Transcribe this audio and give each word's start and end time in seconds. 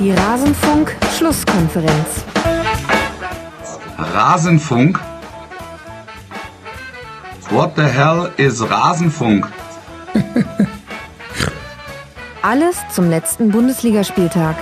Die 0.00 0.12
Rasenfunk-Schlusskonferenz. 0.12 2.24
Rasenfunk? 3.98 4.98
What 7.50 7.76
the 7.76 7.82
hell 7.82 8.32
is 8.38 8.62
Rasenfunk? 8.62 9.46
Alles 12.40 12.76
zum 12.94 13.10
letzten 13.10 13.50
Bundesligaspieltag. 13.50 14.56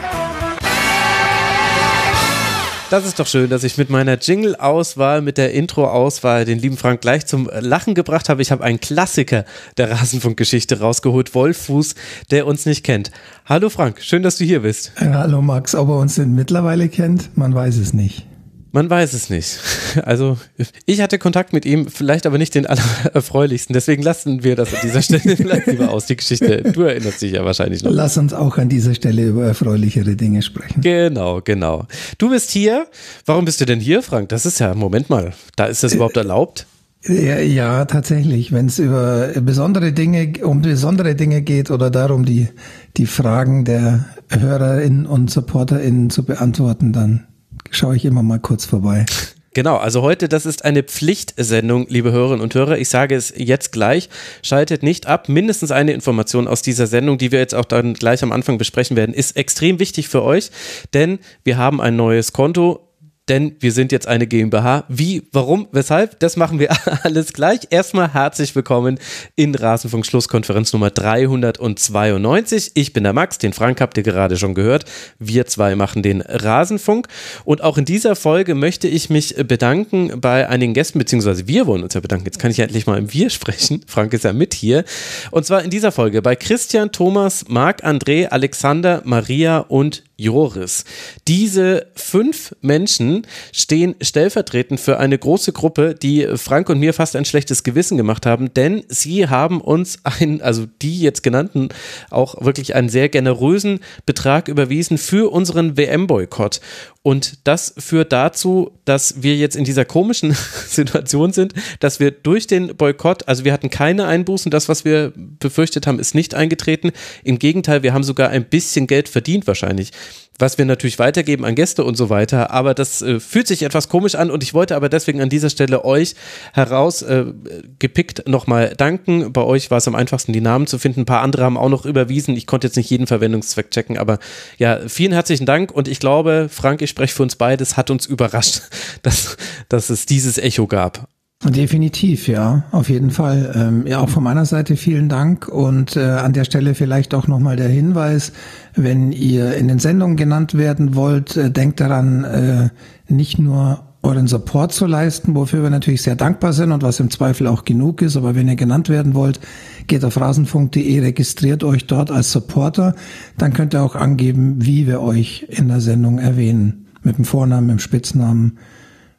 Das 2.90 3.04
ist 3.04 3.18
doch 3.18 3.26
schön, 3.26 3.50
dass 3.50 3.64
ich 3.64 3.76
mit 3.76 3.90
meiner 3.90 4.16
Jingle-Auswahl, 4.16 5.20
mit 5.20 5.36
der 5.36 5.52
Intro-Auswahl 5.52 6.46
den 6.46 6.58
lieben 6.58 6.78
Frank 6.78 7.02
gleich 7.02 7.26
zum 7.26 7.50
Lachen 7.60 7.94
gebracht 7.94 8.30
habe. 8.30 8.40
Ich 8.40 8.50
habe 8.50 8.64
einen 8.64 8.80
Klassiker 8.80 9.44
der 9.76 9.90
Rasenfunkgeschichte 9.90 10.80
rausgeholt, 10.80 11.34
Wolfuß, 11.34 11.94
der 12.30 12.46
uns 12.46 12.64
nicht 12.64 12.84
kennt. 12.84 13.10
Hallo 13.44 13.68
Frank, 13.68 14.00
schön, 14.00 14.22
dass 14.22 14.38
du 14.38 14.44
hier 14.44 14.60
bist. 14.60 14.92
Hallo 14.98 15.42
Max, 15.42 15.74
ob 15.74 15.90
er 15.90 15.98
uns 15.98 16.14
denn 16.14 16.34
mittlerweile 16.34 16.88
kennt, 16.88 17.36
man 17.36 17.54
weiß 17.54 17.76
es 17.76 17.92
nicht. 17.92 18.24
Man 18.72 18.90
weiß 18.90 19.12
es 19.14 19.30
nicht. 19.30 19.58
Also 20.04 20.38
ich 20.84 21.00
hatte 21.00 21.18
Kontakt 21.18 21.52
mit 21.52 21.64
ihm, 21.64 21.88
vielleicht 21.88 22.26
aber 22.26 22.36
nicht 22.38 22.54
den 22.54 22.66
allererfreulichsten. 22.66 23.72
Deswegen 23.72 24.02
lassen 24.02 24.44
wir 24.44 24.54
das 24.54 24.72
an 24.74 24.80
dieser 24.82 25.02
Stelle 25.02 25.36
vielleicht 25.36 25.66
lieber 25.66 25.90
aus, 25.90 26.06
die 26.06 26.16
Geschichte. 26.16 26.62
Du 26.62 26.82
erinnerst 26.82 27.22
dich 27.22 27.32
ja 27.32 27.44
wahrscheinlich 27.44 27.82
noch. 27.82 27.90
Lass 27.90 28.16
uns 28.18 28.34
auch 28.34 28.58
an 28.58 28.68
dieser 28.68 28.94
Stelle 28.94 29.26
über 29.26 29.46
erfreulichere 29.46 30.14
Dinge 30.14 30.42
sprechen. 30.42 30.82
Genau, 30.82 31.40
genau. 31.42 31.86
Du 32.18 32.30
bist 32.30 32.50
hier. 32.50 32.86
Warum 33.24 33.46
bist 33.46 33.60
du 33.60 33.64
denn 33.64 33.80
hier, 33.80 34.02
Frank? 34.02 34.28
Das 34.28 34.44
ist 34.46 34.60
ja, 34.60 34.74
Moment 34.74 35.08
mal, 35.08 35.32
da 35.56 35.66
ist 35.66 35.82
das 35.82 35.94
überhaupt 35.94 36.18
erlaubt? 36.18 36.66
Ja, 37.06 37.38
ja 37.38 37.84
tatsächlich. 37.86 38.52
Wenn 38.52 38.66
es 38.66 38.78
über 38.78 39.28
besondere 39.40 39.92
Dinge, 39.92 40.32
um 40.42 40.62
besondere 40.62 41.14
Dinge 41.14 41.42
geht 41.42 41.70
oder 41.70 41.90
darum, 41.90 42.24
die, 42.24 42.48
die 42.96 43.06
Fragen 43.06 43.64
der 43.64 44.04
HörerInnen 44.28 45.06
und 45.06 45.30
SupporterInnen 45.30 46.10
zu 46.10 46.24
beantworten, 46.24 46.92
dann 46.92 47.27
schaue 47.70 47.96
ich 47.96 48.04
immer 48.04 48.22
mal 48.22 48.38
kurz 48.38 48.64
vorbei. 48.64 49.06
Genau, 49.54 49.76
also 49.76 50.02
heute, 50.02 50.28
das 50.28 50.46
ist 50.46 50.64
eine 50.64 50.84
Pflichtsendung, 50.84 51.86
liebe 51.88 52.12
Hörerinnen 52.12 52.42
und 52.42 52.54
Hörer. 52.54 52.78
Ich 52.78 52.90
sage 52.90 53.16
es 53.16 53.32
jetzt 53.36 53.72
gleich, 53.72 54.08
schaltet 54.42 54.82
nicht 54.82 55.06
ab. 55.06 55.28
Mindestens 55.28 55.72
eine 55.72 55.92
Information 55.92 56.46
aus 56.46 56.62
dieser 56.62 56.86
Sendung, 56.86 57.18
die 57.18 57.32
wir 57.32 57.40
jetzt 57.40 57.54
auch 57.54 57.64
dann 57.64 57.94
gleich 57.94 58.22
am 58.22 58.30
Anfang 58.30 58.58
besprechen 58.58 58.96
werden, 58.96 59.14
ist 59.14 59.36
extrem 59.36 59.80
wichtig 59.80 60.08
für 60.08 60.22
euch, 60.22 60.50
denn 60.94 61.18
wir 61.42 61.56
haben 61.56 61.80
ein 61.80 61.96
neues 61.96 62.32
Konto 62.32 62.87
denn 63.28 63.56
wir 63.60 63.72
sind 63.72 63.92
jetzt 63.92 64.08
eine 64.08 64.26
GmbH. 64.26 64.84
Wie, 64.88 65.22
warum, 65.32 65.68
weshalb? 65.72 66.18
Das 66.20 66.36
machen 66.36 66.58
wir 66.58 66.70
alles 67.04 67.32
gleich. 67.32 67.60
Erstmal 67.70 68.12
herzlich 68.14 68.54
willkommen 68.54 68.98
in 69.36 69.54
Rasenfunk 69.54 70.06
Schlusskonferenz 70.06 70.72
Nummer 70.72 70.90
392. 70.90 72.72
Ich 72.74 72.92
bin 72.92 73.04
der 73.04 73.12
Max, 73.12 73.38
den 73.38 73.52
Frank 73.52 73.80
habt 73.80 73.96
ihr 73.96 74.02
gerade 74.02 74.36
schon 74.36 74.54
gehört. 74.54 74.84
Wir 75.18 75.46
zwei 75.46 75.74
machen 75.74 76.02
den 76.02 76.22
Rasenfunk. 76.22 77.08
Und 77.44 77.62
auch 77.62 77.78
in 77.78 77.84
dieser 77.84 78.16
Folge 78.16 78.54
möchte 78.54 78.88
ich 78.88 79.10
mich 79.10 79.36
bedanken 79.36 80.20
bei 80.20 80.48
einigen 80.48 80.74
Gästen, 80.74 80.98
beziehungsweise 80.98 81.46
wir 81.46 81.66
wollen 81.66 81.82
uns 81.82 81.94
ja 81.94 82.00
bedanken. 82.00 82.24
Jetzt 82.24 82.38
kann 82.38 82.50
ich 82.50 82.58
endlich 82.58 82.86
mal 82.86 82.98
im 82.98 83.12
Wir 83.12 83.30
sprechen. 83.30 83.82
Frank 83.86 84.12
ist 84.12 84.24
ja 84.24 84.32
mit 84.32 84.54
hier. 84.54 84.84
Und 85.30 85.44
zwar 85.44 85.62
in 85.62 85.70
dieser 85.70 85.92
Folge 85.92 86.22
bei 86.22 86.36
Christian, 86.36 86.92
Thomas, 86.92 87.44
Marc, 87.48 87.84
André, 87.84 88.28
Alexander, 88.28 89.02
Maria 89.04 89.58
und 89.58 90.07
Joris. 90.20 90.84
Diese 91.28 91.86
fünf 91.94 92.54
Menschen 92.60 93.24
stehen 93.52 93.94
stellvertretend 94.02 94.80
für 94.80 94.98
eine 94.98 95.16
große 95.16 95.52
Gruppe, 95.52 95.94
die 95.94 96.26
Frank 96.34 96.68
und 96.68 96.80
mir 96.80 96.92
fast 96.92 97.14
ein 97.14 97.24
schlechtes 97.24 97.62
Gewissen 97.62 97.96
gemacht 97.96 98.26
haben, 98.26 98.52
denn 98.52 98.82
sie 98.88 99.28
haben 99.28 99.60
uns 99.60 100.00
einen, 100.02 100.42
also 100.42 100.66
die 100.82 101.00
jetzt 101.00 101.22
genannten, 101.22 101.68
auch 102.10 102.44
wirklich 102.44 102.74
einen 102.74 102.88
sehr 102.88 103.08
generösen 103.08 103.78
Betrag 104.06 104.48
überwiesen 104.48 104.98
für 104.98 105.30
unseren 105.32 105.76
WM-Boykott. 105.76 106.60
Und 107.02 107.46
das 107.46 107.72
führt 107.78 108.12
dazu, 108.12 108.72
dass 108.84 109.22
wir 109.22 109.36
jetzt 109.36 109.56
in 109.56 109.64
dieser 109.64 109.84
komischen 109.84 110.36
Situation 110.68 111.32
sind, 111.32 111.54
dass 111.78 112.00
wir 112.00 112.10
durch 112.10 112.48
den 112.48 112.76
Boykott, 112.76 113.28
also 113.28 113.44
wir 113.44 113.52
hatten 113.52 113.70
keine 113.70 114.06
Einbußen, 114.06 114.50
das, 114.50 114.68
was 114.68 114.84
wir 114.84 115.12
befürchtet 115.16 115.86
haben, 115.86 116.00
ist 116.00 116.14
nicht 116.14 116.34
eingetreten. 116.34 116.90
Im 117.22 117.38
Gegenteil, 117.38 117.82
wir 117.84 117.94
haben 117.94 118.02
sogar 118.02 118.30
ein 118.30 118.44
bisschen 118.44 118.88
Geld 118.88 119.08
verdient 119.08 119.46
wahrscheinlich 119.46 119.92
was 120.38 120.56
wir 120.56 120.64
natürlich 120.64 120.98
weitergeben 120.98 121.44
an 121.44 121.54
Gäste 121.54 121.84
und 121.84 121.96
so 121.96 122.10
weiter. 122.10 122.50
Aber 122.50 122.74
das 122.74 123.02
äh, 123.02 123.20
fühlt 123.20 123.46
sich 123.46 123.62
etwas 123.62 123.88
komisch 123.88 124.14
an 124.14 124.30
und 124.30 124.42
ich 124.42 124.54
wollte 124.54 124.76
aber 124.76 124.88
deswegen 124.88 125.20
an 125.20 125.28
dieser 125.28 125.50
Stelle 125.50 125.84
euch 125.84 126.14
herausgepickt 126.52 128.20
äh, 128.20 128.30
nochmal 128.30 128.74
danken. 128.76 129.32
Bei 129.32 129.42
euch 129.42 129.70
war 129.70 129.78
es 129.78 129.88
am 129.88 129.94
einfachsten, 129.94 130.32
die 130.32 130.40
Namen 130.40 130.66
zu 130.66 130.78
finden. 130.78 131.00
Ein 131.00 131.06
paar 131.06 131.22
andere 131.22 131.42
haben 131.42 131.56
auch 131.56 131.68
noch 131.68 131.84
überwiesen. 131.84 132.36
Ich 132.36 132.46
konnte 132.46 132.68
jetzt 132.68 132.76
nicht 132.76 132.90
jeden 132.90 133.06
Verwendungszweck 133.06 133.70
checken, 133.70 133.98
aber 133.98 134.18
ja, 134.58 134.78
vielen 134.88 135.12
herzlichen 135.12 135.46
Dank 135.46 135.72
und 135.72 135.88
ich 135.88 135.98
glaube, 135.98 136.48
Frank, 136.50 136.82
ich 136.82 136.90
spreche 136.90 137.14
für 137.14 137.22
uns 137.22 137.36
beide, 137.36 137.62
es 137.62 137.76
hat 137.76 137.90
uns 137.90 138.06
überrascht, 138.06 138.62
dass, 139.02 139.36
dass 139.68 139.90
es 139.90 140.06
dieses 140.06 140.38
Echo 140.38 140.66
gab. 140.66 141.08
Definitiv, 141.44 142.26
ja, 142.26 142.64
auf 142.72 142.88
jeden 142.90 143.10
Fall. 143.12 143.52
Ähm, 143.54 143.86
ja, 143.86 144.00
auch 144.00 144.08
von 144.08 144.24
meiner 144.24 144.44
Seite 144.44 144.76
vielen 144.76 145.08
Dank 145.08 145.46
und 145.46 145.96
äh, 145.96 146.00
an 146.00 146.32
der 146.32 146.42
Stelle 146.42 146.74
vielleicht 146.74 147.14
auch 147.14 147.28
nochmal 147.28 147.54
der 147.54 147.68
Hinweis, 147.68 148.32
wenn 148.74 149.12
ihr 149.12 149.54
in 149.54 149.68
den 149.68 149.78
Sendungen 149.78 150.16
genannt 150.16 150.54
werden 150.54 150.96
wollt, 150.96 151.36
äh, 151.36 151.52
denkt 151.52 151.78
daran, 151.78 152.24
äh, 152.24 152.70
nicht 153.06 153.38
nur 153.38 153.84
euren 154.02 154.26
Support 154.26 154.72
zu 154.72 154.86
leisten, 154.86 155.36
wofür 155.36 155.62
wir 155.62 155.70
natürlich 155.70 156.02
sehr 156.02 156.16
dankbar 156.16 156.52
sind 156.52 156.72
und 156.72 156.82
was 156.82 156.98
im 156.98 157.08
Zweifel 157.08 157.46
auch 157.46 157.64
genug 157.64 158.02
ist, 158.02 158.16
aber 158.16 158.34
wenn 158.34 158.48
ihr 158.48 158.56
genannt 158.56 158.88
werden 158.88 159.14
wollt, 159.14 159.38
geht 159.86 160.04
auf 160.04 160.20
rasenfunk.de, 160.20 161.00
registriert 161.00 161.62
euch 161.62 161.86
dort 161.86 162.10
als 162.10 162.32
Supporter, 162.32 162.96
dann 163.36 163.52
könnt 163.52 163.74
ihr 163.74 163.82
auch 163.84 163.94
angeben, 163.94 164.56
wie 164.58 164.88
wir 164.88 165.00
euch 165.00 165.46
in 165.50 165.68
der 165.68 165.80
Sendung 165.80 166.18
erwähnen, 166.18 166.86
mit 167.02 167.16
dem 167.16 167.24
Vornamen, 167.24 167.68
mit 167.68 167.76
dem 167.76 167.80
Spitznamen, 167.80 168.58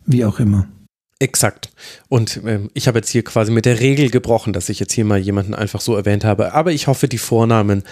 wie 0.06 0.25
auch 0.25 0.40
immer. 0.40 0.68
Exakt. 1.19 1.69
Und 2.07 2.40
ähm, 2.46 2.69
ich 2.74 2.88
habe 2.88 3.00
jetzt 3.00 3.09
hier 3.09 3.24
quasi 3.24 3.52
mit 3.52 3.66
der 3.66 3.81
Regel 3.81 4.09
gebrochen, 4.09 4.53
dass 4.53 4.69
ich 4.69 4.80
jetzt 4.80 4.94
hier 4.94 5.03
mal 5.03 5.19
jemanden 5.19 5.53
einfach 5.53 5.81
so 5.81 5.96
erwähnt 5.96 6.24
habe. 6.24 6.53
Aber 6.53 6.72
ich 6.72 6.88
hoffe, 6.88 7.09
die 7.09 7.18
Vornamen 7.18 7.84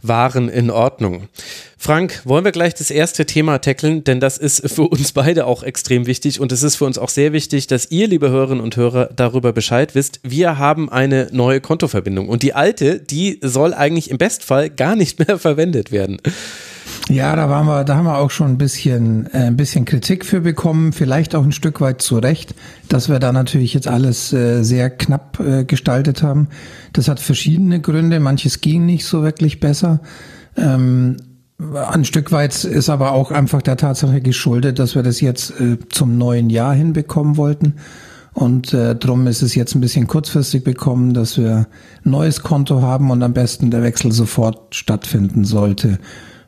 waren 0.00 0.48
in 0.48 0.70
Ordnung. 0.70 1.28
Frank, 1.76 2.22
wollen 2.24 2.44
wir 2.44 2.52
gleich 2.52 2.74
das 2.74 2.90
erste 2.90 3.26
Thema 3.26 3.58
tackeln, 3.58 4.04
denn 4.04 4.20
das 4.20 4.38
ist 4.38 4.68
für 4.70 4.82
uns 4.82 5.12
beide 5.12 5.46
auch 5.46 5.64
extrem 5.64 6.06
wichtig 6.06 6.40
und 6.40 6.52
es 6.52 6.62
ist 6.62 6.76
für 6.76 6.84
uns 6.84 6.98
auch 6.98 7.08
sehr 7.08 7.32
wichtig, 7.32 7.66
dass 7.66 7.90
ihr, 7.90 8.06
liebe 8.06 8.30
Hörerinnen 8.30 8.62
und 8.62 8.76
Hörer, 8.76 9.10
darüber 9.14 9.52
Bescheid 9.52 9.94
wisst. 9.94 10.20
Wir 10.22 10.58
haben 10.58 10.88
eine 10.88 11.28
neue 11.32 11.60
Kontoverbindung 11.60 12.28
und 12.28 12.44
die 12.44 12.54
alte, 12.54 13.00
die 13.00 13.38
soll 13.42 13.74
eigentlich 13.74 14.10
im 14.10 14.18
Bestfall 14.18 14.70
gar 14.70 14.94
nicht 14.94 15.18
mehr 15.26 15.38
verwendet 15.38 15.90
werden. 15.90 16.20
Ja, 17.08 17.34
da 17.36 17.48
waren 17.48 17.66
wir, 17.66 17.84
da 17.84 17.96
haben 17.96 18.04
wir 18.04 18.18
auch 18.18 18.30
schon 18.30 18.48
ein 18.48 18.58
bisschen, 18.58 19.26
äh, 19.32 19.46
ein 19.46 19.56
bisschen 19.56 19.86
Kritik 19.86 20.26
für 20.26 20.42
bekommen, 20.42 20.92
vielleicht 20.92 21.34
auch 21.34 21.42
ein 21.42 21.52
Stück 21.52 21.80
weit 21.80 22.02
zu 22.02 22.18
Recht, 22.18 22.54
dass 22.90 23.08
wir 23.08 23.18
da 23.18 23.32
natürlich 23.32 23.72
jetzt 23.72 23.88
alles 23.88 24.32
äh, 24.34 24.62
sehr 24.62 24.90
knapp 24.90 25.40
äh, 25.40 25.64
gestaltet 25.64 26.22
haben. 26.22 26.48
Das 26.92 27.08
hat 27.08 27.18
verschiedene 27.18 27.80
Gründe, 27.80 28.20
manches 28.20 28.60
ging 28.60 28.84
nicht 28.84 29.06
so 29.06 29.22
wirklich 29.22 29.58
besser. 29.58 30.00
Ähm, 30.56 31.16
ein 31.58 32.04
Stück 32.04 32.30
weit 32.30 32.62
ist 32.64 32.90
aber 32.90 33.12
auch 33.12 33.30
einfach 33.30 33.62
der 33.62 33.78
Tatsache 33.78 34.20
geschuldet, 34.20 34.78
dass 34.78 34.94
wir 34.94 35.02
das 35.02 35.20
jetzt 35.22 35.58
äh, 35.58 35.78
zum 35.88 36.18
neuen 36.18 36.50
Jahr 36.50 36.74
hinbekommen 36.74 37.38
wollten. 37.38 37.74
Und 38.34 38.74
äh, 38.74 38.94
darum 38.94 39.26
ist 39.26 39.42
es 39.42 39.54
jetzt 39.54 39.74
ein 39.74 39.80
bisschen 39.80 40.06
kurzfristig 40.06 40.62
bekommen, 40.62 41.14
dass 41.14 41.38
wir 41.38 41.66
ein 42.04 42.10
neues 42.10 42.42
Konto 42.42 42.82
haben 42.82 43.10
und 43.10 43.22
am 43.22 43.32
besten 43.32 43.70
der 43.70 43.82
Wechsel 43.82 44.12
sofort 44.12 44.74
stattfinden 44.76 45.44
sollte. 45.44 45.98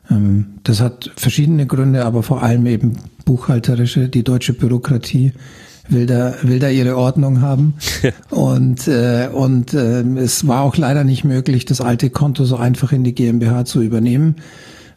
Ähm, 0.09 0.55
das 0.63 0.81
hat 0.81 1.11
verschiedene 1.15 1.65
Gründe, 1.65 2.05
aber 2.05 2.23
vor 2.23 2.43
allem 2.43 2.65
eben 2.65 2.93
buchhalterische. 3.25 4.09
Die 4.09 4.23
deutsche 4.23 4.53
Bürokratie 4.53 5.33
will 5.89 6.05
da, 6.05 6.35
will 6.41 6.59
da 6.59 6.69
ihre 6.69 6.97
Ordnung 6.97 7.41
haben. 7.41 7.75
und 8.29 8.87
äh, 8.87 9.29
und 9.31 9.73
äh, 9.73 10.01
es 10.17 10.47
war 10.47 10.61
auch 10.61 10.77
leider 10.77 11.03
nicht 11.03 11.23
möglich, 11.23 11.65
das 11.65 11.81
alte 11.81 12.09
Konto 12.09 12.45
so 12.45 12.55
einfach 12.57 12.91
in 12.91 13.03
die 13.03 13.13
GmbH 13.13 13.65
zu 13.65 13.81
übernehmen. 13.81 14.35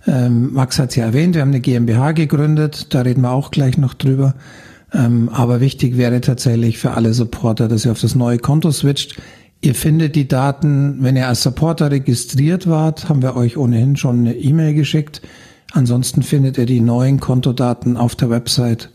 Ähm, 0.06 0.52
Max 0.52 0.78
hat 0.78 0.90
es 0.90 0.96
ja 0.96 1.06
erwähnt, 1.06 1.34
wir 1.34 1.42
haben 1.42 1.48
eine 1.48 1.60
GmbH 1.60 2.12
gegründet, 2.12 2.94
da 2.94 3.00
reden 3.00 3.22
wir 3.22 3.32
auch 3.32 3.50
gleich 3.50 3.78
noch 3.78 3.94
drüber. 3.94 4.34
Ähm, 4.92 5.28
aber 5.32 5.60
wichtig 5.60 5.96
wäre 5.96 6.20
tatsächlich 6.20 6.78
für 6.78 6.92
alle 6.92 7.14
Supporter, 7.14 7.68
dass 7.68 7.84
ihr 7.84 7.92
auf 7.92 8.00
das 8.00 8.14
neue 8.14 8.38
Konto 8.38 8.70
switcht. 8.70 9.16
Ihr 9.64 9.74
findet 9.74 10.14
die 10.14 10.28
Daten, 10.28 10.98
wenn 11.00 11.16
ihr 11.16 11.26
als 11.26 11.42
Supporter 11.42 11.90
registriert 11.90 12.68
wart, 12.68 13.08
haben 13.08 13.22
wir 13.22 13.34
euch 13.34 13.56
ohnehin 13.56 13.96
schon 13.96 14.18
eine 14.18 14.36
E-Mail 14.36 14.74
geschickt. 14.74 15.22
Ansonsten 15.72 16.22
findet 16.22 16.58
ihr 16.58 16.66
die 16.66 16.82
neuen 16.82 17.18
Kontodaten 17.18 17.96
auf 17.96 18.14
der 18.14 18.28
Website 18.28 18.90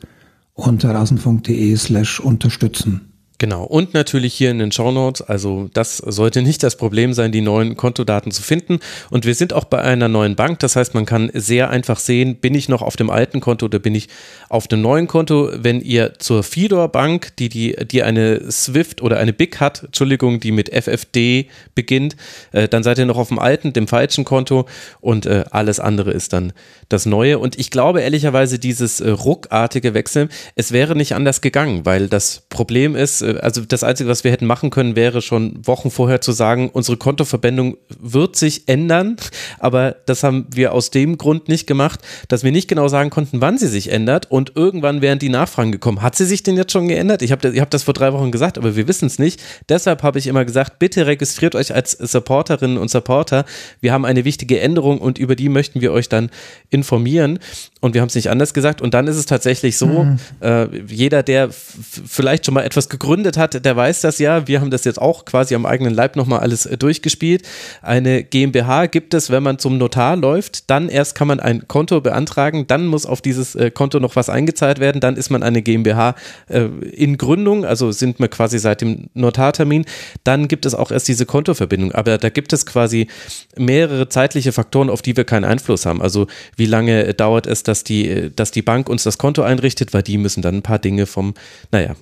unter 0.54 0.94
rasen.de 0.94 1.76
slash 1.76 2.20
unterstützen. 2.20 3.09
Genau. 3.40 3.64
Und 3.64 3.94
natürlich 3.94 4.34
hier 4.34 4.52
in 4.52 4.60
den 4.60 4.74
Show 4.74 4.92
Notes. 4.92 5.22
Also 5.22 5.70
das 5.74 5.96
sollte 5.98 6.42
nicht 6.42 6.62
das 6.62 6.76
Problem 6.76 7.14
sein, 7.14 7.32
die 7.32 7.40
neuen 7.40 7.78
Kontodaten 7.78 8.34
zu 8.34 8.44
finden. 8.44 8.80
Und 9.12 9.26
wir 9.26 9.34
sind 9.34 9.54
auch 9.54 9.64
bei 9.64 9.82
einer 9.82 10.10
neuen 10.10 10.36
Bank. 10.36 10.60
Das 10.60 10.76
heißt, 10.76 10.94
man 10.94 11.06
kann 11.06 11.32
sehr 11.34 11.70
einfach 11.70 12.00
sehen, 12.00 12.36
bin 12.36 12.54
ich 12.54 12.68
noch 12.68 12.82
auf 12.82 12.98
dem 12.98 13.10
alten 13.10 13.40
Konto 13.40 13.68
oder 13.68 13.80
bin 13.80 13.96
ich 13.96 14.10
auf 14.50 14.68
dem 14.68 14.82
neuen 14.82 15.08
Konto. 15.08 15.52
Wenn 15.56 15.80
ihr 15.80 16.20
zur 16.20 16.44
Fidor 16.44 16.90
Bank, 16.90 17.38
die, 17.38 17.48
die, 17.48 17.78
die 17.90 18.04
eine 18.04 18.52
Swift 18.52 19.02
oder 19.02 19.18
eine 19.20 19.32
BIC 19.32 19.62
hat, 19.62 19.84
Entschuldigung, 19.86 20.42
die 20.42 20.52
mit 20.52 20.74
FFD 20.74 21.48
beginnt, 21.76 22.18
äh, 22.52 22.68
dann 22.68 22.84
seid 22.84 22.98
ihr 22.98 23.06
noch 23.06 23.18
auf 23.18 23.30
dem 23.30 23.40
alten, 23.40 23.72
dem 23.72 23.88
falschen 23.88 24.26
Konto 24.26 24.66
und 25.00 25.26
äh, 25.26 25.46
alles 25.50 25.80
andere 25.80 26.12
ist 26.12 26.34
dann 26.34 26.52
das 26.90 27.06
Neue. 27.06 27.40
Und 27.40 27.58
ich 27.58 27.72
glaube 27.72 28.02
ehrlicherweise, 28.02 28.60
dieses 28.60 29.00
äh, 29.00 29.12
ruckartige 29.12 29.94
Wechseln, 29.94 30.28
es 30.56 30.74
wäre 30.74 30.98
nicht 30.98 31.16
anders 31.16 31.40
gegangen, 31.40 31.86
weil 31.86 32.10
das 32.10 32.44
Problem 32.50 32.98
ist, 32.98 33.22
äh, 33.22 33.29
also 33.38 33.62
das 33.62 33.84
Einzige, 33.84 34.10
was 34.10 34.24
wir 34.24 34.32
hätten 34.32 34.46
machen 34.46 34.70
können, 34.70 34.96
wäre 34.96 35.22
schon 35.22 35.66
Wochen 35.66 35.92
vorher 35.92 36.22
zu 36.22 36.32
sagen, 36.32 36.70
unsere 36.72 36.98
Kontoverbindung 36.98 37.78
wird 38.00 38.36
sich 38.36 38.68
ändern, 38.68 39.18
aber 39.60 39.96
das 40.06 40.24
haben 40.24 40.48
wir 40.54 40.74
aus 40.74 40.92
dem 40.92 41.18
Grund 41.18 41.48
nicht 41.48 41.68
gemacht, 41.68 42.02
dass 42.28 42.44
wir 42.44 42.52
nicht 42.52 42.68
genau 42.68 42.88
sagen 42.88 43.10
konnten, 43.10 43.42
wann 43.42 43.58
sie 43.58 43.68
sich 43.68 43.92
ändert 43.92 44.32
und 44.32 44.54
irgendwann 44.56 45.02
wären 45.02 45.20
die 45.20 45.30
Nachfragen 45.30 45.72
gekommen. 45.72 46.02
Hat 46.02 46.16
sie 46.16 46.26
sich 46.26 46.44
denn 46.44 46.58
jetzt 46.58 46.72
schon 46.72 46.88
geändert? 46.88 47.22
Ich 47.22 47.32
habe 47.32 47.60
hab 47.60 47.70
das 47.70 47.84
vor 47.84 47.94
drei 47.94 48.14
Wochen 48.14 48.32
gesagt, 48.32 48.58
aber 48.58 48.76
wir 48.76 48.88
wissen 48.88 49.06
es 49.06 49.20
nicht. 49.20 49.42
Deshalb 49.70 50.04
habe 50.04 50.20
ich 50.20 50.28
immer 50.28 50.46
gesagt, 50.46 50.80
bitte 50.80 51.08
registriert 51.08 51.56
euch 51.56 51.74
als 51.74 51.92
Supporterinnen 51.92 52.78
und 52.78 52.90
Supporter. 52.90 53.46
Wir 53.82 53.94
haben 53.94 54.06
eine 54.06 54.26
wichtige 54.26 54.60
Änderung 54.60 55.00
und 55.00 55.18
über 55.18 55.36
die 55.36 55.50
möchten 55.50 55.82
wir 55.82 55.92
euch 55.92 56.10
dann 56.10 56.30
informieren 56.70 57.40
und 57.82 57.94
wir 57.94 58.02
haben 58.02 58.10
es 58.10 58.16
nicht 58.16 58.30
anders 58.30 58.54
gesagt 58.54 58.82
und 58.82 58.94
dann 58.94 59.08
ist 59.08 59.16
es 59.16 59.26
tatsächlich 59.26 59.78
so, 59.78 59.88
mhm. 59.88 60.20
äh, 60.42 60.68
jeder, 60.88 61.24
der 61.24 61.50
vielleicht 61.52 62.46
schon 62.46 62.54
mal 62.54 62.64
etwas 62.64 62.90
gegründet 62.90 63.38
hat, 63.38 63.64
der 63.64 63.76
weiß 63.76 64.02
das 64.02 64.20
ja. 64.20 64.48
Wir 64.48 64.60
haben 64.60 64.70
das 64.70 64.84
jetzt 64.84 65.02
auch 65.02 65.24
quasi 65.24 65.56
am 65.56 65.66
eigenen 65.66 65.94
Leib 65.94 66.18
nochmal 66.18 66.40
alles 66.40 66.66
äh, 66.66 66.78
durchgespielt. 66.78 67.44
Eine 67.82 68.24
GmbH 68.24 68.88
gibt 68.88 69.14
es, 69.14 69.30
wenn 69.30 69.44
man 69.44 69.60
zum 69.60 69.78
Notar 69.78 70.18
läuft, 70.18 70.70
dann 70.70 70.90
erst 70.90 71.16
kann 71.16 71.30
man 71.30 71.40
ein 71.40 71.68
Konto 71.68 72.02
beantragen, 72.02 72.68
dann 72.68 72.86
muss 72.86 73.06
auf 73.06 73.22
dieses 73.22 73.56
äh, 73.56 73.72
Konto 73.72 74.02
noch 74.02 74.18
was 74.18 74.30
eingezahlt 74.30 74.80
werden, 74.80 75.00
dann 75.00 75.16
ist 75.16 75.30
man 75.30 75.42
eine 75.42 75.62
GmbH 75.62 76.16
äh, 76.48 76.64
in 76.92 77.18
Gründung, 77.18 77.64
also 77.64 77.94
sind 77.94 78.20
wir 78.20 78.28
quasi 78.28 78.60
seit 78.60 78.82
dem 78.82 79.10
Notartermin, 79.14 79.86
dann 80.26 80.50
gibt 80.50 80.66
es 80.66 80.76
auch 80.76 80.92
erst 80.92 81.08
diese 81.08 81.26
Kontoverbindung, 81.26 81.94
aber 81.94 82.18
da 82.18 82.30
gibt 82.30 82.52
es 82.52 82.66
quasi 82.66 83.08
mehrere 83.56 84.10
zeitliche 84.10 84.52
Faktoren, 84.52 84.90
auf 84.90 85.02
die 85.02 85.16
wir 85.16 85.24
keinen 85.24 85.46
Einfluss 85.46 85.86
haben. 85.86 86.02
Also 86.02 86.28
wie 86.58 86.66
lange 86.66 87.14
dauert 87.14 87.48
es, 87.48 87.64
dass 87.70 87.86
die, 87.86 88.32
dass 88.36 88.52
die 88.52 88.62
Bank 88.62 88.90
uns 88.90 89.04
das 89.04 89.18
Konto 89.18 89.44
einrichtet, 89.44 89.94
weil 89.94 90.04
die 90.04 90.18
müssen 90.18 90.42
dann 90.42 90.56
ein 90.56 90.62
paar 90.62 90.80
Dinge 90.80 91.06
vom, 91.06 91.36
naja, 91.72 91.96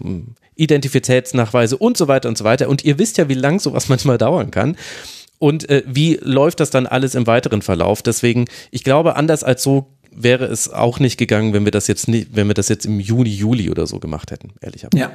Identitätsnachweise 0.55 1.77
und 1.77 1.97
so 1.97 2.07
weiter 2.07 2.29
und 2.29 2.37
so 2.37 2.43
weiter. 2.43 2.69
Und 2.69 2.83
ihr 2.83 2.97
wisst 2.97 3.17
ja, 3.17 3.29
wie 3.29 3.35
lang 3.35 3.59
sowas 3.59 3.89
manchmal 3.89 4.17
dauern 4.17 4.49
kann. 4.49 4.75
Und 5.39 5.69
äh, 5.69 5.83
wie 5.85 6.17
läuft 6.21 6.59
das 6.59 6.71
dann 6.71 6.87
alles 6.87 7.13
im 7.13 7.27
weiteren 7.27 7.61
Verlauf? 7.61 8.01
Deswegen, 8.01 8.45
ich 8.71 8.83
glaube, 8.83 9.15
anders 9.15 9.43
als 9.43 9.61
so 9.61 9.93
wäre 10.19 10.45
es 10.45 10.73
auch 10.73 10.99
nicht 10.99 11.17
gegangen, 11.17 11.53
wenn 11.53 11.63
wir 11.63 11.71
das 11.71 11.87
jetzt 11.87 12.07
nicht, 12.07 12.29
wenn 12.33 12.47
wir 12.47 12.55
das 12.55 12.69
jetzt 12.69 12.87
im 12.87 12.99
Juni, 12.99 13.29
Juli 13.29 13.69
oder 13.69 13.85
so 13.85 13.99
gemacht 13.99 14.31
hätten, 14.31 14.53
ehrlicherweise. 14.61 14.99
Ja, 14.99 15.11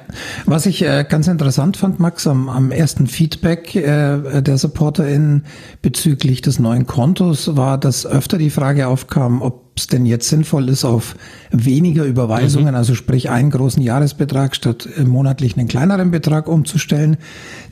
was 0.46 0.64
ich 0.66 0.82
äh, 0.82 1.04
ganz 1.08 1.26
interessant 1.26 1.76
fand, 1.76 1.98
Max, 1.98 2.26
am, 2.28 2.48
am 2.48 2.70
ersten 2.70 3.08
Feedback 3.08 3.74
äh, 3.74 4.42
der 4.42 4.58
SupporterInnen 4.58 5.44
bezüglich 5.82 6.40
des 6.40 6.60
neuen 6.60 6.86
Kontos 6.86 7.56
war, 7.56 7.78
dass 7.78 8.06
öfter 8.06 8.38
die 8.38 8.50
Frage 8.50 8.86
aufkam, 8.86 9.42
ob 9.42 9.61
es 9.76 9.86
denn 9.86 10.06
jetzt 10.06 10.28
sinnvoll 10.28 10.68
ist, 10.68 10.84
auf 10.84 11.16
weniger 11.50 12.04
Überweisungen, 12.04 12.70
mhm. 12.70 12.76
also 12.76 12.94
sprich 12.94 13.30
einen 13.30 13.50
großen 13.50 13.82
Jahresbetrag 13.82 14.54
statt 14.54 14.88
monatlich 15.04 15.56
einen 15.56 15.68
kleineren 15.68 16.10
Betrag 16.10 16.48
umzustellen. 16.48 17.16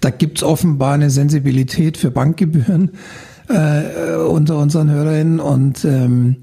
Da 0.00 0.10
gibt's 0.10 0.42
offenbar 0.42 0.94
eine 0.94 1.10
Sensibilität 1.10 1.96
für 1.96 2.10
Bankgebühren 2.10 2.92
äh, 3.48 4.16
unter 4.16 4.58
unseren 4.58 4.90
HörerInnen 4.90 5.40
und 5.40 5.84
ähm, 5.84 6.36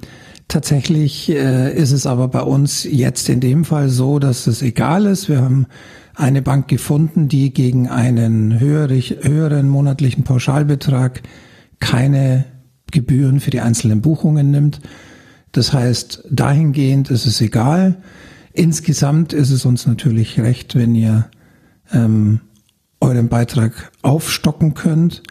Tatsächlich 0.47 1.29
äh, 1.29 1.73
ist 1.75 1.91
es 1.91 2.05
aber 2.05 2.29
bei 2.29 2.41
uns 2.41 2.85
jetzt 2.85 3.27
in 3.27 3.41
dem 3.41 3.65
Fall 3.65 3.89
so, 3.89 4.17
dass 4.17 4.47
es 4.47 4.61
egal 4.61 5.05
ist. 5.05 5.27
Wir 5.27 5.41
haben 5.41 5.65
eine 6.15 6.41
Bank 6.41 6.69
gefunden, 6.69 7.27
die 7.27 7.53
gegen 7.53 7.89
einen 7.89 8.57
höherig, 8.57 9.17
höheren 9.23 9.67
monatlichen 9.67 10.23
Pauschalbetrag 10.23 11.21
keine 11.79 12.45
Gebühren 12.91 13.41
für 13.41 13.51
die 13.51 13.59
einzelnen 13.59 14.01
Buchungen 14.01 14.49
nimmt. 14.49 14.79
Das 15.57 15.73
heißt, 15.73 16.25
dahingehend 16.29 17.09
ist 17.09 17.25
es 17.25 17.41
egal. 17.41 17.97
Insgesamt 18.53 19.33
ist 19.33 19.49
es 19.49 19.65
uns 19.65 19.87
natürlich 19.87 20.39
recht, 20.39 20.75
wenn 20.75 20.93
ihr 20.93 21.31
ähm, 21.91 22.41
euren 23.01 23.27
Beitrag 23.27 23.91
aufstocken 24.03 24.75
könnt 24.75 25.23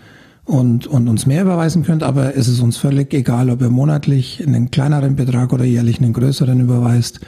und, 0.44 0.88
und 0.88 1.06
uns 1.06 1.26
mehr 1.26 1.42
überweisen 1.42 1.84
könnt, 1.84 2.02
aber 2.02 2.36
es 2.36 2.48
ist 2.48 2.58
uns 2.58 2.76
völlig 2.76 3.14
egal, 3.14 3.50
ob 3.50 3.60
ihr 3.60 3.70
monatlich 3.70 4.44
einen 4.44 4.72
kleineren 4.72 5.14
Betrag 5.14 5.52
oder 5.52 5.64
jährlich 5.64 6.00
einen 6.00 6.12
größeren 6.12 6.58
überweist. 6.58 7.20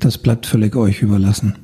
Das 0.00 0.18
bleibt 0.18 0.44
völlig 0.46 0.74
euch 0.74 1.02
überlassen. 1.02 1.54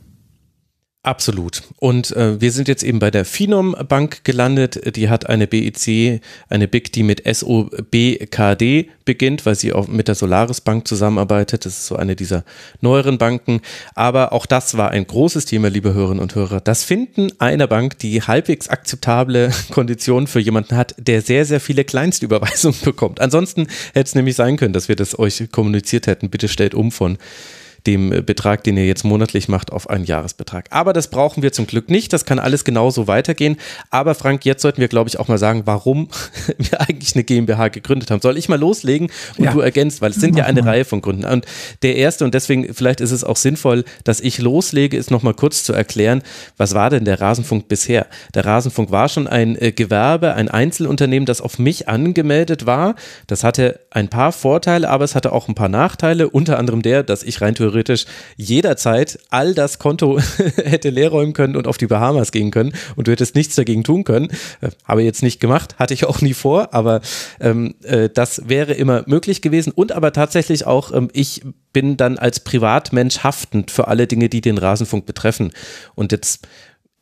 Absolut. 1.06 1.62
Und 1.78 2.10
äh, 2.16 2.40
wir 2.40 2.50
sind 2.50 2.66
jetzt 2.66 2.82
eben 2.82 2.98
bei 2.98 3.12
der 3.12 3.24
Finom 3.24 3.76
Bank 3.88 4.24
gelandet. 4.24 4.96
Die 4.96 5.08
hat 5.08 5.28
eine 5.28 5.46
BIC, 5.46 6.20
eine 6.48 6.66
BIC, 6.66 6.92
die 6.92 7.04
mit 7.04 7.22
SOBKD 7.24 8.90
beginnt, 9.04 9.46
weil 9.46 9.54
sie 9.54 9.72
auch 9.72 9.86
mit 9.86 10.08
der 10.08 10.16
Solaris 10.16 10.60
Bank 10.60 10.88
zusammenarbeitet. 10.88 11.64
Das 11.64 11.74
ist 11.74 11.86
so 11.86 11.94
eine 11.94 12.16
dieser 12.16 12.42
neueren 12.80 13.18
Banken. 13.18 13.60
Aber 13.94 14.32
auch 14.32 14.46
das 14.46 14.76
war 14.76 14.90
ein 14.90 15.06
großes 15.06 15.44
Thema, 15.44 15.68
liebe 15.68 15.94
Hörerinnen 15.94 16.20
und 16.20 16.34
Hörer. 16.34 16.60
Das 16.60 16.82
Finden 16.82 17.30
einer 17.38 17.68
Bank, 17.68 18.00
die 18.00 18.22
halbwegs 18.22 18.68
akzeptable 18.68 19.52
Konditionen 19.70 20.26
für 20.26 20.40
jemanden 20.40 20.76
hat, 20.76 20.96
der 20.98 21.22
sehr, 21.22 21.44
sehr 21.44 21.60
viele 21.60 21.84
Kleinstüberweisungen 21.84 22.80
bekommt. 22.84 23.20
Ansonsten 23.20 23.68
hätte 23.94 24.08
es 24.08 24.16
nämlich 24.16 24.34
sein 24.34 24.56
können, 24.56 24.72
dass 24.72 24.88
wir 24.88 24.96
das 24.96 25.16
euch 25.16 25.52
kommuniziert 25.52 26.08
hätten. 26.08 26.30
Bitte 26.30 26.48
stellt 26.48 26.74
um 26.74 26.90
von 26.90 27.16
dem 27.86 28.10
Betrag, 28.24 28.64
den 28.64 28.76
ihr 28.76 28.86
jetzt 28.86 29.04
monatlich 29.04 29.48
macht, 29.48 29.72
auf 29.72 29.88
einen 29.88 30.04
Jahresbetrag. 30.04 30.66
Aber 30.70 30.92
das 30.92 31.08
brauchen 31.08 31.42
wir 31.42 31.52
zum 31.52 31.66
Glück 31.66 31.88
nicht. 31.88 32.12
Das 32.12 32.24
kann 32.24 32.38
alles 32.38 32.64
genauso 32.64 33.06
weitergehen. 33.06 33.56
Aber 33.90 34.14
Frank, 34.14 34.44
jetzt 34.44 34.62
sollten 34.62 34.80
wir, 34.80 34.88
glaube 34.88 35.08
ich, 35.08 35.18
auch 35.18 35.28
mal 35.28 35.38
sagen, 35.38 35.62
warum 35.64 36.08
wir 36.58 36.80
eigentlich 36.80 37.14
eine 37.14 37.24
GmbH 37.24 37.68
gegründet 37.68 38.10
haben. 38.10 38.20
Soll 38.20 38.36
ich 38.36 38.48
mal 38.48 38.58
loslegen 38.58 39.10
und 39.38 39.44
ja. 39.44 39.52
du 39.52 39.60
ergänzt, 39.60 40.02
weil 40.02 40.10
es 40.10 40.16
sind 40.16 40.36
ja 40.36 40.44
eine 40.44 40.64
Reihe 40.64 40.84
von 40.84 41.00
Gründen. 41.00 41.24
Und 41.24 41.46
der 41.82 41.96
erste, 41.96 42.24
und 42.24 42.34
deswegen 42.34 42.74
vielleicht 42.74 43.00
ist 43.00 43.12
es 43.12 43.24
auch 43.24 43.36
sinnvoll, 43.36 43.84
dass 44.04 44.20
ich 44.20 44.38
loslege, 44.38 44.96
ist 44.96 45.10
nochmal 45.10 45.34
kurz 45.34 45.64
zu 45.64 45.72
erklären, 45.72 46.22
was 46.56 46.74
war 46.74 46.90
denn 46.90 47.04
der 47.04 47.20
Rasenfunk 47.20 47.68
bisher? 47.68 48.06
Der 48.34 48.44
Rasenfunk 48.44 48.90
war 48.90 49.08
schon 49.08 49.28
ein 49.28 49.56
äh, 49.60 49.72
Gewerbe, 49.72 50.34
ein 50.34 50.48
Einzelunternehmen, 50.48 51.26
das 51.26 51.40
auf 51.40 51.58
mich 51.58 51.88
angemeldet 51.88 52.66
war. 52.66 52.96
Das 53.26 53.44
hatte 53.44 53.80
ein 53.90 54.08
paar 54.08 54.32
Vorteile, 54.32 54.88
aber 54.90 55.04
es 55.04 55.14
hatte 55.14 55.32
auch 55.32 55.48
ein 55.48 55.54
paar 55.54 55.68
Nachteile, 55.68 56.28
unter 56.28 56.58
anderem 56.58 56.82
der, 56.82 57.02
dass 57.02 57.22
ich 57.22 57.40
rein 57.40 57.54
theoretisch 57.54 57.75
theoretisch 57.76 58.06
jederzeit 58.36 59.18
all 59.30 59.54
das 59.54 59.78
Konto 59.78 60.18
hätte 60.56 60.90
leer 60.90 61.10
räumen 61.10 61.32
können 61.32 61.56
und 61.56 61.66
auf 61.66 61.76
die 61.76 61.86
Bahamas 61.86 62.32
gehen 62.32 62.50
können 62.50 62.72
und 62.96 63.06
du 63.06 63.12
hättest 63.12 63.34
nichts 63.34 63.54
dagegen 63.54 63.84
tun 63.84 64.04
können. 64.04 64.30
Äh, 64.60 64.70
habe 64.84 65.02
jetzt 65.02 65.22
nicht 65.22 65.40
gemacht, 65.40 65.78
hatte 65.78 65.94
ich 65.94 66.06
auch 66.06 66.22
nie 66.22 66.34
vor, 66.34 66.72
aber 66.72 67.00
ähm, 67.40 67.74
äh, 67.82 68.08
das 68.08 68.48
wäre 68.48 68.72
immer 68.72 69.04
möglich 69.06 69.42
gewesen 69.42 69.72
und 69.72 69.92
aber 69.92 70.12
tatsächlich 70.12 70.66
auch, 70.66 70.92
ähm, 70.92 71.08
ich 71.12 71.42
bin 71.72 71.98
dann 71.98 72.16
als 72.16 72.40
Privatmensch 72.40 73.18
haftend 73.18 73.70
für 73.70 73.88
alle 73.88 74.06
Dinge, 74.06 74.30
die 74.30 74.40
den 74.40 74.56
Rasenfunk 74.56 75.04
betreffen. 75.04 75.52
Und 75.94 76.12
jetzt 76.12 76.46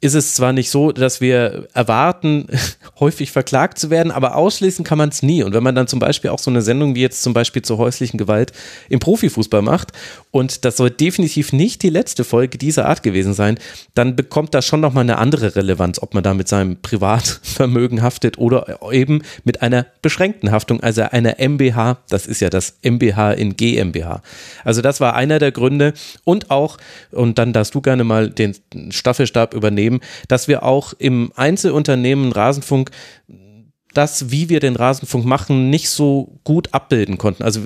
ist 0.04 0.14
es 0.14 0.34
zwar 0.34 0.52
nicht 0.52 0.68
so, 0.68 0.92
dass 0.92 1.22
wir 1.22 1.66
erwarten, 1.72 2.46
häufig 3.00 3.32
verklagt 3.32 3.78
zu 3.78 3.88
werden, 3.88 4.12
aber 4.12 4.36
ausschließen 4.36 4.84
kann 4.84 4.98
man 4.98 5.08
es 5.08 5.22
nie. 5.22 5.42
Und 5.42 5.54
wenn 5.54 5.62
man 5.62 5.74
dann 5.74 5.86
zum 5.86 5.98
Beispiel 5.98 6.30
auch 6.30 6.38
so 6.38 6.50
eine 6.50 6.60
Sendung 6.60 6.94
wie 6.94 7.00
jetzt 7.00 7.22
zum 7.22 7.32
Beispiel 7.32 7.62
zur 7.62 7.78
häuslichen 7.78 8.18
Gewalt 8.18 8.52
im 8.90 9.00
Profifußball 9.00 9.62
macht, 9.62 9.92
und 10.30 10.66
das 10.66 10.76
soll 10.76 10.90
definitiv 10.90 11.54
nicht 11.54 11.82
die 11.82 11.88
letzte 11.88 12.24
Folge 12.24 12.58
dieser 12.58 12.86
Art 12.86 13.02
gewesen 13.02 13.32
sein, 13.32 13.58
dann 13.94 14.14
bekommt 14.14 14.52
das 14.52 14.66
schon 14.66 14.80
nochmal 14.80 15.04
eine 15.04 15.16
andere 15.16 15.56
Relevanz, 15.56 15.98
ob 16.02 16.12
man 16.12 16.22
da 16.22 16.34
mit 16.34 16.48
seinem 16.48 16.76
Privatvermögen 16.82 18.02
haftet 18.02 18.36
oder 18.36 18.80
eben 18.92 19.22
mit 19.44 19.62
einer 19.62 19.86
beschränkten 20.02 20.50
Haftung, 20.50 20.82
also 20.82 21.02
einer 21.02 21.36
MBH, 21.38 21.98
das 22.10 22.26
ist 22.26 22.40
ja 22.40 22.50
das 22.50 22.76
MBH 22.82 23.32
in 23.32 23.56
GmbH. 23.56 24.22
Also 24.64 24.82
das 24.82 25.00
war 25.00 25.14
einer 25.14 25.38
der 25.38 25.52
Gründe 25.52 25.94
und 26.24 26.50
auch, 26.50 26.76
und 27.10 27.38
dann 27.38 27.54
darfst 27.54 27.74
du 27.74 27.80
gerne 27.80 28.04
mal 28.04 28.28
den 28.28 28.54
Staffelstab 28.90 29.54
übernehmen, 29.54 29.83
geben, 29.84 30.00
dass 30.28 30.48
wir 30.48 30.62
auch 30.62 30.94
im 30.98 31.30
Einzelunternehmen 31.36 32.32
Rasenfunk 32.32 32.90
das, 33.92 34.30
wie 34.30 34.48
wir 34.48 34.60
den 34.60 34.76
Rasenfunk 34.76 35.24
machen, 35.24 35.70
nicht 35.70 35.88
so 35.88 36.40
gut 36.42 36.72
abbilden 36.72 37.18
konnten. 37.18 37.42
Also 37.42 37.60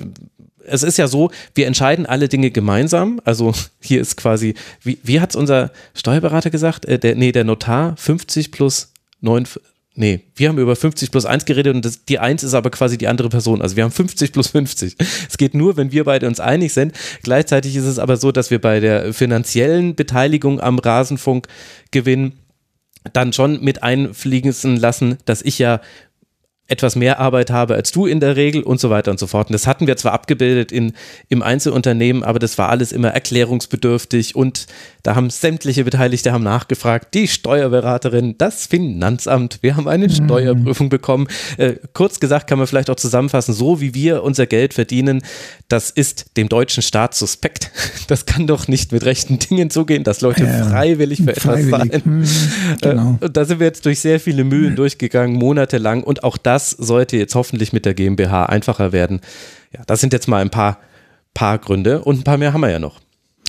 es 0.65 0.83
ist 0.83 0.97
ja 0.97 1.07
so, 1.07 1.31
wir 1.55 1.65
entscheiden 1.65 2.05
alle 2.05 2.27
Dinge 2.27 2.51
gemeinsam. 2.51 3.19
Also 3.25 3.53
hier 3.81 4.01
ist 4.01 4.17
quasi, 4.17 4.53
wie, 4.83 4.99
wie 5.03 5.19
hat 5.19 5.31
es 5.31 5.35
unser 5.35 5.71
Steuerberater 5.95 6.49
gesagt? 6.49 6.85
Äh, 6.85 6.99
der, 6.99 7.15
nee, 7.15 7.31
der 7.31 7.43
Notar 7.45 7.95
50 7.97 8.51
plus 8.51 8.93
9, 9.21 9.47
Nee, 9.99 10.21
wir 10.33 10.47
haben 10.47 10.57
über 10.57 10.77
50 10.77 11.11
plus 11.11 11.25
1 11.25 11.43
geredet 11.43 11.75
und 11.75 11.83
das, 11.83 12.05
die 12.05 12.19
1 12.19 12.43
ist 12.43 12.53
aber 12.53 12.69
quasi 12.69 12.97
die 12.97 13.09
andere 13.09 13.27
Person. 13.27 13.61
Also 13.61 13.75
wir 13.75 13.83
haben 13.83 13.91
50 13.91 14.31
plus 14.31 14.47
50. 14.47 14.95
Es 15.27 15.37
geht 15.37 15.53
nur, 15.53 15.75
wenn 15.75 15.91
wir 15.91 16.05
beide 16.05 16.25
uns 16.25 16.39
einig 16.39 16.71
sind. 16.71 16.93
Gleichzeitig 17.21 17.75
ist 17.75 17.83
es 17.83 17.99
aber 17.99 18.15
so, 18.15 18.31
dass 18.31 18.49
wir 18.49 18.61
bei 18.61 18.79
der 18.79 19.13
finanziellen 19.13 19.95
Beteiligung 19.95 20.61
am 20.61 20.79
Rasenfunk 20.79 21.49
gewinnen 21.91 22.39
dann 23.11 23.33
schon 23.33 23.61
mit 23.61 23.83
einfliegen 23.83 24.53
lassen, 24.77 25.17
dass 25.25 25.41
ich 25.41 25.59
ja 25.59 25.81
etwas 26.69 26.95
mehr 26.95 27.19
Arbeit 27.19 27.49
habe 27.51 27.75
als 27.75 27.91
du 27.91 28.05
in 28.05 28.19
der 28.19 28.35
Regel 28.35 28.63
und 28.63 28.79
so 28.79 28.89
weiter 28.89 29.11
und 29.11 29.19
so 29.19 29.27
fort. 29.27 29.47
Und 29.47 29.53
das 29.53 29.67
hatten 29.67 29.87
wir 29.87 29.97
zwar 29.97 30.13
abgebildet 30.13 30.71
in, 30.71 30.93
im 31.27 31.41
Einzelunternehmen, 31.41 32.23
aber 32.23 32.39
das 32.39 32.57
war 32.57 32.69
alles 32.69 32.91
immer 32.91 33.09
erklärungsbedürftig 33.09 34.35
und 34.35 34.67
da 35.03 35.15
haben 35.15 35.29
sämtliche 35.29 35.83
Beteiligte 35.83 36.31
haben 36.31 36.43
nachgefragt, 36.43 37.13
die 37.13 37.27
Steuerberaterin, 37.27 38.37
das 38.37 38.67
Finanzamt, 38.67 39.59
wir 39.61 39.75
haben 39.75 39.87
eine 39.87 40.07
mhm. 40.07 40.11
Steuerprüfung 40.11 40.89
bekommen. 40.89 41.27
Äh, 41.57 41.75
kurz 41.93 42.19
gesagt 42.19 42.47
kann 42.47 42.59
man 42.59 42.67
vielleicht 42.67 42.89
auch 42.89 42.95
zusammenfassen, 42.95 43.53
so 43.53 43.81
wie 43.81 43.93
wir 43.93 44.23
unser 44.23 44.45
Geld 44.45 44.73
verdienen, 44.73 45.21
das 45.67 45.89
ist 45.89 46.37
dem 46.37 46.49
deutschen 46.49 46.83
Staat 46.83 47.15
suspekt. 47.15 47.71
Das 48.07 48.25
kann 48.25 48.47
doch 48.47 48.67
nicht 48.67 48.91
mit 48.91 49.05
rechten 49.05 49.37
Dingen 49.37 49.69
zugehen, 49.69 50.03
dass 50.03 50.21
Leute 50.21 50.43
ja, 50.43 50.65
freiwillig 50.65 51.21
für 51.21 51.33
freiwillig. 51.35 51.93
etwas 51.93 52.01
zahlen. 52.01 52.01
Mhm, 52.05 52.77
genau. 52.81 53.17
äh, 53.21 53.25
und 53.25 53.37
da 53.37 53.45
sind 53.45 53.59
wir 53.59 53.67
jetzt 53.67 53.85
durch 53.85 53.99
sehr 53.99 54.19
viele 54.19 54.43
Mühen 54.43 54.75
durchgegangen, 54.75 55.35
monatelang 55.35 56.01
und 56.01 56.23
auch 56.23 56.37
das 56.37 56.58
das 56.59 56.71
sollte 56.71 57.15
jetzt 57.15 57.35
hoffentlich 57.35 57.71
mit 57.71 57.85
der 57.85 57.93
GmbH 57.93 58.47
einfacher 58.47 58.91
werden. 58.91 59.21
Ja, 59.73 59.81
das 59.87 60.01
sind 60.01 60.11
jetzt 60.11 60.27
mal 60.27 60.41
ein 60.41 60.49
paar, 60.49 60.79
paar 61.33 61.57
Gründe 61.57 62.03
und 62.03 62.19
ein 62.19 62.23
paar 62.23 62.37
mehr 62.37 62.51
haben 62.51 62.59
wir 62.61 62.69
ja 62.69 62.79
noch. 62.79 62.99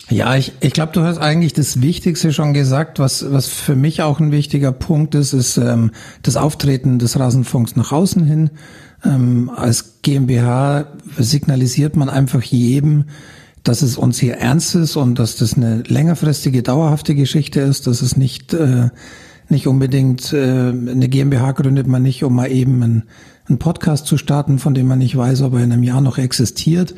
Ja, 0.09 0.37
ich, 0.37 0.53
ich 0.61 0.73
glaube, 0.73 0.93
du 0.93 1.03
hast 1.03 1.19
eigentlich 1.19 1.53
das 1.53 1.83
Wichtigste 1.83 2.33
schon 2.33 2.55
gesagt. 2.55 3.01
Was, 3.01 3.33
was 3.33 3.49
für 3.49 3.75
mich 3.75 4.03
auch 4.03 4.21
ein 4.21 4.31
wichtiger 4.31 4.71
Punkt 4.71 5.17
ist, 5.17 5.33
ist 5.33 5.57
ähm, 5.57 5.91
das 6.23 6.37
Auftreten 6.37 7.01
des 7.01 7.19
Rasenfunks 7.19 7.75
nach 7.75 7.91
außen 7.91 8.25
hin. 8.25 8.51
Ähm, 9.05 9.51
als 9.55 10.03
GmbH 10.03 10.87
signalisiert 11.19 11.97
man 11.97 12.09
einfach 12.09 12.43
jedem, 12.43 13.07
dass 13.65 13.83
es 13.83 13.99
uns 13.99 14.21
hier 14.21 14.35
ernst 14.35 14.77
ist 14.77 14.95
und 14.95 15.19
dass 15.19 15.37
das 15.37 15.55
eine 15.55 15.83
längerfristige, 15.83 16.63
dauerhafte 16.63 17.17
Geschichte 17.17 17.61
ist, 17.61 17.89
dass 17.89 18.03
es 18.03 18.17
nicht 18.17 18.55
äh, 18.55 18.91
nicht 19.51 19.67
unbedingt, 19.67 20.33
äh, 20.33 20.69
eine 20.71 21.09
GmbH 21.09 21.53
gründet 21.53 21.87
man 21.87 22.03
nicht, 22.03 22.25
um 22.25 22.35
mal 22.35 22.51
eben 22.51 22.83
einen, 22.83 23.03
einen 23.49 23.59
Podcast 23.59 24.07
zu 24.07 24.17
starten, 24.17 24.59
von 24.59 24.75
dem 24.75 24.87
man 24.87 24.99
nicht 24.99 25.17
weiß, 25.17 25.43
ob 25.43 25.55
er 25.55 25.65
in 25.65 25.73
einem 25.73 25.83
Jahr 25.83 26.01
noch 26.01 26.19
existiert. 26.19 26.95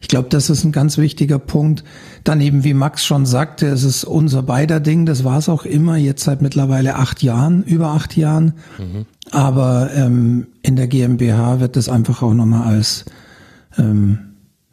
Ich 0.00 0.08
glaube, 0.08 0.28
das 0.28 0.50
ist 0.50 0.64
ein 0.64 0.72
ganz 0.72 0.98
wichtiger 0.98 1.38
Punkt. 1.38 1.82
Dann 2.24 2.42
eben, 2.42 2.62
wie 2.62 2.74
Max 2.74 3.06
schon 3.06 3.24
sagte, 3.24 3.68
es 3.68 3.84
ist 3.84 4.04
unser 4.04 4.42
beider 4.42 4.78
Ding. 4.78 5.06
Das 5.06 5.24
war 5.24 5.38
es 5.38 5.48
auch 5.48 5.64
immer, 5.64 5.96
jetzt 5.96 6.24
seit 6.24 6.42
mittlerweile 6.42 6.96
acht 6.96 7.22
Jahren, 7.22 7.62
über 7.62 7.88
acht 7.88 8.14
Jahren. 8.14 8.52
Mhm. 8.78 9.06
Aber 9.30 9.90
ähm, 9.94 10.48
in 10.60 10.76
der 10.76 10.88
GmbH 10.88 11.60
wird 11.60 11.76
das 11.76 11.88
einfach 11.88 12.20
auch 12.20 12.34
nochmal 12.34 12.68
als, 12.68 13.06
ähm, 13.78 14.18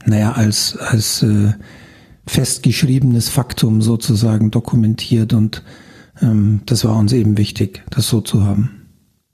naja, 0.06 0.34
als, 0.34 0.76
als 0.78 1.24
äh, 1.24 1.54
festgeschriebenes 2.28 3.30
Faktum 3.30 3.82
sozusagen 3.82 4.52
dokumentiert 4.52 5.32
und 5.32 5.64
das 6.22 6.86
war 6.86 6.98
uns 6.98 7.14
eben 7.14 7.38
wichtig, 7.38 7.84
das 7.90 8.08
so 8.08 8.22
zu 8.22 8.46
haben. 8.46 8.82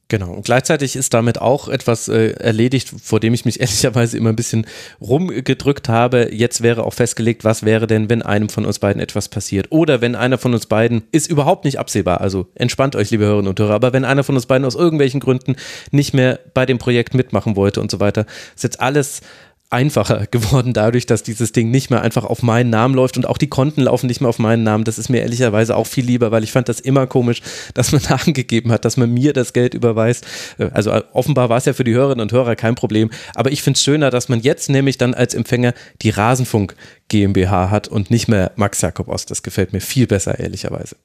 Genau. 0.10 0.32
Und 0.32 0.46
gleichzeitig 0.46 0.96
ist 0.96 1.13
damit 1.13 1.41
auch 1.41 1.67
etwas 1.67 2.08
äh, 2.08 2.29
erledigt, 2.39 2.89
vor 3.03 3.20
dem 3.20 3.34
ich 3.34 3.44
mich 3.44 3.60
ehrlicherweise 3.60 4.17
immer 4.17 4.29
ein 4.29 4.38
bisschen 4.38 4.65
rumgedrückt 5.01 5.89
habe. 5.89 6.29
Jetzt 6.32 6.63
wäre 6.63 6.86
auch 6.86 6.94
festgelegt, 6.94 7.44
was 7.44 7.63
wäre 7.63 7.88
denn, 7.88 8.10
wenn 8.10 8.22
einem 8.22 8.48
von 8.48 8.65
uns 8.65 8.79
beiden 8.79 9.01
etwas 9.01 9.27
passiert? 9.27 9.67
Oder 9.70 10.00
wenn 10.00 10.15
einer 10.15 10.38
von 10.38 10.53
uns 10.53 10.65
beiden, 10.65 11.03
ist 11.12 11.29
überhaupt 11.29 11.65
nicht 11.65 11.77
absehbar, 11.77 12.22
also 12.22 12.48
entspannt 12.56 12.96
euch, 12.96 13.12
liebe 13.12 13.25
Hörerinnen 13.25 13.50
und 13.50 13.60
Hörer, 13.60 13.74
aber 13.74 13.91
wenn 13.91 14.06
einer 14.06 14.24
von 14.24 14.36
uns 14.36 14.46
beiden 14.46 14.65
aus 14.65 14.75
irgendwelchen 14.75 15.20
Gründen 15.20 15.58
nicht 15.91 16.13
mehr 16.13 16.39
bei 16.53 16.65
dem 16.65 16.77
Projekt 16.77 17.13
mitmachen 17.13 17.58
wollte 17.58 17.82
und 17.82 17.91
so 17.91 18.00
weiter, 18.00 18.25
ist 18.56 18.63
jetzt 18.63 18.79
alles 18.79 19.22
einfacher 19.70 20.28
geworden 20.32 20.74
dadurch, 20.74 21.06
dass 21.06 21.24
dieses 21.24 21.52
Ding 21.52 21.72
nicht 21.72 21.90
mehr 21.90 22.02
einfach 22.02 22.24
auf 22.24 22.44
meinen 22.44 22.70
Namen 22.70 22.96
läuft 22.96 23.18
und 23.18 23.26
auch 23.26 23.38
die 23.38 23.48
Konten 23.48 23.82
laufen 23.82 24.08
nicht 24.08 24.22
mehr 24.22 24.30
auf 24.30 24.40
meinen 24.40 24.64
Namen. 24.64 24.84
Das 24.84 24.98
ist 24.98 25.10
mir 25.10 25.22
ehrlicherweise 25.22 25.76
auch 25.76 25.88
viel 25.88 26.06
lieber, 26.06 26.32
weil 26.32 26.44
ich 26.44 26.52
fand 26.52 26.70
das 26.70 26.80
immer 26.80 27.08
komisch, 27.08 27.42
dass 27.74 27.92
man 27.92 28.06
angegeben 28.06 28.72
hat, 28.72 28.86
dass 28.86 28.98
man 28.98 29.12
mir 29.12 29.34
das 29.34 29.54
Geld 29.54 29.74
überweist. 29.74 30.26
Äh, 30.58 30.70
also 30.74 30.92
äh, 30.92 31.04
offenbar 31.14 31.50
war 31.50 31.58
es 31.58 31.66
ja 31.66 31.74
für 31.74 31.84
die 31.84 31.94
Hörerinnen 31.94 32.22
und 32.22 32.32
Hörer 32.32 32.56
kein 32.56 32.76
Problem, 32.76 33.10
aber 33.36 33.52
ich 33.52 33.62
finde 33.62 33.78
es 33.78 33.84
schöner, 33.84 34.10
dass 34.10 34.30
man 34.30 34.40
jetzt 34.42 34.70
nämlich 34.70 34.98
dann 34.98 35.14
als 35.14 35.34
Empfänger 35.34 35.74
die 36.02 36.10
Rasenfunk 36.10 36.76
GmbH 37.10 37.70
hat 37.70 37.88
und 37.88 38.12
nicht 38.12 38.28
mehr 38.28 38.52
Max 38.56 38.82
Jakob 38.82 39.08
Ost. 39.08 39.32
Das 39.32 39.44
gefällt 39.44 39.74
mir 39.74 39.82
viel 39.82 40.08
besser, 40.08 40.40
ehrlicherweise. 40.40 40.96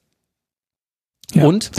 Ja. 1.35 1.45
Und 1.45 1.71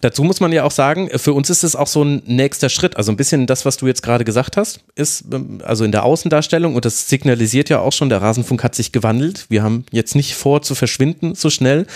Dazu 0.00 0.22
muss 0.24 0.40
man 0.40 0.52
ja 0.52 0.64
auch 0.64 0.70
sagen, 0.70 1.08
für 1.16 1.32
uns 1.32 1.50
ist 1.50 1.64
es 1.64 1.76
auch 1.76 1.86
so 1.86 2.02
ein 2.02 2.22
nächster 2.26 2.68
Schritt. 2.68 2.96
Also 2.96 3.12
ein 3.12 3.16
bisschen 3.16 3.46
das, 3.46 3.64
was 3.64 3.76
du 3.76 3.86
jetzt 3.86 4.02
gerade 4.02 4.24
gesagt 4.24 4.56
hast, 4.56 4.80
ist 4.94 5.24
ähm, 5.32 5.60
also 5.64 5.84
in 5.84 5.92
der 5.92 6.04
Außendarstellung 6.04 6.74
und 6.74 6.84
das 6.84 7.08
signalisiert 7.08 7.68
ja 7.68 7.80
auch 7.80 7.92
schon, 7.92 8.08
der 8.08 8.22
Rasenfunk 8.22 8.62
hat 8.62 8.74
sich 8.74 8.92
gewandelt. 8.92 9.46
Wir 9.48 9.62
haben 9.62 9.84
jetzt 9.90 10.14
nicht 10.14 10.34
vor 10.34 10.62
zu 10.62 10.74
verschwinden 10.74 11.34
so 11.34 11.50
schnell. 11.50 11.86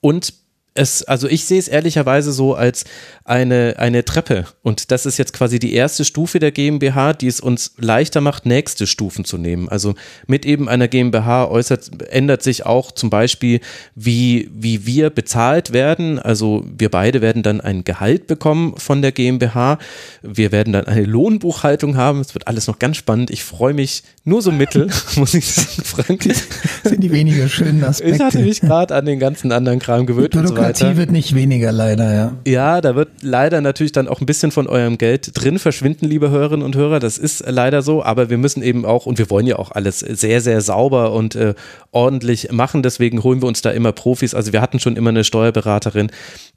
Und 0.00 0.32
es, 0.78 1.02
also 1.02 1.28
ich 1.28 1.44
sehe 1.44 1.58
es 1.58 1.68
ehrlicherweise 1.68 2.32
so 2.32 2.54
als 2.54 2.84
eine, 3.24 3.74
eine 3.78 4.04
Treppe. 4.04 4.46
Und 4.62 4.90
das 4.90 5.06
ist 5.06 5.18
jetzt 5.18 5.32
quasi 5.32 5.58
die 5.58 5.74
erste 5.74 6.04
Stufe 6.04 6.38
der 6.38 6.52
GmbH, 6.52 7.12
die 7.12 7.26
es 7.26 7.40
uns 7.40 7.72
leichter 7.78 8.20
macht, 8.20 8.46
nächste 8.46 8.86
Stufen 8.86 9.24
zu 9.24 9.38
nehmen. 9.38 9.68
Also 9.68 9.94
mit 10.26 10.46
eben 10.46 10.68
einer 10.68 10.88
GmbH 10.88 11.48
äußert, 11.48 12.10
ändert 12.10 12.42
sich 12.42 12.64
auch 12.64 12.92
zum 12.92 13.10
Beispiel, 13.10 13.60
wie, 13.94 14.50
wie 14.54 14.86
wir 14.86 15.10
bezahlt 15.10 15.72
werden. 15.72 16.18
Also 16.18 16.64
wir 16.78 16.90
beide 16.90 17.20
werden 17.20 17.42
dann 17.42 17.60
ein 17.60 17.84
Gehalt 17.84 18.26
bekommen 18.28 18.74
von 18.78 19.02
der 19.02 19.12
GmbH. 19.12 19.78
Wir 20.22 20.52
werden 20.52 20.72
dann 20.72 20.86
eine 20.86 21.04
Lohnbuchhaltung 21.04 21.96
haben. 21.96 22.20
Es 22.20 22.34
wird 22.34 22.46
alles 22.46 22.66
noch 22.68 22.78
ganz 22.78 22.96
spannend. 22.96 23.30
Ich 23.30 23.42
freue 23.42 23.74
mich 23.74 24.04
nur 24.24 24.42
so 24.42 24.52
mittel, 24.52 24.88
muss 25.16 25.34
ich 25.34 25.46
sagen, 25.46 25.82
Frank. 25.84 26.24
Das 26.28 26.92
sind 26.92 27.02
die 27.02 27.10
weniger 27.10 27.48
schönen 27.48 27.82
Aspekte. 27.84 28.14
Ich 28.14 28.22
hatte 28.22 28.38
mich 28.38 28.60
gerade 28.60 28.94
an 28.94 29.04
den 29.04 29.18
ganzen 29.18 29.50
anderen 29.52 29.80
Kram 29.80 30.06
gewöhnt 30.06 30.36
und 30.36 30.46
so 30.46 30.56
weiter. 30.56 30.67
Wird 30.96 31.10
nicht 31.10 31.34
weniger 31.34 31.72
leider, 31.72 32.14
ja. 32.14 32.32
Ja, 32.46 32.80
da 32.80 32.96
wird 32.96 33.08
leider 33.22 33.60
natürlich 33.60 33.92
dann 33.92 34.08
auch 34.08 34.20
ein 34.20 34.26
bisschen 34.26 34.50
von 34.50 34.66
eurem 34.66 34.98
Geld 34.98 35.30
drin 35.34 35.58
verschwinden, 35.58 36.06
liebe 36.06 36.30
Hörerinnen 36.30 36.64
und 36.64 36.76
Hörer. 36.76 37.00
Das 37.00 37.18
ist 37.18 37.44
leider 37.46 37.82
so, 37.82 38.02
aber 38.02 38.30
wir 38.30 38.38
müssen 38.38 38.62
eben 38.62 38.84
auch, 38.84 39.06
und 39.06 39.18
wir 39.18 39.30
wollen 39.30 39.46
ja 39.46 39.56
auch 39.56 39.72
alles 39.72 40.00
sehr, 40.00 40.40
sehr 40.40 40.60
sauber 40.60 41.12
und 41.12 41.34
äh, 41.34 41.54
ordentlich 41.92 42.52
machen. 42.52 42.82
Deswegen 42.82 43.22
holen 43.22 43.42
wir 43.42 43.48
uns 43.48 43.62
da 43.62 43.70
immer 43.70 43.92
Profis. 43.92 44.34
Also 44.34 44.52
wir 44.52 44.60
hatten 44.60 44.80
schon 44.80 44.96
immer 44.96 45.10
eine 45.10 45.24
Steuerberaterin 45.24 46.10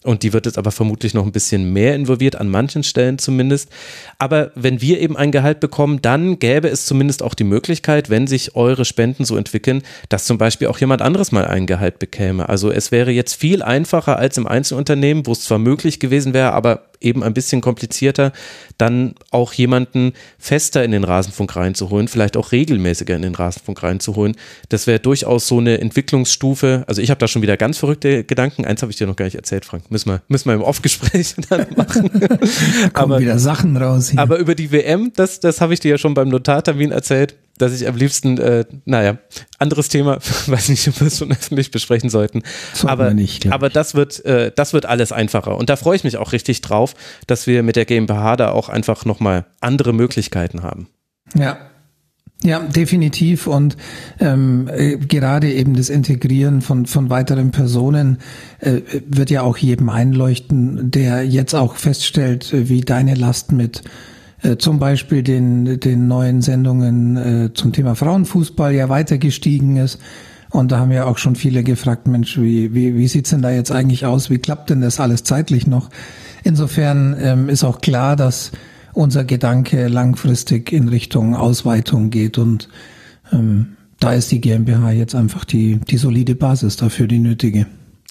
und 0.03 0.24
die 0.24 0.34
wird 0.34 0.46
jetzt 0.48 0.58
aber 0.58 0.72
vermutlich 0.72 1.13
noch 1.13 1.25
ein 1.25 1.32
bisschen 1.32 1.72
mehr 1.72 1.96
involviert, 1.96 2.36
an 2.36 2.50
manchen 2.50 2.84
Stellen 2.84 3.20
zumindest. 3.20 3.70
Aber 4.18 4.51
wenn 4.56 4.82
wir 4.82 5.00
eben 5.00 5.15
ein 5.15 5.32
Gehalt 5.32 5.60
bekommen, 5.60 6.01
dann 6.01 6.39
gäbe 6.39 6.70
es 6.70 6.86
zumindest 6.86 7.22
auch 7.22 7.36
die 7.36 7.44
Möglichkeit, 7.44 8.10
wenn 8.10 8.25
sich 8.25 8.56
eure 8.56 8.86
Spenden 8.86 9.25
so 9.25 9.38
entwickeln, 9.38 9.84
dass 10.10 10.25
zum 10.25 10.38
Beispiel 10.38 10.68
auch 10.68 10.80
jemand 10.80 11.01
anderes 11.01 11.32
mal 11.32 11.46
ein 11.46 11.68
Gehalt 11.68 12.00
bekäme. 12.00 12.50
Also 12.50 12.72
es 12.72 12.91
wäre 12.91 13.12
jetzt 13.12 13.36
viel 13.36 13.62
einfacher 13.62 13.90
als 14.17 14.38
im 14.38 14.48
Einzelunternehmen, 14.48 15.25
wo 15.25 15.31
es 15.31 15.41
zwar 15.41 15.60
möglich 15.60 16.00
gewesen 16.00 16.33
wäre, 16.33 16.53
aber 16.53 16.90
eben 17.01 17.24
ein 17.24 17.34
bisschen 17.34 17.62
komplizierter, 17.62 18.31
dann 18.77 19.15
auch 19.31 19.53
jemanden 19.53 20.13
fester 20.39 20.84
in 20.84 20.91
den 20.91 21.03
Rasenfunk 21.03 21.55
reinzuholen, 21.55 22.08
vielleicht 22.08 22.38
auch 22.38 22.51
regelmäßiger 22.51 23.15
in 23.15 23.22
den 23.22 23.36
Rasenfunk 23.36 23.84
reinzuholen. 23.84 24.36
Das 24.70 24.88
wäre 24.88 25.00
durchaus 25.00 25.48
so 25.48 25.60
eine 25.60 25.79
Entwicklungsstufe. 25.79 26.84
Also 26.88 27.01
ich 27.01 27.10
habe 27.10 27.20
da 27.20 27.27
schon 27.27 27.41
wieder 27.41 27.58
ganz 27.58 27.77
verrückte 27.77 28.24
Gedanken. 28.24 28.65
Eins 28.65 28.81
habe 28.81 28.91
ich 28.91 28.98
dir 28.98 29.08
noch 29.08 29.15
gar 29.15 29.25
nicht 29.25 29.36
erzählt, 29.36 29.65
Frank. 29.65 29.89
Müssen 29.91 30.10
wir, 30.10 30.22
müssen 30.27 30.50
wir 30.50 30.53
im 30.53 30.62
Off-Gespräch 30.62 31.36
dann 31.50 31.67
machen. 31.75 32.10
aber, 32.93 33.20
wieder 33.20 33.39
Sachen 33.39 33.75
raus. 33.77 34.10
Hier. 34.10 34.20
Aber 34.20 34.38
über 34.38 34.55
die 34.55 34.72
WM, 34.72 35.12
das, 35.15 35.39
das 35.39 35.62
habe 35.62 35.74
ich 35.74 35.79
dir 35.79 35.91
ja 35.91 35.98
schon 35.98 36.13
beim 36.13 36.29
Notartermin 36.29 36.91
erzählt 36.91 37.36
dass 37.62 37.74
ich 37.74 37.88
am 37.88 37.96
liebsten, 37.96 38.38
äh, 38.39 38.65
naja, 38.86 39.17
anderes 39.60 39.89
Thema, 39.89 40.17
weiß 40.48 40.70
nicht, 40.70 40.88
ob 40.88 41.00
wir 41.00 41.08
es 41.08 41.20
schon 41.20 41.31
öffentlich 41.31 41.72
besprechen 41.72 42.10
sollten. 42.10 42.41
Sollten 42.74 42.88
aber 42.88 43.13
nicht, 43.13 43.51
aber 43.51 43.70
das 43.70 43.93
wird, 43.93 44.24
äh, 44.25 44.51
das 44.55 44.74
wird 44.74 44.86
alles 44.86 45.12
einfacher. 45.12 45.55
Und 45.58 45.70
da 45.70 45.75
freue 45.75 45.96
ich 45.96 46.03
mich 46.03 46.17
auch 46.17 46.31
richtig 46.31 46.62
drauf, 46.62 46.90
dass 47.27 47.48
wir 47.48 47.63
mit 47.63 47.75
der 47.75 47.86
GmbH 47.86 48.36
da 48.36 48.51
auch 48.51 48.69
einfach 48.69 49.05
nochmal 49.05 49.45
andere 49.60 49.93
Möglichkeiten 49.93 50.63
haben. 50.63 50.88
Ja, 51.36 51.57
ja, 52.43 52.60
definitiv. 52.60 53.45
Und 53.45 53.77
ähm, 54.19 54.67
äh, 54.74 54.98
gerade 54.98 55.51
eben 55.51 55.75
das 55.75 55.89
Integrieren 55.89 56.62
von, 56.62 56.88
von 56.88 57.10
weiteren 57.10 57.51
Personen 57.51 58.17
äh, 58.60 58.81
wird 59.07 59.29
ja 59.29 59.43
auch 59.43 59.57
jedem 59.57 59.89
einleuchten, 59.89 60.89
der 60.89 61.24
jetzt 61.24 61.53
auch 61.53 61.75
feststellt, 61.75 62.51
äh, 62.51 62.67
wie 62.67 62.81
deine 62.81 63.13
Last 63.13 63.51
mit 63.51 63.83
äh, 64.41 64.57
zum 64.57 64.79
Beispiel 64.79 65.21
den, 65.21 65.79
den 65.79 66.07
neuen 66.07 66.41
Sendungen 66.41 67.17
äh, 67.17 67.53
zum 67.53 67.74
Thema 67.74 67.93
Frauenfußball 67.95 68.74
ja 68.74 68.89
weiter 68.89 69.19
gestiegen 69.19 69.77
ist. 69.77 70.00
Und 70.51 70.72
da 70.72 70.79
haben 70.79 70.91
ja 70.91 71.05
auch 71.05 71.17
schon 71.17 71.36
viele 71.36 71.63
gefragt, 71.63 72.08
Mensch, 72.08 72.38
wie, 72.38 72.74
wie, 72.74 72.96
wie 72.96 73.08
sieht's 73.08 73.29
denn 73.29 73.41
da 73.41 73.51
jetzt 73.51 73.72
eigentlich 73.72 74.05
aus? 74.05 74.29
Wie 74.29 74.38
klappt 74.38 74.70
denn 74.70 74.81
das 74.81 75.00
alles 75.00 75.24
zeitlich 75.24 75.65
noch? 75.65 75.89
Insofern 76.43 77.15
ähm, 77.20 77.50
ist 77.50 77.63
auch 77.63 77.81
klar, 77.81 78.15
dass 78.15 78.51
unser 78.93 79.24
Gedanke 79.24 79.88
langfristig 79.88 80.72
in 80.72 80.89
Richtung 80.89 81.36
Ausweitung 81.36 82.10
geht 82.10 82.38
und 82.38 82.67
ähm, 83.31 83.77
da 84.00 84.13
ist 84.13 84.31
die 84.31 84.41
GmbH 84.41 84.91
jetzt 84.91 85.15
einfach 85.15 85.46
die, 85.46 85.77
die 85.77 85.98
solide 85.98 86.36
Basis 86.36 86.75
dafür, 86.75 87.08
die 87.08 87.20
nötige. 87.20 87.67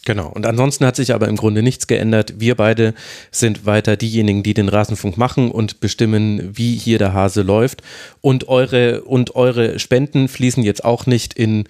Genau. 0.06 0.28
Und 0.28 0.46
ansonsten 0.46 0.86
hat 0.86 0.96
sich 0.96 1.12
aber 1.12 1.28
im 1.28 1.36
Grunde 1.36 1.62
nichts 1.62 1.86
geändert. 1.86 2.34
Wir 2.38 2.54
beide 2.54 2.94
sind 3.30 3.66
weiter 3.66 3.96
diejenigen, 3.96 4.42
die 4.42 4.54
den 4.54 4.68
Rasenfunk 4.68 5.18
machen 5.18 5.50
und 5.50 5.80
bestimmen, 5.80 6.56
wie 6.56 6.76
hier 6.76 6.98
der 6.98 7.12
Hase 7.12 7.42
läuft. 7.42 7.82
Und 8.22 8.48
eure, 8.48 9.02
und 9.02 9.34
eure 9.34 9.78
Spenden 9.78 10.28
fließen 10.28 10.62
jetzt 10.62 10.84
auch 10.84 11.06
nicht 11.06 11.34
in 11.34 11.64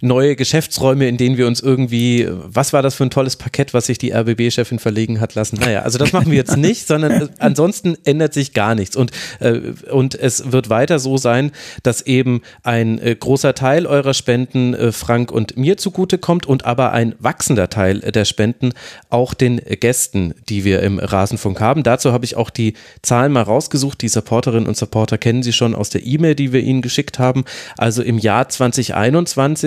neue 0.00 0.36
Geschäftsräume, 0.36 1.08
in 1.08 1.16
denen 1.16 1.36
wir 1.36 1.46
uns 1.46 1.60
irgendwie, 1.60 2.28
was 2.30 2.72
war 2.72 2.82
das 2.82 2.94
für 2.94 3.04
ein 3.04 3.10
tolles 3.10 3.36
Parkett, 3.36 3.74
was 3.74 3.86
sich 3.86 3.98
die 3.98 4.12
RBB-Chefin 4.12 4.78
verlegen 4.78 5.20
hat 5.20 5.34
lassen? 5.34 5.56
Naja, 5.56 5.82
also 5.82 5.98
das 5.98 6.12
machen 6.12 6.30
wir 6.30 6.36
jetzt 6.36 6.56
nicht, 6.56 6.86
sondern 6.86 7.12
äh, 7.12 7.28
ansonsten 7.38 7.96
ändert 8.04 8.34
sich 8.34 8.52
gar 8.52 8.74
nichts. 8.74 8.96
Und, 8.96 9.12
äh, 9.40 9.60
und 9.90 10.14
es 10.14 10.52
wird 10.52 10.68
weiter 10.68 10.98
so 10.98 11.16
sein, 11.16 11.52
dass 11.82 12.02
eben 12.02 12.42
ein 12.62 12.98
äh, 12.98 13.14
großer 13.14 13.54
Teil 13.54 13.86
eurer 13.86 14.14
Spenden 14.14 14.74
äh, 14.74 14.92
Frank 14.92 15.30
und 15.30 15.56
mir 15.56 15.76
zugutekommt 15.76 16.46
und 16.46 16.64
aber 16.64 16.92
ein 16.92 17.14
wachsender 17.18 17.68
Teil 17.70 18.00
der 18.00 18.24
Spenden 18.24 18.72
auch 19.10 19.34
den 19.34 19.56
Gästen, 19.80 20.34
die 20.48 20.64
wir 20.64 20.82
im 20.82 20.98
Rasenfunk 20.98 21.60
haben. 21.60 21.82
Dazu 21.82 22.12
habe 22.12 22.24
ich 22.24 22.36
auch 22.36 22.50
die 22.50 22.74
Zahlen 23.02 23.32
mal 23.32 23.42
rausgesucht. 23.42 24.02
Die 24.02 24.08
Supporterinnen 24.08 24.68
und 24.68 24.76
Supporter 24.76 25.18
kennen 25.18 25.42
Sie 25.42 25.52
schon 25.52 25.74
aus 25.74 25.90
der 25.90 26.04
E-Mail, 26.04 26.34
die 26.34 26.52
wir 26.52 26.60
Ihnen 26.60 26.82
geschickt 26.82 27.18
haben. 27.18 27.44
Also 27.76 28.02
im 28.02 28.18
Jahr 28.18 28.48
2021 28.48 29.61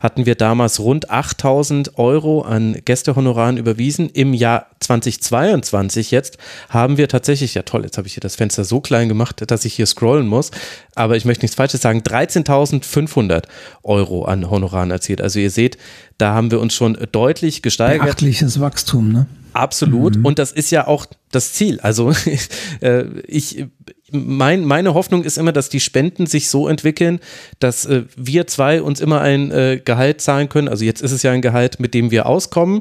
hatten 0.00 0.26
wir 0.26 0.34
damals 0.34 0.80
rund 0.80 1.10
8000 1.10 1.98
Euro 1.98 2.42
an 2.42 2.76
Gästehonoraren 2.84 3.56
überwiesen. 3.56 4.10
Im 4.10 4.34
Jahr 4.34 4.66
2022 4.80 6.10
jetzt 6.10 6.38
haben 6.68 6.96
wir 6.96 7.08
tatsächlich, 7.08 7.54
ja 7.54 7.62
toll, 7.62 7.84
jetzt 7.84 7.98
habe 7.98 8.06
ich 8.06 8.14
hier 8.14 8.20
das 8.20 8.36
Fenster 8.36 8.64
so 8.64 8.80
klein 8.80 9.08
gemacht, 9.08 9.42
dass 9.46 9.64
ich 9.64 9.74
hier 9.74 9.86
scrollen 9.86 10.26
muss, 10.26 10.50
aber 10.94 11.16
ich 11.16 11.24
möchte 11.24 11.44
nichts 11.44 11.56
Falsches 11.56 11.82
sagen, 11.82 12.00
13.500 12.00 13.44
Euro 13.82 14.24
an 14.24 14.50
Honoraren 14.50 14.90
erzielt. 14.90 15.20
Also 15.20 15.38
ihr 15.38 15.50
seht, 15.50 15.78
da 16.18 16.34
haben 16.34 16.50
wir 16.50 16.60
uns 16.60 16.74
schon 16.74 16.98
deutlich 17.12 17.62
gesteigert. 17.62 18.06
Beachtliches 18.06 18.60
Wachstum, 18.60 19.12
ne? 19.12 19.26
Absolut. 19.52 20.16
Mhm. 20.16 20.26
Und 20.26 20.38
das 20.38 20.52
ist 20.52 20.70
ja 20.70 20.86
auch 20.86 21.06
das 21.30 21.54
Ziel. 21.54 21.80
Also 21.80 22.12
äh, 22.80 23.04
ich, 23.26 23.64
mein, 24.10 24.64
meine 24.64 24.94
Hoffnung 24.94 25.24
ist 25.24 25.38
immer, 25.38 25.52
dass 25.52 25.68
die 25.68 25.80
Spenden 25.80 26.26
sich 26.26 26.48
so 26.48 26.68
entwickeln, 26.68 27.20
dass 27.58 27.86
äh, 27.86 28.04
wir 28.16 28.46
zwei 28.46 28.82
uns 28.82 29.00
immer 29.00 29.20
ein 29.20 29.50
äh, 29.50 29.80
Gehalt 29.84 30.20
zahlen 30.20 30.48
können. 30.48 30.68
Also 30.68 30.84
jetzt 30.84 31.02
ist 31.02 31.12
es 31.12 31.22
ja 31.22 31.32
ein 31.32 31.42
Gehalt, 31.42 31.80
mit 31.80 31.94
dem 31.94 32.10
wir 32.10 32.26
auskommen. 32.26 32.80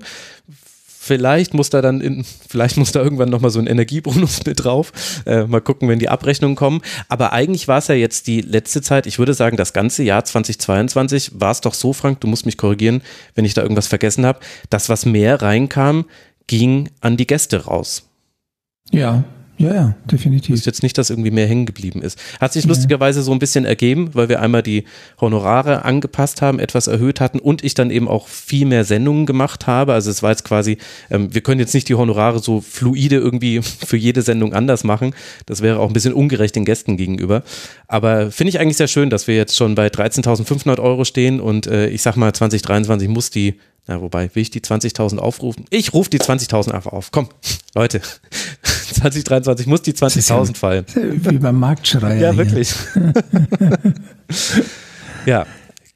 Vielleicht 1.00 1.53
muss 1.53 1.70
da 1.70 1.82
dann 1.82 2.01
in, 2.01 2.25
vielleicht 2.50 2.77
muss 2.77 2.91
da 2.91 3.01
irgendwann 3.01 3.29
nochmal 3.29 3.51
so 3.51 3.60
ein 3.60 3.67
Energiebonus 3.67 4.46
mit 4.46 4.63
drauf. 4.63 4.91
Äh, 5.25 5.46
mal 5.46 5.62
gucken, 5.62 5.89
wenn 5.89 6.00
die 6.00 6.10
Abrechnungen 6.10 6.55
kommen. 6.55 6.82
Aber 7.10 7.34
eigentlich 7.34 7.67
war 7.67 7.79
es 7.79 7.88
ja 7.88 7.96
jetzt 7.96 8.27
die 8.27 8.41
letzte 8.41 8.82
Zeit, 8.82 9.08
ich 9.08 9.17
würde 9.17 9.34
sagen, 9.34 9.58
das 9.58 9.74
ganze 9.74 10.03
Jahr 10.03 10.24
2022 10.24 11.32
war 11.36 11.51
es 11.51 11.62
doch 11.62 11.74
so, 11.74 11.94
Frank, 11.94 12.22
du 12.22 12.27
musst 12.27 12.46
mich 12.46 12.58
korrigieren, 12.58 13.01
wenn 13.34 13.46
ich 13.46 13.53
da 13.53 13.62
irgendwas 13.62 13.88
vergessen 13.88 14.25
habe, 14.25 14.39
dass 14.70 14.89
was 14.89 15.05
mehr 15.05 15.41
reinkam, 15.41 16.05
ging 16.48 16.89
an 17.01 17.17
die 17.17 17.27
Gäste 17.27 17.65
raus. 17.65 18.03
Ja, 18.91 19.24
ja, 19.57 19.74
ja, 19.74 19.95
definitiv. 20.12 20.53
Ist 20.53 20.65
jetzt 20.65 20.83
nicht, 20.83 20.97
dass 20.97 21.09
irgendwie 21.09 21.31
mehr 21.31 21.47
hängen 21.47 21.65
geblieben 21.65 22.01
ist. 22.01 22.19
Hat 22.41 22.51
sich 22.51 22.65
lustigerweise 22.65 23.21
so 23.21 23.31
ein 23.31 23.39
bisschen 23.39 23.63
ergeben, 23.63 24.09
weil 24.13 24.27
wir 24.27 24.41
einmal 24.41 24.63
die 24.63 24.83
Honorare 25.19 25.85
angepasst 25.85 26.41
haben, 26.41 26.59
etwas 26.59 26.88
erhöht 26.88 27.21
hatten 27.21 27.39
und 27.39 27.63
ich 27.63 27.74
dann 27.74 27.89
eben 27.89 28.09
auch 28.09 28.27
viel 28.27 28.65
mehr 28.65 28.83
Sendungen 28.83 29.25
gemacht 29.25 29.65
habe. 29.65 29.93
Also 29.93 30.12
es 30.12 30.21
war 30.21 30.31
jetzt 30.31 30.43
quasi, 30.43 30.77
ähm, 31.09 31.33
wir 31.33 31.41
können 31.41 31.62
jetzt 31.62 31.74
nicht 31.74 31.88
die 31.88 31.95
Honorare 31.95 32.39
so 32.39 32.59
fluide 32.59 33.15
irgendwie 33.15 33.62
für 33.85 33.97
jede 33.97 34.21
Sendung 34.21 34.53
anders 34.53 34.83
machen. 34.83 35.15
Das 35.45 35.62
wäre 35.62 35.79
auch 35.79 35.88
ein 35.88 35.93
bisschen 35.93 36.13
ungerecht 36.13 36.55
den 36.55 36.65
Gästen 36.65 36.97
gegenüber. 36.97 37.43
Aber 37.88 38.31
finde 38.31 38.50
ich 38.50 38.59
eigentlich 38.59 38.77
sehr 38.77 38.88
schön, 38.88 39.09
dass 39.09 39.27
wir 39.27 39.35
jetzt 39.35 39.55
schon 39.55 39.75
bei 39.75 39.88
13.500 39.88 40.79
Euro 40.81 41.05
stehen 41.05 41.39
und 41.39 41.67
äh, 41.67 41.88
ich 41.88 42.01
sag 42.01 42.17
mal 42.17 42.33
2023 42.33 43.07
muss 43.07 43.29
die 43.29 43.55
na, 43.88 44.01
wobei, 44.01 44.33
will 44.33 44.41
ich 44.41 44.50
die 44.50 44.62
20.000 44.62 45.19
aufrufen? 45.19 45.65
Ich 45.69 45.93
rufe 45.93 46.09
die 46.09 46.19
20.000 46.19 46.71
einfach 46.71 46.91
auf. 46.91 47.12
Komm, 47.12 47.29
Leute, 47.75 48.01
2023 48.96 49.68
muss 49.68 49.82
die 49.82 49.94
20.000 49.94 50.56
fallen. 50.56 50.86
Wie 50.94 51.38
beim 51.38 51.60
Marktschreier. 51.60 52.16
Ja, 52.16 52.38
wirklich. 52.38 52.74
ja, 55.25 55.46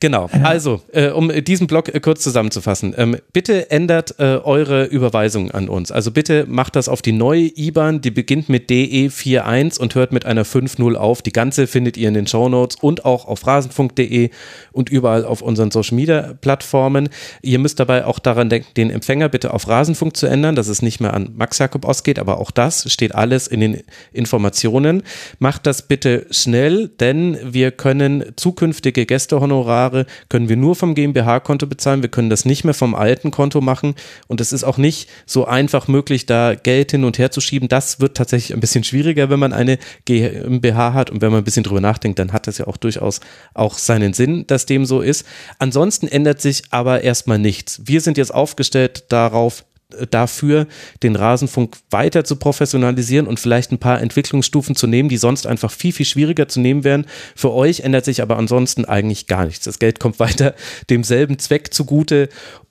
Genau. 0.01 0.29
Also, 0.43 0.81
äh, 0.93 1.09
um 1.09 1.29
diesen 1.43 1.67
Blog 1.67 1.93
äh, 1.93 1.99
kurz 1.99 2.21
zusammenzufassen, 2.21 2.93
ähm, 2.97 3.17
bitte 3.33 3.69
ändert 3.69 4.15
äh, 4.17 4.37
eure 4.37 4.85
Überweisung 4.85 5.51
an 5.51 5.67
uns. 5.67 5.91
Also 5.91 6.11
bitte 6.11 6.45
macht 6.47 6.77
das 6.77 6.87
auf 6.87 7.01
die 7.01 7.11
neue 7.11 7.51
IBAN, 7.53 7.99
die 7.99 8.11
beginnt 8.11 8.47
mit 8.47 8.69
DE41 8.69 9.77
und 9.77 9.95
hört 9.95 10.13
mit 10.13 10.25
einer 10.25 10.45
5.0 10.45 10.95
auf. 10.95 11.21
Die 11.21 11.33
ganze 11.33 11.67
findet 11.67 11.97
ihr 11.97 12.07
in 12.07 12.13
den 12.13 12.27
Show 12.27 12.47
Notes 12.47 12.77
und 12.79 13.03
auch 13.03 13.25
auf 13.25 13.45
rasenfunk.de 13.45 14.29
und 14.71 14.89
überall 14.89 15.25
auf 15.25 15.41
unseren 15.41 15.69
Social 15.69 15.97
Media 15.97 16.33
Plattformen. 16.39 17.09
Ihr 17.41 17.59
müsst 17.59 17.81
dabei 17.81 18.05
auch 18.05 18.19
daran 18.19 18.47
denken, 18.47 18.69
den 18.77 18.91
Empfänger 18.91 19.27
bitte 19.27 19.53
auf 19.53 19.67
Rasenfunk 19.67 20.15
zu 20.15 20.27
ändern, 20.27 20.55
dass 20.55 20.69
es 20.69 20.81
nicht 20.81 21.01
mehr 21.01 21.13
an 21.13 21.31
Max 21.35 21.57
Jakob 21.57 21.83
ausgeht, 21.85 22.19
aber 22.19 22.39
auch 22.39 22.51
das 22.51 22.89
steht 22.89 23.15
alles 23.15 23.47
in 23.47 23.59
den 23.59 23.83
Informationen. 24.13 25.03
Macht 25.39 25.67
das 25.67 25.81
bitte 25.81 26.25
schnell, 26.31 26.87
denn 26.87 27.37
wir 27.43 27.71
können 27.71 28.23
zukünftige 28.37 29.05
Gästehonorare 29.05 29.88
Jahre 29.89 30.05
können 30.29 30.49
wir 30.49 30.57
nur 30.57 30.75
vom 30.75 30.95
GmbH-Konto 30.95 31.67
bezahlen. 31.67 32.01
Wir 32.01 32.09
können 32.09 32.29
das 32.29 32.45
nicht 32.45 32.63
mehr 32.63 32.73
vom 32.73 32.95
alten 32.95 33.31
Konto 33.31 33.61
machen. 33.61 33.95
Und 34.27 34.41
es 34.41 34.53
ist 34.53 34.63
auch 34.63 34.77
nicht 34.77 35.09
so 35.25 35.45
einfach 35.45 35.87
möglich, 35.87 36.25
da 36.25 36.55
Geld 36.55 36.91
hin 36.91 37.03
und 37.03 37.17
her 37.17 37.31
zu 37.31 37.41
schieben. 37.41 37.67
Das 37.67 37.99
wird 37.99 38.17
tatsächlich 38.17 38.53
ein 38.53 38.59
bisschen 38.59 38.83
schwieriger, 38.83 39.29
wenn 39.29 39.39
man 39.39 39.53
eine 39.53 39.79
GmbH 40.05 40.93
hat. 40.93 41.09
Und 41.09 41.21
wenn 41.21 41.31
man 41.31 41.41
ein 41.41 41.43
bisschen 41.43 41.63
drüber 41.63 41.81
nachdenkt, 41.81 42.19
dann 42.19 42.33
hat 42.33 42.47
das 42.47 42.59
ja 42.59 42.67
auch 42.67 42.77
durchaus 42.77 43.19
auch 43.53 43.77
seinen 43.77 44.13
Sinn, 44.13 44.45
dass 44.47 44.65
dem 44.65 44.85
so 44.85 45.01
ist. 45.01 45.25
Ansonsten 45.57 46.07
ändert 46.07 46.41
sich 46.41 46.63
aber 46.69 47.03
erstmal 47.03 47.39
nichts. 47.39 47.81
Wir 47.85 48.01
sind 48.01 48.17
jetzt 48.17 48.33
aufgestellt 48.33 49.05
darauf, 49.09 49.65
dafür, 50.11 50.67
den 51.01 51.15
Rasenfunk 51.15 51.75
weiter 51.89 52.23
zu 52.23 52.35
professionalisieren 52.35 53.25
und 53.25 53.39
vielleicht 53.39 53.71
ein 53.71 53.79
paar 53.79 54.01
Entwicklungsstufen 54.01 54.75
zu 54.75 54.85
nehmen, 54.85 55.09
die 55.09 55.17
sonst 55.17 55.47
einfach 55.47 55.71
viel, 55.71 55.91
viel 55.91 56.05
schwieriger 56.05 56.47
zu 56.47 56.59
nehmen 56.59 56.83
wären. 56.83 57.05
Für 57.35 57.51
euch 57.51 57.79
ändert 57.81 58.05
sich 58.05 58.21
aber 58.21 58.37
ansonsten 58.37 58.85
eigentlich 58.85 59.25
gar 59.25 59.45
nichts. 59.45 59.65
Das 59.65 59.79
Geld 59.79 59.99
kommt 59.99 60.19
weiter 60.19 60.53
demselben 60.89 61.39
Zweck 61.39 61.73
zugute 61.73 62.29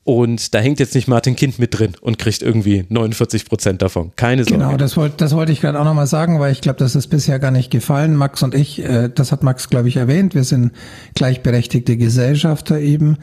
und 0.08 0.54
da 0.54 0.60
hängt 0.60 0.80
jetzt 0.80 0.94
nicht 0.94 1.06
Martin 1.06 1.36
Kind 1.36 1.58
mit 1.58 1.78
drin 1.78 1.92
und 2.00 2.18
kriegt 2.18 2.40
irgendwie 2.40 2.86
49 2.88 3.44
Prozent 3.44 3.82
davon. 3.82 4.12
Keine 4.16 4.44
Sorge. 4.44 4.64
Genau, 4.64 4.78
das 4.78 4.96
wollte 4.96 5.16
das 5.18 5.34
wollte 5.34 5.52
ich 5.52 5.60
gerade 5.60 5.78
auch 5.78 5.84
nochmal 5.84 6.06
sagen, 6.06 6.40
weil 6.40 6.50
ich 6.50 6.62
glaube, 6.62 6.78
das 6.78 6.96
ist 6.96 7.08
bisher 7.08 7.38
gar 7.38 7.50
nicht 7.50 7.70
gefallen. 7.70 8.16
Max 8.16 8.42
und 8.42 8.54
ich, 8.54 8.82
äh, 8.82 9.10
das 9.14 9.32
hat 9.32 9.42
Max, 9.42 9.68
glaube 9.68 9.88
ich, 9.88 9.96
erwähnt, 9.96 10.34
wir 10.34 10.44
sind 10.44 10.72
gleichberechtigte 11.14 11.98
Gesellschafter 11.98 12.78
eben 12.78 13.18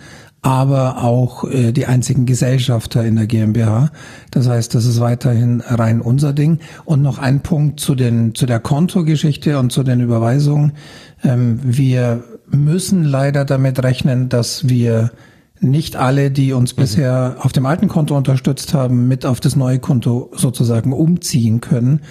aber 0.46 1.04
auch 1.04 1.44
äh, 1.46 1.72
die 1.72 1.88
einzigen 1.88 2.28
Gesellschafter 2.28 3.04
in 3.04 3.16
der 3.16 3.26
GmbH. 3.26 3.90
Das 4.30 4.48
heißt, 4.48 4.76
das 4.76 4.86
ist 4.86 5.00
weiterhin 5.00 5.62
rein 5.62 6.02
unser 6.02 6.34
Ding. 6.34 6.60
Und 6.86 7.02
noch 7.02 7.18
ein 7.18 7.42
Punkt 7.42 7.80
zu 7.80 7.96
den 7.96 8.36
zu 8.36 8.46
der 8.46 8.60
Kontogeschichte 8.60 9.58
und 9.58 9.72
zu 9.72 9.82
den 9.82 10.02
Überweisungen. 10.02 10.74
Ähm, 11.24 11.60
wir 11.64 12.24
müssen 12.48 13.04
leider 13.04 13.44
damit 13.44 13.82
rechnen, 13.82 14.30
dass 14.30 14.70
wir 14.70 15.10
nicht 15.62 15.96
alle, 15.96 16.32
die 16.32 16.52
uns 16.54 16.76
mhm. 16.76 16.82
bisher 16.82 17.38
auf 17.40 17.52
dem 17.54 17.66
alten 17.66 17.88
Konto 17.88 18.16
unterstützt 18.16 18.74
haben, 18.74 19.08
mit 19.08 19.26
auf 19.26 19.40
das 19.40 19.56
neue 19.56 19.80
Konto 19.80 20.32
sozusagen 20.36 20.92
umziehen 20.92 21.62
können. 21.62 22.02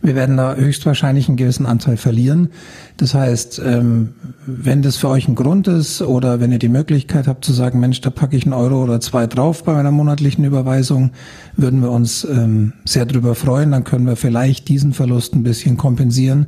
Wir 0.00 0.14
werden 0.14 0.36
da 0.36 0.54
höchstwahrscheinlich 0.54 1.28
einen 1.28 1.36
gewissen 1.36 1.66
Anteil 1.66 1.96
verlieren. 1.96 2.48
Das 2.96 3.14
heißt, 3.14 3.60
ähm, 3.64 4.14
wenn 4.46 4.82
das 4.82 4.96
für 4.96 5.08
euch 5.08 5.28
ein 5.28 5.34
Grund 5.34 5.68
ist 5.68 6.00
oder 6.02 6.40
wenn 6.40 6.52
ihr 6.52 6.58
die 6.58 6.68
Möglichkeit 6.68 7.26
habt 7.26 7.44
zu 7.44 7.52
sagen, 7.52 7.78
Mensch, 7.78 8.00
da 8.00 8.10
packe 8.10 8.36
ich 8.36 8.44
einen 8.44 8.54
Euro 8.54 8.82
oder 8.82 9.00
zwei 9.00 9.26
drauf 9.26 9.64
bei 9.64 9.74
meiner 9.74 9.90
monatlichen 9.90 10.44
Überweisung, 10.44 11.10
würden 11.56 11.80
wir 11.80 11.90
uns 11.90 12.24
ähm, 12.24 12.72
sehr 12.84 13.06
drüber 13.06 13.34
freuen. 13.34 13.70
Dann 13.70 13.84
können 13.84 14.06
wir 14.06 14.16
vielleicht 14.16 14.68
diesen 14.68 14.92
Verlust 14.92 15.34
ein 15.34 15.42
bisschen 15.42 15.76
kompensieren. 15.76 16.46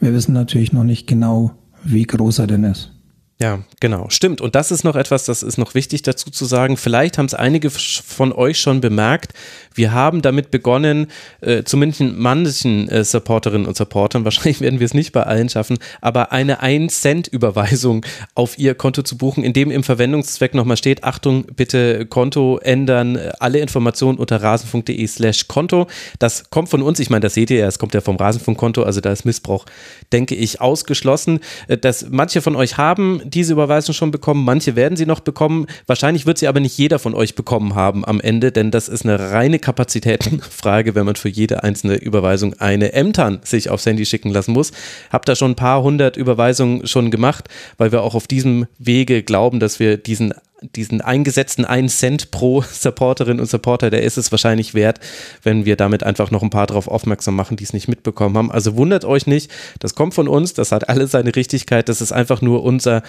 Wir 0.00 0.14
wissen 0.14 0.32
natürlich 0.32 0.72
noch 0.72 0.84
nicht 0.84 1.06
genau, 1.06 1.52
wie 1.84 2.04
groß 2.04 2.40
er 2.40 2.46
denn 2.46 2.64
ist. 2.64 2.97
Ja, 3.40 3.60
genau, 3.78 4.08
stimmt. 4.10 4.40
Und 4.40 4.56
das 4.56 4.72
ist 4.72 4.82
noch 4.82 4.96
etwas, 4.96 5.24
das 5.24 5.44
ist 5.44 5.58
noch 5.58 5.74
wichtig 5.74 6.02
dazu 6.02 6.30
zu 6.30 6.44
sagen. 6.44 6.76
Vielleicht 6.76 7.18
haben 7.18 7.26
es 7.26 7.34
einige 7.34 7.70
von 7.70 8.32
euch 8.32 8.60
schon 8.60 8.80
bemerkt. 8.80 9.32
Wir 9.78 9.92
haben 9.92 10.22
damit 10.22 10.50
begonnen, 10.50 11.06
äh, 11.40 11.62
zumindest 11.62 12.02
manchen 12.02 12.88
äh, 12.88 13.04
Supporterinnen 13.04 13.66
und 13.66 13.76
Supportern, 13.76 14.24
wahrscheinlich 14.24 14.60
werden 14.60 14.80
wir 14.80 14.84
es 14.84 14.92
nicht 14.92 15.12
bei 15.12 15.22
allen 15.22 15.48
schaffen, 15.48 15.78
aber 16.00 16.32
eine 16.32 16.62
1-Cent-Überweisung 16.62 18.04
auf 18.34 18.58
ihr 18.58 18.74
Konto 18.74 19.02
zu 19.02 19.16
buchen, 19.16 19.44
in 19.44 19.52
dem 19.52 19.70
im 19.70 19.84
Verwendungszweck 19.84 20.52
nochmal 20.54 20.76
steht, 20.76 21.04
Achtung, 21.04 21.44
bitte 21.54 22.06
Konto 22.06 22.58
ändern, 22.58 23.18
alle 23.38 23.60
Informationen 23.60 24.18
unter 24.18 24.42
rasenfunk.de 24.42 25.06
slash 25.06 25.46
Konto. 25.46 25.86
Das 26.18 26.50
kommt 26.50 26.68
von 26.68 26.82
uns, 26.82 26.98
ich 26.98 27.08
meine, 27.08 27.20
das 27.20 27.34
seht 27.34 27.50
ihr 27.50 27.58
ja, 27.58 27.68
es 27.68 27.78
kommt 27.78 27.94
ja 27.94 28.00
vom 28.00 28.16
Rasenfunkkonto, 28.16 28.82
also 28.82 29.00
da 29.00 29.12
ist 29.12 29.24
Missbrauch, 29.24 29.64
denke 30.12 30.34
ich, 30.34 30.60
ausgeschlossen. 30.60 31.38
Äh, 31.68 31.78
dass 31.78 32.06
manche 32.10 32.42
von 32.42 32.56
euch 32.56 32.78
haben 32.78 33.22
diese 33.24 33.52
Überweisung 33.52 33.94
schon 33.94 34.10
bekommen, 34.10 34.44
manche 34.44 34.74
werden 34.74 34.96
sie 34.96 35.06
noch 35.06 35.20
bekommen. 35.20 35.66
Wahrscheinlich 35.86 36.26
wird 36.26 36.38
sie 36.38 36.48
aber 36.48 36.58
nicht 36.58 36.76
jeder 36.76 36.98
von 36.98 37.14
euch 37.14 37.36
bekommen 37.36 37.76
haben 37.76 38.04
am 38.04 38.20
Ende, 38.20 38.50
denn 38.50 38.72
das 38.72 38.88
ist 38.88 39.04
eine 39.04 39.30
reine 39.30 39.60
Kapazitätenfrage, 39.68 40.94
wenn 40.94 41.04
man 41.04 41.16
für 41.16 41.28
jede 41.28 41.62
einzelne 41.62 41.96
Überweisung 41.96 42.54
eine 42.58 42.94
Ämtern 42.94 43.40
sich 43.44 43.68
aufs 43.68 43.84
Handy 43.84 44.06
schicken 44.06 44.30
lassen 44.30 44.52
muss. 44.52 44.72
Hab 45.12 45.26
da 45.26 45.36
schon 45.36 45.50
ein 45.50 45.56
paar 45.56 45.82
hundert 45.82 46.16
Überweisungen 46.16 46.86
schon 46.86 47.10
gemacht, 47.10 47.50
weil 47.76 47.92
wir 47.92 48.02
auch 48.02 48.14
auf 48.14 48.26
diesem 48.26 48.66
Wege 48.78 49.22
glauben, 49.22 49.60
dass 49.60 49.78
wir 49.78 49.98
diesen 49.98 50.32
diesen 50.62 51.00
eingesetzten 51.00 51.64
einen 51.64 51.88
Cent 51.88 52.30
pro 52.30 52.62
Supporterin 52.62 53.40
und 53.40 53.46
Supporter, 53.46 53.90
der 53.90 54.02
ist 54.02 54.18
es 54.18 54.30
wahrscheinlich 54.32 54.74
wert, 54.74 55.00
wenn 55.42 55.64
wir 55.64 55.76
damit 55.76 56.02
einfach 56.02 56.30
noch 56.30 56.42
ein 56.42 56.50
paar 56.50 56.66
darauf 56.66 56.88
aufmerksam 56.88 57.36
machen, 57.36 57.56
die 57.56 57.64
es 57.64 57.72
nicht 57.72 57.88
mitbekommen 57.88 58.36
haben. 58.36 58.50
Also 58.50 58.76
wundert 58.76 59.04
euch 59.04 59.26
nicht, 59.26 59.50
das 59.78 59.94
kommt 59.94 60.14
von 60.14 60.28
uns, 60.28 60.54
das 60.54 60.72
hat 60.72 60.88
alles 60.88 61.12
seine 61.12 61.34
Richtigkeit, 61.34 61.88
das 61.88 62.00
ist 62.00 62.12
einfach 62.12 62.42
nur 62.42 62.62
unser, 62.64 63.02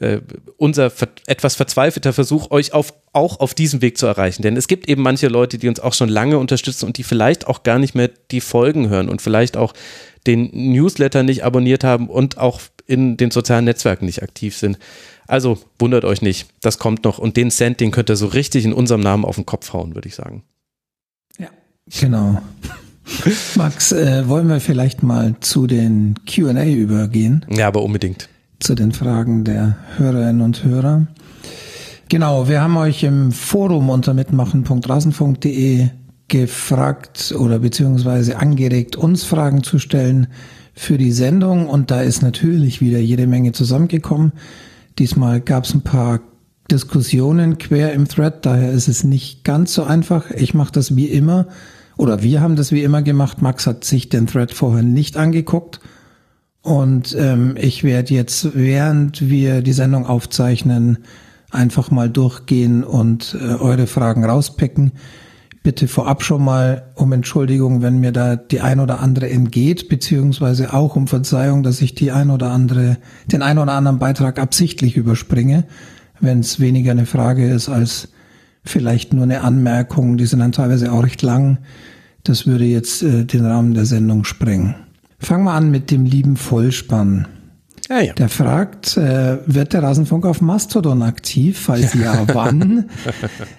äh, 0.00 0.18
unser 0.56 0.90
etwas 1.26 1.54
verzweifelter 1.54 2.12
Versuch, 2.12 2.50
euch 2.50 2.72
auf, 2.72 2.92
auch 3.12 3.40
auf 3.40 3.54
diesem 3.54 3.82
Weg 3.82 3.98
zu 3.98 4.06
erreichen. 4.06 4.42
Denn 4.42 4.56
es 4.56 4.68
gibt 4.68 4.88
eben 4.88 5.02
manche 5.02 5.28
Leute, 5.28 5.58
die 5.58 5.68
uns 5.68 5.80
auch 5.80 5.94
schon 5.94 6.08
lange 6.08 6.38
unterstützen 6.38 6.86
und 6.86 6.98
die 6.98 7.04
vielleicht 7.04 7.46
auch 7.46 7.62
gar 7.62 7.78
nicht 7.78 7.94
mehr 7.94 8.10
die 8.30 8.40
Folgen 8.40 8.88
hören 8.88 9.08
und 9.08 9.22
vielleicht 9.22 9.56
auch 9.56 9.74
den 10.26 10.50
Newsletter 10.52 11.22
nicht 11.22 11.44
abonniert 11.44 11.84
haben 11.84 12.08
und 12.08 12.38
auch 12.38 12.60
in 12.86 13.16
den 13.16 13.30
sozialen 13.30 13.64
Netzwerken 13.64 14.06
nicht 14.06 14.22
aktiv 14.22 14.56
sind. 14.56 14.78
Also 15.26 15.58
wundert 15.78 16.04
euch 16.04 16.22
nicht, 16.22 16.48
das 16.60 16.78
kommt 16.78 17.04
noch. 17.04 17.18
Und 17.18 17.36
den 17.36 17.50
Cent, 17.50 17.80
den 17.80 17.90
könnt 17.90 18.10
ihr 18.10 18.16
so 18.16 18.26
richtig 18.26 18.64
in 18.64 18.72
unserem 18.72 19.00
Namen 19.00 19.24
auf 19.24 19.36
den 19.36 19.46
Kopf 19.46 19.72
hauen, 19.72 19.94
würde 19.94 20.08
ich 20.08 20.14
sagen. 20.14 20.42
Ja, 21.38 21.48
genau. 22.00 22.40
Max, 23.56 23.92
äh, 23.92 24.28
wollen 24.28 24.48
wir 24.48 24.60
vielleicht 24.60 25.02
mal 25.02 25.36
zu 25.40 25.66
den 25.66 26.14
QA 26.26 26.64
übergehen? 26.64 27.44
Ja, 27.50 27.68
aber 27.68 27.82
unbedingt. 27.82 28.28
Zu 28.58 28.74
den 28.74 28.92
Fragen 28.92 29.44
der 29.44 29.76
Hörerinnen 29.96 30.40
und 30.40 30.64
Hörer. 30.64 31.06
Genau, 32.08 32.48
wir 32.48 32.60
haben 32.60 32.76
euch 32.76 33.02
im 33.02 33.32
Forum 33.32 33.90
unter 33.90 34.14
mitmachen.rasenfunk.de 34.14 35.88
gefragt 36.28 37.34
oder 37.38 37.58
beziehungsweise 37.58 38.38
angeregt, 38.38 38.96
uns 38.96 39.24
Fragen 39.24 39.62
zu 39.62 39.78
stellen 39.78 40.28
für 40.72 40.98
die 40.98 41.12
Sendung 41.12 41.68
und 41.68 41.90
da 41.90 42.02
ist 42.02 42.22
natürlich 42.22 42.80
wieder 42.80 42.98
jede 42.98 43.26
Menge 43.26 43.52
zusammengekommen. 43.52 44.32
Diesmal 44.98 45.40
gab 45.40 45.64
es 45.64 45.74
ein 45.74 45.82
paar 45.82 46.20
Diskussionen 46.70 47.58
quer 47.58 47.92
im 47.92 48.08
Thread, 48.08 48.44
daher 48.44 48.72
ist 48.72 48.88
es 48.88 49.04
nicht 49.04 49.44
ganz 49.44 49.74
so 49.74 49.84
einfach. 49.84 50.30
Ich 50.30 50.54
mache 50.54 50.72
das 50.72 50.96
wie 50.96 51.06
immer 51.06 51.46
oder 51.96 52.22
wir 52.22 52.40
haben 52.40 52.56
das 52.56 52.72
wie 52.72 52.82
immer 52.82 53.02
gemacht. 53.02 53.40
Max 53.40 53.66
hat 53.66 53.84
sich 53.84 54.08
den 54.08 54.26
Thread 54.26 54.52
vorher 54.52 54.82
nicht 54.82 55.16
angeguckt 55.16 55.80
und 56.62 57.14
ähm, 57.18 57.56
ich 57.60 57.84
werde 57.84 58.14
jetzt, 58.14 58.56
während 58.56 59.28
wir 59.28 59.62
die 59.62 59.72
Sendung 59.72 60.06
aufzeichnen, 60.06 60.98
einfach 61.50 61.90
mal 61.90 62.10
durchgehen 62.10 62.82
und 62.82 63.36
äh, 63.40 63.54
eure 63.54 63.86
Fragen 63.86 64.24
rauspicken 64.24 64.92
bitte 65.66 65.88
vorab 65.88 66.22
schon 66.22 66.44
mal 66.44 66.84
um 66.94 67.12
Entschuldigung, 67.12 67.82
wenn 67.82 67.98
mir 67.98 68.12
da 68.12 68.36
die 68.36 68.60
ein 68.60 68.78
oder 68.78 69.00
andere 69.00 69.28
entgeht, 69.28 69.88
beziehungsweise 69.88 70.72
auch 70.72 70.94
um 70.94 71.08
Verzeihung, 71.08 71.64
dass 71.64 71.82
ich 71.82 71.92
die 71.96 72.12
ein 72.12 72.30
oder 72.30 72.52
andere, 72.52 72.98
den 73.26 73.42
ein 73.42 73.58
oder 73.58 73.72
anderen 73.72 73.98
Beitrag 73.98 74.38
absichtlich 74.38 74.96
überspringe, 74.96 75.64
wenn 76.20 76.38
es 76.38 76.60
weniger 76.60 76.92
eine 76.92 77.04
Frage 77.04 77.50
ist 77.50 77.68
als 77.68 78.10
vielleicht 78.62 79.12
nur 79.12 79.24
eine 79.24 79.40
Anmerkung. 79.40 80.18
Die 80.18 80.26
sind 80.26 80.38
dann 80.38 80.52
teilweise 80.52 80.92
auch 80.92 81.02
recht 81.02 81.22
lang. 81.22 81.58
Das 82.22 82.46
würde 82.46 82.64
jetzt 82.64 83.02
äh, 83.02 83.24
den 83.24 83.44
Rahmen 83.44 83.74
der 83.74 83.86
Sendung 83.86 84.22
sprengen. 84.22 84.76
Fangen 85.18 85.42
wir 85.42 85.52
an 85.54 85.72
mit 85.72 85.90
dem 85.90 86.04
lieben 86.04 86.36
Vollspann. 86.36 87.26
Ja, 87.88 88.00
ja. 88.00 88.12
Der 88.14 88.28
fragt, 88.28 88.96
äh, 88.96 89.38
wird 89.46 89.72
der 89.72 89.82
Rasenfunk 89.82 90.26
auf 90.26 90.40
Mastodon 90.40 91.02
aktiv? 91.02 91.58
Falls 91.58 91.94
ja, 91.94 92.24
wann? 92.34 92.90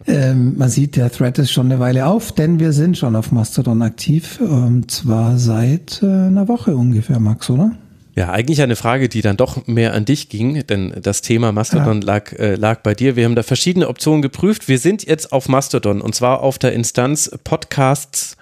ähm, 0.05 0.57
man 0.57 0.69
sieht, 0.69 0.95
der 0.95 1.11
Thread 1.11 1.39
ist 1.39 1.51
schon 1.51 1.67
eine 1.67 1.79
Weile 1.79 2.07
auf, 2.07 2.33
denn 2.33 2.59
wir 2.59 2.73
sind 2.73 2.97
schon 2.97 3.15
auf 3.15 3.31
Mastodon 3.31 3.81
aktiv. 3.81 4.39
Und 4.41 4.49
ähm, 4.49 4.87
zwar 4.89 5.37
seit 5.37 6.01
äh, 6.03 6.05
einer 6.05 6.47
Woche 6.47 6.75
ungefähr, 6.75 7.19
Max, 7.19 7.49
oder? 7.49 7.71
Ja, 8.17 8.31
eigentlich 8.31 8.63
eine 8.63 8.75
Frage, 8.75 9.09
die 9.09 9.21
dann 9.21 9.37
doch 9.37 9.67
mehr 9.67 9.93
an 9.93 10.03
dich 10.03 10.27
ging, 10.27 10.65
denn 10.65 10.91
das 11.03 11.21
Thema 11.21 11.51
Mastodon 11.51 12.01
ja. 12.01 12.07
lag, 12.07 12.33
äh, 12.33 12.55
lag 12.55 12.81
bei 12.81 12.95
dir. 12.95 13.15
Wir 13.15 13.25
haben 13.25 13.35
da 13.35 13.43
verschiedene 13.43 13.87
Optionen 13.87 14.23
geprüft. 14.23 14.67
Wir 14.67 14.79
sind 14.79 15.05
jetzt 15.05 15.31
auf 15.31 15.47
Mastodon 15.47 16.01
und 16.01 16.15
zwar 16.15 16.41
auf 16.41 16.57
der 16.57 16.73
Instanz 16.73 17.29
Podcasts 17.43 18.35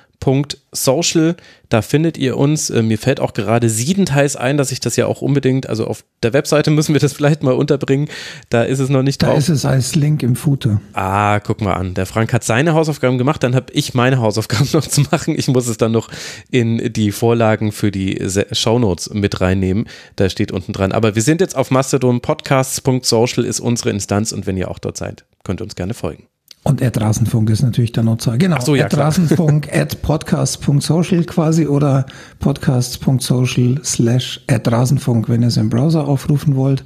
Social. 0.72 1.36
Da 1.70 1.82
findet 1.82 2.18
ihr 2.18 2.38
uns. 2.38 2.70
Äh, 2.70 2.84
mir 2.84 2.98
fällt 2.98 3.20
auch 3.20 3.34
gerade 3.34 3.70
siebenteils 3.70 4.36
ein, 4.36 4.58
dass 4.58 4.72
ich 4.72 4.80
das 4.80 4.96
ja 4.96 5.08
auch 5.08 5.22
unbedingt, 5.22 5.68
also 5.68 5.88
auf 5.88 6.04
der 6.24 6.34
Webseite 6.34 6.72
müssen 6.72 6.94
wir 6.94 7.00
das 7.00 7.14
vielleicht 7.14 7.44
mal 7.44 7.54
unterbringen. 7.54 8.10
Da 8.50 8.64
ist 8.64 8.80
es 8.80 8.90
noch 8.90 9.04
nicht 9.04 9.22
da 9.22 9.28
drauf. 9.28 9.36
Da 9.36 9.40
ist 9.40 9.50
es 9.50 9.66
als 9.66 9.96
Link 9.96 10.24
im 10.24 10.36
Footer. 10.36 10.82
Ah, 10.94 11.40
guck 11.40 11.62
mal 11.62 11.74
an. 11.74 11.94
Der 11.94 12.06
Frank 12.06 12.34
hat 12.34 12.44
seine 12.44 12.74
Hausaufgaben 12.74 13.18
gemacht, 13.18 13.44
dann 13.44 13.56
habe 13.56 13.74
ich 13.74 13.94
meine 13.94 14.20
Hausaufgaben 14.20 14.68
noch 14.74 14.88
zu 14.88 15.02
machen. 15.12 15.36
Ich 15.38 15.48
muss 15.48 15.68
es 15.68 15.78
dann 15.78 15.92
noch 15.92 16.10
in 16.52 16.94
die 16.94 17.12
Vorlagen 17.12 17.72
für 17.72 17.92
die 17.92 18.22
Shownotes 18.52 19.12
mit 19.14 19.42
reinnehmen. 19.42 19.88
Da 20.16 20.30
steht 20.30 20.52
unten 20.52 20.74
dran. 20.74 20.92
Aber 20.92 21.16
wir 21.16 21.22
sind 21.22 21.42
jetzt 21.42 21.56
auf 21.56 21.72
Mastodon. 21.72 22.22
Podcasts.social 22.22 23.46
ist 23.46 23.60
unsere 23.60 23.90
Instanz 23.90 24.32
und 24.32 24.46
wenn 24.46 24.58
ihr 24.58 24.70
auch 24.70 24.80
dort 24.80 24.98
seid, 24.98 25.26
könnt 25.44 25.62
ihr 25.62 25.66
uns 25.66 25.76
gerne 25.76 25.94
folgen. 25.94 26.28
Und 26.68 26.82
at 26.82 27.00
Rasenfunk 27.00 27.52
ist 27.52 27.62
natürlich 27.62 27.92
der 27.92 28.02
Nutzer. 28.02 28.40
Genau. 28.40 28.56
Ach 28.58 28.64
so, 28.64 28.74
ja, 28.74 28.86
at 28.86 28.98
Rasenfunk 28.98 29.70
at 29.72 30.02
podcast.social 30.02 31.24
quasi 31.26 31.68
oder 31.68 32.08
podcast.social 32.40 33.80
slash 33.84 34.44
at 34.48 34.72
Rasenfunk, 34.72 35.30
wenn 35.30 35.44
ihr 35.44 35.50
es 35.50 35.58
im 35.58 35.70
Browser 35.70 36.08
aufrufen 36.08 36.56
wollt. 36.56 36.84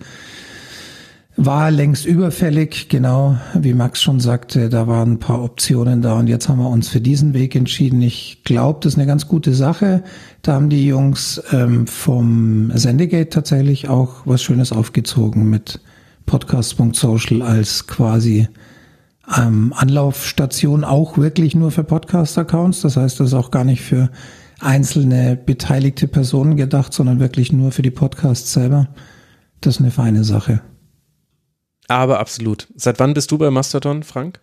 War 1.38 1.72
längst 1.72 2.06
überfällig, 2.06 2.90
genau 2.90 3.38
wie 3.54 3.74
Max 3.74 4.02
schon 4.02 4.20
sagte, 4.20 4.68
da 4.68 4.88
waren 4.88 5.14
ein 5.14 5.20
paar 5.20 5.42
Optionen 5.42 6.02
da 6.02 6.20
und 6.20 6.28
jetzt 6.28 6.50
haben 6.50 6.60
wir 6.60 6.70
uns 6.70 6.90
für 6.90 7.00
diesen 7.00 7.34
Weg 7.34 7.56
entschieden. 7.56 8.02
Ich 8.02 8.42
glaube, 8.44 8.80
das 8.84 8.94
ist 8.94 9.00
eine 9.00 9.08
ganz 9.08 9.30
gute 9.30 9.54
Sache. 9.54 10.04
Da 10.42 10.56
haben 10.56 10.70
die 10.70 10.86
Jungs 10.86 11.42
ähm, 11.54 11.88
vom 11.88 12.74
Sendegate 12.76 13.30
tatsächlich 13.30 13.88
auch 13.88 14.24
was 14.26 14.44
Schönes 14.44 14.74
aufgezogen 14.74 15.50
mit 15.50 15.80
podcast.social 16.26 17.42
als 17.42 17.88
quasi 17.88 18.50
ähm, 19.38 19.74
Anlaufstation 19.76 20.84
auch 20.84 21.18
wirklich 21.18 21.56
nur 21.56 21.72
für 21.72 21.84
Podcast-Accounts. 21.84 22.82
Das 22.82 22.98
heißt, 22.98 23.20
das 23.20 23.28
ist 23.30 23.34
auch 23.34 23.52
gar 23.52 23.64
nicht 23.64 23.82
für 23.82 24.10
einzelne 24.60 25.36
beteiligte 25.36 26.08
Personen 26.08 26.58
gedacht, 26.58 26.94
sondern 26.94 27.20
wirklich 27.20 27.52
nur 27.52 27.72
für 27.72 27.82
die 27.82 27.92
Podcasts 27.92 28.52
selber. 28.52 28.88
Das 29.62 29.76
ist 29.76 29.82
eine 29.82 29.92
feine 29.92 30.24
Sache. 30.24 30.62
Aber 31.88 32.20
absolut. 32.20 32.68
Seit 32.76 33.00
wann 33.00 33.14
bist 33.14 33.32
du 33.32 33.38
bei 33.38 33.50
Mastodon, 33.50 34.04
Frank? 34.04 34.42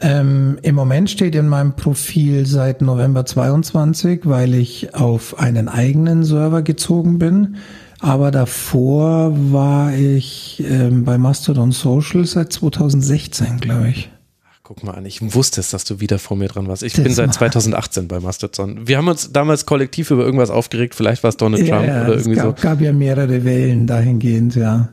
Ähm, 0.00 0.58
Im 0.62 0.74
Moment 0.74 1.10
steht 1.10 1.34
in 1.34 1.48
meinem 1.48 1.74
Profil 1.74 2.46
seit 2.46 2.82
November 2.82 3.26
22, 3.26 4.20
weil 4.24 4.54
ich 4.54 4.94
auf 4.94 5.38
einen 5.38 5.68
eigenen 5.68 6.24
Server 6.24 6.62
gezogen 6.62 7.18
bin. 7.18 7.56
Aber 8.00 8.30
davor 8.30 9.32
war 9.52 9.92
ich 9.94 10.62
ähm, 10.64 11.04
bei 11.04 11.18
Mastodon 11.18 11.72
Social 11.72 12.24
seit 12.24 12.52
2016, 12.52 13.58
glaube 13.58 13.88
ich. 13.88 14.10
Ach, 14.48 14.60
guck 14.62 14.84
mal 14.84 14.92
an, 14.92 15.04
ich 15.04 15.20
wusste 15.34 15.60
es, 15.60 15.70
dass 15.70 15.84
du 15.84 15.98
wieder 15.98 16.18
vor 16.18 16.36
mir 16.36 16.48
dran 16.48 16.68
warst. 16.68 16.84
Ich 16.84 16.92
das 16.92 17.02
bin 17.02 17.12
seit 17.12 17.34
2018 17.34 18.06
bei 18.06 18.20
Mastodon. 18.20 18.86
Wir 18.86 18.98
haben 18.98 19.08
uns 19.08 19.32
damals 19.32 19.66
kollektiv 19.66 20.12
über 20.12 20.24
irgendwas 20.24 20.50
aufgeregt, 20.50 20.94
vielleicht 20.94 21.24
war 21.24 21.30
es 21.30 21.36
Donald 21.36 21.66
ja, 21.66 21.76
Trump 21.76 21.88
oder 21.88 22.16
irgendwie 22.16 22.36
gab, 22.36 22.44
so. 22.44 22.54
Es 22.54 22.62
gab 22.62 22.80
ja 22.80 22.92
mehrere 22.92 23.44
Wellen 23.44 23.86
dahingehend, 23.86 24.54
ja. 24.54 24.90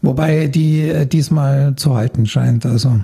Wobei 0.00 0.46
die 0.46 0.88
äh, 0.88 1.06
diesmal 1.06 1.76
zu 1.76 1.94
halten 1.94 2.26
scheint. 2.26 2.64
Also 2.64 3.00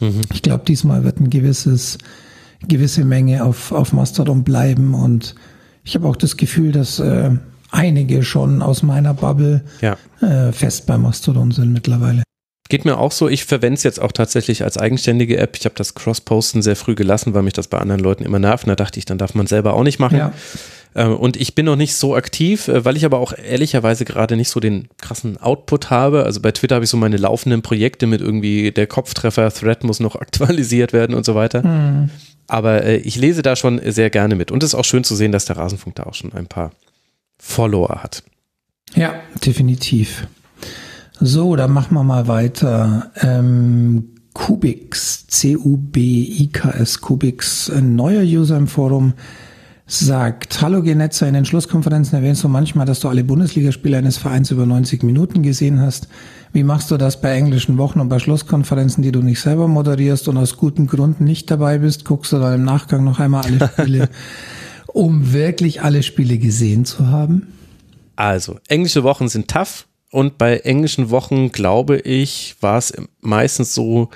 mhm. 0.00 0.20
ich 0.32 0.42
glaube, 0.42 0.64
diesmal 0.66 1.04
wird 1.04 1.20
ein 1.20 1.30
gewisses, 1.30 1.96
gewisse 2.68 3.04
Menge 3.06 3.44
auf, 3.44 3.72
auf 3.72 3.94
Mastodon 3.94 4.44
bleiben 4.44 4.92
und 4.92 5.34
ich 5.84 5.94
habe 5.94 6.06
auch 6.06 6.16
das 6.16 6.36
Gefühl, 6.36 6.72
dass 6.72 6.98
äh, 6.98 7.30
einige 7.70 8.22
schon 8.22 8.62
aus 8.62 8.82
meiner 8.82 9.14
Bubble 9.14 9.62
ja. 9.80 9.96
äh, 10.20 10.52
fest 10.52 10.86
bei 10.86 10.98
Mastodon 10.98 11.50
sind 11.50 11.72
mittlerweile. 11.72 12.22
Geht 12.68 12.84
mir 12.84 12.98
auch 12.98 13.10
so. 13.10 13.28
Ich 13.28 13.44
verwende 13.44 13.74
es 13.74 13.82
jetzt 13.82 14.00
auch 14.00 14.12
tatsächlich 14.12 14.62
als 14.62 14.78
eigenständige 14.78 15.38
App. 15.38 15.56
Ich 15.56 15.64
habe 15.64 15.74
das 15.74 15.94
Cross-Posten 15.94 16.62
sehr 16.62 16.76
früh 16.76 16.94
gelassen, 16.94 17.34
weil 17.34 17.42
mich 17.42 17.52
das 17.52 17.66
bei 17.66 17.78
anderen 17.78 18.00
Leuten 18.00 18.24
immer 18.24 18.38
nervt. 18.38 18.68
Da 18.68 18.76
dachte 18.76 18.98
ich, 19.00 19.04
dann 19.04 19.18
darf 19.18 19.34
man 19.34 19.48
selber 19.48 19.74
auch 19.74 19.82
nicht 19.82 19.98
machen. 19.98 20.18
Ja. 20.18 20.32
Ähm, 20.94 21.16
und 21.16 21.36
ich 21.36 21.54
bin 21.54 21.66
noch 21.66 21.76
nicht 21.76 21.94
so 21.94 22.14
aktiv, 22.14 22.68
äh, 22.68 22.84
weil 22.84 22.96
ich 22.96 23.04
aber 23.04 23.18
auch 23.18 23.32
ehrlicherweise 23.32 24.04
gerade 24.04 24.36
nicht 24.36 24.50
so 24.50 24.60
den 24.60 24.88
krassen 24.98 25.36
Output 25.36 25.90
habe. 25.90 26.24
Also 26.24 26.40
bei 26.40 26.52
Twitter 26.52 26.76
habe 26.76 26.84
ich 26.84 26.90
so 26.90 26.96
meine 26.96 27.16
laufenden 27.16 27.62
Projekte 27.62 28.06
mit 28.06 28.20
irgendwie 28.20 28.70
der 28.72 28.86
Kopftreffer, 28.86 29.52
Thread 29.52 29.84
muss 29.84 29.98
noch 29.98 30.14
aktualisiert 30.20 30.92
werden 30.92 31.14
und 31.14 31.24
so 31.24 31.34
weiter. 31.34 31.66
Mhm. 31.66 32.10
Aber 32.46 32.84
äh, 32.84 32.96
ich 32.96 33.16
lese 33.16 33.42
da 33.42 33.54
schon 33.56 33.80
sehr 33.84 34.10
gerne 34.10 34.34
mit. 34.34 34.50
Und 34.50 34.62
es 34.62 34.70
ist 34.70 34.74
auch 34.74 34.84
schön 34.84 35.04
zu 35.04 35.14
sehen, 35.14 35.32
dass 35.32 35.44
der 35.44 35.56
Rasenfunk 35.56 35.96
da 35.96 36.04
auch 36.04 36.14
schon 36.14 36.32
ein 36.32 36.46
paar 36.46 36.72
Follower 37.40 38.02
hat. 38.02 38.22
Ja, 38.94 39.14
definitiv. 39.44 40.26
So, 41.20 41.56
dann 41.56 41.72
machen 41.72 41.94
wir 41.94 42.04
mal 42.04 42.28
weiter. 42.28 43.10
Ähm, 43.20 44.14
Kubix, 44.32 45.26
C-U-B-I-K-S, 45.26 47.00
Kubix, 47.00 47.70
ein 47.70 47.96
neuer 47.96 48.22
User 48.22 48.56
im 48.56 48.68
Forum, 48.68 49.14
sagt, 49.86 50.62
hallo 50.62 50.82
Genetzer, 50.82 51.26
in 51.26 51.34
den 51.34 51.44
Schlusskonferenzen 51.44 52.16
erwähnst 52.16 52.44
du 52.44 52.48
manchmal, 52.48 52.86
dass 52.86 53.00
du 53.00 53.08
alle 53.08 53.24
Bundesligaspiele 53.24 53.98
eines 53.98 54.18
Vereins 54.18 54.52
über 54.52 54.64
90 54.64 55.02
Minuten 55.02 55.42
gesehen 55.42 55.80
hast. 55.80 56.08
Wie 56.52 56.62
machst 56.62 56.90
du 56.92 56.96
das 56.96 57.20
bei 57.20 57.32
englischen 57.32 57.76
Wochen 57.76 57.98
und 57.98 58.08
bei 58.08 58.20
Schlusskonferenzen, 58.20 59.02
die 59.02 59.12
du 59.12 59.20
nicht 59.20 59.40
selber 59.40 59.66
moderierst 59.66 60.28
und 60.28 60.36
aus 60.36 60.56
guten 60.56 60.86
Gründen 60.86 61.24
nicht 61.24 61.50
dabei 61.50 61.78
bist? 61.78 62.04
Guckst 62.04 62.32
du 62.32 62.38
dann 62.38 62.54
im 62.54 62.64
Nachgang 62.64 63.04
noch 63.04 63.18
einmal 63.18 63.44
alle 63.44 63.68
Spiele 63.68 64.08
um 64.94 65.32
wirklich 65.32 65.82
alle 65.82 66.02
Spiele 66.02 66.38
gesehen 66.38 66.84
zu 66.84 67.08
haben? 67.08 67.52
Also, 68.16 68.58
englische 68.68 69.02
Wochen 69.02 69.28
sind 69.28 69.48
tough 69.48 69.86
Und 70.10 70.38
bei 70.38 70.58
englischen 70.58 71.10
Wochen, 71.10 71.52
glaube 71.52 71.98
ich, 71.98 72.56
war 72.60 72.78
es 72.78 72.92
meistens 73.20 73.74
so, 73.74 74.10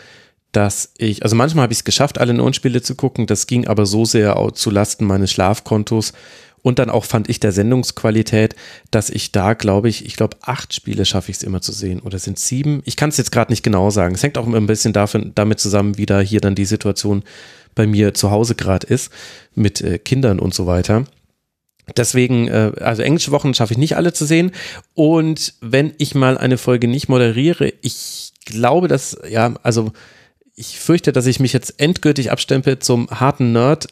dass 0.53 0.93
ich, 0.99 1.23
also 1.23 1.37
manchmal 1.37 1.65
habe 1.65 1.73
ich 1.73 1.81
es 1.81 1.85
geschafft, 1.85 2.19
alle 2.19 2.35
neun 2.35 2.53
Spiele 2.53 2.83
zu 2.83 2.95
gucken. 2.95 3.27
Das 3.27 3.47
ging 3.47 3.67
aber 3.67 3.87
so 3.87 4.05
sehr 4.05 4.37
zu 4.55 4.71
Lasten 4.71 5.05
meines 5.05 5.31
Schlafkontos 5.31 6.13
und 6.65 6.79
dann 6.79 6.89
auch 6.89 7.05
fand 7.05 7.29
ich 7.29 7.41
der 7.41 7.53
Sendungsqualität, 7.53 8.57
dass 8.91 9.11
ich 9.11 9.33
da, 9.33 9.53
glaube 9.53 9.91
ich, 9.91 10.07
ich 10.07 10.17
glaube, 10.17 10.39
acht 10.41 10.73
Spiele 10.73 11.05
schaffe 11.05 11.31
ich 11.31 11.37
es 11.37 11.43
immer 11.43 11.61
zu 11.61 11.73
sehen. 11.73 12.01
Oder 12.01 12.19
sind 12.19 12.39
sieben? 12.39 12.81
Ich 12.87 12.97
kann 12.97 13.11
es 13.11 13.19
jetzt 13.19 13.33
gerade 13.33 13.53
nicht 13.53 13.63
genau 13.63 13.91
sagen. 13.91 14.15
Es 14.15 14.23
hängt 14.23 14.39
auch 14.39 14.47
immer 14.47 14.57
ein 14.57 14.67
bisschen 14.67 14.95
davon, 14.95 15.33
damit 15.35 15.61
zusammen, 15.61 15.99
wie 15.99 16.07
da 16.07 16.21
hier 16.21 16.41
dann 16.41 16.55
die 16.55 16.65
Situation 16.65 17.23
bei 17.75 17.87
mir 17.87 18.15
zu 18.15 18.31
Hause 18.31 18.55
gerade 18.55 18.87
ist, 18.87 19.11
mit 19.55 19.81
äh, 19.81 19.99
Kindern 19.99 20.39
und 20.39 20.55
so 20.55 20.67
weiter. 20.67 21.05
Deswegen, 21.97 22.49
äh, 22.49 22.73
also 22.81 23.03
englische 23.03 23.31
Wochen 23.31 23.55
schaffe 23.55 23.75
ich 23.75 23.79
nicht 23.79 23.97
alle 23.97 24.13
zu 24.13 24.25
sehen. 24.25 24.53
Und 24.95 25.55
wenn 25.61 25.93
ich 25.99 26.15
mal 26.15 26.39
eine 26.39 26.59
Folge 26.59 26.89
nicht 26.89 27.09
moderiere, 27.09 27.73
ich 27.83 28.33
glaube, 28.47 28.89
dass, 28.89 29.19
ja, 29.29 29.55
also 29.63 29.93
ich 30.55 30.79
fürchte, 30.79 31.13
dass 31.13 31.27
ich 31.27 31.41
mich 31.41 31.53
jetzt 31.53 31.81
endgültig 31.81 32.31
abstempel 32.31 32.79
zum 32.79 33.09
harten 33.11 33.53
Nerd 33.53 33.89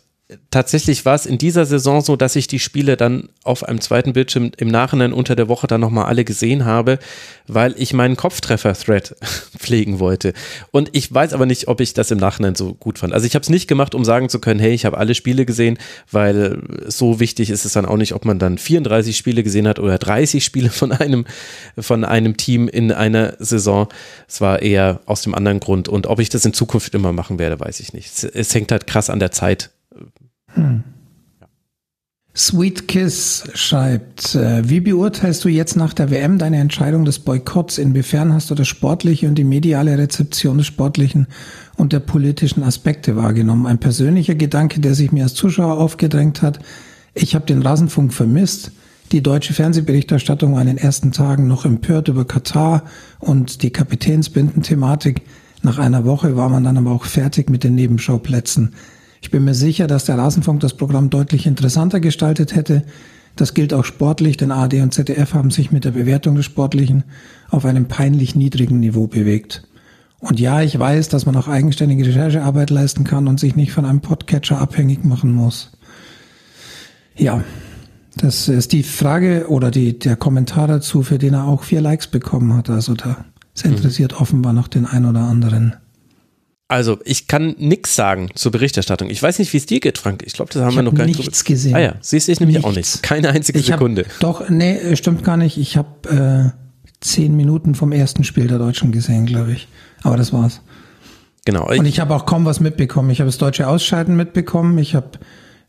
tatsächlich 0.51 1.05
war 1.05 1.15
es 1.15 1.27
in 1.27 1.39
dieser 1.39 1.67
Saison 1.67 2.01
so, 2.01 2.17
dass 2.17 2.37
ich 2.37 2.47
die 2.47 2.59
Spiele 2.59 2.97
dann 2.97 3.29
auf 3.45 3.65
einem 3.65 3.81
zweiten 3.81 4.13
Bildschirm 4.13 4.53
im 4.57 4.69
Nachhinein 4.69 5.13
unter 5.13 5.35
der 5.35 5.49
Woche 5.49 5.67
dann 5.67 5.81
nochmal 5.81 6.07
alle 6.07 6.25
gesehen 6.25 6.65
habe, 6.65 6.99
weil 7.47 7.75
ich 7.77 7.93
meinen 7.93 8.17
Kopftreffer-Thread 8.17 9.17
pflegen 9.59 9.99
wollte. 9.99 10.33
Und 10.71 10.91
ich 10.93 11.13
weiß 11.13 11.33
aber 11.33 11.47
nicht, 11.47 11.69
ob 11.69 11.81
ich 11.81 11.95
das 11.95 12.11
im 12.11 12.19
Nachhinein 12.19 12.55
so 12.55 12.75
gut 12.75 12.99
fand. 12.99 13.13
Also 13.13 13.27
ich 13.27 13.35
habe 13.35 13.43
es 13.43 13.49
nicht 13.49 13.69
gemacht, 13.69 13.95
um 13.95 14.05
sagen 14.05 14.29
zu 14.29 14.39
können, 14.41 14.61
hey, 14.61 14.73
ich 14.73 14.85
habe 14.85 14.99
alle 14.99 15.15
Spiele 15.15 15.47
gesehen, 15.47 15.79
weil 16.11 16.63
so 16.87 17.21
wichtig 17.21 17.51
ist 17.51 17.65
es 17.65 17.73
dann 17.73 17.87
auch 17.87 17.97
nicht, 17.97 18.15
ob 18.15 18.25
man 18.25 18.39
dann 18.39 18.59
34 18.59 19.17
Spiele 19.17 19.43
gesehen 19.43 19.67
hat 19.67 19.79
oder 19.79 19.99
30 19.99 20.45
Spiele 20.45 20.71
von 20.71 20.93
einem, 20.93 21.27
von 21.79 22.05
einem 22.05 22.37
Team 22.37 22.69
in 22.69 22.93
einer 22.93 23.35
Saison. 23.39 23.89
Es 24.29 24.41
war 24.41 24.63
eher 24.63 25.01
aus 25.07 25.23
dem 25.23 25.35
anderen 25.35 25.61
Grund. 25.61 25.89
Und 25.89 26.07
ob 26.07 26.21
ich 26.21 26.29
das 26.29 26.45
in 26.45 26.53
Zukunft 26.53 26.95
immer 26.95 27.13
machen 27.13 27.39
werde, 27.39 27.59
weiß 27.59 27.81
ich 27.81 27.93
nicht. 27.93 28.13
Es, 28.13 28.25
es 28.25 28.55
hängt 28.55 28.73
halt 28.73 28.87
krass 28.87 29.11
an 29.11 29.19
der 29.19 29.33
Zeit 29.33 29.71
hm. 30.55 30.85
Sweet 32.35 32.89
Kiss 32.89 33.45
schreibt, 33.53 34.35
äh, 34.35 34.67
wie 34.67 34.81
beurteilst 34.81 35.45
du 35.45 35.51
jetzt 35.51 35.77
nach 35.77 35.93
der 35.93 36.11
WM 36.11 36.39
deine 36.39 36.57
Entscheidung 36.57 37.05
des 37.05 37.19
Boykotts? 37.19 37.77
Inwiefern 37.77 38.33
hast 38.33 38.51
du 38.51 38.55
das 38.55 38.69
sportliche 38.69 39.29
und 39.29 39.35
die 39.35 39.45
mediale 39.45 39.99
Rezeption 39.99 40.57
des 40.57 40.67
sportlichen 40.67 41.27
und 41.77 41.93
der 41.93 42.01
politischen 42.01 42.63
Aspekte 42.63 43.17
wahrgenommen? 43.17 43.67
Ein 43.67 43.81
persönlicher 43.81 44.35
Gedanke, 44.35 44.81
der 44.81 44.95
sich 44.95 45.13
mir 45.13 45.25
als 45.25 45.35
Zuschauer 45.35 45.77
aufgedrängt 45.77 46.41
hat. 46.41 46.59
Ich 47.13 47.35
habe 47.35 47.45
den 47.45 47.61
Rasenfunk 47.61 48.15
vermisst. 48.15 48.73
Die 49.13 49.23
deutsche 49.23 49.53
Fernsehberichterstattung 49.53 50.55
war 50.55 50.63
in 50.63 50.69
den 50.69 50.79
ersten 50.79 51.13
Tagen 51.13 51.47
noch 51.47 51.67
empört 51.67 52.09
über 52.09 52.25
Katar 52.25 52.85
und 53.19 53.63
die 53.63 53.73
Kapitänsbinden-Thematik. 53.73 55.21
Nach 55.61 55.79
einer 55.79 56.07
Woche 56.07 56.35
war 56.35 56.49
man 56.49 56.65
dann 56.65 56.79
aber 56.79 56.93
auch 56.93 57.05
fertig 57.05 57.51
mit 57.51 57.63
den 57.63 57.75
Nebenschauplätzen. 57.75 58.73
Ich 59.23 59.31
bin 59.31 59.45
mir 59.45 59.55
sicher, 59.55 59.87
dass 59.87 60.05
der 60.05 60.19
Rasenfunk 60.19 60.61
das 60.61 60.75
Programm 60.75 61.09
deutlich 61.09 61.47
interessanter 61.47 62.01
gestaltet 62.01 62.55
hätte. 62.55 62.83
Das 63.37 63.55
gilt 63.55 63.73
auch 63.73 63.85
sportlich, 63.85 64.37
denn 64.37 64.51
ARD 64.51 64.75
und 64.75 64.93
ZDF 64.93 65.33
haben 65.33 65.51
sich 65.51 65.71
mit 65.71 65.85
der 65.85 65.93
Bewertung 65.93 66.35
des 66.35 66.45
Sportlichen 66.45 67.05
auf 67.49 67.65
einem 67.65 67.87
peinlich 67.87 68.35
niedrigen 68.35 68.81
Niveau 68.81 69.07
bewegt. 69.07 69.63
Und 70.19 70.39
ja, 70.39 70.61
ich 70.61 70.79
weiß, 70.79 71.09
dass 71.09 71.25
man 71.25 71.37
auch 71.37 71.49
eigenständige 71.49 72.05
Recherchearbeit 72.05 72.71
leisten 72.71 73.05
kann 73.05 73.27
und 73.29 73.41
sich 73.41 73.57
nicht 73.57 73.73
von 73.73 73.87
einem 73.87 74.01
Podcatcher 74.01 74.61
abhängig 74.61 75.05
machen 75.05 75.33
muss. 75.33 75.73
Ja, 77.17 77.43
das 78.17 78.49
ist 78.49 78.73
die 78.73 78.83
Frage 78.83 79.47
oder 79.49 79.71
die, 79.71 79.99
der 79.99 80.17
Kommentar 80.17 80.67
dazu, 80.67 81.03
für 81.03 81.19
den 81.19 81.35
er 81.35 81.47
auch 81.47 81.63
vier 81.63 81.81
Likes 81.81 82.09
bekommen 82.09 82.55
hat. 82.55 82.69
Also 82.71 82.95
da, 82.95 83.25
es 83.55 83.63
interessiert 83.63 84.13
mhm. 84.13 84.19
offenbar 84.19 84.53
noch 84.53 84.69
den 84.69 84.85
ein 84.85 85.07
oder 85.07 85.21
anderen. 85.21 85.75
Also, 86.73 86.99
ich 87.05 87.29
kann 87.29 87.55
nichts 87.59 87.95
sagen 87.95 88.31
zur 88.35 88.51
Berichterstattung. 88.51 89.11
Ich 89.11 89.23
weiß 89.23 89.39
nicht, 89.39 89.53
wie 89.53 89.59
es 89.59 89.67
dir 89.67 89.79
geht, 89.79 89.99
Frank. 89.99 90.23
Ich 90.25 90.33
glaube, 90.33 90.51
das 90.53 90.63
haben 90.63 90.71
ich 90.71 90.77
wir 90.77 90.83
noch 90.83 90.95
gar 90.95 91.05
nicht 91.05 91.19
nichts 91.19 91.45
gesehen. 91.45 91.75
Ah 91.75 91.81
ja, 91.81 91.95
siehst 92.01 92.29
du 92.29 92.33
ich 92.33 92.41
nämlich 92.41 92.57
nichts. 92.57 92.71
auch 92.71 92.75
nicht. 92.75 93.03
Keine 93.03 93.29
einzige 93.29 93.59
ich 93.59 93.67
Sekunde. 93.67 94.05
Hab, 94.05 94.21
doch, 94.21 94.49
nee, 94.49 94.97
stimmt 94.97 95.23
gar 95.23 95.37
nicht. 95.37 95.59
Ich 95.59 95.77
habe 95.77 96.55
äh, 96.55 96.59
zehn 97.03 97.37
Minuten 97.37 97.75
vom 97.75 97.93
ersten 97.93 98.25
Spiel 98.25 98.47
der 98.47 98.57
Deutschen 98.57 98.91
gesehen, 98.91 99.27
glaube 99.27 99.53
ich. 99.53 99.69
Aber 100.03 100.17
das 100.17 100.33
war's. 100.33 100.63
Genau. 101.45 101.69
Und 101.69 101.85
ich 101.85 102.01
habe 102.01 102.15
auch 102.15 102.25
kaum 102.25 102.47
was 102.47 102.61
mitbekommen. 102.61 103.11
Ich 103.11 103.21
habe 103.21 103.29
das 103.29 103.37
deutsche 103.37 103.69
Ausscheiden 103.69 104.17
mitbekommen. 104.17 104.79
Ich 104.79 104.95
habe 104.95 105.11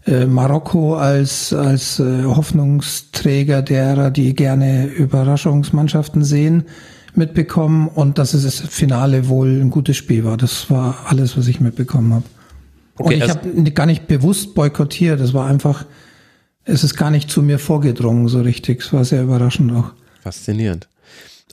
äh, 0.06 0.26
Marokko 0.26 0.96
als, 0.96 1.52
als 1.52 2.00
äh, 2.00 2.24
Hoffnungsträger 2.24 3.62
derer, 3.62 4.10
die 4.10 4.36
gerne 4.36 4.86
Überraschungsmannschaften 4.86 6.24
sehen, 6.24 6.64
mitbekommen 7.16 7.88
und 7.88 8.18
dass 8.18 8.34
es 8.34 8.44
das 8.44 8.60
Finale 8.60 9.28
wohl 9.28 9.62
ein 9.62 9.70
gutes 9.70 9.98
Spiel 9.98 10.24
war. 10.24 10.38
Das 10.38 10.70
war 10.70 11.06
alles, 11.08 11.38
was 11.38 11.48
ich 11.48 11.60
mitbekommen 11.60 12.14
habe. 12.14 12.26
Okay, 12.96 13.06
und 13.06 13.14
ich 13.14 13.24
also 13.24 13.36
habe 13.36 13.72
gar 13.72 13.86
nicht 13.86 14.08
bewusst 14.08 14.56
boykottiert. 14.56 15.20
Das 15.20 15.34
war 15.34 15.48
einfach, 15.48 15.86
es 16.66 16.84
ist 16.84 16.96
gar 16.96 17.12
nicht 17.12 17.30
zu 17.30 17.42
mir 17.42 17.60
vorgedrungen 17.60 18.28
so 18.28 18.42
richtig. 18.42 18.82
Es 18.82 18.94
war 18.94 19.06
sehr 19.06 19.24
überraschend 19.24 19.72
auch. 19.72 19.92
Faszinierend. 20.22 20.88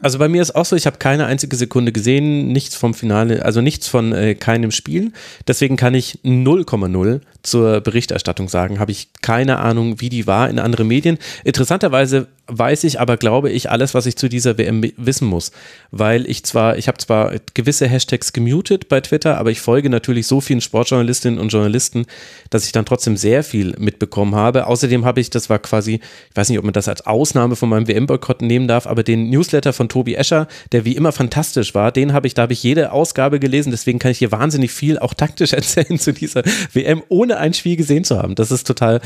Also 0.03 0.19
bei 0.19 0.29
mir 0.29 0.41
ist 0.41 0.55
auch 0.55 0.65
so, 0.65 0.77
ich 0.77 0.87
habe 0.87 0.97
keine 0.97 1.27
einzige 1.27 1.57
Sekunde 1.57 1.93
gesehen, 1.93 2.49
nichts 2.49 2.75
vom 2.75 2.95
Finale, 2.95 3.45
also 3.45 3.61
nichts 3.61 3.87
von 3.87 4.13
äh, 4.13 4.35
keinem 4.35 4.71
Spiel. 4.71 5.13
Deswegen 5.47 5.77
kann 5.77 5.95
ich 5.95 6.21
0,0 6.25 7.21
zur 7.43 7.81
Berichterstattung 7.81 8.49
sagen. 8.49 8.79
Habe 8.79 8.93
ich 8.93 9.09
keine 9.23 9.59
Ahnung, 9.59 10.01
wie 10.01 10.09
die 10.09 10.27
war 10.27 10.49
in 10.49 10.59
anderen 10.59 10.89
Medien. 10.89 11.19
Interessanterweise 11.45 12.29
weiß 12.51 12.85
ich 12.85 13.01
aber, 13.01 13.17
glaube 13.17 13.51
ich, 13.51 13.71
alles, 13.71 13.95
was 13.95 14.07
ich 14.07 14.17
zu 14.17 14.29
dieser 14.29 14.59
WM 14.59 14.83
wissen 14.97 15.29
muss. 15.29 15.53
Weil 15.91 16.29
ich 16.29 16.45
zwar, 16.45 16.77
ich 16.77 16.89
habe 16.89 16.99
zwar 16.99 17.33
gewisse 17.55 17.87
Hashtags 17.87 18.33
gemutet 18.33 18.89
bei 18.89 19.01
Twitter, 19.01 19.39
aber 19.39 19.51
ich 19.51 19.61
folge 19.61 19.89
natürlich 19.89 20.27
so 20.27 20.41
vielen 20.41 20.61
Sportjournalistinnen 20.61 21.39
und 21.39 21.51
Journalisten, 21.51 22.07
dass 22.51 22.67
ich 22.67 22.73
dann 22.73 22.85
trotzdem 22.85 23.17
sehr 23.17 23.45
viel 23.45 23.75
mitbekommen 23.79 24.35
habe. 24.35 24.67
Außerdem 24.67 25.05
habe 25.05 25.21
ich, 25.21 25.31
das 25.31 25.49
war 25.49 25.59
quasi, 25.59 26.01
ich 26.31 26.37
weiß 26.37 26.49
nicht, 26.49 26.59
ob 26.59 26.65
man 26.65 26.73
das 26.73 26.89
als 26.89 27.07
Ausnahme 27.07 27.57
von 27.57 27.69
meinem 27.69 27.87
WM-Boykott 27.87 28.43
nehmen 28.43 28.67
darf, 28.67 28.87
aber 28.87 29.03
den 29.03 29.31
Newsletter 29.31 29.73
von 29.73 29.89
Tobi 29.89 30.15
Escher, 30.15 30.49
der 30.73 30.85
wie 30.85 30.97
immer 30.97 31.13
fantastisch 31.13 31.75
war, 31.75 31.93
den 31.93 32.13
habe 32.13 32.27
ich, 32.27 32.35
da 32.35 32.43
habe 32.43 32.53
ich 32.53 32.63
jede 32.63 32.93
Ausgabe 32.93 33.39
gelesen, 33.39 33.71
deswegen 33.71 33.99
kann 33.99 34.11
ich 34.11 34.19
hier 34.19 34.33
wahnsinnig 34.33 34.73
viel 34.73 34.99
auch 34.99 35.15
taktisch 35.15 35.53
erzählen 35.61 35.99
zu 35.99 36.13
dieser 36.13 36.43
WM, 36.73 37.03
ohne 37.09 37.30
ein 37.39 37.55
Spiel 37.55 37.77
gesehen 37.77 38.05
zu 38.05 38.19
haben. 38.19 38.35
Das 38.35 38.51
ist 38.51 38.67
total, 38.67 39.01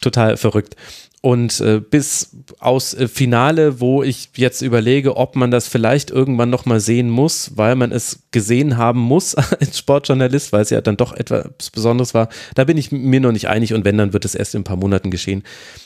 total 0.00 0.36
verrückt. 0.36 0.76
Und 1.22 1.60
äh, 1.60 1.80
bis 1.80 2.30
aus 2.60 2.94
äh, 2.94 3.06
Finale, 3.06 3.78
wo 3.78 4.02
ich 4.02 4.30
jetzt 4.36 4.62
überlege, 4.62 5.18
ob 5.18 5.36
man 5.36 5.50
das 5.50 5.68
vielleicht 5.68 6.10
irgendwann 6.10 6.48
nochmal 6.48 6.80
sehen 6.80 7.10
muss, 7.10 7.52
weil 7.56 7.76
man 7.76 7.92
es 7.92 8.20
gesehen 8.30 8.78
haben 8.78 9.00
muss 9.00 9.34
als 9.60 9.76
Sportjournalist, 9.76 10.50
weil 10.54 10.62
es 10.62 10.70
ja 10.70 10.80
dann 10.80 10.96
doch 10.96 11.12
etwas 11.12 11.70
Besonderes 11.74 12.14
war, 12.14 12.30
da 12.54 12.64
bin 12.64 12.78
ich 12.78 12.90
mir 12.90 13.20
noch 13.20 13.32
nicht 13.32 13.48
einig 13.48 13.74
und 13.74 13.84
wenn, 13.84 13.98
dann 13.98 14.14
wird 14.14 14.24
es 14.24 14.34
erst 14.34 14.54
in 14.54 14.62
ein 14.62 14.64
paar 14.64 14.78
Monaten 14.78 15.10
geschehen. 15.10 15.42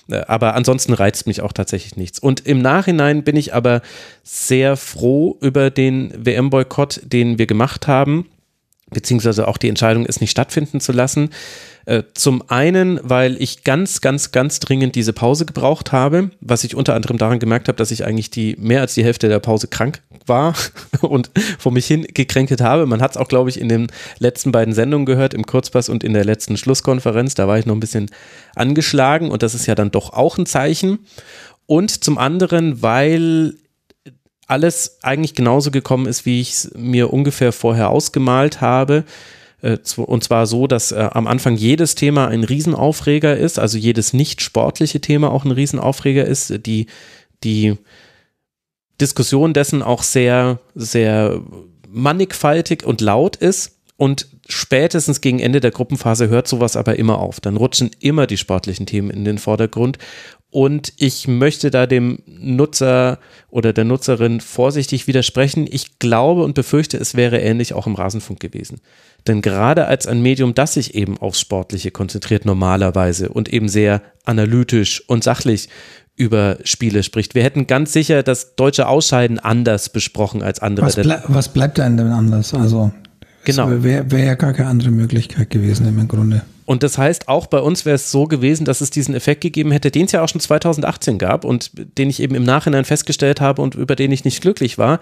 Äh, 0.09 0.21
aber 0.29 0.55
ansonsten 0.55 0.93
reizt 0.93 1.27
mich 1.27 1.41
auch 1.41 1.53
tatsächlich 1.53 1.97
nichts. 1.97 2.21
Und 2.21 2.47
im 2.47 2.63
Nachhinein 2.63 3.25
bin 3.25 3.35
ich 3.35 3.55
aber 3.55 3.83
sehr 4.23 4.77
froh 4.77 5.37
über 5.41 5.71
den 5.71 6.15
WM-Boykott, 6.17 7.01
den 7.03 7.39
wir 7.39 7.47
gemacht 7.47 7.89
haben, 7.89 8.27
beziehungsweise 8.95 9.47
auch 9.47 9.59
die 9.59 9.69
Entscheidung, 9.69 10.07
es 10.07 10.21
nicht 10.21 10.31
stattfinden 10.31 10.81
zu 10.81 10.93
lassen 10.93 11.29
äh, 11.87 12.03
zum 12.15 12.43
einen, 12.49 12.99
weil 13.03 13.41
ich 13.41 13.63
ganz, 13.63 14.01
ganz, 14.01 14.33
ganz 14.33 14.59
dringend 14.59 14.95
diese 14.95 15.13
Pause 15.13 15.45
gebraucht 15.45 15.93
habe, 15.93 16.31
was 16.41 16.65
ich 16.65 16.75
unter 16.75 16.95
anderem 16.95 17.19
daran 17.19 17.39
gemerkt 17.39 17.69
habe, 17.69 17.77
dass 17.77 17.91
ich 17.91 18.07
eigentlich 18.07 18.31
die 18.31 18.57
mehr 18.59 18.81
als 18.81 18.95
die 18.95 19.05
Hälfte 19.05 19.29
der 19.29 19.39
Pause 19.39 19.69
krank 19.69 20.01
war 20.27 20.55
und 21.03 21.31
vor 21.59 21.73
mich 21.73 21.87
hin 21.87 22.07
gekränkelt 22.15 22.63
habe. 22.63 22.87
Man 22.87 23.03
hat 23.03 23.13
es 23.13 23.17
auch, 23.19 23.29
glaube 23.29 23.51
ich, 23.51 23.61
in 23.61 23.69
den 23.69 23.89
letzten 24.19 24.51
beiden 24.51 24.73
Sendungen 24.73 25.05
gehört, 25.05 25.35
im 25.35 25.45
Kurzpass 25.45 25.91
und 25.91 26.03
in 26.03 26.15
der 26.15 26.25
letzten 26.25 26.57
Schlusskonferenz. 26.57 27.35
Da 27.35 27.47
war 27.49 27.59
ich 27.59 27.67
noch 27.67 27.75
ein 27.75 27.81
bisschen 27.81 28.11
angeschlagen 28.55 29.31
und 29.31 29.43
das 29.43 29.55
ist 29.55 29.67
ja 29.67 29.75
dann 29.75 29.91
doch 29.91 30.13
auch 30.15 30.39
ein 30.39 30.47
Zeichen. 30.47 31.01
Und 31.67 32.03
zum 32.03 32.19
anderen, 32.19 32.83
weil 32.83 33.55
alles 34.47 34.99
eigentlich 35.03 35.35
genauso 35.35 35.71
gekommen 35.71 36.07
ist, 36.07 36.27
wie 36.27 36.41
ich 36.41 36.51
es 36.51 36.73
mir 36.77 37.13
ungefähr 37.13 37.53
vorher 37.53 37.91
ausgemalt 37.91 38.61
habe. 38.61 39.05
Äh, 39.63 39.79
und 39.97 40.25
zwar 40.25 40.47
so, 40.47 40.67
dass 40.67 40.93
äh, 40.93 41.09
am 41.13 41.27
Anfang 41.27 41.57
jedes 41.57 41.95
Thema 41.95 42.29
ein 42.29 42.45
Riesenaufreger 42.45 43.37
ist, 43.37 43.59
also 43.59 43.79
jedes 43.79 44.13
nicht 44.13 44.43
sportliche 44.43 45.01
Thema 45.01 45.33
auch 45.33 45.45
ein 45.45 45.51
Riesenaufreger 45.51 46.25
ist, 46.25 46.67
die, 46.67 46.87
die 47.43 47.77
Diskussion 49.01 49.55
dessen 49.55 49.83
auch 49.83 50.03
sehr, 50.03 50.61
sehr 50.75 51.41
mannigfaltig 51.89 52.85
und 52.85 53.01
laut 53.01 53.37
ist. 53.37 53.81
Und 53.97 54.27
spätestens 54.49 55.21
gegen 55.21 55.39
Ende 55.39 55.61
der 55.61 55.71
Gruppenphase 55.71 56.29
hört 56.29 56.49
sowas 56.49 56.77
aber 56.77 56.99
immer 56.99 57.19
auf. 57.19 57.41
Dann 57.41 57.57
rutschen 57.57 57.91
immer 58.01 58.27
die 58.27 58.37
sportlichen 58.37 58.87
Themen 58.87 59.11
in 59.11 59.25
den 59.25 59.39
Vordergrund. 59.39 59.99
Und 60.55 60.93
ich 60.99 61.27
möchte 61.27 61.73
da 61.73 61.85
dem 61.85 62.21
Nutzer 62.27 63.19
oder 63.51 63.73
der 63.73 63.83
Nutzerin 63.83 64.41
vorsichtig 64.41 65.09
widersprechen. 65.09 65.67
Ich 65.69 65.99
glaube 65.99 66.45
und 66.45 66.55
befürchte, 66.55 66.97
es 66.97 67.17
wäre 67.17 67.41
ähnlich 67.41 67.75
auch 67.75 67.89
im 67.89 67.97
Rasenfunk 67.97 68.39
gewesen. 68.39 68.81
Denn 69.27 69.43
gerade 69.43 69.87
als 69.89 70.07
ein 70.07 70.23
Medium, 70.23 70.55
das 70.55 70.75
sich 70.75 70.95
eben 70.95 71.19
aufs 71.19 71.41
Sportliche 71.41 71.91
konzentriert 71.91 72.45
normalerweise 72.45 73.31
und 73.31 73.53
eben 73.53 73.69
sehr 73.69 74.01
analytisch 74.25 75.03
und 75.09 75.25
sachlich 75.25 75.69
über 76.15 76.59
Spiele 76.63 77.03
spricht. 77.03 77.35
Wir 77.35 77.43
hätten 77.43 77.67
ganz 77.67 77.93
sicher 77.93 78.23
das 78.23 78.55
deutsche 78.55 78.87
Ausscheiden 78.87 79.41
anders 79.41 79.89
besprochen 79.89 80.41
als 80.41 80.61
andere. 80.61 80.87
Was, 80.87 80.95
ble 80.95 81.21
was 81.27 81.53
bleibt 81.53 81.79
denn 81.79 81.99
anders? 81.99 82.55
Also 82.55 82.93
genau. 83.43 83.83
wäre 83.83 84.09
wär 84.09 84.25
ja 84.25 84.35
gar 84.37 84.53
keine 84.53 84.69
andere 84.69 84.93
Möglichkeit 84.93 85.51
gewesen 85.51 85.89
im 85.89 86.07
Grunde. 86.07 86.43
Und 86.65 86.83
das 86.83 86.99
heißt, 86.99 87.29
auch 87.29 87.47
bei 87.47 87.61
uns 87.61 87.85
wäre 87.85 87.97
es 87.97 88.11
so 88.11 88.25
gewesen, 88.25 88.65
dass 88.65 88.81
es 88.81 88.91
diesen 88.91 89.15
Effekt 89.15 89.41
gegeben 89.41 89.71
hätte, 89.71 89.91
den 89.91 90.07
es 90.07 90.13
ja 90.13 90.23
auch 90.23 90.29
schon 90.29 90.41
2018 90.41 91.19
gab 91.19 91.45
und 91.45 91.71
den 91.99 92.11
ich 92.11 92.21
eben 92.21 92.35
im 92.35 92.45
Nachhinein 92.45 92.85
festgestellt 92.85 93.41
habe 93.41 93.63
und 93.63 93.75
über 93.75 93.97
den 93.97 94.13
ich 94.13 94.25
nicht 94.25 94.41
glücklich 94.41 94.79
war. 94.79 95.01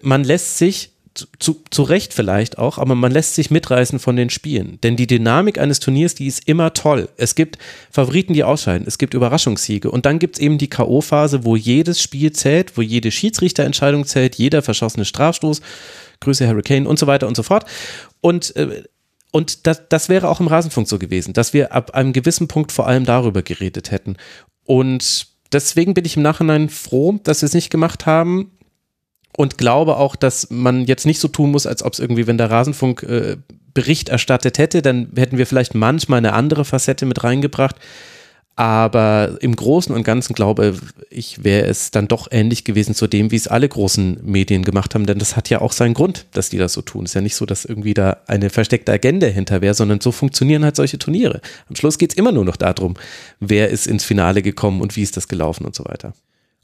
Man 0.00 0.24
lässt 0.24 0.58
sich 0.58 0.92
zu, 1.38 1.62
zu 1.70 1.82
Recht 1.82 2.14
vielleicht 2.14 2.58
auch, 2.58 2.78
aber 2.78 2.94
man 2.94 3.12
lässt 3.12 3.34
sich 3.34 3.50
mitreißen 3.50 3.98
von 3.98 4.16
den 4.16 4.30
Spielen. 4.30 4.78
Denn 4.82 4.96
die 4.96 5.06
Dynamik 5.06 5.58
eines 5.58 5.80
Turniers, 5.80 6.14
die 6.14 6.26
ist 6.26 6.48
immer 6.48 6.72
toll. 6.72 7.08
Es 7.16 7.34
gibt 7.34 7.58
Favoriten, 7.90 8.32
die 8.32 8.44
ausscheiden, 8.44 8.86
es 8.86 8.98
gibt 8.98 9.14
Überraschungssiege 9.14 9.90
und 9.90 10.06
dann 10.06 10.18
gibt 10.18 10.36
es 10.36 10.40
eben 10.40 10.58
die 10.58 10.70
K.O.-Phase, 10.70 11.44
wo 11.44 11.56
jedes 11.56 12.00
Spiel 12.00 12.32
zählt, 12.32 12.76
wo 12.76 12.82
jede 12.82 13.10
Schiedsrichterentscheidung 13.10 14.06
zählt, 14.06 14.36
jeder 14.36 14.62
verschossene 14.62 15.04
Strafstoß, 15.04 15.60
Grüße 16.20 16.48
Hurricane 16.48 16.86
und 16.86 16.98
so 16.98 17.06
weiter 17.06 17.26
und 17.26 17.36
so 17.36 17.42
fort. 17.42 17.66
Und 18.20 18.54
äh, 18.56 18.84
und 19.32 19.66
das, 19.66 19.88
das 19.88 20.08
wäre 20.08 20.28
auch 20.28 20.40
im 20.40 20.46
Rasenfunk 20.46 20.86
so 20.86 20.98
gewesen, 20.98 21.32
dass 21.32 21.52
wir 21.52 21.72
ab 21.72 21.92
einem 21.94 22.12
gewissen 22.12 22.48
Punkt 22.48 22.70
vor 22.70 22.86
allem 22.86 23.04
darüber 23.04 23.42
geredet 23.42 23.90
hätten. 23.90 24.16
Und 24.64 25.26
deswegen 25.52 25.94
bin 25.94 26.04
ich 26.04 26.16
im 26.16 26.22
Nachhinein 26.22 26.68
froh, 26.68 27.18
dass 27.24 27.42
wir 27.42 27.46
es 27.46 27.54
nicht 27.54 27.70
gemacht 27.70 28.06
haben 28.06 28.52
und 29.36 29.56
glaube 29.56 29.96
auch, 29.96 30.16
dass 30.16 30.50
man 30.50 30.84
jetzt 30.84 31.06
nicht 31.06 31.18
so 31.18 31.28
tun 31.28 31.50
muss, 31.50 31.66
als 31.66 31.82
ob 31.82 31.94
es 31.94 31.98
irgendwie, 31.98 32.26
wenn 32.26 32.38
der 32.38 32.50
Rasenfunk 32.50 33.02
äh, 33.04 33.38
Bericht 33.72 34.10
erstattet 34.10 34.58
hätte, 34.58 34.82
dann 34.82 35.12
hätten 35.16 35.38
wir 35.38 35.46
vielleicht 35.46 35.74
manchmal 35.74 36.18
eine 36.18 36.34
andere 36.34 36.66
Facette 36.66 37.06
mit 37.06 37.24
reingebracht. 37.24 37.76
Aber 38.54 39.38
im 39.40 39.56
Großen 39.56 39.94
und 39.94 40.02
Ganzen 40.02 40.34
glaube 40.34 40.74
ich, 41.08 41.42
wäre 41.42 41.66
es 41.66 41.90
dann 41.90 42.06
doch 42.06 42.28
ähnlich 42.30 42.64
gewesen 42.64 42.94
zu 42.94 43.06
dem, 43.06 43.30
wie 43.30 43.36
es 43.36 43.48
alle 43.48 43.66
großen 43.66 44.18
Medien 44.22 44.62
gemacht 44.62 44.94
haben, 44.94 45.06
denn 45.06 45.18
das 45.18 45.36
hat 45.36 45.48
ja 45.48 45.62
auch 45.62 45.72
seinen 45.72 45.94
Grund, 45.94 46.26
dass 46.32 46.50
die 46.50 46.58
das 46.58 46.74
so 46.74 46.82
tun. 46.82 47.04
Es 47.04 47.12
ist 47.12 47.14
ja 47.14 47.20
nicht 47.22 47.34
so, 47.34 47.46
dass 47.46 47.64
irgendwie 47.64 47.94
da 47.94 48.18
eine 48.26 48.50
versteckte 48.50 48.92
Agenda 48.92 49.26
hinter 49.26 49.62
wäre, 49.62 49.74
sondern 49.74 50.00
so 50.00 50.12
funktionieren 50.12 50.64
halt 50.64 50.76
solche 50.76 50.98
Turniere. 50.98 51.40
Am 51.70 51.76
Schluss 51.76 51.96
geht 51.96 52.12
es 52.12 52.18
immer 52.18 52.30
nur 52.30 52.44
noch 52.44 52.56
darum, 52.56 52.94
wer 53.40 53.70
ist 53.70 53.86
ins 53.86 54.04
Finale 54.04 54.42
gekommen 54.42 54.82
und 54.82 54.96
wie 54.96 55.02
ist 55.02 55.16
das 55.16 55.28
gelaufen 55.28 55.64
und 55.64 55.74
so 55.74 55.84
weiter. 55.86 56.12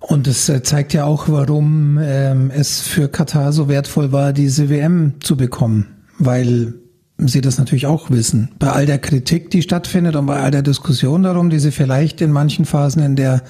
Und 0.00 0.26
es 0.28 0.48
äh, 0.48 0.62
zeigt 0.62 0.92
ja 0.92 1.04
auch, 1.06 1.28
warum 1.28 1.98
ähm, 2.00 2.50
es 2.50 2.82
für 2.82 3.08
Katar 3.08 3.52
so 3.52 3.68
wertvoll 3.68 4.12
war, 4.12 4.32
diese 4.32 4.68
WM 4.68 5.14
zu 5.20 5.36
bekommen, 5.36 6.04
weil 6.18 6.74
sie 7.18 7.40
das 7.40 7.58
natürlich 7.58 7.86
auch 7.86 8.10
wissen. 8.10 8.50
Bei 8.58 8.70
all 8.70 8.86
der 8.86 8.98
Kritik, 8.98 9.50
die 9.50 9.62
stattfindet 9.62 10.14
und 10.14 10.26
bei 10.26 10.40
all 10.40 10.50
der 10.50 10.62
Diskussion 10.62 11.24
darum, 11.24 11.50
die 11.50 11.58
sie 11.58 11.72
vielleicht 11.72 12.20
in 12.20 12.30
manchen 12.30 12.64
Phasen 12.64 13.02
in 13.02 13.16
der 13.16 13.42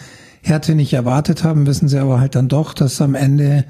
Härte 0.43 0.75
nicht 0.75 0.95
erwartet 0.95 1.45
haben, 1.45 1.67
wissen 1.67 1.89
sie 1.89 1.99
aber 1.99 2.21
halt 2.21 2.35
dann 2.35 2.49
doch, 2.49 2.73
dass 2.73 3.03
am 3.03 3.15
Ende 3.15 3.65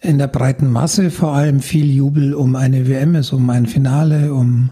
in 0.00 0.18
der 0.18 0.28
breiten 0.28 0.70
Masse 0.70 1.10
vor 1.10 1.34
allem 1.34 1.60
viel 1.60 1.90
Jubel 1.90 2.34
um 2.34 2.54
eine 2.56 2.88
WM 2.88 3.16
ist, 3.16 3.32
um 3.32 3.50
ein 3.50 3.66
Finale, 3.66 4.32
um 4.32 4.70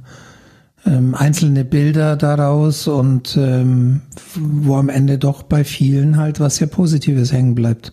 ähm, 0.87 1.15
einzelne 1.15 1.65
Bilder 1.65 2.17
daraus 2.17 2.87
und 2.87 3.37
ähm, 3.37 4.03
wo 4.37 4.77
am 4.77 4.89
Ende 4.89 5.19
doch 5.19 5.43
bei 5.43 5.65
vielen 5.65 6.17
halt 6.17 6.41
was 6.41 6.57
sehr 6.57 6.69
Positives 6.69 7.33
hängen 7.33 7.55
bleibt. 7.55 7.93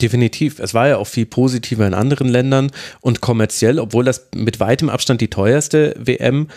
Definitiv. 0.00 0.58
Es 0.58 0.74
war 0.74 0.88
ja 0.88 0.96
auch 0.98 1.06
viel 1.06 1.26
positiver 1.26 1.86
in 1.86 1.94
anderen 1.94 2.28
Ländern 2.28 2.70
und 3.00 3.20
kommerziell, 3.20 3.78
obwohl 3.78 4.04
das 4.04 4.28
mit 4.34 4.60
weitem 4.60 4.90
Abstand 4.90 5.20
die 5.20 5.30
teuerste 5.30 5.94
WM 5.98 6.48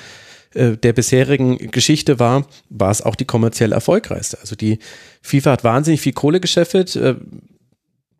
äh, 0.53 0.77
der 0.77 0.93
bisherigen 0.93 1.57
Geschichte 1.71 2.19
war, 2.19 2.45
war 2.69 2.91
es 2.91 3.01
auch 3.01 3.15
die 3.15 3.25
kommerziell 3.25 3.71
erfolgreichste. 3.71 4.39
Also 4.39 4.55
die 4.55 4.79
FIFA 5.21 5.51
hat 5.51 5.63
wahnsinnig 5.63 6.01
viel 6.01 6.13
Kohle 6.13 6.39
geschäffelt. 6.39 6.95
Äh, 6.95 7.15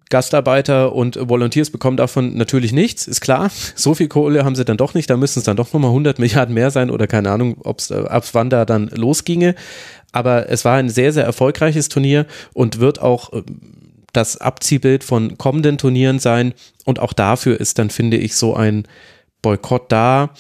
Gastarbeiter 0.09 0.93
und 0.93 1.19
Volunteers 1.29 1.69
bekommen 1.69 1.95
davon 1.95 2.35
natürlich 2.35 2.71
nichts, 2.71 3.07
ist 3.07 3.21
klar. 3.21 3.51
So 3.75 3.93
viel 3.93 4.07
Kohle 4.07 4.43
haben 4.43 4.55
sie 4.55 4.65
dann 4.65 4.77
doch 4.77 4.93
nicht, 4.93 5.09
da 5.09 5.17
müssen 5.17 5.39
es 5.39 5.45
dann 5.45 5.57
doch 5.57 5.71
nochmal 5.71 5.91
100 5.91 6.17
Milliarden 6.17 6.53
mehr 6.55 6.71
sein 6.71 6.89
oder 6.89 7.07
keine 7.07 7.29
Ahnung, 7.29 7.57
ob 7.63 7.79
es 7.79 7.91
äh, 7.91 7.95
ab 7.95 8.25
wann 8.33 8.49
da 8.49 8.65
dann 8.65 8.87
losginge. 8.87 9.55
Aber 10.11 10.49
es 10.49 10.65
war 10.65 10.77
ein 10.77 10.89
sehr, 10.89 11.13
sehr 11.13 11.25
erfolgreiches 11.25 11.89
Turnier 11.89 12.25
und 12.53 12.79
wird 12.79 12.99
auch 12.99 13.31
das 14.13 14.37
Abziehbild 14.37 15.03
von 15.03 15.37
kommenden 15.37 15.77
Turnieren 15.77 16.19
sein. 16.19 16.53
Und 16.85 16.99
auch 16.99 17.13
dafür 17.13 17.59
ist 17.59 17.79
dann, 17.79 17.89
finde 17.89 18.17
ich, 18.17 18.35
so 18.35 18.55
ein 18.55 18.87
Boykott 19.41 19.91
da. 19.91 20.31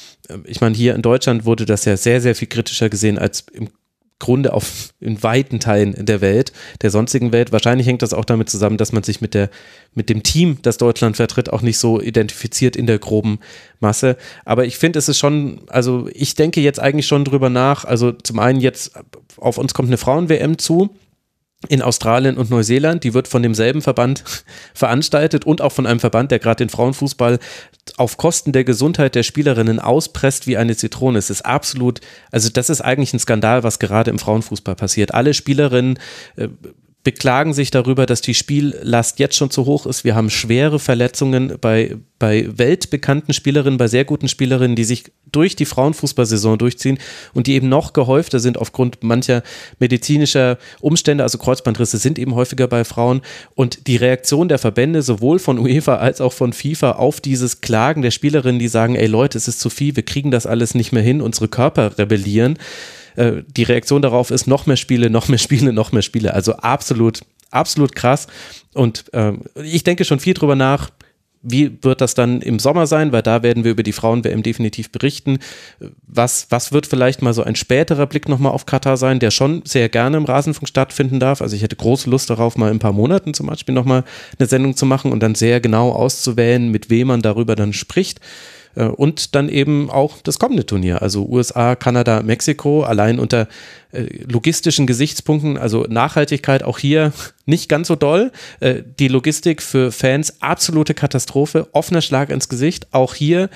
Ich 0.45 0.61
meine, 0.61 0.75
hier 0.75 0.95
in 0.95 1.01
Deutschland 1.01 1.45
wurde 1.45 1.65
das 1.65 1.85
ja 1.85 1.97
sehr, 1.97 2.21
sehr 2.21 2.35
viel 2.35 2.47
kritischer 2.47 2.89
gesehen 2.89 3.17
als 3.17 3.45
im 3.51 3.69
Grunde 4.19 4.51
auf 4.51 4.89
in 4.99 5.23
weiten 5.23 5.61
Teilen 5.61 6.05
der 6.05 6.19
Welt, 6.19 6.51
der 6.81 6.91
sonstigen 6.91 7.31
Welt. 7.31 7.53
Wahrscheinlich 7.53 7.87
hängt 7.87 8.01
das 8.01 8.13
auch 8.13 8.25
damit 8.25 8.49
zusammen, 8.49 8.75
dass 8.75 8.91
man 8.91 9.01
sich 9.01 9.21
mit 9.21 9.33
der 9.33 9.49
mit 9.93 10.09
dem 10.09 10.23
Team, 10.23 10.57
das 10.61 10.77
Deutschland 10.77 11.15
vertritt, 11.15 11.49
auch 11.51 11.61
nicht 11.61 11.77
so 11.77 12.01
identifiziert 12.01 12.75
in 12.75 12.85
der 12.85 12.99
groben 12.99 13.39
Masse. 13.79 14.17
Aber 14.43 14.65
ich 14.65 14.77
finde, 14.77 14.99
es 14.99 15.07
ist 15.07 15.17
schon, 15.17 15.61
also 15.69 16.09
ich 16.13 16.35
denke 16.35 16.59
jetzt 16.59 16.81
eigentlich 16.81 17.07
schon 17.07 17.23
drüber 17.23 17.49
nach. 17.49 17.85
Also 17.85 18.11
zum 18.11 18.39
einen 18.39 18.59
jetzt 18.59 18.91
auf 19.37 19.57
uns 19.57 19.73
kommt 19.73 19.87
eine 19.87 19.97
Frauen-WM 19.97 20.57
zu 20.57 20.89
in 21.67 21.81
Australien 21.81 22.37
und 22.37 22.49
Neuseeland. 22.49 23.03
Die 23.03 23.13
wird 23.13 23.27
von 23.27 23.43
demselben 23.43 23.81
Verband 23.81 24.23
veranstaltet 24.73 25.45
und 25.45 25.61
auch 25.61 25.71
von 25.71 25.85
einem 25.85 25.99
Verband, 25.99 26.31
der 26.31 26.39
gerade 26.39 26.63
den 26.63 26.69
Frauenfußball 26.69 27.39
auf 27.97 28.17
Kosten 28.17 28.53
der 28.53 28.63
Gesundheit 28.63 29.15
der 29.15 29.23
Spielerinnen 29.23 29.79
auspresst 29.79 30.47
wie 30.47 30.57
eine 30.57 30.75
Zitrone. 30.75 31.17
Es 31.19 31.29
ist 31.29 31.45
absolut, 31.45 31.99
also 32.31 32.49
das 32.49 32.69
ist 32.69 32.81
eigentlich 32.81 33.13
ein 33.13 33.19
Skandal, 33.19 33.63
was 33.63 33.79
gerade 33.79 34.09
im 34.09 34.19
Frauenfußball 34.19 34.75
passiert. 34.75 35.13
Alle 35.13 35.33
Spielerinnen 35.33 35.99
äh, 36.37 36.47
beklagen 37.03 37.53
sich 37.53 37.71
darüber, 37.71 38.05
dass 38.05 38.21
die 38.21 38.33
Spiellast 38.33 39.19
jetzt 39.19 39.35
schon 39.35 39.49
zu 39.49 39.65
hoch 39.65 39.85
ist. 39.85 40.03
Wir 40.03 40.15
haben 40.15 40.29
schwere 40.29 40.79
Verletzungen 40.79 41.53
bei, 41.61 41.95
bei 42.19 42.49
weltbekannten 42.51 43.33
Spielerinnen, 43.33 43.77
bei 43.77 43.87
sehr 43.87 44.03
guten 44.03 44.27
Spielerinnen, 44.27 44.75
die 44.75 44.83
sich 44.83 45.05
durch 45.31 45.55
die 45.55 45.65
Frauenfußballsaison 45.65 46.57
durchziehen 46.57 46.97
und 47.33 47.47
die 47.47 47.53
eben 47.53 47.69
noch 47.69 47.93
gehäufter 47.93 48.39
sind 48.39 48.57
aufgrund 48.57 49.01
mancher 49.01 49.43
medizinischer 49.79 50.57
Umstände, 50.81 51.23
also 51.23 51.37
Kreuzbandrisse 51.37 51.97
sind 51.97 52.19
eben 52.19 52.35
häufiger 52.35 52.67
bei 52.67 52.83
Frauen. 52.83 53.21
Und 53.55 53.87
die 53.87 53.95
Reaktion 53.95 54.49
der 54.49 54.59
Verbände, 54.59 55.01
sowohl 55.01 55.39
von 55.39 55.57
UEFA 55.57 55.97
als 55.97 56.19
auch 56.19 56.33
von 56.33 56.51
FIFA, 56.51 56.93
auf 56.93 57.21
dieses 57.21 57.61
Klagen 57.61 58.01
der 58.01 58.11
Spielerinnen, 58.11 58.59
die 58.59 58.67
sagen, 58.67 58.95
ey 58.95 59.07
Leute, 59.07 59.37
es 59.37 59.47
ist 59.47 59.61
zu 59.61 59.69
viel, 59.69 59.95
wir 59.95 60.03
kriegen 60.03 60.31
das 60.31 60.45
alles 60.45 60.75
nicht 60.75 60.91
mehr 60.91 61.03
hin, 61.03 61.21
unsere 61.21 61.47
Körper 61.47 61.97
rebellieren, 61.97 62.57
äh, 63.19 63.43
die 63.47 63.63
Reaktion 63.63 64.01
darauf 64.01 64.31
ist 64.31 64.47
noch 64.47 64.65
mehr 64.65 64.77
Spiele, 64.77 65.09
noch 65.09 65.27
mehr 65.27 65.37
Spiele, 65.37 65.73
noch 65.73 65.91
mehr 65.91 66.01
Spiele. 66.01 66.33
Also 66.33 66.53
absolut, 66.53 67.19
absolut 67.51 67.93
krass. 67.95 68.27
Und 68.73 69.13
äh, 69.13 69.33
ich 69.61 69.83
denke 69.83 70.05
schon 70.05 70.19
viel 70.19 70.33
drüber 70.33 70.55
nach. 70.55 70.89
Wie 71.41 71.77
wird 71.83 72.01
das 72.01 72.15
dann 72.15 72.41
im 72.41 72.59
Sommer 72.59 72.85
sein? 72.85 73.13
Weil 73.13 73.21
da 73.21 73.43
werden 73.43 73.63
wir 73.63 73.71
über 73.71 73.83
die 73.83 73.93
Frauen-WM 73.93 74.43
definitiv 74.43 74.91
berichten. 74.91 75.39
Was, 76.05 76.47
was 76.49 76.73
wird 76.73 76.85
vielleicht 76.85 77.21
mal 77.21 77.33
so 77.33 77.43
ein 77.43 77.55
späterer 77.55 78.07
Blick 78.07 78.27
nochmal 78.27 78.51
auf 78.51 78.65
Katar 78.65 78.97
sein, 78.97 79.19
der 79.19 79.31
schon 79.31 79.61
sehr 79.65 79.87
gerne 79.87 80.17
im 80.17 80.25
Rasenfunk 80.25 80.67
stattfinden 80.67 81.19
darf? 81.21 81.41
Also 81.41 81.55
ich 81.55 81.61
hätte 81.61 81.77
große 81.77 82.09
Lust 82.09 82.29
darauf, 82.29 82.57
mal 82.57 82.67
in 82.67 82.75
ein 82.75 82.79
paar 82.79 82.91
Monaten 82.91 83.33
zum 83.33 83.47
Beispiel 83.47 83.73
nochmal 83.73 84.03
eine 84.37 84.47
Sendung 84.47 84.75
zu 84.75 84.85
machen 84.85 85.13
und 85.13 85.21
dann 85.21 85.35
sehr 85.35 85.61
genau 85.61 85.91
auszuwählen, 85.91 86.69
mit 86.69 86.89
wem 86.89 87.07
man 87.07 87.21
darüber 87.21 87.55
dann 87.55 87.71
spricht. 87.71 88.19
Äh, 88.79 88.85
und 88.85 89.35
dann 89.35 89.49
eben 89.49 89.89
auch 89.91 90.21
das 90.23 90.39
kommende 90.39 90.65
Turnier, 90.65 91.01
also 91.01 91.27
USA, 91.27 91.75
Kanada, 91.75 92.23
Mexiko, 92.23 92.83
allein 92.83 93.19
unter 93.19 93.47
äh, 93.91 94.23
logistischen 94.31 94.85
Gesichtspunkten, 94.85 95.57
also 95.57 95.85
Nachhaltigkeit 95.89 96.63
auch 96.63 96.77
hier 96.77 97.11
nicht 97.45 97.69
ganz 97.69 97.87
so 97.87 97.95
doll. 97.95 98.31
Äh, 98.59 98.83
die 98.99 99.07
Logistik 99.07 99.61
für 99.61 99.91
Fans 99.91 100.41
absolute 100.41 100.93
Katastrophe, 100.93 101.67
offener 101.71 102.01
Schlag 102.01 102.29
ins 102.29 102.49
Gesicht. 102.49 102.87
Auch 102.91 103.15
hier 103.15 103.49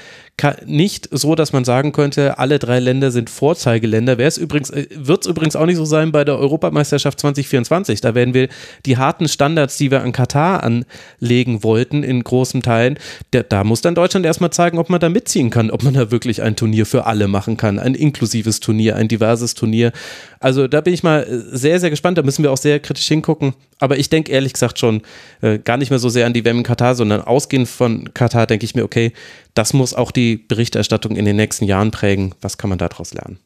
nicht 0.65 1.07
so, 1.11 1.35
dass 1.35 1.53
man 1.53 1.63
sagen 1.63 1.91
könnte, 1.91 2.39
alle 2.39 2.57
drei 2.57 2.79
Länder 2.79 3.11
sind 3.11 3.29
Vorzeigeländer. 3.29 4.17
Wäre 4.17 4.27
es 4.27 4.37
übrigens, 4.37 4.71
äh, 4.71 4.87
wird 4.93 5.23
es 5.23 5.29
übrigens 5.29 5.55
auch 5.55 5.67
nicht 5.67 5.77
so 5.77 5.85
sein 5.85 6.11
bei 6.11 6.25
der 6.25 6.37
Europameisterschaft 6.39 7.19
2024. 7.19 8.01
Da 8.01 8.15
werden 8.15 8.33
wir 8.33 8.49
die 8.85 8.97
harten 8.97 9.27
Standards, 9.27 9.77
die 9.77 9.91
wir 9.91 10.01
an 10.01 10.11
Katar 10.11 10.63
anlegen 10.63 11.63
wollten, 11.63 12.03
in 12.03 12.23
großen 12.23 12.61
Teilen, 12.61 12.97
der, 13.31 13.43
da 13.43 13.63
muss 13.63 13.81
dann 13.81 13.95
Deutschland 13.95 14.25
erstmal 14.25 14.49
zeigen, 14.49 14.79
ob 14.79 14.89
man 14.89 14.99
da 14.99 15.09
mitziehen 15.09 15.49
kann, 15.49 15.69
ob 15.69 15.83
man 15.83 15.93
da 15.93 16.11
wirklich 16.11 16.41
ein 16.41 16.55
Turnier 16.55 16.85
für 16.85 17.05
alle 17.05 17.27
machen 17.27 17.55
kann, 17.55 17.77
ein 17.79 17.95
inklusives 17.95 18.59
Turnier, 18.59 18.95
ein 18.95 19.07
diverses 19.07 19.53
Turnier. 19.53 19.91
Also 20.39 20.67
da 20.67 20.81
bin 20.81 20.93
ich 20.93 21.03
mal 21.03 21.25
sehr, 21.29 21.79
sehr 21.79 21.89
gespannt. 21.89 22.17
Da 22.17 22.23
müssen 22.23 22.43
wir 22.43 22.51
auch 22.51 22.57
sehr 22.57 22.79
kritisch 22.79 23.07
hingucken. 23.07 23.53
Aber 23.79 23.97
ich 23.97 24.09
denke 24.09 24.31
ehrlich 24.31 24.53
gesagt 24.53 24.79
schon 24.79 25.01
äh, 25.41 25.59
gar 25.59 25.77
nicht 25.77 25.89
mehr 25.89 25.99
so 25.99 26.09
sehr 26.09 26.25
an 26.25 26.33
die 26.33 26.45
WM 26.45 26.59
in 26.59 26.63
Katar, 26.63 26.95
sondern 26.95 27.21
ausgehend 27.21 27.67
von 27.67 28.13
Katar 28.13 28.47
denke 28.47 28.65
ich 28.65 28.75
mir, 28.75 28.83
okay, 28.83 29.13
das 29.53 29.73
muss 29.73 29.93
auch 29.93 30.11
die 30.11 30.37
Berichterstattung 30.37 31.15
in 31.15 31.25
den 31.25 31.35
nächsten 31.35 31.65
Jahren 31.65 31.91
prägen. 31.91 32.33
Was 32.41 32.57
kann 32.57 32.69
man 32.69 32.79
daraus 32.79 33.13
lernen? 33.13 33.39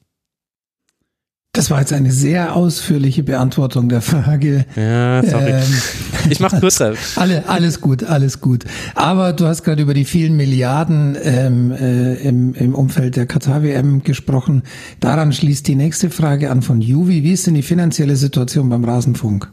Das 1.57 1.71
war 1.71 1.79
jetzt 1.79 1.91
eine 1.91 2.11
sehr 2.11 2.55
ausführliche 2.55 3.23
Beantwortung 3.23 3.89
der 3.89 4.01
Frage. 4.01 4.63
Ja, 4.75 5.23
sorry. 5.23 5.53
Ähm, 5.53 5.63
ich 6.29 6.39
mache 6.39 6.57
kürzer. 6.59 6.93
Alle, 7.15 7.49
alles 7.49 7.81
gut, 7.81 8.03
alles 8.03 8.41
gut. 8.41 8.65
Aber 8.93 9.33
du 9.33 9.47
hast 9.47 9.63
gerade 9.63 9.81
über 9.81 9.95
die 9.95 10.05
vielen 10.05 10.37
Milliarden 10.37 11.17
ähm, 11.19 11.71
äh, 11.71 12.13
im, 12.17 12.53
im 12.53 12.75
Umfeld 12.75 13.15
der 13.15 13.25
Katar-WM 13.25 14.03
gesprochen. 14.03 14.61
Daran 14.99 15.33
schließt 15.33 15.67
die 15.67 15.73
nächste 15.73 16.11
Frage 16.11 16.51
an 16.51 16.61
von 16.61 16.79
Juvi. 16.79 17.23
Wie 17.23 17.31
ist 17.31 17.47
denn 17.47 17.55
die 17.55 17.63
finanzielle 17.63 18.17
Situation 18.17 18.69
beim 18.69 18.85
Rasenfunk? 18.85 19.51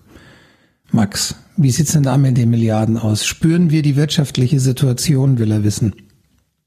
Max, 0.93 1.37
wie 1.57 1.71
sieht's 1.71 1.93
denn 1.93 2.03
da 2.03 2.19
mit 2.19 2.37
den 2.37 2.51
Milliarden 2.51 2.99
aus? 2.99 3.25
Spüren 3.25 3.71
wir 3.71 3.81
die 3.81 3.97
wirtschaftliche 3.97 4.61
Situation, 4.61 5.39
will 5.39 5.51
er 5.51 5.65
wissen. 5.65 5.95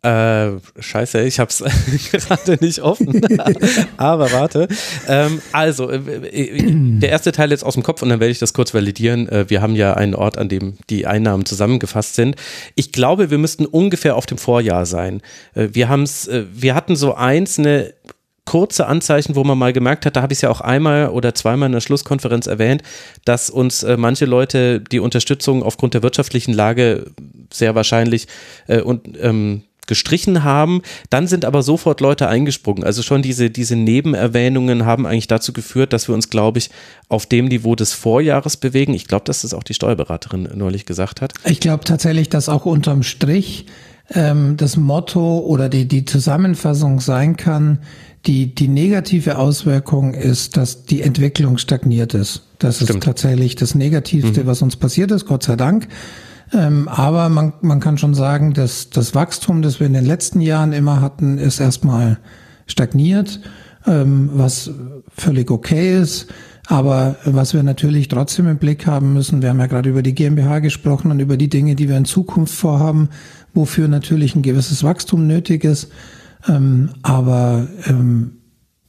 Äh, 0.08 0.60
scheiße, 0.80 1.24
ich 1.24 1.38
hab's 1.40 1.62
gerade 2.12 2.58
nicht 2.62 2.80
offen. 2.80 3.22
Aber 3.98 4.32
warte. 4.32 4.70
Ähm, 5.06 5.42
also, 5.52 5.90
äh, 5.90 5.98
äh, 5.98 6.72
der 7.00 7.10
erste 7.10 7.34
Teil 7.34 7.52
jetzt 7.52 7.66
aus 7.66 7.74
dem 7.74 7.84
Kopf 7.84 8.02
und 8.02 8.10
dann 8.10 8.22
werde 8.22 8.32
ich 8.32 8.40
das 8.40 8.54
kurz 8.54 8.74
validieren. 8.74 9.28
Äh, 9.28 9.50
wir 9.50 9.62
haben 9.62 9.76
ja 9.76 9.96
einen 9.96 10.16
Ort, 10.16 10.38
an 10.38 10.48
dem 10.48 10.78
die 10.90 11.08
Einnahmen 11.08 11.46
zusammengefasst 11.46 12.16
sind. 12.16 12.38
Ich 12.76 12.94
glaube, 12.94 13.32
wir 13.32 13.38
müssten 13.38 13.66
ungefähr 13.66 14.16
auf 14.16 14.26
dem 14.26 14.38
Vorjahr 14.38 14.86
sein. 14.86 15.22
Äh, 15.56 15.70
wir 15.74 15.90
haben's, 15.90 16.30
wir 16.54 16.74
hatten 16.74 16.96
so 16.96 17.16
einzelne 17.16 17.94
kurze 18.46 18.88
Anzeichen, 18.88 19.36
wo 19.36 19.44
man 19.44 19.58
mal 19.58 19.74
gemerkt 19.74 20.06
hat, 20.06 20.16
da 20.16 20.22
habe 20.22 20.32
ich 20.32 20.38
es 20.38 20.42
ja 20.42 20.50
auch 20.50 20.62
einmal 20.62 21.10
oder 21.10 21.36
zweimal 21.36 21.68
in 21.68 21.74
der 21.74 21.82
Schlusskonferenz 21.82 22.48
erwähnt, 22.48 22.82
dass 23.26 23.50
uns 23.50 23.84
äh, 23.84 23.98
manche 23.98 24.26
Leute 24.26 24.80
die 24.80 25.00
Unterstützung 25.00 25.64
aufgrund 25.64 25.96
der 25.96 26.02
wirtschaftlichen 26.04 26.54
Lage 26.54 27.12
sehr 27.52 27.76
wahrscheinlich 27.76 28.28
äh, 28.68 28.80
und 28.80 29.18
ähm, 29.22 29.64
gestrichen 29.88 30.44
haben. 30.44 30.82
Dann 31.10 31.28
sind 31.28 31.46
aber 31.46 31.64
sofort 31.64 32.02
Leute 32.02 32.28
eingesprungen. 32.28 32.84
Also 32.84 33.02
schon 33.02 33.22
diese, 33.22 33.50
diese 33.50 33.76
Nebenerwähnungen 33.76 34.86
haben 34.86 35.06
eigentlich 35.06 35.28
dazu 35.28 35.54
geführt, 35.54 35.94
dass 35.94 36.08
wir 36.08 36.16
uns, 36.16 36.30
glaube 36.30 36.60
ich, 36.60 36.70
auf 37.10 37.26
dem 37.26 37.46
Niveau 37.46 37.76
des 37.76 37.94
Vorjahres 37.94 38.58
bewegen. 38.58 38.94
Ich 38.94 39.08
glaube, 39.08 39.26
dass 39.26 39.42
das 39.42 39.54
auch 39.54 39.64
die 39.64 39.74
Steuerberaterin 39.74 40.50
neulich 40.54 40.86
gesagt 40.86 41.22
hat. 41.22 41.34
Ich 41.46 41.60
glaube 41.60 41.84
tatsächlich, 41.84 42.30
dass 42.30 42.50
auch 42.50 42.66
unterm 42.66 43.04
Strich 43.04 43.66
ähm, 44.14 44.58
das 44.58 44.78
Motto 44.78 45.40
oder 45.40 45.70
die, 45.70 45.88
die 45.88 46.06
Zusammenfassung 46.06 47.00
sein 47.00 47.38
kann, 47.38 47.80
die, 48.26 48.54
die 48.54 48.68
negative 48.68 49.38
Auswirkung 49.38 50.14
ist, 50.14 50.58
dass 50.58 50.86
die 50.86 51.02
Entwicklung 51.02 51.58
stagniert 51.58 52.14
ist. 52.14 52.44
Das 52.60 52.78
Stimmt. 52.78 52.90
ist 52.90 53.04
tatsächlich 53.04 53.56
das 53.56 53.76
Negativste, 53.76 54.44
mhm. 54.44 54.48
was 54.48 54.62
uns 54.62 54.76
passiert 54.76 55.12
ist, 55.12 55.26
Gott 55.26 55.44
sei 55.44 55.56
Dank. 55.56 55.88
Ähm, 56.54 56.88
aber 56.88 57.30
man, 57.30 57.54
man 57.62 57.80
kann 57.80 57.98
schon 57.98 58.14
sagen, 58.14 58.54
dass 58.54 58.90
das 58.90 59.16
Wachstum, 59.16 59.62
das 59.62 59.80
wir 59.80 59.88
in 59.88 59.94
den 59.94 60.06
letzten 60.06 60.42
Jahren 60.42 60.74
immer 60.74 61.02
hatten, 61.02 61.38
ist 61.38 61.60
erstmal 61.60 62.20
stagniert, 62.68 63.42
ähm, 63.86 64.30
was 64.34 64.72
völlig 65.16 65.52
okay 65.52 66.00
ist. 66.00 66.28
Aber 66.68 67.16
was 67.24 67.54
wir 67.54 67.64
natürlich 67.64 68.10
trotzdem 68.10 68.48
im 68.48 68.58
Blick 68.58 68.86
haben 68.88 69.14
müssen, 69.14 69.42
wir 69.42 69.50
haben 69.50 69.60
ja 69.60 69.68
gerade 69.68 69.90
über 69.90 70.04
die 70.04 70.14
GmbH 70.14 70.60
gesprochen 70.60 71.12
und 71.12 71.20
über 71.22 71.38
die 71.38 71.50
Dinge, 71.50 71.76
die 71.76 71.88
wir 71.88 71.96
in 71.96 72.06
Zukunft 72.06 72.54
vorhaben, 72.54 73.10
wofür 73.54 73.88
natürlich 73.88 74.36
ein 74.36 74.42
gewisses 74.42 74.84
Wachstum 74.84 75.28
nötig 75.28 75.64
ist. 75.64 75.90
Ähm, 76.48 76.90
aber 77.04 77.68
ähm, 77.86 78.38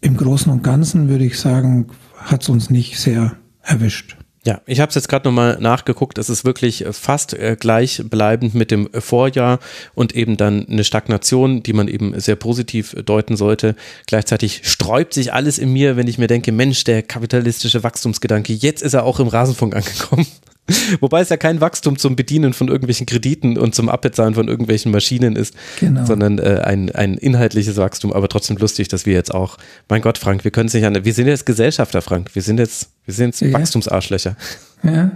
im 0.00 0.16
Großen 0.16 0.50
und 0.50 0.62
Ganzen 0.62 1.08
würde 1.08 1.24
ich 1.24 1.38
sagen, 1.38 1.86
hat 2.16 2.42
es 2.42 2.48
uns 2.48 2.68
nicht 2.68 2.98
sehr 2.98 3.32
erwischt. 3.62 4.17
Ja, 4.48 4.62
ich 4.64 4.80
habe 4.80 4.88
es 4.88 4.94
jetzt 4.94 5.10
gerade 5.10 5.28
nochmal 5.28 5.58
nachgeguckt. 5.60 6.16
Es 6.16 6.30
ist 6.30 6.46
wirklich 6.46 6.86
fast 6.92 7.34
äh, 7.34 7.54
gleichbleibend 7.60 8.54
mit 8.54 8.70
dem 8.70 8.88
Vorjahr 8.98 9.58
und 9.94 10.16
eben 10.16 10.38
dann 10.38 10.66
eine 10.66 10.84
Stagnation, 10.84 11.62
die 11.62 11.74
man 11.74 11.86
eben 11.86 12.18
sehr 12.18 12.36
positiv 12.36 12.96
deuten 13.04 13.36
sollte. 13.36 13.76
Gleichzeitig 14.06 14.62
sträubt 14.64 15.12
sich 15.12 15.34
alles 15.34 15.58
in 15.58 15.70
mir, 15.70 15.98
wenn 15.98 16.06
ich 16.06 16.16
mir 16.16 16.28
denke, 16.28 16.50
Mensch, 16.50 16.82
der 16.84 17.02
kapitalistische 17.02 17.82
Wachstumsgedanke, 17.82 18.54
jetzt 18.54 18.80
ist 18.80 18.94
er 18.94 19.04
auch 19.04 19.20
im 19.20 19.28
Rasenfunk 19.28 19.76
angekommen. 19.76 20.26
Wobei 21.00 21.20
es 21.20 21.28
ja 21.28 21.36
kein 21.36 21.60
Wachstum 21.60 21.98
zum 21.98 22.16
Bedienen 22.16 22.52
von 22.52 22.68
irgendwelchen 22.68 23.06
Krediten 23.06 23.58
und 23.58 23.74
zum 23.74 23.88
Abbezahlen 23.88 24.34
von 24.34 24.48
irgendwelchen 24.48 24.92
Maschinen 24.92 25.36
ist, 25.36 25.54
genau. 25.80 26.04
sondern 26.04 26.38
äh, 26.38 26.60
ein, 26.64 26.90
ein 26.90 27.14
inhaltliches 27.14 27.76
Wachstum, 27.76 28.12
aber 28.12 28.28
trotzdem 28.28 28.56
lustig, 28.56 28.88
dass 28.88 29.06
wir 29.06 29.14
jetzt 29.14 29.34
auch, 29.34 29.56
mein 29.88 30.02
Gott, 30.02 30.18
Frank, 30.18 30.44
wir 30.44 30.50
können 30.50 30.68
es 30.68 30.74
nicht 30.74 30.84
an, 30.84 31.04
wir 31.04 31.14
sind 31.14 31.26
jetzt 31.26 31.46
Gesellschafter, 31.46 32.02
Frank, 32.02 32.34
wir 32.34 32.42
sind 32.42 32.58
jetzt, 32.58 32.90
wir 33.04 33.14
sind 33.14 33.28
jetzt 33.28 33.40
ja. 33.40 33.52
Wachstumsarschlöcher. 33.52 34.36
Ja, 34.82 35.10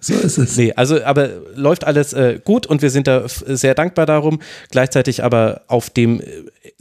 so 0.00 0.14
ist 0.14 0.36
es. 0.36 0.56
nee, 0.56 0.72
also, 0.74 1.02
aber 1.02 1.30
läuft 1.54 1.84
alles 1.84 2.12
äh, 2.12 2.40
gut 2.44 2.66
und 2.66 2.82
wir 2.82 2.90
sind 2.90 3.06
da 3.06 3.26
sehr 3.28 3.74
dankbar 3.74 4.04
darum, 4.04 4.40
gleichzeitig 4.70 5.24
aber 5.24 5.62
auf 5.66 5.88
dem, 5.90 6.20
äh, 6.20 6.24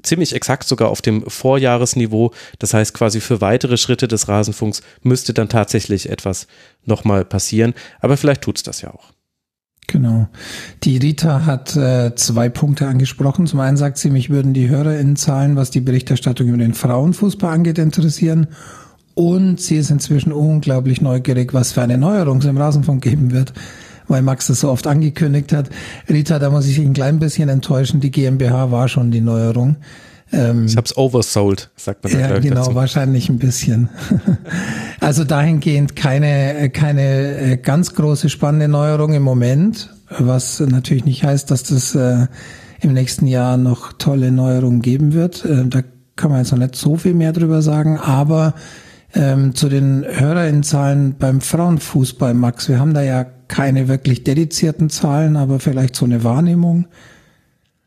ziemlich 0.04 0.36
exakt 0.36 0.68
sogar 0.68 0.90
auf 0.90 1.02
dem 1.02 1.24
Vorjahresniveau, 1.28 2.32
das 2.60 2.74
heißt 2.74 2.94
quasi 2.94 3.20
für 3.20 3.42
weitere 3.42 3.78
Schritte 3.78 4.08
des 4.08 4.28
Rasenfunks 4.28 4.82
müsste 5.02 5.34
dann 5.34 5.50
tatsächlich 5.50 6.10
etwas 6.10 6.48
nochmal 6.86 7.26
passieren, 7.26 7.74
aber 8.00 8.18
vielleicht 8.18 8.42
tut 8.42 8.58
es 8.58 8.64
das 8.64 8.82
ja 8.82 8.92
auch. 8.94 9.12
Genau. 9.88 10.28
Die 10.84 10.98
Rita 10.98 11.46
hat 11.46 11.76
äh, 11.78 12.14
zwei 12.16 12.50
Punkte 12.50 12.88
angesprochen. 12.88 13.48
Zum 13.48 13.62
einen 13.62 13.78
sagt 13.78 13.98
sie, 13.98 14.10
mich 14.10 14.30
würden 14.30 14.54
die 14.54 14.68
HörerInnenzahlen, 14.68 15.56
was 15.56 15.72
die 15.72 15.80
Berichterstattung 15.80 16.50
über 16.50 16.58
den 16.58 16.74
Frauenfußball 16.74 17.54
angeht, 17.54 17.78
interessieren. 17.78 18.48
Und 19.16 19.62
sie 19.62 19.78
ist 19.78 19.90
inzwischen 19.90 20.34
unglaublich 20.34 21.02
neugierig, 21.02 21.54
was 21.54 21.72
für 21.72 21.82
eine 21.82 21.98
Neuerung 21.98 22.40
es 22.40 22.46
im 22.46 22.58
Rasenfunk 22.58 23.02
geben 23.02 23.32
wird, 23.32 23.54
weil 24.08 24.22
Max 24.22 24.48
das 24.48 24.62
so 24.62 24.70
oft 24.70 24.88
angekündigt 24.88 25.54
hat. 25.54 25.70
Rita, 26.10 26.40
da 26.40 26.50
muss 26.50 26.68
ich 26.68 26.80
ein 26.80 26.94
klein 26.94 27.20
bisschen 27.20 27.50
enttäuschen. 27.50 28.00
Die 28.00 28.12
GmbH 28.12 28.72
war 28.72 28.88
schon 28.88 29.12
die 29.12 29.22
Neuerung. 29.22 29.78
Ähm, 30.32 30.66
ich 30.66 30.76
hab's 30.76 30.96
oversold, 30.98 31.70
sagt 31.76 32.04
man. 32.04 32.14
Ja, 32.14 32.40
genau, 32.40 32.56
dazu. 32.56 32.76
wahrscheinlich 32.76 33.30
ein 33.30 33.40
bisschen. 33.40 33.90
also 35.00 35.24
dahingehend 35.24 35.96
keine, 35.96 36.70
keine 36.70 37.38
äh, 37.38 37.58
ganz 37.58 37.96
große 37.96 38.30
spannende 38.30 38.68
Neuerung 38.68 39.14
im 39.14 39.24
Moment, 39.24 39.90
was 40.10 40.60
natürlich 40.60 41.06
nicht 41.06 41.24
heißt, 41.24 41.50
dass 41.50 41.64
das 41.64 41.96
äh, 41.96 42.28
im 42.82 42.94
nächsten 42.94 43.26
Jahr 43.26 43.58
noch 43.58 43.94
tolle 43.94 44.32
Neuerungen 44.32 44.82
geben 44.82 45.14
wird. 45.14 45.46
Äh, 45.46 45.66
da 45.66 45.82
kann 46.18 46.32
man 46.32 46.40
jetzt 46.40 46.52
noch 46.52 46.60
nicht 46.60 46.76
so 46.76 46.98
viel 46.98 47.14
mehr 47.14 47.32
drüber 47.32 47.62
sagen, 47.62 47.98
aber 47.98 48.54
ähm, 49.18 49.56
zu 49.56 49.68
den 49.68 50.06
Hörerinnenzahlen 50.08 51.16
beim 51.18 51.42
Frauenfußball, 51.42 52.34
Max. 52.34 52.70
Wir 52.70 52.80
haben 52.80 52.94
da 52.94 53.02
ja 53.02 53.26
keine 53.48 53.88
wirklich 53.88 54.24
dedizierten 54.24 54.90
Zahlen, 54.90 55.36
aber 55.36 55.60
vielleicht 55.60 55.96
so 55.96 56.06
eine 56.06 56.24
Wahrnehmung. 56.24 56.88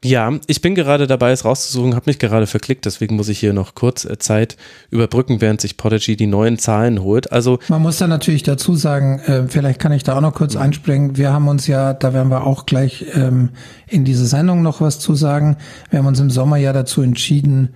Ja, 0.03 0.33
ich 0.47 0.63
bin 0.63 0.75
gerade 0.75 1.07
dabei, 1.07 1.31
es 1.31 1.45
rauszusuchen, 1.45 1.95
habe 1.95 2.05
mich 2.07 2.19
gerade 2.19 2.47
verklickt, 2.47 2.87
deswegen 2.87 3.17
muss 3.17 3.29
ich 3.29 3.39
hier 3.39 3.53
noch 3.53 3.75
kurz 3.75 4.07
äh, 4.07 4.19
Zeit 4.19 4.57
überbrücken, 4.91 5.43
während 5.43 5.61
sich 5.61 5.77
Prodigy 5.77 6.17
die 6.17 6.27
neuen 6.27 6.59
Zahlen 6.59 7.03
holt. 7.03 7.31
Also 7.33 7.59
man 7.69 7.83
muss 7.83 7.99
da 7.99 8.07
natürlich 8.07 8.43
dazu 8.43 8.75
sagen, 8.75 9.21
äh, 9.21 9.47
vielleicht 9.47 9.79
kann 9.79 9.93
ich 9.93 10.03
da 10.03 10.17
auch 10.17 10.23
noch 10.23 10.33
kurz 10.33 10.55
mhm. 10.55 10.63
einspringen. 10.63 11.17
Wir 11.19 11.35
haben 11.35 11.49
uns 11.49 11.67
ja, 11.67 11.93
da 11.93 12.15
werden 12.15 12.31
wir 12.31 12.47
auch 12.47 12.65
gleich 12.65 13.05
ähm, 13.15 13.51
in 13.89 14.07
diese 14.07 14.25
Sendung 14.25 14.63
noch 14.63 14.81
was 14.81 15.01
zu 15.01 15.15
sagen. 15.15 15.59
Wir 15.91 15.99
haben 15.99 16.07
uns 16.07 16.19
im 16.19 16.31
Sommer 16.31 16.57
ja 16.57 16.73
dazu 16.73 17.03
entschieden, 17.03 17.75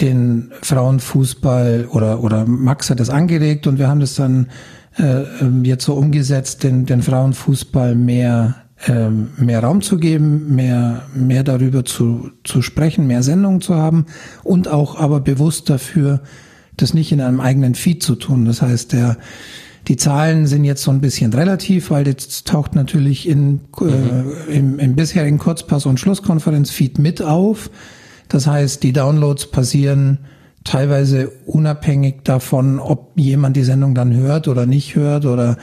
den 0.00 0.52
Frauenfußball 0.62 1.88
oder, 1.90 2.22
oder 2.22 2.46
Max 2.46 2.90
hat 2.90 3.00
das 3.00 3.10
angeregt 3.10 3.66
und 3.66 3.78
wir 3.78 3.88
haben 3.88 4.00
das 4.00 4.14
dann 4.14 4.48
äh, 4.98 5.22
ähm, 5.40 5.64
jetzt 5.64 5.84
so 5.84 5.94
umgesetzt, 5.94 6.62
den, 6.62 6.86
den 6.86 7.02
Frauenfußball 7.02 7.94
mehr, 7.94 8.56
äh, 8.86 9.08
mehr 9.10 9.62
Raum 9.62 9.80
zu 9.80 9.98
geben, 9.98 10.54
mehr, 10.54 11.02
mehr 11.14 11.44
darüber 11.44 11.84
zu, 11.84 12.30
zu 12.44 12.62
sprechen, 12.62 13.06
mehr 13.06 13.22
Sendungen 13.22 13.60
zu 13.60 13.74
haben 13.74 14.06
und 14.42 14.68
auch 14.68 14.98
aber 14.98 15.20
bewusst 15.20 15.70
dafür, 15.70 16.22
das 16.76 16.92
nicht 16.92 17.10
in 17.12 17.22
einem 17.22 17.40
eigenen 17.40 17.74
Feed 17.74 18.02
zu 18.02 18.16
tun. 18.16 18.44
Das 18.44 18.60
heißt, 18.60 18.92
der, 18.92 19.16
die 19.88 19.96
Zahlen 19.96 20.46
sind 20.46 20.64
jetzt 20.64 20.82
so 20.82 20.90
ein 20.90 21.00
bisschen 21.00 21.32
relativ, 21.32 21.90
weil 21.90 22.06
jetzt 22.06 22.46
taucht 22.46 22.74
natürlich 22.74 23.28
in, 23.28 23.60
äh, 23.80 23.84
mhm. 23.84 24.32
im, 24.48 24.78
im 24.78 24.94
bisherigen 24.94 25.38
Kurzpass- 25.38 25.86
und 25.86 25.98
Schlusskonferenz-Feed 26.00 26.98
mit 26.98 27.22
auf. 27.22 27.70
Das 28.28 28.46
heißt, 28.46 28.82
die 28.82 28.92
Downloads 28.92 29.50
passieren 29.50 30.18
teilweise 30.64 31.30
unabhängig 31.46 32.22
davon, 32.24 32.80
ob 32.80 33.12
jemand 33.14 33.56
die 33.56 33.62
Sendung 33.62 33.94
dann 33.94 34.14
hört 34.14 34.48
oder 34.48 34.66
nicht 34.66 34.96
hört 34.96 35.24
oder 35.24 35.56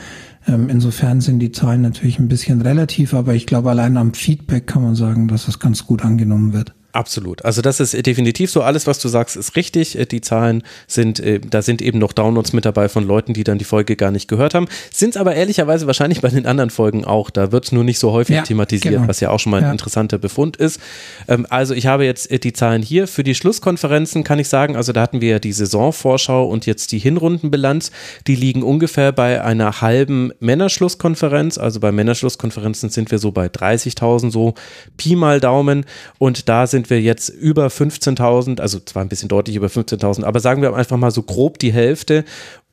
ähm, 0.46 0.68
insofern 0.68 1.20
sind 1.20 1.38
die 1.40 1.52
Zahlen 1.52 1.82
natürlich 1.82 2.18
ein 2.18 2.28
bisschen 2.28 2.62
relativ, 2.62 3.14
aber 3.14 3.34
ich 3.34 3.46
glaube 3.46 3.70
allein 3.70 3.96
am 3.96 4.14
Feedback 4.14 4.66
kann 4.66 4.82
man 4.82 4.94
sagen, 4.94 5.28
dass 5.28 5.48
es 5.48 5.58
ganz 5.58 5.86
gut 5.86 6.04
angenommen 6.04 6.52
wird. 6.52 6.74
Absolut. 6.94 7.44
Also 7.44 7.60
das 7.60 7.80
ist 7.80 8.06
definitiv 8.06 8.52
so. 8.52 8.62
Alles, 8.62 8.86
was 8.86 9.00
du 9.00 9.08
sagst, 9.08 9.34
ist 9.34 9.56
richtig. 9.56 9.98
Äh, 9.98 10.06
die 10.06 10.20
Zahlen 10.20 10.62
sind, 10.86 11.18
äh, 11.18 11.40
da 11.40 11.60
sind 11.60 11.82
eben 11.82 11.98
noch 11.98 12.12
Downloads 12.12 12.52
mit 12.52 12.64
dabei 12.64 12.88
von 12.88 13.04
Leuten, 13.04 13.34
die 13.34 13.42
dann 13.42 13.58
die 13.58 13.64
Folge 13.64 13.96
gar 13.96 14.12
nicht 14.12 14.28
gehört 14.28 14.54
haben. 14.54 14.68
Sind 14.92 15.16
aber 15.16 15.34
ehrlicherweise 15.34 15.88
wahrscheinlich 15.88 16.20
bei 16.20 16.28
den 16.28 16.46
anderen 16.46 16.70
Folgen 16.70 17.04
auch. 17.04 17.30
Da 17.30 17.50
wird 17.50 17.64
es 17.64 17.72
nur 17.72 17.82
nicht 17.82 17.98
so 17.98 18.12
häufig 18.12 18.36
ja, 18.36 18.42
thematisiert, 18.42 18.94
genau. 18.94 19.08
was 19.08 19.18
ja 19.18 19.30
auch 19.30 19.40
schon 19.40 19.50
mal 19.50 19.56
ein 19.56 19.64
ja. 19.64 19.72
interessanter 19.72 20.18
Befund 20.18 20.56
ist. 20.56 20.80
Ähm, 21.26 21.48
also 21.50 21.74
ich 21.74 21.86
habe 21.86 22.04
jetzt 22.04 22.30
äh, 22.30 22.38
die 22.38 22.52
Zahlen 22.52 22.80
hier. 22.80 23.08
Für 23.08 23.24
die 23.24 23.34
Schlusskonferenzen 23.34 24.22
kann 24.22 24.38
ich 24.38 24.48
sagen, 24.48 24.76
also 24.76 24.92
da 24.92 25.02
hatten 25.02 25.20
wir 25.20 25.30
ja 25.30 25.38
die 25.40 25.52
Saisonvorschau 25.52 26.46
und 26.46 26.64
jetzt 26.64 26.92
die 26.92 27.00
Hinrundenbilanz. 27.00 27.90
Die 28.28 28.36
liegen 28.36 28.62
ungefähr 28.62 29.10
bei 29.10 29.42
einer 29.42 29.80
halben 29.80 30.30
Männerschlusskonferenz. 30.38 31.58
Also 31.58 31.80
bei 31.80 31.90
Männerschlusskonferenzen 31.90 32.90
sind 32.90 33.10
wir 33.10 33.18
so 33.18 33.32
bei 33.32 33.48
30.000, 33.48 34.30
so 34.30 34.54
Pi 34.96 35.16
mal 35.16 35.40
Daumen. 35.40 35.86
Und 36.18 36.48
da 36.48 36.68
sind 36.68 36.83
sind 36.84 36.90
wir 36.90 37.00
jetzt 37.00 37.30
über 37.30 37.68
15.000, 37.68 38.60
also 38.60 38.78
zwar 38.80 39.02
ein 39.02 39.08
bisschen 39.08 39.28
deutlich 39.28 39.56
über 39.56 39.68
15.000, 39.68 40.24
aber 40.24 40.40
sagen 40.40 40.60
wir 40.60 40.74
einfach 40.74 40.98
mal 40.98 41.10
so 41.10 41.22
grob 41.22 41.58
die 41.58 41.72
Hälfte. 41.72 42.24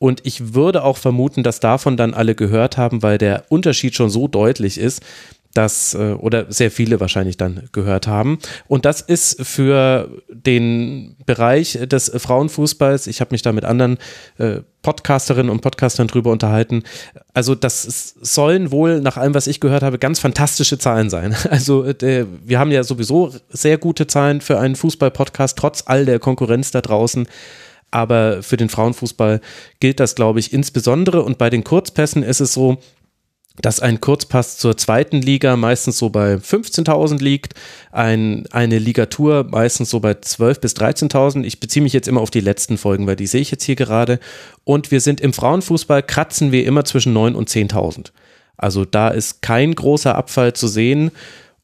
Und 0.02 0.22
ich 0.24 0.56
würde 0.56 0.84
auch 0.84 0.98
vermuten, 0.98 1.44
dass 1.44 1.60
davon 1.60 1.96
dann 1.96 2.16
alle 2.16 2.34
gehört 2.34 2.76
haben, 2.76 3.04
weil 3.04 3.20
der 3.20 3.44
Unterschied 3.50 3.94
schon 3.94 4.10
so 4.10 4.28
deutlich 4.28 4.80
ist, 4.80 5.04
das 5.54 5.94
äh, 5.94 6.14
oder 6.14 6.52
sehr 6.52 6.72
viele 6.72 7.00
wahrscheinlich 7.00 7.38
dann 7.38 7.70
gehört 7.72 8.08
haben. 8.08 8.40
Und 8.68 8.86
das 8.86 9.02
ist 9.02 9.46
für 9.46 10.10
den 10.28 11.18
Bereich 11.28 11.78
des 11.84 12.12
Frauenfußballs, 12.16 13.06
ich 13.06 13.22
habe 13.22 13.32
mich 13.32 13.44
da 13.44 13.52
mit 13.52 13.64
anderen 13.64 14.00
äh, 14.40 14.62
Podcasterinnen 14.82 15.52
und 15.52 15.62
Podcastern 15.62 16.08
drüber 16.08 16.32
unterhalten. 16.32 16.82
Also 17.36 17.54
das 17.54 18.16
sollen 18.22 18.72
wohl 18.72 19.02
nach 19.02 19.18
allem, 19.18 19.36
was 19.36 19.46
ich 19.46 19.60
gehört 19.60 19.84
habe, 19.84 20.00
ganz 20.00 20.20
fantastische 20.20 20.80
Zahlen 20.80 21.12
sein. 21.12 21.36
Also 21.52 21.86
äh, 21.86 22.26
wir 22.44 22.58
haben 22.58 22.72
ja 22.72 22.84
sowieso 22.84 23.32
sehr 23.50 23.78
gute 23.78 24.08
Zahlen 24.08 24.42
für 24.42 24.58
einen 24.58 24.76
Fußball-Podcast, 24.76 25.60
trotz 25.60 25.84
all 25.86 26.06
der 26.06 26.18
Konkurrenz 26.18 26.72
da 26.72 26.82
draußen. 26.82 27.28
Aber 27.92 28.42
für 28.42 28.58
den 28.58 28.70
Frauenfußball 28.70 29.42
gilt 29.80 30.00
das, 30.00 30.16
glaube 30.16 30.40
ich, 30.40 30.54
insbesondere. 30.54 31.24
Und 31.24 31.38
bei 31.38 31.50
den 31.50 31.64
Kurzpässen 31.64 32.24
ist 32.24 32.40
es 32.40 32.54
so, 32.54 32.78
dass 33.62 33.82
ein 33.82 34.00
Kurzpass 34.00 34.58
zur 34.58 34.78
zweiten 34.78 35.22
Liga 35.22 35.58
meistens 35.58 35.98
so 35.98 36.10
bei 36.10 36.36
15.000 36.36 37.22
liegt, 37.22 37.54
ein, 37.92 38.46
eine 38.52 38.80
Ligatur 38.80 39.46
meistens 39.50 39.90
so 39.90 40.00
bei 40.00 40.12
12.000 40.14 40.60
bis 40.62 40.76
13.000. 40.76 41.44
Ich 41.44 41.60
beziehe 41.60 41.84
mich 41.84 41.94
jetzt 41.94 42.08
immer 42.08 42.22
auf 42.22 42.32
die 42.32 42.40
letzten 42.40 42.78
Folgen, 42.78 43.08
weil 43.08 43.18
die 43.18 43.28
sehe 43.28 43.42
ich 43.42 43.52
jetzt 43.52 43.66
hier 43.66 43.76
gerade. 43.76 44.20
Und 44.64 44.92
wir 44.92 45.02
sind 45.02 45.20
im 45.20 45.34
Frauenfußball, 45.34 46.02
kratzen 46.04 46.52
wir 46.52 46.66
immer 46.66 46.86
zwischen 46.86 47.16
9.000 47.16 47.34
und 47.34 47.50
10.000. 47.50 48.12
Also 48.58 48.86
da 48.86 49.10
ist 49.10 49.42
kein 49.42 49.76
großer 49.76 50.16
Abfall 50.16 50.54
zu 50.54 50.68
sehen. 50.68 51.12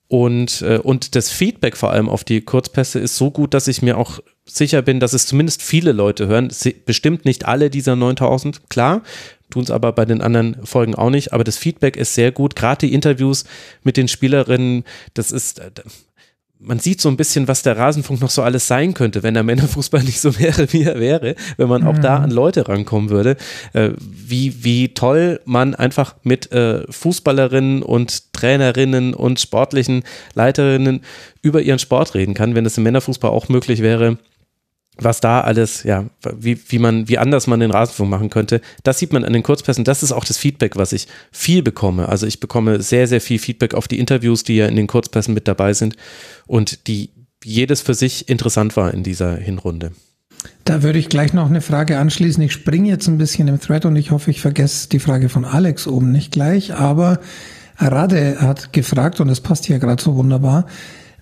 Und, 0.10 0.62
äh, 0.62 0.80
und 0.80 1.16
das 1.16 1.32
Feedback 1.32 1.78
vor 1.78 1.92
allem 1.92 2.10
auf 2.10 2.24
die 2.24 2.42
Kurzpässe 2.42 3.00
ist 3.00 3.16
so 3.16 3.32
gut, 3.32 3.54
dass 3.54 3.68
ich 3.68 3.82
mir 3.82 3.98
auch 3.98 4.20
sicher 4.48 4.82
bin, 4.82 5.00
dass 5.00 5.14
es 5.14 5.26
zumindest 5.28 5.62
viele 5.62 5.92
Leute 5.92 6.28
hören. 6.28 6.52
Bestimmt 6.86 7.26
nicht 7.26 7.46
alle 7.46 7.70
dieser 7.70 7.96
9000, 7.96 8.70
klar 8.70 9.02
tun 9.50 9.64
es 9.64 9.72
aber 9.72 9.92
bei 9.92 10.06
den 10.06 10.22
anderen 10.22 10.58
Folgen 10.66 10.96
auch 10.96 11.10
nicht. 11.10 11.34
Aber 11.34 11.44
das 11.44 11.58
Feedback 11.58 11.98
ist 11.98 12.16
sehr 12.16 12.32
gut. 12.32 12.56
Gerade 12.56 12.88
die 12.88 12.94
Interviews 12.94 13.46
mit 13.84 13.98
den 13.98 14.08
Spielerinnen, 14.08 14.84
das 15.14 15.32
ist, 15.32 15.60
äh, 15.60 15.72
man 16.60 16.80
sieht 16.80 17.00
so 17.02 17.10
ein 17.10 17.18
bisschen, 17.18 17.48
was 17.48 17.62
der 17.62 17.78
Rasenfunk 17.78 18.20
noch 18.20 18.32
so 18.32 18.42
alles 18.42 18.68
sein 18.68 18.96
könnte, 18.96 19.22
wenn 19.22 19.36
der 19.36 19.44
Männerfußball 19.44 20.04
nicht 20.04 20.20
so 20.20 20.40
wäre, 20.40 20.72
wie 20.74 20.84
er 20.84 21.00
wäre, 21.00 21.36
wenn 21.58 21.70
man 21.70 21.86
auch 21.86 21.98
da 21.98 22.18
mhm. 22.18 22.24
an 22.26 22.32
Leute 22.32 22.68
rankommen 22.68 23.10
würde. 23.10 23.38
Äh, 23.74 23.92
wie, 24.00 24.64
wie 24.64 24.94
toll 24.94 25.40
man 25.46 25.76
einfach 25.76 26.16
mit 26.24 26.52
äh, 26.52 26.92
Fußballerinnen 26.92 27.84
und 27.84 28.34
Trainerinnen 28.34 29.14
und 29.14 29.40
sportlichen 29.40 30.04
Leiterinnen 30.34 31.02
über 31.42 31.62
ihren 31.62 31.80
Sport 31.80 32.16
reden 32.16 32.34
kann, 32.34 32.56
wenn 32.56 32.66
es 32.66 32.78
im 32.78 32.84
Männerfußball 32.84 33.32
auch 33.32 33.50
möglich 33.50 33.82
wäre 33.82 34.18
was 34.98 35.22
da 35.22 35.42
alles, 35.42 35.84
ja, 35.84 36.06
wie, 36.38 36.60
wie 36.70 36.80
man, 36.80 37.08
wie 37.08 37.18
anders 37.18 37.48
man 37.48 37.60
den 37.60 37.72
Rasenfunk 37.72 38.10
machen 38.10 38.30
könnte, 38.30 38.62
das 38.84 39.00
sieht 39.00 39.14
man 39.14 39.24
an 39.24 39.34
den 39.34 39.44
Kurzpässen. 39.44 39.84
Das 39.84 40.04
ist 40.04 40.12
auch 40.12 40.26
das 40.26 40.38
Feedback, 40.38 40.76
was 40.76 40.94
ich 40.94 41.08
viel 41.32 41.64
bekomme. 41.64 42.10
Also 42.10 42.28
ich 42.28 42.40
bekomme 42.40 42.82
sehr, 42.82 43.08
sehr 43.08 43.22
viel 43.22 43.40
Feedback 43.40 43.74
auf 43.74 43.88
die 43.88 44.00
Interviews, 44.00 44.44
die 44.44 44.58
ja 44.58 44.68
in 44.68 44.76
den 44.76 44.88
Kurzpässen 44.88 45.34
mit 45.34 45.48
dabei 45.48 45.74
sind 45.74 45.96
und 46.46 46.88
die 46.88 47.12
jedes 47.44 47.82
für 47.82 47.94
sich 47.94 48.30
interessant 48.30 48.76
war 48.76 48.94
in 48.94 49.04
dieser 49.04 49.36
Hinrunde. 49.36 49.92
Da 50.66 50.84
würde 50.84 51.00
ich 51.00 51.10
gleich 51.10 51.34
noch 51.34 51.50
eine 51.50 51.62
Frage 51.62 51.98
anschließen. 51.98 52.44
Ich 52.44 52.52
springe 52.54 52.90
jetzt 52.90 53.08
ein 53.08 53.18
bisschen 53.18 53.48
im 53.48 53.60
Thread 53.60 53.86
und 53.86 53.96
ich 53.96 54.12
hoffe, 54.12 54.32
ich 54.32 54.42
vergesse 54.42 54.90
die 54.90 55.00
Frage 55.00 55.30
von 55.30 55.46
Alex 55.46 55.88
oben 55.88 56.12
nicht 56.12 56.32
gleich, 56.32 56.74
aber 56.74 57.20
Rade 57.78 58.38
hat 58.42 58.74
gefragt, 58.74 59.20
und 59.20 59.28
das 59.28 59.42
passt 59.42 59.66
hier 59.66 59.80
gerade 59.80 60.02
so 60.02 60.16
wunderbar, 60.16 60.66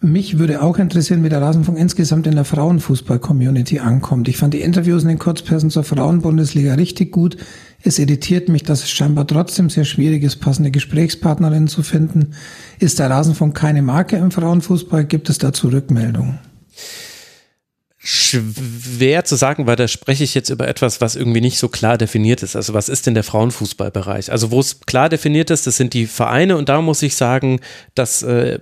mich 0.05 0.39
würde 0.39 0.61
auch 0.61 0.77
interessieren, 0.77 1.23
wie 1.23 1.29
der 1.29 1.41
Rasenfunk 1.41 1.77
insgesamt 1.77 2.27
in 2.27 2.35
der 2.35 2.45
Frauenfußball-Community 2.45 3.79
ankommt. 3.79 4.27
Ich 4.27 4.37
fand 4.37 4.53
die 4.53 4.61
Interviews 4.61 5.03
in 5.03 5.09
den 5.09 5.19
Kurzpersen 5.19 5.69
zur 5.69 5.83
Frauenbundesliga 5.83 6.75
richtig 6.75 7.11
gut. 7.11 7.37
Es 7.83 7.99
irritiert 7.99 8.49
mich, 8.49 8.63
dass 8.63 8.83
es 8.83 8.91
scheinbar 8.91 9.27
trotzdem 9.27 9.69
sehr 9.69 9.85
schwierig 9.85 10.23
ist, 10.23 10.37
passende 10.37 10.71
Gesprächspartnerinnen 10.71 11.67
zu 11.67 11.83
finden. 11.83 12.31
Ist 12.79 12.99
der 12.99 13.09
Rasenfunk 13.09 13.55
keine 13.55 13.81
Marke 13.81 14.15
im 14.17 14.31
Frauenfußball? 14.31 15.05
Gibt 15.05 15.29
es 15.29 15.37
dazu 15.37 15.67
Rückmeldungen? 15.67 16.39
schwer 18.07 19.25
zu 19.25 19.35
sagen, 19.35 19.65
weil 19.65 19.75
da 19.75 19.87
spreche 19.87 20.23
ich 20.23 20.35
jetzt 20.35 20.51
über 20.51 20.67
etwas, 20.67 21.01
was 21.01 21.15
irgendwie 21.15 21.41
nicht 21.41 21.57
so 21.57 21.69
klar 21.69 21.97
definiert 21.97 22.43
ist. 22.43 22.55
Also 22.55 22.75
was 22.75 22.87
ist 22.87 23.07
denn 23.07 23.15
der 23.15 23.23
Frauenfußballbereich? 23.23 24.31
Also 24.31 24.51
wo 24.51 24.59
es 24.59 24.81
klar 24.81 25.09
definiert 25.09 25.49
ist, 25.49 25.65
das 25.65 25.77
sind 25.77 25.93
die 25.93 26.05
Vereine 26.05 26.55
und 26.55 26.69
da 26.69 26.81
muss 26.81 27.01
ich 27.01 27.15
sagen, 27.15 27.61
dass 27.95 28.21
äh, 28.21 28.59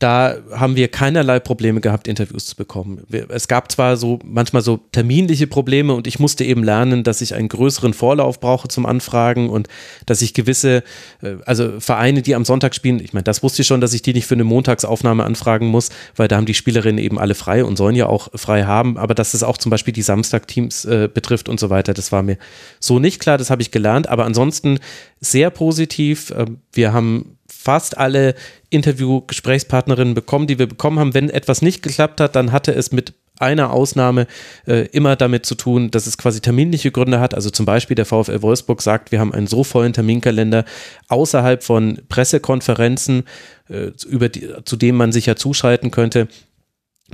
da 0.00 0.38
haben 0.52 0.76
wir 0.76 0.88
keinerlei 0.88 1.40
Probleme 1.40 1.82
gehabt, 1.82 2.08
Interviews 2.08 2.46
zu 2.46 2.56
bekommen. 2.56 3.02
Es 3.28 3.48
gab 3.48 3.70
zwar 3.70 3.98
so 3.98 4.18
manchmal 4.24 4.62
so 4.62 4.78
terminliche 4.92 5.46
Probleme 5.46 5.92
und 5.92 6.06
ich 6.06 6.18
musste 6.18 6.42
eben 6.42 6.64
lernen, 6.64 7.04
dass 7.04 7.20
ich 7.20 7.34
einen 7.34 7.48
größeren 7.48 7.92
Vorlauf 7.92 8.40
brauche 8.40 8.66
zum 8.68 8.86
Anfragen 8.86 9.50
und 9.50 9.68
dass 10.06 10.22
ich 10.22 10.32
gewisse, 10.32 10.82
äh, 11.22 11.36
also 11.44 11.80
Vereine, 11.80 12.22
die 12.22 12.34
am 12.34 12.46
Sonntag 12.46 12.74
spielen, 12.74 12.98
ich 12.98 13.12
meine, 13.12 13.24
das 13.24 13.42
wusste 13.42 13.60
ich 13.60 13.68
schon, 13.68 13.82
dass 13.82 13.92
ich 13.92 14.00
die 14.00 14.14
nicht 14.14 14.26
für 14.26 14.34
eine 14.34 14.44
Montagsaufnahme 14.44 15.22
anfragen 15.22 15.66
muss, 15.66 15.90
weil 16.16 16.28
da 16.28 16.36
haben 16.36 16.46
die 16.46 16.54
Spielerinnen 16.54 16.98
eben 16.98 17.18
alle 17.18 17.34
frei 17.34 17.62
und 17.62 17.76
sollen 17.76 17.94
ja 17.94 18.06
auch 18.06 18.30
frei 18.34 18.64
haben, 18.64 18.96
aber 18.96 19.14
dass 19.14 19.34
es 19.34 19.42
auch 19.42 19.58
zum 19.58 19.68
Beispiel 19.68 19.92
die 19.92 20.00
Samstagteams 20.00 20.86
äh, 20.86 21.10
betrifft 21.12 21.50
und 21.50 21.60
so 21.60 21.68
weiter, 21.68 21.92
das 21.92 22.10
war 22.10 22.22
mir 22.22 22.38
so 22.78 22.98
nicht 22.98 23.20
klar, 23.20 23.36
das 23.36 23.50
habe 23.50 23.60
ich 23.60 23.70
gelernt, 23.70 24.08
aber 24.08 24.24
ansonsten 24.24 24.78
sehr 25.20 25.50
positiv. 25.50 26.30
Äh, 26.30 26.46
wir 26.72 26.94
haben 26.94 27.36
fast 27.62 27.98
alle 27.98 28.34
Interview-Gesprächspartnerinnen 28.70 30.14
bekommen, 30.14 30.46
die 30.46 30.58
wir 30.58 30.66
bekommen 30.66 30.98
haben. 30.98 31.14
Wenn 31.14 31.28
etwas 31.28 31.60
nicht 31.60 31.82
geklappt 31.82 32.20
hat, 32.20 32.34
dann 32.34 32.52
hatte 32.52 32.72
es 32.72 32.90
mit 32.90 33.12
einer 33.38 33.70
Ausnahme 33.72 34.26
äh, 34.66 34.86
immer 34.92 35.16
damit 35.16 35.46
zu 35.46 35.54
tun, 35.54 35.90
dass 35.90 36.06
es 36.06 36.18
quasi 36.18 36.40
terminliche 36.40 36.90
Gründe 36.90 37.20
hat. 37.20 37.34
Also 37.34 37.50
zum 37.50 37.66
Beispiel 37.66 37.94
der 37.94 38.06
VfL 38.06 38.42
Wolfsburg 38.42 38.82
sagt, 38.82 39.12
wir 39.12 39.20
haben 39.20 39.32
einen 39.32 39.46
so 39.46 39.64
vollen 39.64 39.92
Terminkalender 39.92 40.64
außerhalb 41.08 41.62
von 41.62 42.00
Pressekonferenzen, 42.08 43.24
äh, 43.68 43.90
über 44.08 44.28
die, 44.28 44.48
zu 44.64 44.76
dem 44.76 44.96
man 44.96 45.12
sich 45.12 45.26
ja 45.26 45.36
zuschalten 45.36 45.90
könnte, 45.90 46.28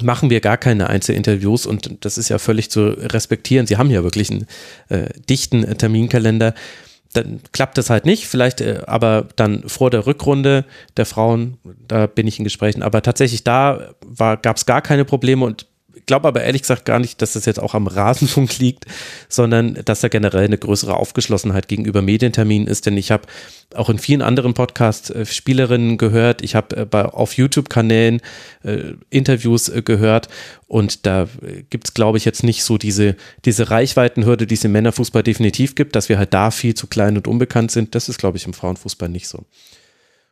machen 0.02 0.30
wir 0.30 0.40
gar 0.40 0.58
keine 0.58 0.90
Einzelinterviews 0.90 1.64
und 1.64 2.04
das 2.04 2.18
ist 2.18 2.28
ja 2.28 2.38
völlig 2.38 2.70
zu 2.70 2.88
respektieren. 2.88 3.66
Sie 3.66 3.78
haben 3.78 3.90
ja 3.90 4.02
wirklich 4.02 4.30
einen 4.30 4.46
äh, 4.88 5.08
dichten 5.28 5.78
Terminkalender 5.78 6.54
dann 7.16 7.40
klappt 7.52 7.78
das 7.78 7.90
halt 7.90 8.04
nicht, 8.04 8.26
vielleicht 8.26 8.60
äh, 8.60 8.82
aber 8.86 9.28
dann 9.36 9.68
vor 9.68 9.90
der 9.90 10.06
Rückrunde 10.06 10.64
der 10.96 11.06
Frauen, 11.06 11.58
da 11.88 12.06
bin 12.06 12.26
ich 12.26 12.38
in 12.38 12.44
Gesprächen, 12.44 12.82
aber 12.82 13.02
tatsächlich 13.02 13.44
da 13.44 13.94
gab 14.18 14.56
es 14.56 14.66
gar 14.66 14.82
keine 14.82 15.04
Probleme 15.04 15.44
und 15.44 15.66
glaube 16.06 16.28
aber 16.28 16.42
ehrlich 16.42 16.62
gesagt 16.62 16.84
gar 16.84 16.98
nicht, 16.98 17.20
dass 17.20 17.32
das 17.32 17.44
jetzt 17.44 17.60
auch 17.60 17.74
am 17.74 17.86
Rasenfunk 17.86 18.58
liegt, 18.58 18.86
sondern 19.28 19.74
dass 19.84 20.00
da 20.00 20.08
generell 20.08 20.44
eine 20.44 20.58
größere 20.58 20.96
Aufgeschlossenheit 20.96 21.68
gegenüber 21.68 22.00
Medienterminen 22.02 22.68
ist. 22.68 22.86
Denn 22.86 22.96
ich 22.96 23.10
habe 23.10 23.24
auch 23.74 23.90
in 23.90 23.98
vielen 23.98 24.22
anderen 24.22 24.54
Podcasts 24.54 25.10
äh, 25.10 25.26
Spielerinnen 25.26 25.98
gehört, 25.98 26.42
ich 26.42 26.54
habe 26.54 26.88
äh, 26.92 26.96
auf 26.96 27.34
YouTube-Kanälen 27.34 28.20
äh, 28.62 28.92
Interviews 29.10 29.68
äh, 29.68 29.82
gehört 29.82 30.28
und 30.68 31.06
da 31.06 31.28
gibt 31.70 31.88
es, 31.88 31.94
glaube 31.94 32.18
ich, 32.18 32.24
jetzt 32.24 32.42
nicht 32.42 32.64
so 32.64 32.78
diese, 32.78 33.16
diese 33.44 33.70
Reichweitenhürde, 33.70 34.46
die 34.46 34.54
es 34.54 34.64
im 34.64 34.72
Männerfußball 34.72 35.22
definitiv 35.22 35.74
gibt, 35.74 35.94
dass 35.96 36.08
wir 36.08 36.18
halt 36.18 36.34
da 36.34 36.50
viel 36.50 36.74
zu 36.74 36.86
klein 36.86 37.16
und 37.16 37.28
unbekannt 37.28 37.70
sind. 37.70 37.94
Das 37.94 38.08
ist, 38.08 38.18
glaube 38.18 38.36
ich, 38.36 38.46
im 38.46 38.52
Frauenfußball 38.52 39.08
nicht 39.08 39.28
so. 39.28 39.44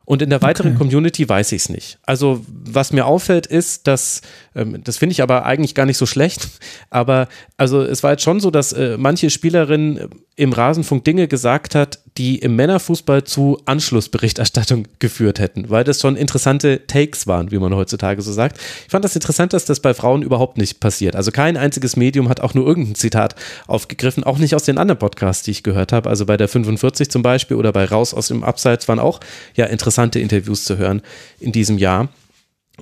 Und 0.05 0.21
in 0.21 0.31
der 0.31 0.43
weiteren 0.43 0.73
okay. 0.73 0.79
Community 0.79 1.29
weiß 1.29 1.53
ich 1.53 1.63
es 1.63 1.69
nicht. 1.69 1.99
Also 2.05 2.45
was 2.49 2.93
mir 2.93 3.07
auffällt 3.07 3.47
ist, 3.47 3.87
dass, 3.87 4.21
ähm, 4.55 4.83
das 4.85 4.99
finde 4.99 5.13
ich 5.13 5.23
aber 5.23 5.47
eigentlich 5.47 5.75
gar 5.75 5.87
nicht 5.87 5.97
so 5.97 6.07
schlecht, 6.07 6.49
aber 6.91 7.29
also 7.57 7.83
es 7.83 8.03
war 8.03 8.13
jetzt 8.13 8.23
schon 8.23 8.41
so, 8.41 8.51
dass 8.51 8.73
äh, 8.73 8.97
manche 8.99 9.31
Spielerinnen 9.31 10.11
im 10.37 10.53
Rasenfunk 10.53 11.05
Dinge 11.05 11.27
gesagt 11.27 11.75
hat, 11.75 12.01
die 12.17 12.39
im 12.39 12.55
Männerfußball 12.55 13.25
zu 13.25 13.61
Anschlussberichterstattung 13.67 14.87
geführt 15.01 15.41
hätten, 15.41 15.69
weil 15.69 15.83
das 15.83 16.01
schon 16.01 16.15
interessante 16.17 16.87
Takes 16.87 17.27
waren, 17.27 17.51
wie 17.51 17.59
man 17.59 17.75
heutzutage 17.75 18.23
so 18.23 18.33
sagt. 18.33 18.59
Ich 18.85 18.91
fand 18.91 19.05
das 19.05 19.17
interessant, 19.17 19.53
dass 19.53 19.65
das 19.65 19.81
bei 19.81 19.95
Frauen 19.95 20.23
überhaupt 20.23 20.57
nicht 20.57 20.79
passiert. 20.79 21.17
Also 21.17 21.33
kein 21.33 21.57
einziges 21.57 21.97
Medium 21.97 22.29
hat 22.29 22.41
auch 22.41 22.55
nur 22.55 22.67
irgendein 22.67 22.95
Zitat 22.95 23.35
aufgegriffen, 23.67 24.23
auch 24.23 24.39
nicht 24.39 24.55
aus 24.55 24.63
den 24.63 24.79
anderen 24.79 24.99
Podcasts, 24.99 25.43
die 25.43 25.51
ich 25.51 25.65
gehört 25.65 25.93
habe. 25.93 26.09
Also 26.09 26.25
bei 26.25 26.37
der 26.37 26.47
45 26.47 27.11
zum 27.11 27.23
Beispiel 27.23 27.57
oder 27.57 27.73
bei 27.73 27.85
Raus 27.85 28.15
aus 28.15 28.29
dem 28.29 28.45
Abseits 28.45 28.87
waren 28.87 29.01
auch 29.01 29.19
ja 29.57 29.67
interessante 29.67 30.21
Interviews 30.21 30.65
zu 30.65 30.79
hören 30.79 31.03
in 31.41 31.51
diesem 31.51 31.79
Jahr. 31.79 32.09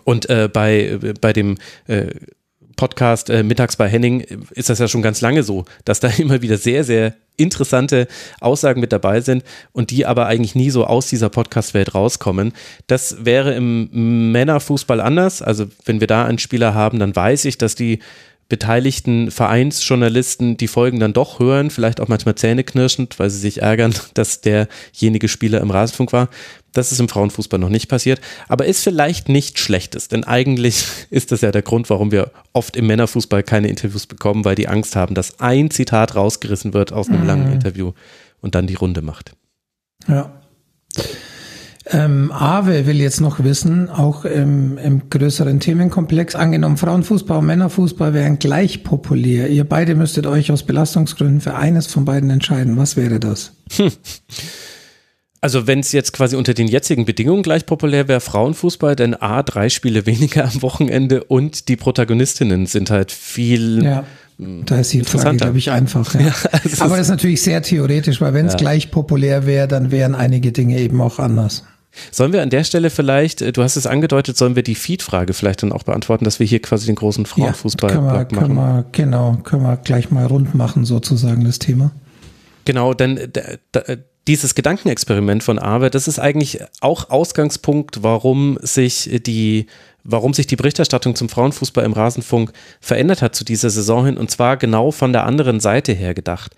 Und 0.05 0.29
äh, 0.29 0.49
bei, 0.53 0.99
bei 1.21 1.33
dem 1.33 1.57
äh, 1.87 2.09
Podcast 2.77 3.31
äh, 3.31 3.43
Mittags 3.43 3.77
bei 3.77 3.89
Henning 3.89 4.21
ist 4.51 4.71
das 4.71 4.79
ja 4.79 4.89
schon 4.89 5.03
ganz 5.03 5.21
lange 5.21 5.43
so, 5.43 5.65
dass 5.85 6.01
da 6.01 6.09
immer 6.19 6.43
wieder 6.43 6.59
sehr, 6.59 6.85
sehr 6.85 7.15
interessante 7.37 8.09
Aussagen 8.41 8.81
mit 8.81 8.93
dabei 8.93 9.21
sind 9.21 9.43
und 9.73 9.91
die 9.91 10.05
aber 10.07 10.27
eigentlich 10.27 10.55
nie 10.55 10.71
so 10.71 10.85
aus 10.85 11.07
dieser 11.09 11.31
Podcast-Welt 11.31 11.95
rauskommen. 11.95 12.53
Das 12.87 13.25
wäre 13.25 13.55
im 13.55 14.33
Männerfußball 14.33 15.01
anders. 15.01 15.41
Also 15.43 15.67
wenn 15.85 16.01
wir 16.01 16.07
da 16.07 16.27
einen 16.27 16.39
Spieler 16.39 16.75
haben, 16.75 16.99
dann 16.99 17.17
weiß 17.17 17.47
ich, 17.47 17.59
dass 17.59 17.75
die 17.75 18.01
beteiligten 18.53 19.31
Vereinsjournalisten 19.31 20.59
die 20.59 20.69
Folgen 20.69 21.01
dann 21.01 21.15
doch 21.15 21.41
hören, 21.41 21.71
vielleicht 21.71 22.03
auch 22.03 22.09
manchmal 22.09 22.35
zähneknirschend, 22.35 23.19
weil 23.19 23.31
sie 23.31 23.39
sich 23.39 23.63
ärgern, 23.63 23.95
dass 24.15 24.43
derjenige 24.43 25.29
Spieler 25.29 25.63
im 25.63 25.71
Rasenfunk 25.71 26.13
war. 26.13 26.29
Das 26.75 26.93
ist 26.93 27.01
im 27.01 27.09
Frauenfußball 27.09 27.59
noch 27.59 27.71
nicht 27.71 27.89
passiert, 27.89 28.21
aber 28.49 28.67
ist 28.67 28.85
vielleicht 28.85 29.31
nicht 29.31 29.59
schlechtes, 29.59 30.09
denn 30.09 30.25
eigentlich 30.25 30.85
ist 31.11 31.33
das 31.33 31.41
ja 31.41 31.51
der 31.51 31.63
Grund, 31.63 31.89
warum 31.89 32.13
wir 32.13 32.31
oft 32.53 32.77
im 32.77 32.89
Männerfußball 32.89 33.43
keine 33.43 33.69
Interviews 33.69 34.07
bekommen, 34.07 34.45
weil 34.45 34.55
die 34.55 34.69
Angst 34.69 34.97
haben, 34.97 35.15
dass 35.15 35.41
ein 35.41 35.71
Zitat 35.71 36.15
rausgerissen 36.15 36.75
wird 36.75 36.93
aus 36.93 37.09
einem 37.09 37.23
mhm. 37.23 37.27
langen 37.27 37.53
Interview 37.55 37.93
und 38.43 38.55
dann 38.55 38.67
die 38.67 38.75
Runde 38.75 39.01
macht. 39.01 39.33
Ja. 40.07 40.31
Ähm, 41.93 42.33
Awe 42.33 42.87
will 42.87 43.01
jetzt 43.01 43.21
noch 43.21 43.45
wissen, 43.45 43.91
auch 43.91 44.25
im, 44.25 44.79
im 44.79 45.11
größeren 45.11 45.61
Themenkomplex, 45.61 46.35
angenommen 46.35 46.79
Frauenfußball 46.79 47.39
und 47.39 47.47
Männerfußball 47.47 48.15
wären 48.15 48.39
gleich 48.39 48.83
populär. 48.83 49.49
Ihr 49.51 49.65
beide 49.65 49.95
müsstet 49.95 50.27
euch 50.27 50.51
aus 50.51 50.63
Belastungsgründen 50.63 51.41
für 51.41 51.55
eines 51.55 51.87
von 51.89 52.05
beiden 52.05 52.31
entscheiden. 52.31 52.77
Was 52.79 52.97
wäre 52.97 53.21
das? 53.21 53.53
Hm. 53.77 53.93
Also 55.43 55.67
wenn 55.67 55.81
es 55.81 55.93
jetzt 55.93 56.13
quasi 56.13 56.37
unter 56.37 56.55
den 56.55 56.69
jetzigen 56.69 57.05
Bedingungen 57.05 57.43
gleich 57.43 57.67
populär 57.67 58.07
wäre, 58.07 58.21
Frauenfußball, 58.21 58.95
denn 58.95 59.15
A, 59.15 59.43
drei 59.43 59.69
Spiele 59.69 60.07
weniger 60.07 60.45
am 60.45 60.63
Wochenende 60.63 61.25
und 61.25 61.69
die 61.69 61.77
Protagonistinnen 61.77 62.67
sind 62.67 62.91
halt 62.91 63.13
viel... 63.13 63.85
Ja. 63.85 64.05
Da 64.39 64.81
ist 64.81 64.93
die 64.93 65.03
Frage, 65.03 65.37
glaube 65.37 65.59
ich, 65.59 65.71
einfach. 65.71 66.15
Ja. 66.15 66.21
ja 66.27 66.35
also 66.51 66.85
Aber 66.85 66.97
das 66.97 67.07
ist 67.07 67.11
natürlich 67.11 67.43
sehr 67.43 67.63
theoretisch, 67.63 68.21
weil 68.21 68.35
wenn 68.35 68.47
es 68.47 68.55
ja. 68.55 68.59
gleich 68.59 68.91
populär 68.91 69.47
wäre, 69.47 69.69
dann 69.69 69.91
wären 69.91 70.15
einige 70.15 70.53
Dinge 70.53 70.79
eben 70.81 71.01
auch 71.01 71.19
anders. 71.19 71.65
Sollen 72.11 72.33
wir 72.33 72.43
an 72.43 72.51
der 72.51 72.65
Stelle 72.65 72.91
vielleicht, 72.91 73.43
äh, 73.43 73.53
du 73.53 73.63
hast 73.63 73.77
es 73.77 73.87
angedeutet, 73.87 74.37
sollen 74.37 74.57
wir 74.57 74.63
die 74.63 74.75
Feed-Frage 74.75 75.33
vielleicht 75.35 75.63
dann 75.63 75.73
auch 75.73 75.83
beantworten, 75.83 76.25
dass 76.25 76.39
wir 76.39 76.47
hier 76.47 76.61
quasi 76.61 76.87
den 76.87 76.95
großen 76.95 77.27
Frauenfußball 77.27 77.91
ja, 77.91 77.97
können 77.97 78.07
wir, 78.07 78.13
machen? 78.13 78.29
Können 78.31 78.55
wir, 78.55 78.85
genau, 78.93 79.37
können 79.43 79.63
wir 79.63 79.77
gleich 79.77 80.11
mal 80.11 80.27
rund 80.27 80.55
machen, 80.55 80.85
sozusagen, 80.85 81.45
das 81.45 81.59
Thema. 81.59 81.93
Genau, 82.65 82.95
denn 82.95 83.19
äh, 83.19 83.97
dieses 84.29 84.55
Gedankenexperiment 84.55 85.43
von 85.43 85.59
Awe, 85.59 85.91
das 85.91 86.07
ist 86.07 86.19
eigentlich 86.19 86.61
auch 86.81 87.11
Ausgangspunkt, 87.11 88.03
warum 88.03 88.59
sich 88.63 89.23
die 89.27 89.67
warum 90.05 90.35
sich 90.35 90.49
die 90.49 90.57
Berichterstattung 90.57 91.15
zum 91.15 91.29
Frauenfußball 91.29 91.85
im 91.85 91.93
Rasenfunk 91.93 92.53
verändert 92.81 93.23
hat 93.23 93.37
zu 93.37 93.45
dieser 93.45 93.71
Saison 93.71 94.07
hin 94.07 94.17
und 94.17 94.33
zwar 94.33 94.57
genau 94.57 94.91
von 94.91 95.13
der 95.13 95.25
anderen 95.25 95.61
Seite 95.61 95.93
her 95.93 96.13
gedacht. 96.13 96.57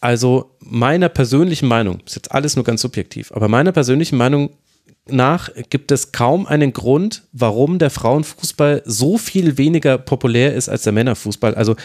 Also 0.00 0.50
meiner 0.60 1.08
persönlichen 1.08 1.66
Meinung, 1.66 2.00
ist 2.06 2.14
jetzt 2.14 2.30
alles 2.30 2.56
nur 2.56 2.64
ganz 2.64 2.82
subjektiv, 2.82 3.32
aber 3.32 3.48
meiner 3.48 3.72
persönlichen 3.72 4.16
Meinung 4.16 4.50
nach 5.06 5.50
gibt 5.68 5.92
es 5.92 6.12
kaum 6.12 6.46
einen 6.46 6.72
Grund, 6.72 7.24
warum 7.32 7.78
der 7.78 7.90
Frauenfußball 7.90 8.82
so 8.86 9.18
viel 9.18 9.58
weniger 9.58 9.98
populär 9.98 10.54
ist 10.54 10.70
als 10.70 10.82
der 10.82 10.94
Männerfußball. 10.94 11.54
Also, 11.54 11.76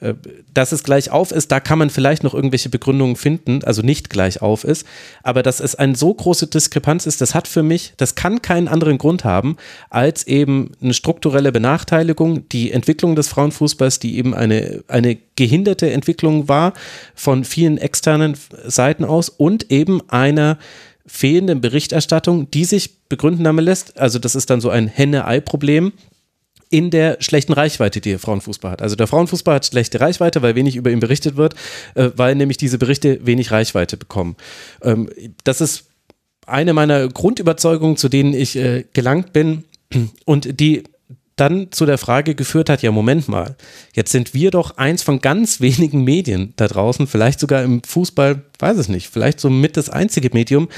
äh, 0.00 0.14
dass 0.54 0.70
es 0.70 0.84
gleich 0.84 1.10
auf 1.10 1.32
ist, 1.32 1.50
da 1.50 1.58
kann 1.58 1.80
man 1.80 1.90
vielleicht 1.90 2.22
noch 2.22 2.34
irgendwelche 2.34 2.68
Begründungen 2.68 3.16
finden, 3.16 3.64
also 3.64 3.82
nicht 3.82 4.10
gleich 4.10 4.42
auf 4.42 4.62
ist. 4.62 4.86
Aber 5.24 5.42
dass 5.42 5.58
es 5.58 5.74
eine 5.74 5.96
so 5.96 6.14
große 6.14 6.46
Diskrepanz 6.46 7.06
ist, 7.06 7.20
das 7.20 7.34
hat 7.34 7.48
für 7.48 7.64
mich, 7.64 7.94
das 7.96 8.14
kann 8.14 8.42
keinen 8.42 8.68
anderen 8.68 8.98
Grund 8.98 9.24
haben, 9.24 9.56
als 9.90 10.28
eben 10.28 10.70
eine 10.80 10.94
strukturelle 10.94 11.50
Benachteiligung, 11.50 12.48
die 12.50 12.70
Entwicklung 12.70 13.16
des 13.16 13.26
Frauenfußballs, 13.26 13.98
die 13.98 14.18
eben 14.18 14.34
eine, 14.34 14.84
eine 14.86 15.18
gehinderte 15.34 15.90
Entwicklung 15.90 16.46
war 16.46 16.74
von 17.16 17.42
vielen 17.42 17.76
externen 17.76 18.36
Seiten 18.66 19.04
aus 19.04 19.28
und 19.28 19.72
eben 19.72 20.00
einer 20.08 20.58
fehlenden 21.08 21.60
Berichterstattung, 21.60 22.50
die 22.50 22.64
sich 22.64 23.08
begründen 23.08 23.44
damit 23.44 23.64
lässt. 23.64 23.98
Also 23.98 24.18
das 24.18 24.34
ist 24.34 24.50
dann 24.50 24.60
so 24.60 24.70
ein 24.70 24.86
Henne-Ei-Problem 24.86 25.92
in 26.70 26.90
der 26.90 27.16
schlechten 27.20 27.54
Reichweite, 27.54 28.00
die 28.00 28.10
der 28.10 28.18
Frauenfußball 28.18 28.72
hat. 28.72 28.82
Also 28.82 28.94
der 28.94 29.06
Frauenfußball 29.06 29.56
hat 29.56 29.66
schlechte 29.66 30.00
Reichweite, 30.00 30.42
weil 30.42 30.54
wenig 30.54 30.76
über 30.76 30.90
ihn 30.90 31.00
berichtet 31.00 31.36
wird, 31.36 31.54
äh, 31.94 32.10
weil 32.14 32.34
nämlich 32.34 32.58
diese 32.58 32.78
Berichte 32.78 33.24
wenig 33.26 33.50
Reichweite 33.50 33.96
bekommen. 33.96 34.36
Ähm, 34.82 35.08
das 35.44 35.60
ist 35.60 35.86
eine 36.46 36.74
meiner 36.74 37.08
Grundüberzeugungen, 37.08 37.96
zu 37.96 38.08
denen 38.08 38.34
ich 38.34 38.56
äh, 38.56 38.84
gelangt 38.92 39.32
bin 39.32 39.64
und 40.24 40.60
die 40.60 40.84
dann 41.40 41.72
zu 41.72 41.86
der 41.86 41.98
Frage 41.98 42.34
geführt 42.34 42.70
hat, 42.70 42.82
ja, 42.82 42.90
Moment 42.90 43.28
mal, 43.28 43.56
jetzt 43.94 44.12
sind 44.12 44.34
wir 44.34 44.50
doch 44.50 44.76
eins 44.76 45.02
von 45.02 45.20
ganz 45.20 45.60
wenigen 45.60 46.04
Medien 46.04 46.52
da 46.56 46.68
draußen, 46.68 47.06
vielleicht 47.06 47.40
sogar 47.40 47.62
im 47.62 47.82
Fußball, 47.82 48.42
weiß 48.58 48.76
es 48.78 48.88
nicht, 48.88 49.08
vielleicht 49.08 49.40
so 49.40 49.50
mit 49.50 49.76
das 49.76 49.90
einzige 49.90 50.30
Medium, 50.32 50.68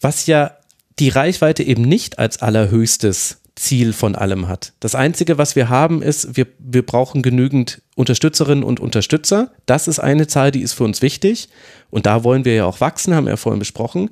was 0.00 0.26
ja 0.26 0.56
die 0.98 1.08
Reichweite 1.08 1.62
eben 1.62 1.82
nicht 1.82 2.18
als 2.18 2.42
allerhöchstes 2.42 3.38
Ziel 3.56 3.92
von 3.92 4.14
allem 4.14 4.48
hat. 4.48 4.72
Das 4.80 4.94
Einzige, 4.94 5.36
was 5.36 5.54
wir 5.54 5.68
haben, 5.68 6.02
ist, 6.02 6.36
wir, 6.36 6.46
wir 6.58 6.84
brauchen 6.84 7.22
genügend 7.22 7.82
Unterstützerinnen 7.94 8.64
und 8.64 8.80
Unterstützer. 8.80 9.52
Das 9.66 9.86
ist 9.86 9.98
eine 9.98 10.26
Zahl, 10.26 10.50
die 10.50 10.62
ist 10.62 10.72
für 10.72 10.84
uns 10.84 11.02
wichtig. 11.02 11.50
Und 11.90 12.06
da 12.06 12.24
wollen 12.24 12.44
wir 12.44 12.54
ja 12.54 12.64
auch 12.64 12.80
wachsen, 12.80 13.14
haben 13.14 13.24
wir 13.24 13.32
ja 13.32 13.36
vorhin 13.36 13.58
besprochen. 13.58 14.10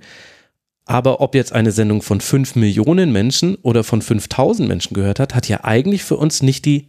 Aber 0.88 1.20
ob 1.20 1.34
jetzt 1.34 1.52
eine 1.52 1.70
Sendung 1.70 2.00
von 2.00 2.22
5 2.22 2.56
Millionen 2.56 3.12
Menschen 3.12 3.56
oder 3.56 3.84
von 3.84 4.00
5000 4.00 4.66
Menschen 4.66 4.94
gehört 4.94 5.20
hat, 5.20 5.34
hat 5.34 5.46
ja 5.46 5.62
eigentlich 5.62 6.02
für 6.02 6.16
uns 6.16 6.42
nicht 6.42 6.64
die 6.64 6.88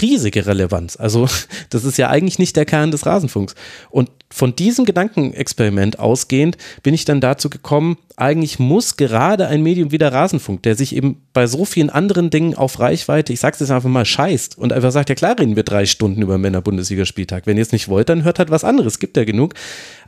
riesige 0.00 0.46
Relevanz. 0.46 0.96
Also 0.96 1.28
das 1.70 1.82
ist 1.82 1.98
ja 1.98 2.08
eigentlich 2.08 2.38
nicht 2.38 2.54
der 2.54 2.64
Kern 2.64 2.92
des 2.92 3.04
Rasenfunks. 3.04 3.56
Und 3.90 4.10
von 4.34 4.56
diesem 4.56 4.84
Gedankenexperiment 4.84 6.00
ausgehend 6.00 6.58
bin 6.82 6.92
ich 6.92 7.04
dann 7.04 7.20
dazu 7.20 7.48
gekommen, 7.48 7.98
eigentlich 8.16 8.58
muss 8.58 8.96
gerade 8.96 9.46
ein 9.46 9.62
Medium 9.62 9.92
wie 9.92 9.98
der 9.98 10.12
Rasenfunk, 10.12 10.64
der 10.64 10.74
sich 10.74 10.96
eben 10.96 11.22
bei 11.32 11.46
so 11.46 11.64
vielen 11.64 11.88
anderen 11.88 12.30
Dingen 12.30 12.56
auf 12.56 12.80
Reichweite, 12.80 13.32
ich 13.32 13.38
sag's 13.38 13.60
jetzt 13.60 13.70
einfach 13.70 13.88
mal, 13.88 14.04
scheißt 14.04 14.58
und 14.58 14.72
einfach 14.72 14.90
sagt, 14.90 15.08
ja 15.08 15.14
klar 15.14 15.38
reden 15.38 15.54
wir 15.54 15.62
drei 15.62 15.86
Stunden 15.86 16.20
über 16.20 16.36
Männer-Bundesligaspieltag. 16.36 17.46
Wenn 17.46 17.56
ihr 17.56 17.62
es 17.62 17.70
nicht 17.70 17.88
wollt, 17.88 18.08
dann 18.08 18.24
hört 18.24 18.40
halt 18.40 18.50
was 18.50 18.64
anderes, 18.64 18.98
gibt 18.98 19.16
ja 19.16 19.22
genug. 19.22 19.54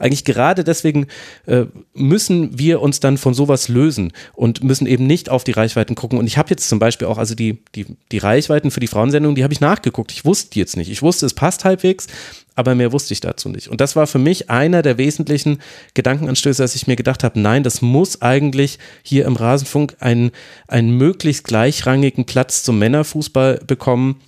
Eigentlich 0.01 0.25
gerade 0.25 0.65
deswegen 0.65 1.07
äh, 1.47 1.67
müssen 1.95 2.59
wir 2.59 2.83
uns 2.83 2.99
dann 2.99 3.19
von 3.19 3.33
sowas 3.33 3.69
lösen 3.69 4.13
und 4.35 4.65
müssen 4.65 4.89
eben 4.89 5.07
nicht 5.07 5.31
auf 5.31 5.45
die 5.45 5.53
Reichweiten 5.53 5.95
gucken. 5.95 6.19
Und 6.19 6.27
ich 6.27 6.37
habe 6.37 6.51
jetzt 6.51 6.69
zum 6.69 6.81
Beispiel 6.81 7.07
auch, 7.07 7.19
also 7.19 7.37
die, 7.37 7.59
die, 7.77 7.87
die 8.11 8.19
Reichweiten 8.19 8.73
für 8.73 8.81
die 8.81 8.89
Frauensendung, 8.89 9.37
die 9.37 9.45
habe 9.45 9.55
ich 9.55 9.61
nachgeguckt. 9.61 10.11
Ich 10.11 10.25
wusste 10.25 10.51
die 10.51 10.59
jetzt 10.59 10.77
nicht. 10.77 10.91
Ich 10.91 11.03
wusste, 11.03 11.27
es 11.27 11.35
passt 11.35 11.65
halbwegs, 11.65 12.09
aber 12.57 12.75
mehr 12.75 12.91
wusste 12.91 13.13
ich 13.13 13.21
dazu 13.21 13.49
nicht. 13.49 13.69
Und 13.69 13.81
das 13.81 13.95
war 13.95 14.07
für 14.07 14.19
mich 14.19 14.51
einer 14.51 14.83
der 14.83 14.99
wesentlichen 14.99 15.59
Gedankenanstöße, 15.95 16.63
dass 16.63 16.75
ich 16.75 16.87
mir 16.87 16.97
gedacht 16.97 17.23
habe, 17.23 17.39
nein, 17.39 17.63
das 17.63 17.83
muss 17.83 18.23
eigentlich 18.23 18.79
hier 19.03 19.27
im 19.27 19.37
Rasenfunk 19.37 19.97
einen, 20.01 20.33
einen 20.67 20.91
möglichst 20.91 21.45
gleichrangigen 21.45 22.25
Platz 22.25 22.65
zum 22.65 22.79
Männerfußball 22.79 23.61
bekommen. 23.67 24.21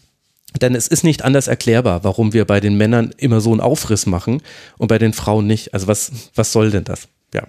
Denn 0.61 0.75
es 0.75 0.89
ist 0.89 1.05
nicht 1.05 1.25
anders 1.25 1.49
erklärbar, 1.49 2.05
warum 2.05 2.33
wir 2.33 2.45
bei 2.45 2.61
den 2.61 2.77
Männern 2.77 3.13
immer 3.17 3.41
so 3.41 3.51
einen 3.51 3.61
Aufriss 3.61 4.07
machen 4.07 4.43
und 4.77 4.89
bei 4.89 4.99
den 4.99 5.13
Frauen 5.13 5.47
nicht. 5.47 5.75
Also 5.75 5.89
was, 5.89 6.13
was 6.35 6.53
soll 6.53 6.71
denn 6.71 6.85
das? 6.85 7.09
Ja. 7.35 7.47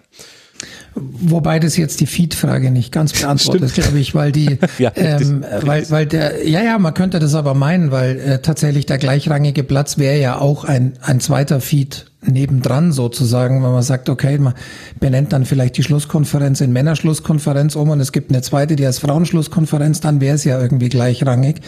Wobei 0.96 1.60
das 1.60 1.78
jetzt 1.78 2.02
die 2.02 2.08
Feed-Frage 2.08 2.72
nicht 2.72 2.92
ganz 2.92 3.14
beantwortet, 3.14 3.74
glaube 3.74 4.00
ich, 4.00 4.16
weil 4.16 4.32
die, 4.32 4.58
ja, 4.80 4.92
ähm, 4.96 5.46
weil, 5.62 5.90
weil 5.90 6.06
der, 6.06 6.48
ja, 6.48 6.64
ja, 6.64 6.78
man 6.80 6.94
könnte 6.94 7.20
das 7.20 7.36
aber 7.36 7.54
meinen, 7.54 7.92
weil 7.92 8.20
äh, 8.20 8.42
tatsächlich 8.42 8.86
der 8.86 8.98
gleichrangige 8.98 9.64
Platz 9.64 9.98
wäre 9.98 10.20
ja 10.20 10.40
auch 10.40 10.66
ein, 10.66 10.94
ein 11.02 11.20
zweiter 11.20 11.62
Feed 11.62 12.06
nebendran 12.26 12.92
sozusagen, 12.92 13.64
wenn 13.64 13.72
man 13.72 13.84
sagt, 13.84 14.10
okay, 14.10 14.38
man 14.38 14.54
benennt 15.00 15.32
dann 15.32 15.46
vielleicht 15.46 15.78
die 15.78 15.84
Schlusskonferenz 15.84 16.60
in 16.62 16.74
Männerschlusskonferenz 16.74 17.76
um 17.76 17.90
und 17.90 18.00
es 18.00 18.12
gibt 18.12 18.32
eine 18.32 18.42
zweite, 18.42 18.76
die 18.76 18.86
heißt 18.86 19.00
Frauenschlusskonferenz, 19.00 20.02
dann 20.02 20.20
wäre 20.20 20.36
es 20.36 20.44
ja 20.44 20.60
irgendwie 20.60 20.90
gleichrangig. 20.90 21.62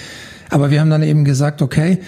Aber 0.49 0.71
wir 0.71 0.81
haben 0.81 0.89
dann 0.89 1.03
eben 1.03 1.23
gesagt, 1.23 1.61
okay, 1.61 1.99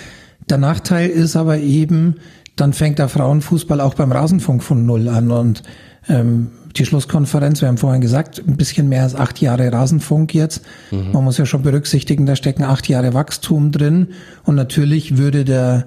der 0.50 0.58
Nachteil 0.58 1.10
ist 1.10 1.36
aber 1.36 1.58
eben, 1.60 2.16
dann 2.56 2.74
fängt 2.74 3.00
der 3.00 3.08
Frauenfußball 3.08 3.80
auch 3.80 3.94
beim 3.94 4.12
Rasenfunk 4.12 4.62
von 4.62 4.86
Null 4.86 5.08
an 5.08 5.32
und 5.32 5.64
ähm, 6.10 6.50
die 6.76 6.86
Schlusskonferenz, 6.86 7.62
wir 7.62 7.68
haben 7.68 7.78
vorhin 7.78 8.02
gesagt, 8.02 8.42
ein 8.46 8.58
bisschen 8.58 8.90
mehr 8.90 9.04
als 9.04 9.16
acht 9.16 9.40
Jahre 9.40 9.72
Rasenfunk 9.72 10.34
jetzt. 10.34 10.62
Mhm. 10.92 11.12
Man 11.12 11.24
muss 11.24 11.38
ja 11.38 11.46
schon 11.46 11.62
berücksichtigen, 11.62 12.26
da 12.26 12.36
stecken 12.36 12.64
acht 12.64 12.90
Jahre 12.90 13.14
Wachstum 13.14 13.72
drin. 13.72 14.10
Und 14.44 14.56
natürlich 14.56 15.18
würde 15.18 15.46
der 15.46 15.86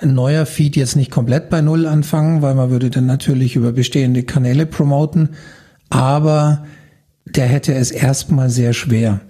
neuer 0.00 0.46
Feed 0.46 0.76
jetzt 0.76 0.94
nicht 0.94 1.10
komplett 1.10 1.50
bei 1.50 1.60
Null 1.60 1.86
anfangen, 1.86 2.40
weil 2.40 2.54
man 2.54 2.70
würde 2.70 2.90
dann 2.90 3.06
natürlich 3.06 3.56
über 3.56 3.72
bestehende 3.72 4.22
Kanäle 4.22 4.66
promoten. 4.66 5.30
Aber 5.90 6.64
der 7.26 7.46
hätte 7.46 7.74
es 7.74 7.90
erstmal 7.90 8.50
sehr 8.50 8.72
schwer. 8.72 9.20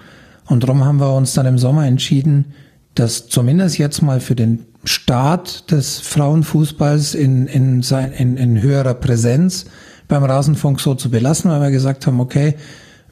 Und 0.47 0.63
darum 0.63 0.85
haben 0.85 1.01
wir 1.01 1.15
uns 1.15 1.33
dann 1.35 1.47
im 1.47 1.59
Sommer 1.59 1.87
entschieden, 1.87 2.47
dass 2.95 3.29
zumindest 3.29 3.79
jetzt 3.79 4.03
mal 4.03 4.21
für 4.21 4.35
den 4.35 4.67
Start 4.85 5.71
des 5.71 6.01
Frauenfußballs 6.01 7.15
in, 7.15 7.47
in, 7.47 7.83
in, 8.19 8.37
in 8.37 8.63
höherer 8.63 8.95
Präsenz 8.95 9.67
beim 10.09 10.25
Rasenfunk 10.25 10.81
so 10.81 10.95
zu 10.95 11.11
belassen, 11.11 11.51
weil 11.51 11.61
wir 11.61 11.71
gesagt 11.71 12.07
haben, 12.07 12.21
okay, 12.21 12.57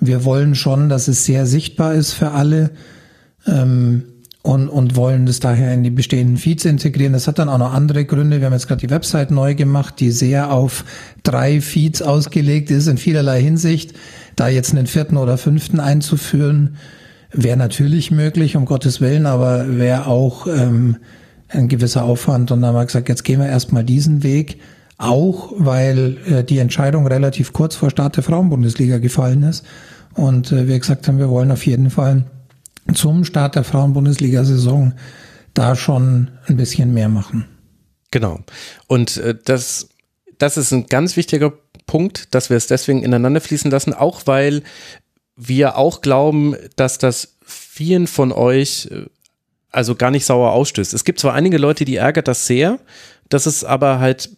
wir 0.00 0.24
wollen 0.24 0.54
schon, 0.54 0.88
dass 0.88 1.08
es 1.08 1.24
sehr 1.24 1.46
sichtbar 1.46 1.94
ist 1.94 2.12
für 2.12 2.32
alle 2.32 2.70
ähm, 3.46 4.04
und, 4.42 4.68
und 4.68 4.94
wollen 4.94 5.26
das 5.26 5.40
daher 5.40 5.74
in 5.74 5.82
die 5.82 5.90
bestehenden 5.90 6.36
Feeds 6.36 6.64
integrieren. 6.64 7.12
Das 7.12 7.26
hat 7.26 7.38
dann 7.38 7.48
auch 7.48 7.58
noch 7.58 7.72
andere 7.72 8.04
Gründe. 8.04 8.38
Wir 8.38 8.46
haben 8.46 8.52
jetzt 8.52 8.68
gerade 8.68 8.80
die 8.80 8.90
Website 8.90 9.30
neu 9.30 9.54
gemacht, 9.54 9.94
die 9.98 10.10
sehr 10.10 10.52
auf 10.52 10.84
drei 11.22 11.60
Feeds 11.60 12.00
ausgelegt 12.00 12.70
ist 12.70 12.86
in 12.86 12.96
vielerlei 12.96 13.42
Hinsicht. 13.42 13.94
Da 14.36 14.48
jetzt 14.48 14.72
einen 14.72 14.86
vierten 14.86 15.16
oder 15.16 15.36
fünften 15.38 15.80
einzuführen, 15.80 16.76
wäre 17.32 17.56
natürlich 17.56 18.10
möglich, 18.10 18.56
um 18.56 18.66
Gottes 18.66 19.00
Willen, 19.00 19.26
aber 19.26 19.78
wäre 19.78 20.06
auch 20.06 20.46
ähm, 20.46 20.96
ein 21.48 21.68
gewisser 21.68 22.04
Aufwand. 22.04 22.50
Und 22.52 22.60
dann 22.60 22.68
haben 22.68 22.80
wir 22.80 22.86
gesagt, 22.86 23.08
jetzt 23.08 23.24
gehen 23.24 23.40
wir 23.40 23.48
erstmal 23.48 23.82
diesen 23.82 24.22
Weg. 24.22 24.60
Auch 24.98 25.52
weil 25.56 26.16
äh, 26.26 26.44
die 26.44 26.58
Entscheidung 26.58 27.06
relativ 27.06 27.52
kurz 27.52 27.74
vor 27.74 27.90
Start 27.90 28.16
der 28.16 28.22
Frauenbundesliga 28.22 28.98
gefallen 28.98 29.42
ist. 29.42 29.64
Und 30.14 30.52
äh, 30.52 30.66
wir 30.68 30.78
gesagt 30.78 31.06
haben, 31.06 31.18
wir 31.18 31.28
wollen 31.28 31.50
auf 31.50 31.66
jeden 31.66 31.90
Fall 31.90 32.24
zum 32.94 33.24
Start 33.24 33.56
der 33.56 33.64
Frauenbundesliga-Saison 33.64 34.94
da 35.52 35.76
schon 35.76 36.30
ein 36.46 36.56
bisschen 36.56 36.94
mehr 36.94 37.08
machen. 37.08 37.46
Genau. 38.10 38.40
Und 38.86 39.18
äh, 39.18 39.34
das, 39.44 39.88
das 40.38 40.56
ist 40.56 40.72
ein 40.72 40.86
ganz 40.86 41.16
wichtiger 41.16 41.52
Punkt, 41.86 42.34
dass 42.34 42.50
wir 42.50 42.56
es 42.56 42.66
deswegen 42.66 43.02
ineinander 43.02 43.40
fließen 43.40 43.70
lassen, 43.70 43.92
auch 43.92 44.22
weil 44.26 44.62
wir 45.36 45.76
auch 45.76 46.00
glauben, 46.00 46.56
dass 46.76 46.98
das 46.98 47.36
vielen 47.44 48.06
von 48.06 48.32
euch 48.32 48.88
also 49.70 49.94
gar 49.94 50.10
nicht 50.10 50.24
sauer 50.24 50.52
ausstößt. 50.52 50.94
Es 50.94 51.04
gibt 51.04 51.20
zwar 51.20 51.34
einige 51.34 51.58
Leute, 51.58 51.84
die 51.84 51.96
ärgert 51.96 52.28
das 52.28 52.46
sehr, 52.46 52.78
das 53.28 53.46
ist 53.46 53.64
aber 53.64 53.98
halt 53.98 54.30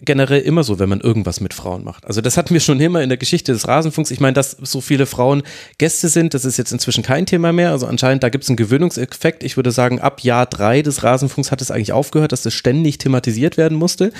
generell 0.00 0.40
immer 0.42 0.62
so, 0.62 0.78
wenn 0.78 0.88
man 0.88 1.00
irgendwas 1.00 1.40
mit 1.40 1.54
Frauen 1.54 1.82
macht. 1.82 2.06
Also 2.06 2.20
das 2.20 2.36
hatten 2.36 2.54
wir 2.54 2.60
schon 2.60 2.80
immer 2.80 3.02
in 3.02 3.08
der 3.08 3.18
Geschichte 3.18 3.52
des 3.52 3.66
Rasenfunks. 3.66 4.10
Ich 4.12 4.20
meine, 4.20 4.34
dass 4.34 4.52
so 4.52 4.80
viele 4.80 5.06
Frauen 5.06 5.42
Gäste 5.78 6.08
sind, 6.08 6.34
das 6.34 6.44
ist 6.44 6.56
jetzt 6.56 6.72
inzwischen 6.72 7.02
kein 7.02 7.26
Thema 7.26 7.52
mehr. 7.52 7.72
Also 7.72 7.86
anscheinend, 7.86 8.22
da 8.22 8.28
gibt 8.28 8.44
es 8.44 8.50
einen 8.50 8.56
Gewöhnungseffekt. 8.56 9.42
Ich 9.42 9.56
würde 9.56 9.72
sagen, 9.72 10.00
ab 10.00 10.20
Jahr 10.20 10.46
drei 10.46 10.82
des 10.82 11.02
Rasenfunks 11.02 11.50
hat 11.50 11.60
es 11.60 11.72
eigentlich 11.72 11.92
aufgehört, 11.92 12.30
dass 12.30 12.42
das 12.42 12.54
ständig 12.54 12.98
thematisiert 12.98 13.56
werden 13.56 13.76
musste. 13.76 14.12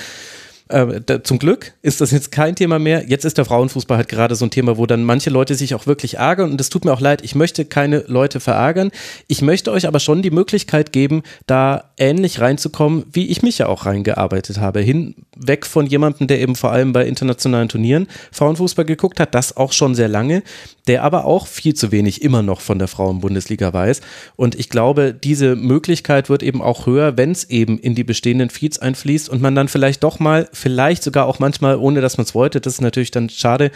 Äh, 0.69 1.01
da, 1.05 1.25
zum 1.25 1.39
Glück 1.39 1.73
ist 1.83 2.01
das 2.01 2.11
jetzt 2.11 2.31
kein 2.31 2.55
Thema 2.55 2.79
mehr. 2.79 3.09
Jetzt 3.09 3.25
ist 3.25 3.39
der 3.39 3.45
Frauenfußball 3.45 3.97
halt 3.97 4.09
gerade 4.09 4.35
so 4.35 4.45
ein 4.45 4.51
Thema, 4.51 4.77
wo 4.77 4.87
dann 4.87 5.05
manche 5.05 5.31
Leute 5.31 5.55
sich 5.55 5.75
auch 5.75 5.87
wirklich 5.87 6.19
ärgern 6.19 6.51
und 6.51 6.61
es 6.61 6.69
tut 6.69 6.85
mir 6.85 6.93
auch 6.93 7.01
leid, 7.01 7.23
ich 7.23 7.35
möchte 7.35 7.64
keine 7.64 8.05
Leute 8.07 8.41
verärgern. 8.41 8.91
Ich 9.27 9.43
möchte 9.43 9.73
euch 9.73 9.87
aber 9.87 10.01
schon 10.01 10.23
die 10.23 10.31
Möglichkeit 10.31 10.93
geben, 10.93 11.23
da 11.47 11.91
ähnlich 11.97 12.41
reinzukommen, 12.41 13.05
wie 13.12 13.29
ich 13.29 13.43
mich 13.43 13.59
ja 13.59 13.66
auch 13.66 13.87
reingearbeitet 13.87 14.59
habe. 14.59 14.81
Hinweg 14.81 15.66
von 15.66 15.87
jemandem, 15.87 16.27
der 16.27 16.41
eben 16.41 16.55
vor 16.55 16.71
allem 16.71 16.93
bei 16.93 17.07
internationalen 17.07 17.69
Turnieren 17.69 18.07
Frauenfußball 18.33 18.85
geguckt 18.85 19.21
hat, 19.21 19.35
das 19.35 19.57
auch 19.57 19.73
schon 19.73 19.95
sehr 19.95 20.09
lange, 20.09 20.43
der 20.87 21.03
aber 21.03 21.25
auch 21.25 21.47
viel 21.47 21.75
zu 21.75 21.93
wenig 21.93 22.23
immer 22.23 22.43
noch 22.43 22.61
von 22.61 22.79
der 22.79 22.89
Frauenbundesliga 22.89 23.73
weiß. 23.73 24.01
Und 24.37 24.55
ich 24.55 24.69
glaube, 24.69 25.14
diese 25.14 25.57
Möglichkeit 25.57 26.29
wird 26.29 26.43
eben 26.43 26.62
auch 26.62 26.87
höher, 26.87 27.16
wenn 27.16 27.33
es 27.33 27.45
eben 27.45 27.79
in 27.79 27.95
die 27.95 28.05
bestehenden 28.05 28.51
Feeds 28.51 28.79
einfließt 28.79 29.29
und 29.29 29.41
man 29.41 29.55
dann 29.55 29.69
vielleicht 29.69 30.03
doch 30.03 30.19
mal 30.19 30.49
vielleicht 30.59 31.02
sogar 31.02 31.26
auch 31.26 31.38
manchmal, 31.38 31.76
ohne 31.76 32.00
dass 32.00 32.18
man 32.18 32.24
es 32.24 32.34
wollte, 32.34 32.61
das 32.61 32.74
ist 32.74 32.80
natürlich 32.80 33.11
dann 33.11 33.30
schade, 33.30 33.70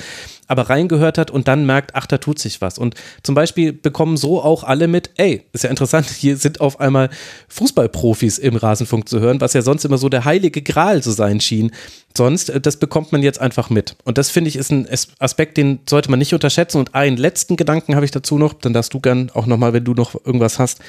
aber 0.48 0.68
reingehört 0.68 1.16
hat 1.16 1.30
und 1.30 1.48
dann 1.48 1.64
merkt, 1.64 1.94
ach, 1.94 2.06
da 2.06 2.18
tut 2.18 2.38
sich 2.38 2.60
was. 2.60 2.78
Und 2.78 2.94
zum 3.22 3.34
Beispiel 3.34 3.72
bekommen 3.72 4.16
so 4.16 4.42
auch 4.42 4.64
alle 4.64 4.88
mit, 4.88 5.10
ey, 5.16 5.42
ist 5.52 5.64
ja 5.64 5.70
interessant, 5.70 6.10
hier 6.10 6.36
sind 6.36 6.60
auf 6.60 6.80
einmal 6.80 7.08
Fußballprofis 7.48 8.38
im 8.38 8.56
Rasenfunk 8.56 9.08
zu 9.08 9.20
hören, 9.20 9.40
was 9.40 9.54
ja 9.54 9.62
sonst 9.62 9.84
immer 9.84 9.98
so 9.98 10.08
der 10.08 10.24
heilige 10.24 10.60
Gral 10.62 11.02
zu 11.02 11.12
sein 11.12 11.40
schien. 11.40 11.70
Sonst, 12.16 12.50
äh, 12.50 12.60
das 12.60 12.76
bekommt 12.76 13.12
man 13.12 13.22
jetzt 13.22 13.40
einfach 13.40 13.70
mit. 13.70 13.96
Und 14.04 14.18
das 14.18 14.30
finde 14.30 14.48
ich 14.48 14.56
ist 14.56 14.70
ein 14.70 14.86
Aspekt, 15.18 15.56
den 15.56 15.80
sollte 15.88 16.10
man 16.10 16.18
nicht 16.18 16.34
unterschätzen. 16.34 16.78
Und 16.78 16.94
einen 16.94 17.16
letzten 17.16 17.56
Gedanken 17.56 17.94
habe 17.94 18.04
ich 18.04 18.10
dazu 18.10 18.38
noch, 18.38 18.52
dann 18.52 18.72
darfst 18.72 18.92
du 18.92 19.00
gern 19.00 19.30
auch 19.34 19.46
nochmal, 19.46 19.72
wenn 19.72 19.84
du 19.84 19.94
noch 19.94 20.14
irgendwas 20.24 20.58
hast. 20.58 20.80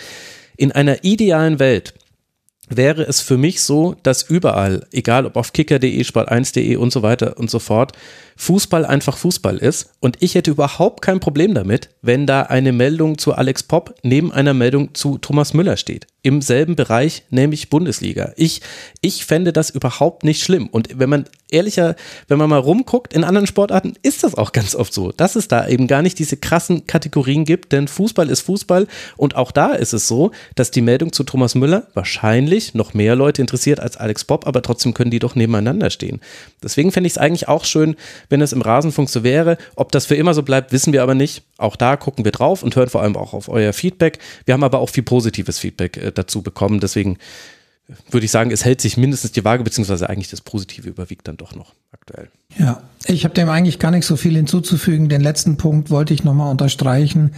In 0.58 0.72
einer 0.72 1.04
idealen 1.04 1.60
Welt 1.60 1.94
wäre 2.70 3.04
es 3.04 3.22
für 3.22 3.38
mich 3.38 3.62
so, 3.62 3.96
dass 4.04 4.24
überall, 4.24 4.88
egal 4.92 5.26
ob 5.26 5.36
auf 5.36 5.54
kicker.de, 5.54 6.02
sport1.de 6.02 6.76
und 6.78 6.92
so 6.92 7.02
weiter 7.04 7.38
und 7.38 7.50
so 7.50 7.60
fort, 7.60 7.94
Fußball 8.36 8.86
einfach 8.86 9.18
Fußball 9.18 9.58
ist. 9.58 9.92
Und 10.00 10.18
ich 10.22 10.36
hätte 10.36 10.52
überhaupt 10.52 11.02
kein 11.02 11.20
Problem 11.20 11.54
damit, 11.54 11.90
wenn 12.02 12.26
da 12.26 12.44
eine 12.44 12.72
Meldung 12.72 13.18
zu 13.18 13.34
Alex 13.34 13.64
Popp 13.64 13.96
neben 14.02 14.32
einer 14.32 14.54
Meldung 14.54 14.94
zu 14.94 15.18
Thomas 15.18 15.54
Müller 15.54 15.78
steht. 15.78 16.08
Im 16.24 16.42
selben 16.42 16.76
Bereich, 16.76 17.24
nämlich 17.30 17.70
Bundesliga. 17.70 18.34
Ich, 18.38 18.62
ich 19.02 19.26
fände 19.26 19.54
das 19.54 19.70
überhaupt 19.70 20.24
nicht 20.24 20.42
schlimm. 20.44 20.68
Und 20.68 20.98
wenn 20.98 21.10
man 21.10 21.26
ehrlicher, 21.54 21.96
wenn 22.28 22.38
man 22.38 22.50
mal 22.50 22.60
rumguckt, 22.60 23.14
in 23.14 23.24
anderen 23.24 23.48
Sportarten 23.48 23.94
ist 24.02 24.24
das 24.24 24.36
auch 24.36 24.52
ganz 24.52 24.76
oft 24.76 24.94
so, 24.94 25.12
dass 25.12 25.36
es 25.36 25.48
da 25.48 25.68
eben 25.68 25.88
gar 25.88 26.02
nicht 26.02 26.20
diese 26.20 26.38
krassen 26.38 26.88
Kategorien 26.88 27.46
gibt, 27.46 27.72
denn 27.72 27.88
Fußball 27.88 28.30
ist 28.30 28.42
Fußball. 28.42 28.88
Und 29.18 29.36
auch 29.36 29.52
da 29.52 29.74
ist 29.74 29.94
es 29.94 30.08
so, 30.08 30.32
dass 30.56 30.72
die 30.72 30.82
Meldung 30.82 31.14
zu 31.14 31.24
Thomas 31.24 31.56
Müller 31.56 31.88
wahrscheinlich 31.94 32.74
noch 32.74 32.94
mehr 32.94 33.16
Leute 33.16 33.42
interessiert 33.42 33.80
als 33.80 33.98
Alex 33.98 34.26
Popp, 34.26 34.48
aber 34.48 34.62
trotzdem 34.62 34.94
können 34.94 35.12
die 35.12 35.20
doch 35.20 35.36
nebeneinander 35.36 35.90
stehen. 35.90 36.20
Deswegen 36.62 36.92
fände 36.92 37.08
ich 37.08 37.14
es 37.14 37.18
eigentlich 37.18 37.48
auch 37.48 37.66
schön, 37.66 37.96
wenn 38.30 38.42
es 38.42 38.54
im 38.54 38.62
Rasenfunk 38.62 39.10
so 39.10 39.24
wäre. 39.24 39.58
Ob 39.76 39.92
das 39.92 40.06
für 40.06 40.16
immer 40.16 40.34
so 40.34 40.44
bleibt, 40.44 40.72
wissen 40.72 40.94
wir 40.94 41.04
aber 41.04 41.16
nicht. 41.16 41.44
Auch 41.58 41.76
da 41.76 41.96
gucken 41.96 42.26
wir 42.26 42.32
drauf 42.32 42.64
und 42.64 42.76
hören 42.76 42.90
vor 42.90 43.02
allem 43.02 43.16
auch 43.16 43.34
auf 43.34 43.48
euer 43.50 43.74
Feedback. 43.74 44.20
Wir 44.46 44.54
haben 44.54 44.64
aber 44.64 44.80
auch 44.80 44.90
viel 44.90 45.04
positives 45.04 45.60
Feedback 45.60 45.98
äh, 45.98 46.12
dazu 46.12 46.42
bekommen. 46.42 46.80
Deswegen 46.80 47.18
würde 48.12 48.26
ich 48.26 48.32
sagen, 48.32 48.52
es 48.52 48.64
hält 48.64 48.82
sich 48.82 48.98
mindestens 48.98 49.32
die 49.34 49.44
Waage, 49.44 49.64
beziehungsweise 49.64 50.10
eigentlich 50.10 50.30
das 50.30 50.42
Positive 50.42 50.88
überwiegt 50.88 51.28
dann 51.28 51.38
doch 51.38 51.56
noch 51.56 51.74
aktuell. 51.92 52.30
Ja, 52.58 52.82
ich 53.06 53.24
habe 53.26 53.34
dem 53.34 53.50
eigentlich 53.50 53.80
gar 53.80 53.92
nicht 53.92 54.06
so 54.06 54.16
viel 54.16 54.36
hinzuzufügen. 54.36 55.10
Den 55.10 55.22
letzten 55.22 55.58
Punkt 55.58 55.90
wollte 55.90 56.14
ich 56.14 56.24
nochmal 56.24 56.50
unterstreichen. 56.50 57.32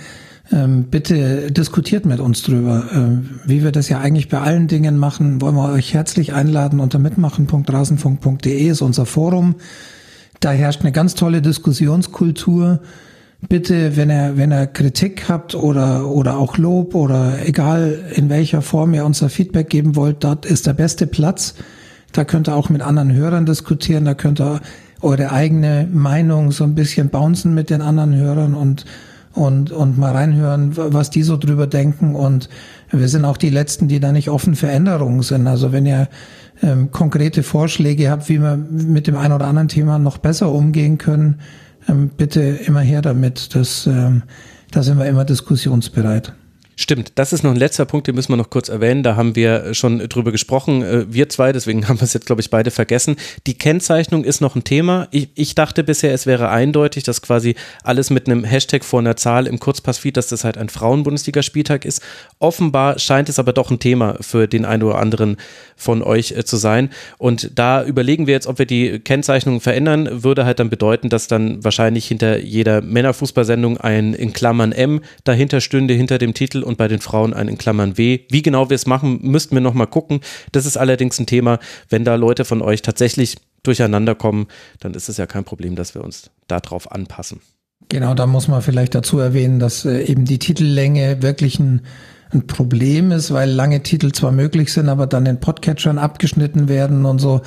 Ähm, 0.51 0.83
bitte 0.83 1.51
diskutiert 1.51 2.05
mit 2.05 2.19
uns 2.19 2.43
drüber. 2.43 2.87
Ähm, 2.93 3.39
wie 3.45 3.63
wir 3.63 3.71
das 3.71 3.89
ja 3.89 3.99
eigentlich 3.99 4.29
bei 4.29 4.39
allen 4.39 4.67
Dingen 4.67 4.97
machen, 4.97 5.41
wollen 5.41 5.55
wir 5.55 5.71
euch 5.71 5.93
herzlich 5.93 6.33
einladen. 6.33 6.79
Unter 6.79 6.99
mitmachen.rasenfunk.de 6.99 8.67
ist 8.67 8.81
unser 8.81 9.07
Forum. 9.07 9.55
Da 10.39 10.51
herrscht 10.51 10.81
eine 10.81 10.91
ganz 10.91 11.15
tolle 11.15 11.41
Diskussionskultur. 11.41 12.81
Bitte, 13.49 13.95
wenn 13.95 14.09
ihr, 14.09 14.37
wenn 14.37 14.51
ihr 14.51 14.67
Kritik 14.67 15.29
habt 15.29 15.55
oder, 15.55 16.07
oder 16.07 16.37
auch 16.37 16.57
Lob 16.57 16.95
oder 16.95 17.45
egal 17.45 17.99
in 18.15 18.29
welcher 18.29 18.61
Form 18.61 18.93
ihr 18.93 19.05
unser 19.05 19.29
Feedback 19.29 19.69
geben 19.69 19.95
wollt, 19.95 20.23
dort 20.23 20.45
ist 20.45 20.67
der 20.67 20.73
beste 20.73 21.05
Platz. 21.05 21.55
Da 22.11 22.23
könnt 22.23 22.47
ihr 22.47 22.55
auch 22.55 22.69
mit 22.69 22.81
anderen 22.81 23.13
Hörern 23.13 23.45
diskutieren, 23.45 24.05
da 24.05 24.13
könnt 24.13 24.39
ihr 24.39 24.61
eure 25.01 25.31
eigene 25.31 25.87
Meinung 25.91 26.51
so 26.51 26.63
ein 26.63 26.75
bisschen 26.75 27.09
bouncen 27.09 27.53
mit 27.53 27.69
den 27.69 27.81
anderen 27.81 28.15
Hörern 28.15 28.55
und, 28.55 28.85
und, 29.33 29.71
und 29.71 29.97
mal 29.97 30.13
reinhören, 30.13 30.71
was 30.75 31.09
die 31.09 31.23
so 31.23 31.37
drüber 31.37 31.67
denken. 31.67 32.15
Und 32.15 32.49
wir 32.91 33.07
sind 33.09 33.25
auch 33.25 33.37
die 33.37 33.49
Letzten, 33.49 33.87
die 33.87 33.99
da 33.99 34.11
nicht 34.11 34.29
offen 34.29 34.55
für 34.55 34.69
Änderungen 34.69 35.21
sind. 35.21 35.45
Also 35.47 35.71
wenn 35.71 35.85
ihr 35.85 36.07
ähm, 36.63 36.89
konkrete 36.91 37.43
Vorschläge 37.43 38.09
habt, 38.09 38.29
wie 38.29 38.41
wir 38.41 38.55
mit 38.55 39.07
dem 39.07 39.17
einen 39.17 39.33
oder 39.33 39.47
anderen 39.47 39.67
Thema 39.67 39.99
noch 39.99 40.17
besser 40.17 40.51
umgehen 40.51 40.97
können, 40.97 41.39
bitte 42.17 42.41
immer 42.41 42.81
her 42.81 43.01
damit. 43.01 43.55
Das, 43.55 43.87
ähm, 43.87 44.23
da 44.71 44.83
sind 44.83 44.97
wir 44.97 45.05
immer 45.05 45.25
diskussionsbereit. 45.25 46.33
Stimmt, 46.77 47.13
das 47.15 47.31
ist 47.31 47.43
noch 47.43 47.51
ein 47.51 47.57
letzter 47.57 47.85
Punkt, 47.85 48.07
den 48.07 48.15
müssen 48.15 48.33
wir 48.33 48.37
noch 48.37 48.49
kurz 48.49 48.67
erwähnen. 48.67 49.01
Da 49.01 49.15
haben 49.15 49.37
wir 49.37 49.73
schon 49.73 49.99
drüber 50.09 50.33
gesprochen, 50.33 50.83
äh, 50.83 51.05
wir 51.07 51.29
zwei, 51.29 51.53
deswegen 51.53 51.87
haben 51.87 51.99
wir 51.99 52.03
es 52.03 52.13
jetzt, 52.13 52.25
glaube 52.25 52.41
ich, 52.41 52.49
beide 52.49 52.69
vergessen. 52.69 53.15
Die 53.47 53.57
Kennzeichnung 53.57 54.25
ist 54.25 54.41
noch 54.41 54.57
ein 54.57 54.65
Thema. 54.65 55.07
Ich, 55.11 55.29
ich 55.35 55.55
dachte 55.55 55.85
bisher, 55.85 56.13
es 56.13 56.25
wäre 56.25 56.49
eindeutig, 56.49 57.03
dass 57.03 57.21
quasi 57.21 57.55
alles 57.83 58.09
mit 58.09 58.27
einem 58.27 58.43
Hashtag 58.43 58.83
vor 58.83 58.99
einer 58.99 59.15
Zahl 59.15 59.47
im 59.47 59.59
Kurzpassfeed, 59.59 60.17
dass 60.17 60.27
das 60.27 60.43
halt 60.43 60.57
ein 60.57 60.67
Frauen-Bundesliga-Spieltag 60.67 61.85
ist. 61.85 62.01
Offenbar 62.39 62.99
scheint 62.99 63.29
es 63.29 63.39
aber 63.39 63.53
doch 63.53 63.71
ein 63.71 63.79
Thema 63.79 64.17
für 64.19 64.47
den 64.47 64.65
einen 64.65 64.83
oder 64.83 64.97
anderen 64.97 65.37
von 65.77 66.03
euch 66.03 66.33
äh, 66.33 66.43
zu 66.43 66.57
sein. 66.57 66.89
Und 67.17 67.51
da 67.55 67.85
überlegen 67.85 68.27
wir 68.27 68.33
jetzt, 68.33 68.47
ob 68.47 68.59
wir 68.59 68.65
die 68.65 68.99
Kennzeichnung 68.99 69.61
verändern. 69.61 70.23
Würde 70.23 70.43
halt 70.43 70.59
dann 70.59 70.69
bedeuten, 70.69 71.09
dass 71.09 71.29
dann 71.29 71.63
wahrscheinlich 71.63 72.05
hinter 72.05 72.37
jeder 72.39 72.81
Männerfußballsendung 72.81 73.77
ein 73.77 74.13
in 74.13 74.33
Klammern 74.33 74.73
M 74.73 74.99
dahinter 75.23 75.61
stünde, 75.61 75.93
hinter 75.93 76.17
dem 76.17 76.33
Titel 76.33 76.64
und 76.65 76.77
bei 76.77 76.87
den 76.87 76.99
Frauen 76.99 77.33
ein 77.33 77.47
in 77.47 77.57
Klammern 77.57 77.97
W. 77.97 78.21
Wie 78.29 78.41
genau 78.41 78.69
wir 78.69 78.75
es 78.75 78.85
machen, 78.85 79.19
müssten 79.21 79.55
wir 79.55 79.61
nochmal 79.61 79.87
gucken. 79.87 80.19
Das 80.51 80.65
ist 80.65 80.77
allerdings 80.77 81.19
ein 81.19 81.25
Thema, 81.25 81.59
wenn 81.89 82.03
da 82.03 82.15
Leute 82.15 82.45
von 82.45 82.61
euch 82.61 82.81
tatsächlich 82.81 83.37
durcheinander 83.63 84.15
kommen, 84.15 84.47
dann 84.79 84.93
ist 84.93 85.09
es 85.09 85.17
ja 85.17 85.25
kein 85.25 85.43
Problem, 85.43 85.75
dass 85.75 85.95
wir 85.95 86.03
uns 86.03 86.29
darauf 86.47 86.91
anpassen. 86.91 87.41
Genau, 87.89 88.13
da 88.13 88.25
muss 88.25 88.47
man 88.47 88.61
vielleicht 88.61 88.95
dazu 88.95 89.19
erwähnen, 89.19 89.59
dass 89.59 89.85
äh, 89.85 90.03
eben 90.03 90.25
die 90.25 90.39
Titellänge 90.39 91.21
wirklich 91.21 91.59
ein, 91.59 91.81
ein 92.31 92.47
Problem 92.47 93.11
ist, 93.11 93.31
weil 93.31 93.49
lange 93.49 93.83
Titel 93.83 94.11
zwar 94.11 94.31
möglich 94.31 94.73
sind, 94.73 94.89
aber 94.89 95.07
dann 95.07 95.25
in 95.25 95.39
Podcatchern 95.39 95.97
abgeschnitten 95.97 96.67
werden 96.67 97.05
und 97.05 97.19
so. 97.19 97.41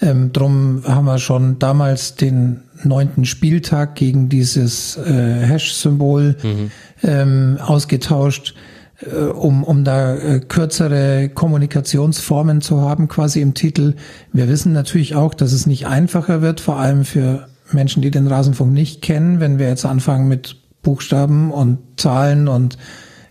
Ähm, 0.00 0.32
drum 0.32 0.82
haben 0.86 1.06
wir 1.06 1.18
schon 1.18 1.58
damals 1.58 2.14
den 2.14 2.60
neunten 2.84 3.24
Spieltag 3.24 3.96
gegen 3.96 4.28
dieses 4.28 4.96
äh, 4.96 5.44
Hash-Symbol 5.44 6.36
mhm. 6.42 6.70
ähm, 7.02 7.58
ausgetauscht, 7.60 8.54
äh, 9.00 9.24
um, 9.24 9.64
um 9.64 9.82
da 9.82 10.14
äh, 10.14 10.40
kürzere 10.40 11.28
Kommunikationsformen 11.28 12.60
zu 12.60 12.80
haben, 12.80 13.08
quasi 13.08 13.40
im 13.40 13.54
Titel. 13.54 13.94
Wir 14.32 14.48
wissen 14.48 14.72
natürlich 14.72 15.16
auch, 15.16 15.34
dass 15.34 15.52
es 15.52 15.66
nicht 15.66 15.86
einfacher 15.86 16.42
wird, 16.42 16.60
vor 16.60 16.76
allem 16.76 17.04
für 17.04 17.48
Menschen, 17.72 18.00
die 18.00 18.10
den 18.10 18.28
Rasenfunk 18.28 18.72
nicht 18.72 19.02
kennen, 19.02 19.40
wenn 19.40 19.58
wir 19.58 19.68
jetzt 19.68 19.84
anfangen 19.84 20.28
mit 20.28 20.56
Buchstaben 20.82 21.50
und 21.50 21.78
Zahlen 21.96 22.46
und 22.46 22.78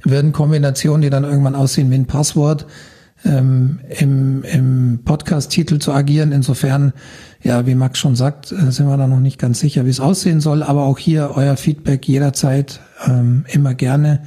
Würdenkombinationen, 0.04 1.02
die 1.02 1.10
dann 1.10 1.24
irgendwann 1.24 1.56
aussehen 1.56 1.91
wie 1.91 1.95
ein 1.95 2.06
Passwort 2.06 2.66
ähm, 3.26 3.80
im, 4.00 4.43
im 4.43 5.00
Podcast-Titel 5.04 5.80
zu 5.80 5.91
agieren. 5.91 6.32
Insofern, 6.32 6.93
ja, 7.41 7.66
wie 7.66 7.76
Max 7.76 8.00
schon 8.00 8.16
sagt, 8.16 8.52
äh, 8.52 8.72
sind 8.72 8.88
wir 8.88 8.98
da 8.98 9.08
noch 9.08 9.20
nicht 9.20 9.39
ganz 9.39 9.60
sicher, 9.60 9.86
wie 9.86 9.89
es 9.89 10.00
aussehen 10.00 10.39
soll. 10.39 10.64
Aber 10.64 10.84
auch 10.84 11.00
hier 11.00 11.32
euer 11.36 11.58
Feedback 11.58 12.08
jederzeit 12.08 12.80
ähm, 13.06 13.45
immer 13.48 13.74
gerne. 13.74 14.22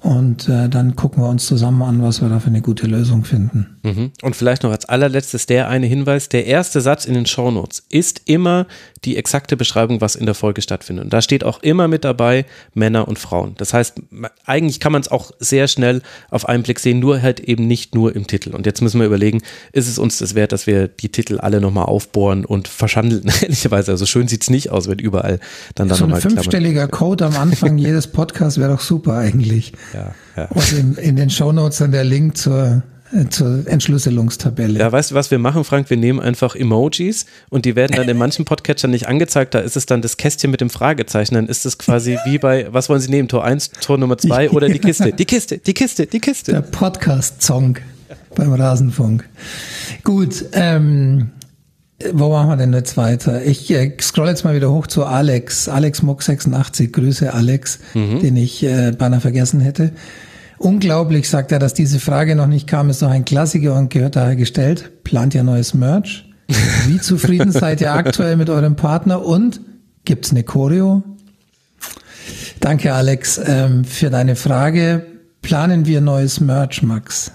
Und 0.00 0.48
äh, 0.48 0.68
dann 0.70 0.96
gucken 0.96 1.22
wir 1.22 1.28
uns 1.28 1.46
zusammen 1.46 1.82
an, 1.82 2.02
was 2.02 2.22
wir 2.22 2.28
da 2.30 2.40
für 2.40 2.46
eine 2.46 2.62
gute 2.62 2.86
Lösung 2.86 3.24
finden. 3.24 3.78
Mhm. 3.82 4.12
Und 4.22 4.34
vielleicht 4.34 4.62
noch 4.62 4.70
als 4.70 4.86
allerletztes 4.86 5.44
der 5.44 5.68
eine 5.68 5.86
Hinweis, 5.86 6.30
der 6.30 6.46
erste 6.46 6.80
Satz 6.80 7.04
in 7.04 7.12
den 7.12 7.26
Shownotes 7.26 7.84
ist 7.90 8.22
immer 8.24 8.66
die 9.04 9.16
exakte 9.16 9.56
Beschreibung, 9.56 10.00
was 10.00 10.16
in 10.16 10.26
der 10.26 10.34
Folge 10.34 10.62
stattfindet. 10.62 11.04
Und 11.04 11.12
da 11.12 11.22
steht 11.22 11.44
auch 11.44 11.62
immer 11.62 11.88
mit 11.88 12.04
dabei 12.04 12.44
Männer 12.74 13.08
und 13.08 13.18
Frauen. 13.18 13.54
Das 13.56 13.72
heißt, 13.74 14.00
eigentlich 14.44 14.80
kann 14.80 14.92
man 14.92 15.00
es 15.00 15.08
auch 15.08 15.32
sehr 15.38 15.68
schnell 15.68 16.02
auf 16.30 16.48
einen 16.48 16.62
Blick 16.62 16.80
sehen, 16.80 16.98
nur 16.98 17.22
halt 17.22 17.40
eben 17.40 17.66
nicht 17.66 17.94
nur 17.94 18.14
im 18.14 18.26
Titel. 18.26 18.54
Und 18.54 18.66
jetzt 18.66 18.82
müssen 18.82 19.00
wir 19.00 19.06
überlegen, 19.06 19.42
ist 19.72 19.88
es 19.88 19.98
uns 19.98 20.18
das 20.18 20.34
wert, 20.34 20.52
dass 20.52 20.66
wir 20.66 20.88
die 20.88 21.10
Titel 21.10 21.38
alle 21.38 21.60
nochmal 21.60 21.86
aufbohren 21.86 22.44
und 22.44 22.68
verschandeln? 22.68 23.30
Ehrlicherweise, 23.42 23.92
also 23.92 24.06
schön 24.06 24.28
sieht 24.28 24.42
es 24.42 24.50
nicht 24.50 24.70
aus, 24.70 24.88
wenn 24.88 24.98
überall 24.98 25.40
dann 25.74 25.88
da 25.88 25.94
So 25.94 26.04
ein 26.04 26.10
nochmal 26.10 26.20
fünfstelliger 26.22 26.88
Code 26.88 27.26
am 27.26 27.36
Anfang 27.36 27.78
jedes 27.90 28.06
Podcasts 28.06 28.58
wäre 28.58 28.72
doch 28.72 28.80
super 28.80 29.14
eigentlich. 29.14 29.72
Ja, 29.94 30.14
ja. 30.36 30.44
Und 30.46 30.72
in, 30.72 30.94
in 30.94 31.16
den 31.16 31.30
Shownotes 31.30 31.78
dann 31.78 31.92
der 31.92 32.04
Link 32.04 32.36
zur, 32.36 32.82
äh, 33.12 33.28
zur 33.28 33.66
Entschlüsselungstabelle. 33.66 34.78
Ja, 34.78 34.90
weißt 34.90 35.10
du, 35.10 35.14
was 35.14 35.30
wir 35.30 35.38
machen, 35.38 35.64
Frank? 35.64 35.90
Wir 35.90 35.96
nehmen 35.96 36.20
einfach 36.20 36.54
Emojis 36.54 37.26
und 37.48 37.64
die 37.64 37.76
werden 37.76 37.96
dann 37.96 38.08
in 38.08 38.16
manchen 38.16 38.44
Podcatchern 38.44 38.90
nicht 38.90 39.08
angezeigt. 39.08 39.54
Da 39.54 39.60
ist 39.60 39.76
es 39.76 39.86
dann 39.86 40.02
das 40.02 40.16
Kästchen 40.16 40.50
mit 40.50 40.60
dem 40.60 40.70
Fragezeichen. 40.70 41.34
Dann 41.34 41.46
ist 41.46 41.66
es 41.66 41.78
quasi 41.78 42.18
wie 42.24 42.38
bei, 42.38 42.72
was 42.72 42.88
wollen 42.88 43.00
Sie 43.00 43.10
nehmen? 43.10 43.28
Tor 43.28 43.44
1, 43.44 43.70
Tor 43.80 43.98
Nummer 43.98 44.18
2 44.18 44.50
oder 44.52 44.68
die 44.68 44.78
Kiste? 44.78 45.12
Die 45.12 45.24
Kiste, 45.24 45.58
die 45.58 45.74
Kiste, 45.74 46.06
die 46.06 46.10
Der 46.10 46.20
Kiste. 46.20 46.62
Podcast-Song 46.62 47.78
beim 48.34 48.52
Rasenfunk. 48.52 49.28
Gut, 50.04 50.44
ähm, 50.52 51.30
wo 52.12 52.30
machen 52.30 52.48
wir 52.48 52.56
denn 52.56 52.72
jetzt 52.72 52.96
weiter? 52.96 53.44
Ich 53.44 53.70
äh, 53.70 53.92
scroll 54.00 54.28
jetzt 54.28 54.44
mal 54.44 54.54
wieder 54.54 54.70
hoch 54.70 54.86
zu 54.86 55.04
Alex. 55.04 55.68
Alex 55.68 56.02
Muck 56.02 56.22
86. 56.22 56.92
Grüße 56.92 57.32
Alex, 57.32 57.78
den 57.94 58.36
ich 58.36 58.62
äh, 58.62 58.92
beinahe 58.92 59.20
vergessen 59.20 59.60
hätte. 59.60 59.92
Unglaublich, 60.58 61.28
sagt 61.28 61.52
er, 61.52 61.58
dass 61.58 61.72
diese 61.72 62.00
Frage 62.00 62.36
noch 62.36 62.46
nicht 62.46 62.66
kam, 62.66 62.90
ist 62.90 63.00
doch 63.00 63.10
ein 63.10 63.24
Klassiker 63.24 63.76
und 63.76 63.90
gehört 63.90 64.16
daher 64.16 64.36
gestellt. 64.36 65.04
Plant 65.04 65.34
ihr 65.34 65.42
neues 65.42 65.72
Merch? 65.72 66.30
Wie 66.86 67.00
zufrieden 67.00 67.52
seid 67.52 67.80
ihr 67.80 67.92
aktuell 67.92 68.36
mit 68.36 68.50
eurem 68.50 68.76
Partner 68.76 69.24
und 69.24 69.60
gibt's 70.04 70.30
eine 70.30 70.42
Choreo? 70.42 71.02
Danke, 72.60 72.92
Alex, 72.92 73.40
ähm, 73.42 73.84
für 73.84 74.10
deine 74.10 74.36
Frage. 74.36 75.06
Planen 75.40 75.86
wir 75.86 76.02
neues 76.02 76.40
Merch, 76.40 76.82
Max? 76.82 77.32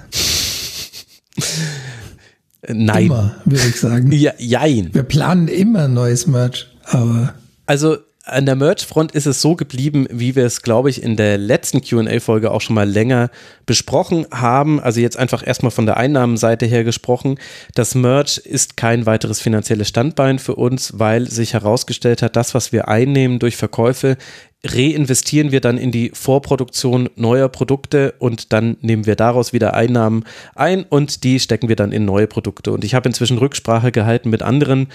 Nein. 2.67 3.05
Immer, 3.05 3.35
würde 3.45 3.67
ich 3.67 3.79
sagen. 3.79 4.11
Ja, 4.11 4.33
jein. 4.37 4.89
Wir 4.93 5.03
planen 5.03 5.47
immer 5.47 5.87
neues 5.87 6.27
Merch, 6.27 6.67
aber 6.85 7.33
Also 7.65 7.97
an 8.27 8.47
der 8.47 8.55
Merch-Front 8.55 9.11
ist 9.11 9.27
es 9.27 9.39
so 9.39 9.55
geblieben, 9.55 10.07
wie 10.09 10.35
wir 10.35 10.45
es, 10.45 10.63
glaube 10.63 10.89
ich, 10.89 11.03
in 11.03 11.15
der 11.15 11.37
letzten 11.37 11.81
QA-Folge 11.81 12.49
auch 12.49 12.61
schon 12.61 12.73
mal 12.73 12.89
länger 12.89 13.29
besprochen 13.67 14.25
haben. 14.31 14.79
Also 14.79 14.99
jetzt 14.99 15.17
einfach 15.17 15.45
erstmal 15.45 15.71
von 15.71 15.85
der 15.85 15.97
Einnahmenseite 15.97 16.65
her 16.65 16.83
gesprochen. 16.83 17.37
Das 17.75 17.93
Merch 17.93 18.39
ist 18.39 18.77
kein 18.77 19.05
weiteres 19.05 19.41
finanzielles 19.41 19.89
Standbein 19.89 20.39
für 20.39 20.55
uns, 20.55 20.97
weil 20.97 21.29
sich 21.29 21.53
herausgestellt 21.53 22.23
hat, 22.23 22.35
das, 22.35 22.55
was 22.55 22.71
wir 22.71 22.87
einnehmen 22.87 23.37
durch 23.37 23.57
Verkäufe, 23.57 24.17
reinvestieren 24.65 25.51
wir 25.51 25.61
dann 25.61 25.77
in 25.77 25.91
die 25.91 26.11
Vorproduktion 26.13 27.09
neuer 27.15 27.49
Produkte 27.49 28.15
und 28.19 28.51
dann 28.51 28.77
nehmen 28.81 29.05
wir 29.05 29.15
daraus 29.15 29.53
wieder 29.53 29.73
Einnahmen 29.73 30.23
ein 30.55 30.83
und 30.83 31.23
die 31.23 31.39
stecken 31.39 31.69
wir 31.69 31.75
dann 31.75 31.91
in 31.91 32.05
neue 32.05 32.27
Produkte. 32.27 32.71
Und 32.71 32.83
ich 32.83 32.95
habe 32.95 33.07
inzwischen 33.07 33.37
Rücksprache 33.37 33.91
gehalten 33.91 34.29
mit 34.29 34.41
anderen 34.41 34.87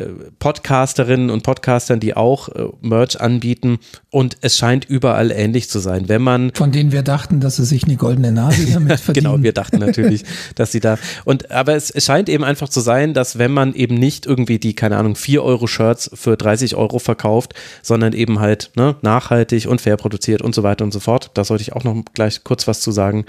äh, 0.00 0.04
Podcasterinnen 0.38 1.30
und 1.30 1.42
Podcastern, 1.42 2.00
die 2.00 2.16
auch 2.16 2.48
äh, 2.48 2.68
Merch 2.80 3.20
anbieten 3.20 3.78
und 4.10 4.38
es 4.40 4.56
scheint 4.56 4.84
überall 4.86 5.30
ähnlich 5.30 5.68
zu 5.68 5.78
sein. 5.78 6.08
Wenn 6.08 6.22
man 6.22 6.52
von 6.54 6.72
denen 6.72 6.92
wir 6.92 7.02
dachten, 7.02 7.40
dass 7.40 7.56
sie 7.56 7.64
sich 7.64 7.84
eine 7.84 7.96
goldene 7.96 8.32
Nase 8.32 8.66
damit 8.72 9.00
verdienen. 9.00 9.10
Genau, 9.20 9.42
wir 9.42 9.52
dachten 9.52 9.78
natürlich, 9.78 10.22
dass 10.54 10.72
sie 10.72 10.80
da. 10.80 10.96
Und 11.26 11.50
aber 11.50 11.74
es, 11.74 11.92
scheint 12.02 12.30
eben 12.30 12.42
einfach 12.42 12.70
zu 12.70 12.80
sein, 12.80 13.12
dass 13.12 13.38
wenn 13.38 13.50
man 13.52 13.74
eben 13.74 13.96
nicht 13.96 14.24
irgendwie 14.24 14.58
die, 14.58 14.74
keine 14.74 14.96
Ahnung, 14.96 15.14
4 15.14 15.42
Euro 15.42 15.66
Shirts 15.66 16.10
für 16.14 16.36
30 16.38 16.74
Euro 16.76 16.98
verkauft, 16.98 17.54
sondern 17.82 18.14
eben 18.14 18.40
halt 18.40 18.70
ne, 18.76 18.96
nachhaltig 19.10 19.66
und 19.66 19.80
fair 19.80 19.96
produziert 19.96 20.40
und 20.40 20.54
so 20.54 20.62
weiter 20.62 20.84
und 20.84 20.92
so 20.92 21.00
fort, 21.00 21.32
da 21.34 21.42
sollte 21.44 21.62
ich 21.62 21.72
auch 21.72 21.82
noch 21.82 22.04
gleich 22.14 22.44
kurz 22.44 22.68
was 22.68 22.80
zu 22.80 22.92
sagen. 22.92 23.24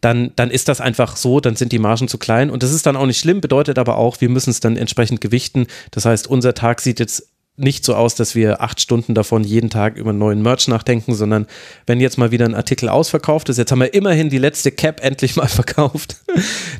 Dann, 0.00 0.32
dann 0.36 0.50
ist 0.50 0.68
das 0.68 0.80
einfach 0.80 1.16
so, 1.16 1.40
dann 1.40 1.56
sind 1.56 1.72
die 1.72 1.78
Margen 1.78 2.06
zu 2.06 2.18
klein 2.18 2.50
und 2.50 2.62
das 2.62 2.72
ist 2.72 2.86
dann 2.86 2.96
auch 2.96 3.06
nicht 3.06 3.18
schlimm, 3.18 3.40
bedeutet 3.40 3.78
aber 3.78 3.96
auch, 3.96 4.20
wir 4.20 4.28
müssen 4.28 4.50
es 4.50 4.60
dann 4.60 4.76
entsprechend 4.76 5.20
gewichten. 5.20 5.66
Das 5.90 6.04
heißt, 6.04 6.28
unser 6.28 6.54
Tag 6.54 6.80
sieht 6.80 7.00
jetzt 7.00 7.28
nicht 7.56 7.84
so 7.84 7.94
aus, 7.94 8.14
dass 8.14 8.34
wir 8.34 8.60
acht 8.60 8.80
Stunden 8.80 9.14
davon 9.14 9.42
jeden 9.42 9.70
Tag 9.70 9.96
über 9.96 10.12
neuen 10.12 10.42
Merch 10.42 10.68
nachdenken, 10.68 11.14
sondern 11.14 11.46
wenn 11.86 12.00
jetzt 12.00 12.18
mal 12.18 12.30
wieder 12.30 12.44
ein 12.44 12.54
Artikel 12.54 12.88
ausverkauft 12.88 13.48
ist, 13.48 13.56
jetzt 13.56 13.72
haben 13.72 13.80
wir 13.80 13.94
immerhin 13.94 14.28
die 14.28 14.38
letzte 14.38 14.70
Cap 14.70 15.02
endlich 15.02 15.36
mal 15.36 15.48
verkauft, 15.60 16.16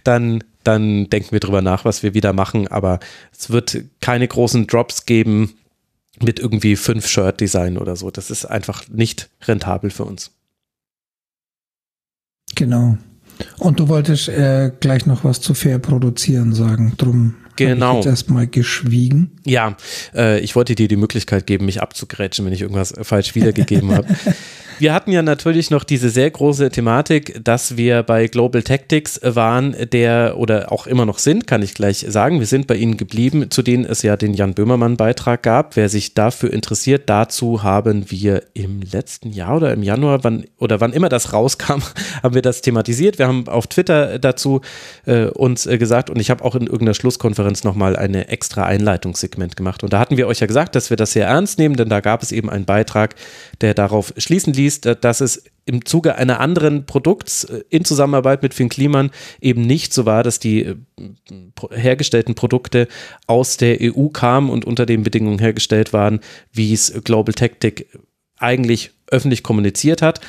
dann, 0.04 0.44
dann 0.64 1.08
denken 1.08 1.32
wir 1.32 1.40
drüber 1.40 1.62
nach, 1.62 1.84
was 1.84 2.02
wir 2.02 2.14
wieder 2.14 2.32
machen. 2.32 2.68
Aber 2.68 3.00
es 3.36 3.50
wird 3.50 3.78
keine 4.00 4.28
großen 4.28 4.66
Drops 4.66 5.06
geben 5.06 5.54
mit 6.22 6.38
irgendwie 6.38 6.76
fünf 6.76 7.06
Shirt-Design 7.06 7.78
oder 7.78 7.96
so. 7.96 8.10
Das 8.10 8.30
ist 8.30 8.44
einfach 8.44 8.88
nicht 8.88 9.30
rentabel 9.42 9.90
für 9.90 10.04
uns. 10.04 10.32
Genau. 12.54 12.96
Und 13.58 13.80
du 13.80 13.88
wolltest 13.88 14.28
äh, 14.28 14.72
gleich 14.80 15.06
noch 15.06 15.24
was 15.24 15.40
zu 15.40 15.54
fair 15.54 15.78
produzieren 15.78 16.54
sagen. 16.54 16.94
Drum 16.96 17.34
Genau. 17.56 17.86
habe 17.86 17.98
ich 17.98 18.04
jetzt 18.04 18.10
erstmal 18.10 18.46
geschwiegen. 18.46 19.30
Ja, 19.44 19.76
äh, 20.14 20.40
ich 20.40 20.56
wollte 20.56 20.74
dir 20.74 20.88
die 20.88 20.96
Möglichkeit 20.96 21.46
geben, 21.46 21.66
mich 21.66 21.82
abzugrätschen, 21.82 22.44
wenn 22.44 22.52
ich 22.52 22.62
irgendwas 22.62 22.94
falsch 23.02 23.34
wiedergegeben 23.34 23.92
habe. 23.92 24.06
Wir 24.78 24.92
hatten 24.92 25.10
ja 25.10 25.22
natürlich 25.22 25.70
noch 25.70 25.84
diese 25.84 26.10
sehr 26.10 26.30
große 26.30 26.70
Thematik, 26.70 27.42
dass 27.42 27.78
wir 27.78 28.02
bei 28.02 28.26
Global 28.26 28.62
Tactics 28.62 29.18
waren, 29.22 29.74
der 29.90 30.34
oder 30.36 30.70
auch 30.70 30.86
immer 30.86 31.06
noch 31.06 31.18
sind, 31.18 31.46
kann 31.46 31.62
ich 31.62 31.72
gleich 31.72 32.04
sagen. 32.06 32.40
Wir 32.40 32.46
sind 32.46 32.66
bei 32.66 32.76
Ihnen 32.76 32.98
geblieben, 32.98 33.50
zu 33.50 33.62
denen 33.62 33.86
es 33.86 34.02
ja 34.02 34.18
den 34.18 34.34
Jan 34.34 34.52
Böhmermann-Beitrag 34.52 35.42
gab. 35.42 35.76
Wer 35.76 35.88
sich 35.88 36.12
dafür 36.12 36.52
interessiert, 36.52 37.08
dazu 37.08 37.62
haben 37.62 38.10
wir 38.10 38.42
im 38.52 38.82
letzten 38.82 39.32
Jahr 39.32 39.56
oder 39.56 39.72
im 39.72 39.82
Januar, 39.82 40.24
wann 40.24 40.44
oder 40.58 40.78
wann 40.78 40.92
immer 40.92 41.08
das 41.08 41.32
rauskam, 41.32 41.80
haben 42.22 42.34
wir 42.34 42.42
das 42.42 42.60
thematisiert. 42.60 43.18
Wir 43.18 43.28
haben 43.28 43.48
auf 43.48 43.68
Twitter 43.68 44.18
dazu 44.18 44.60
äh, 45.06 45.24
uns 45.28 45.64
äh, 45.64 45.78
gesagt 45.78 46.10
und 46.10 46.20
ich 46.20 46.28
habe 46.28 46.44
auch 46.44 46.54
in 46.54 46.64
irgendeiner 46.64 46.94
Schlusskonferenz 46.94 47.45
nochmal 47.64 47.96
eine 47.96 48.28
extra 48.28 48.64
Einleitungssegment 48.64 49.56
gemacht. 49.56 49.82
Und 49.82 49.92
da 49.92 49.98
hatten 49.98 50.16
wir 50.16 50.26
euch 50.26 50.40
ja 50.40 50.46
gesagt, 50.46 50.74
dass 50.74 50.90
wir 50.90 50.96
das 50.96 51.12
sehr 51.12 51.26
ernst 51.26 51.58
nehmen, 51.58 51.76
denn 51.76 51.88
da 51.88 52.00
gab 52.00 52.22
es 52.22 52.32
eben 52.32 52.50
einen 52.50 52.64
Beitrag, 52.64 53.14
der 53.60 53.74
darauf 53.74 54.12
schließen 54.16 54.52
ließ, 54.52 54.80
dass 54.80 55.20
es 55.20 55.44
im 55.66 55.84
Zuge 55.84 56.14
einer 56.14 56.40
anderen 56.40 56.86
Produkts 56.86 57.44
äh, 57.44 57.64
in 57.68 57.84
Zusammenarbeit 57.84 58.42
mit 58.42 58.54
Finn 58.54 58.68
Kliman 58.68 59.10
eben 59.40 59.62
nicht 59.62 59.92
so 59.92 60.06
war, 60.06 60.22
dass 60.22 60.38
die 60.38 60.62
äh, 60.62 60.76
hergestellten 61.72 62.34
Produkte 62.34 62.88
aus 63.26 63.56
der 63.56 63.78
EU 63.80 64.08
kamen 64.08 64.48
und 64.48 64.64
unter 64.64 64.86
den 64.86 65.02
Bedingungen 65.02 65.40
hergestellt 65.40 65.92
waren, 65.92 66.20
wie 66.52 66.72
es 66.72 66.92
Global 67.04 67.34
Tactic 67.34 67.88
eigentlich 68.38 68.92
öffentlich 69.08 69.42
kommuniziert 69.42 70.02
hat. 70.02 70.20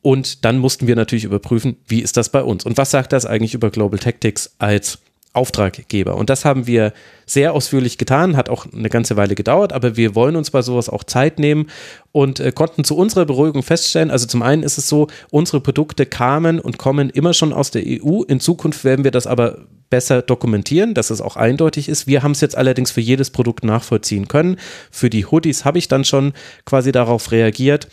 Und 0.00 0.44
dann 0.44 0.58
mussten 0.58 0.86
wir 0.86 0.96
natürlich 0.96 1.24
überprüfen, 1.24 1.76
wie 1.86 2.00
ist 2.00 2.16
das 2.16 2.28
bei 2.28 2.42
uns 2.42 2.64
und 2.64 2.76
was 2.76 2.90
sagt 2.90 3.12
das 3.12 3.26
eigentlich 3.26 3.54
über 3.54 3.70
Global 3.70 3.98
Tactics 3.98 4.54
als 4.58 4.98
Auftraggeber. 5.34 6.16
Und 6.16 6.30
das 6.30 6.44
haben 6.44 6.66
wir 6.66 6.92
sehr 7.26 7.52
ausführlich 7.52 7.98
getan, 7.98 8.36
hat 8.36 8.48
auch 8.48 8.66
eine 8.72 8.88
ganze 8.88 9.16
Weile 9.16 9.34
gedauert, 9.34 9.72
aber 9.72 9.96
wir 9.96 10.14
wollen 10.14 10.36
uns 10.36 10.50
bei 10.50 10.62
sowas 10.62 10.88
auch 10.88 11.04
Zeit 11.04 11.38
nehmen 11.38 11.66
und 12.12 12.40
äh, 12.40 12.52
konnten 12.52 12.84
zu 12.84 12.96
unserer 12.96 13.26
Beruhigung 13.26 13.62
feststellen, 13.62 14.10
also 14.10 14.26
zum 14.26 14.42
einen 14.42 14.62
ist 14.62 14.78
es 14.78 14.88
so, 14.88 15.08
unsere 15.30 15.60
Produkte 15.60 16.06
kamen 16.06 16.60
und 16.60 16.78
kommen 16.78 17.10
immer 17.10 17.34
schon 17.34 17.52
aus 17.52 17.70
der 17.70 17.82
EU. 17.84 18.22
In 18.22 18.40
Zukunft 18.40 18.84
werden 18.84 19.04
wir 19.04 19.10
das 19.10 19.26
aber 19.26 19.66
besser 19.90 20.22
dokumentieren, 20.22 20.94
dass 20.94 21.10
es 21.10 21.20
auch 21.20 21.36
eindeutig 21.36 21.88
ist. 21.88 22.06
Wir 22.06 22.22
haben 22.22 22.32
es 22.32 22.40
jetzt 22.40 22.56
allerdings 22.56 22.90
für 22.90 23.00
jedes 23.00 23.30
Produkt 23.30 23.64
nachvollziehen 23.64 24.28
können. 24.28 24.56
Für 24.90 25.10
die 25.10 25.26
Hoodies 25.26 25.64
habe 25.64 25.78
ich 25.78 25.88
dann 25.88 26.04
schon 26.04 26.32
quasi 26.64 26.90
darauf 26.90 27.30
reagiert. 27.30 27.88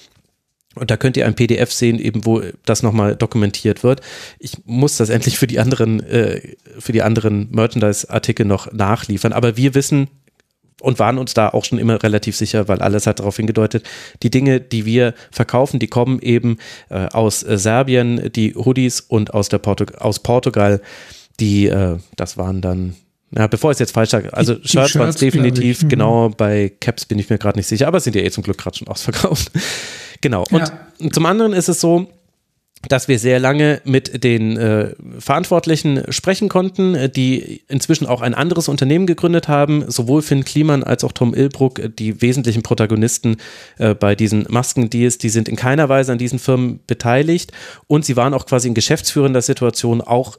Und 0.75 0.89
da 0.89 0.95
könnt 0.95 1.17
ihr 1.17 1.25
ein 1.25 1.35
PDF 1.35 1.71
sehen, 1.71 1.99
eben 1.99 2.25
wo 2.25 2.41
das 2.65 2.81
nochmal 2.81 3.15
dokumentiert 3.15 3.83
wird. 3.83 4.01
Ich 4.39 4.53
muss 4.65 4.97
das 4.97 5.09
endlich 5.09 5.37
für 5.37 5.47
die 5.47 5.59
anderen, 5.59 6.01
äh, 6.01 6.55
für 6.79 6.93
die 6.93 7.01
anderen 7.01 7.49
Merchandise-Artikel 7.51 8.45
noch 8.45 8.71
nachliefern. 8.71 9.33
Aber 9.33 9.57
wir 9.57 9.75
wissen 9.75 10.07
und 10.81 10.97
waren 10.99 11.17
uns 11.17 11.33
da 11.33 11.49
auch 11.49 11.65
schon 11.65 11.77
immer 11.77 12.01
relativ 12.01 12.35
sicher, 12.35 12.67
weil 12.67 12.81
alles 12.81 13.05
hat 13.05 13.19
darauf 13.19 13.35
hingedeutet, 13.35 13.85
die 14.23 14.29
Dinge, 14.29 14.59
die 14.59 14.85
wir 14.85 15.13
verkaufen, 15.29 15.79
die 15.79 15.87
kommen 15.87 16.19
eben 16.21 16.57
äh, 16.89 17.07
aus 17.07 17.43
äh, 17.43 17.57
Serbien, 17.57 18.31
die 18.33 18.55
Hoodies 18.55 19.01
und 19.01 19.33
aus, 19.33 19.49
der 19.49 19.59
Portu 19.59 19.85
aus 19.99 20.19
Portugal. 20.19 20.81
Die, 21.39 21.67
äh, 21.67 21.97
das 22.15 22.37
waren 22.37 22.61
dann 22.61 22.95
ja, 23.37 23.47
bevor 23.47 23.71
ich 23.71 23.75
es 23.75 23.79
jetzt 23.79 23.93
falsch 23.93 24.09
sage, 24.11 24.33
also 24.33 24.55
Die- 24.55 24.61
die 24.61 24.67
Shirts 24.67 24.95
waren 24.95 25.09
es 25.09 25.19
Shirts, 25.19 25.33
definitiv. 25.33 25.83
Mhm. 25.83 25.89
genau, 25.89 26.29
bei 26.29 26.71
Caps 26.79 27.05
bin 27.05 27.17
ich 27.19 27.29
mir 27.29 27.37
gerade 27.37 27.57
nicht 27.57 27.67
sicher, 27.67 27.87
aber 27.87 27.97
es 27.97 28.03
sind 28.03 28.15
ja 28.15 28.21
eh 28.21 28.31
zum 28.31 28.43
Glück 28.43 28.57
gerade 28.57 28.77
schon 28.77 28.87
ausverkauft. 28.87 29.51
genau. 30.21 30.43
Und 30.51 30.71
Ja. 30.99 31.09
zum 31.11 31.25
anderen 31.25 31.53
ist 31.53 31.69
es 31.69 31.79
so, 31.79 32.07
dass 32.87 33.07
wir 33.07 33.19
sehr 33.19 33.39
lange 33.39 33.79
mit 33.85 34.23
den 34.23 34.57
äh, 34.57 34.95
Verantwortlichen 35.19 36.03
sprechen 36.09 36.49
konnten, 36.49 37.11
die 37.15 37.61
inzwischen 37.67 38.07
auch 38.07 38.21
ein 38.21 38.33
anderes 38.33 38.67
Unternehmen 38.67 39.05
gegründet 39.05 39.47
haben. 39.47 39.85
Sowohl 39.89 40.23
Finn 40.23 40.43
Kliman 40.43 40.83
als 40.83 41.03
auch 41.03 41.11
Tom 41.11 41.35
Ilbruck, 41.35 41.79
die 41.99 42.23
wesentlichen 42.23 42.63
Protagonisten 42.63 43.37
äh, 43.77 43.93
bei 43.93 44.15
diesen 44.15 44.47
Maskendeals, 44.49 45.19
die 45.19 45.29
sind 45.29 45.47
in 45.47 45.55
keiner 45.55 45.89
Weise 45.89 46.11
an 46.11 46.17
diesen 46.17 46.39
Firmen 46.39 46.79
beteiligt 46.87 47.51
und 47.85 48.03
sie 48.03 48.15
waren 48.17 48.33
auch 48.33 48.47
quasi 48.47 48.67
in 48.67 48.73
geschäftsführender 48.73 49.43
Situation 49.43 50.01
auch 50.01 50.37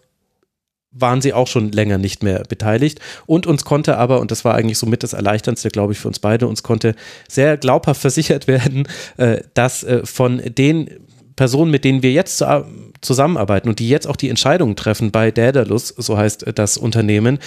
waren 0.93 1.23
sie 1.23 1.33
auch 1.33 1.47
schon 1.47 1.73
länger 1.73 1.99
nicht 1.99 2.23
mehr 2.23 2.43
beteiligt. 2.49 3.01
Und 3.27 3.47
uns 3.47 3.65
konnte 3.65 3.97
aber, 3.97 4.21
und 4.21 4.31
das 4.31 4.45
war 4.45 4.55
eigentlich 4.55 4.79
somit 4.79 5.03
das 5.03 5.15
Erleichterndste, 5.15 5.71
glaube 5.71 5.93
ich, 5.93 5.99
für 5.99 6.09
uns 6.09 6.19
beide, 6.19 6.47
uns 6.47 6.63
konnte 6.63 6.95
sehr 7.29 7.57
glaubhaft 7.57 8.01
versichert 8.01 8.47
werden, 8.47 8.87
äh, 9.17 9.41
dass 9.55 9.83
äh, 9.83 10.05
von 10.05 10.43
den 10.45 10.91
Personen, 11.37 11.71
mit 11.71 11.85
denen 11.85 12.03
wir 12.03 12.13
jetzt 12.13 12.39
zu, 12.39 12.67
zusammenarbeiten 13.01 13.69
und 13.69 13.79
die 13.79 13.89
jetzt 13.89 14.07
auch 14.07 14.17
die 14.17 14.29
Entscheidungen 14.29 14.77
treffen 14.77 15.11
bei 15.11 15.31
Daedalus, 15.31 15.89
so 15.89 16.17
heißt 16.17 16.47
äh, 16.47 16.53
das 16.53 16.77
Unternehmen, 16.77 17.39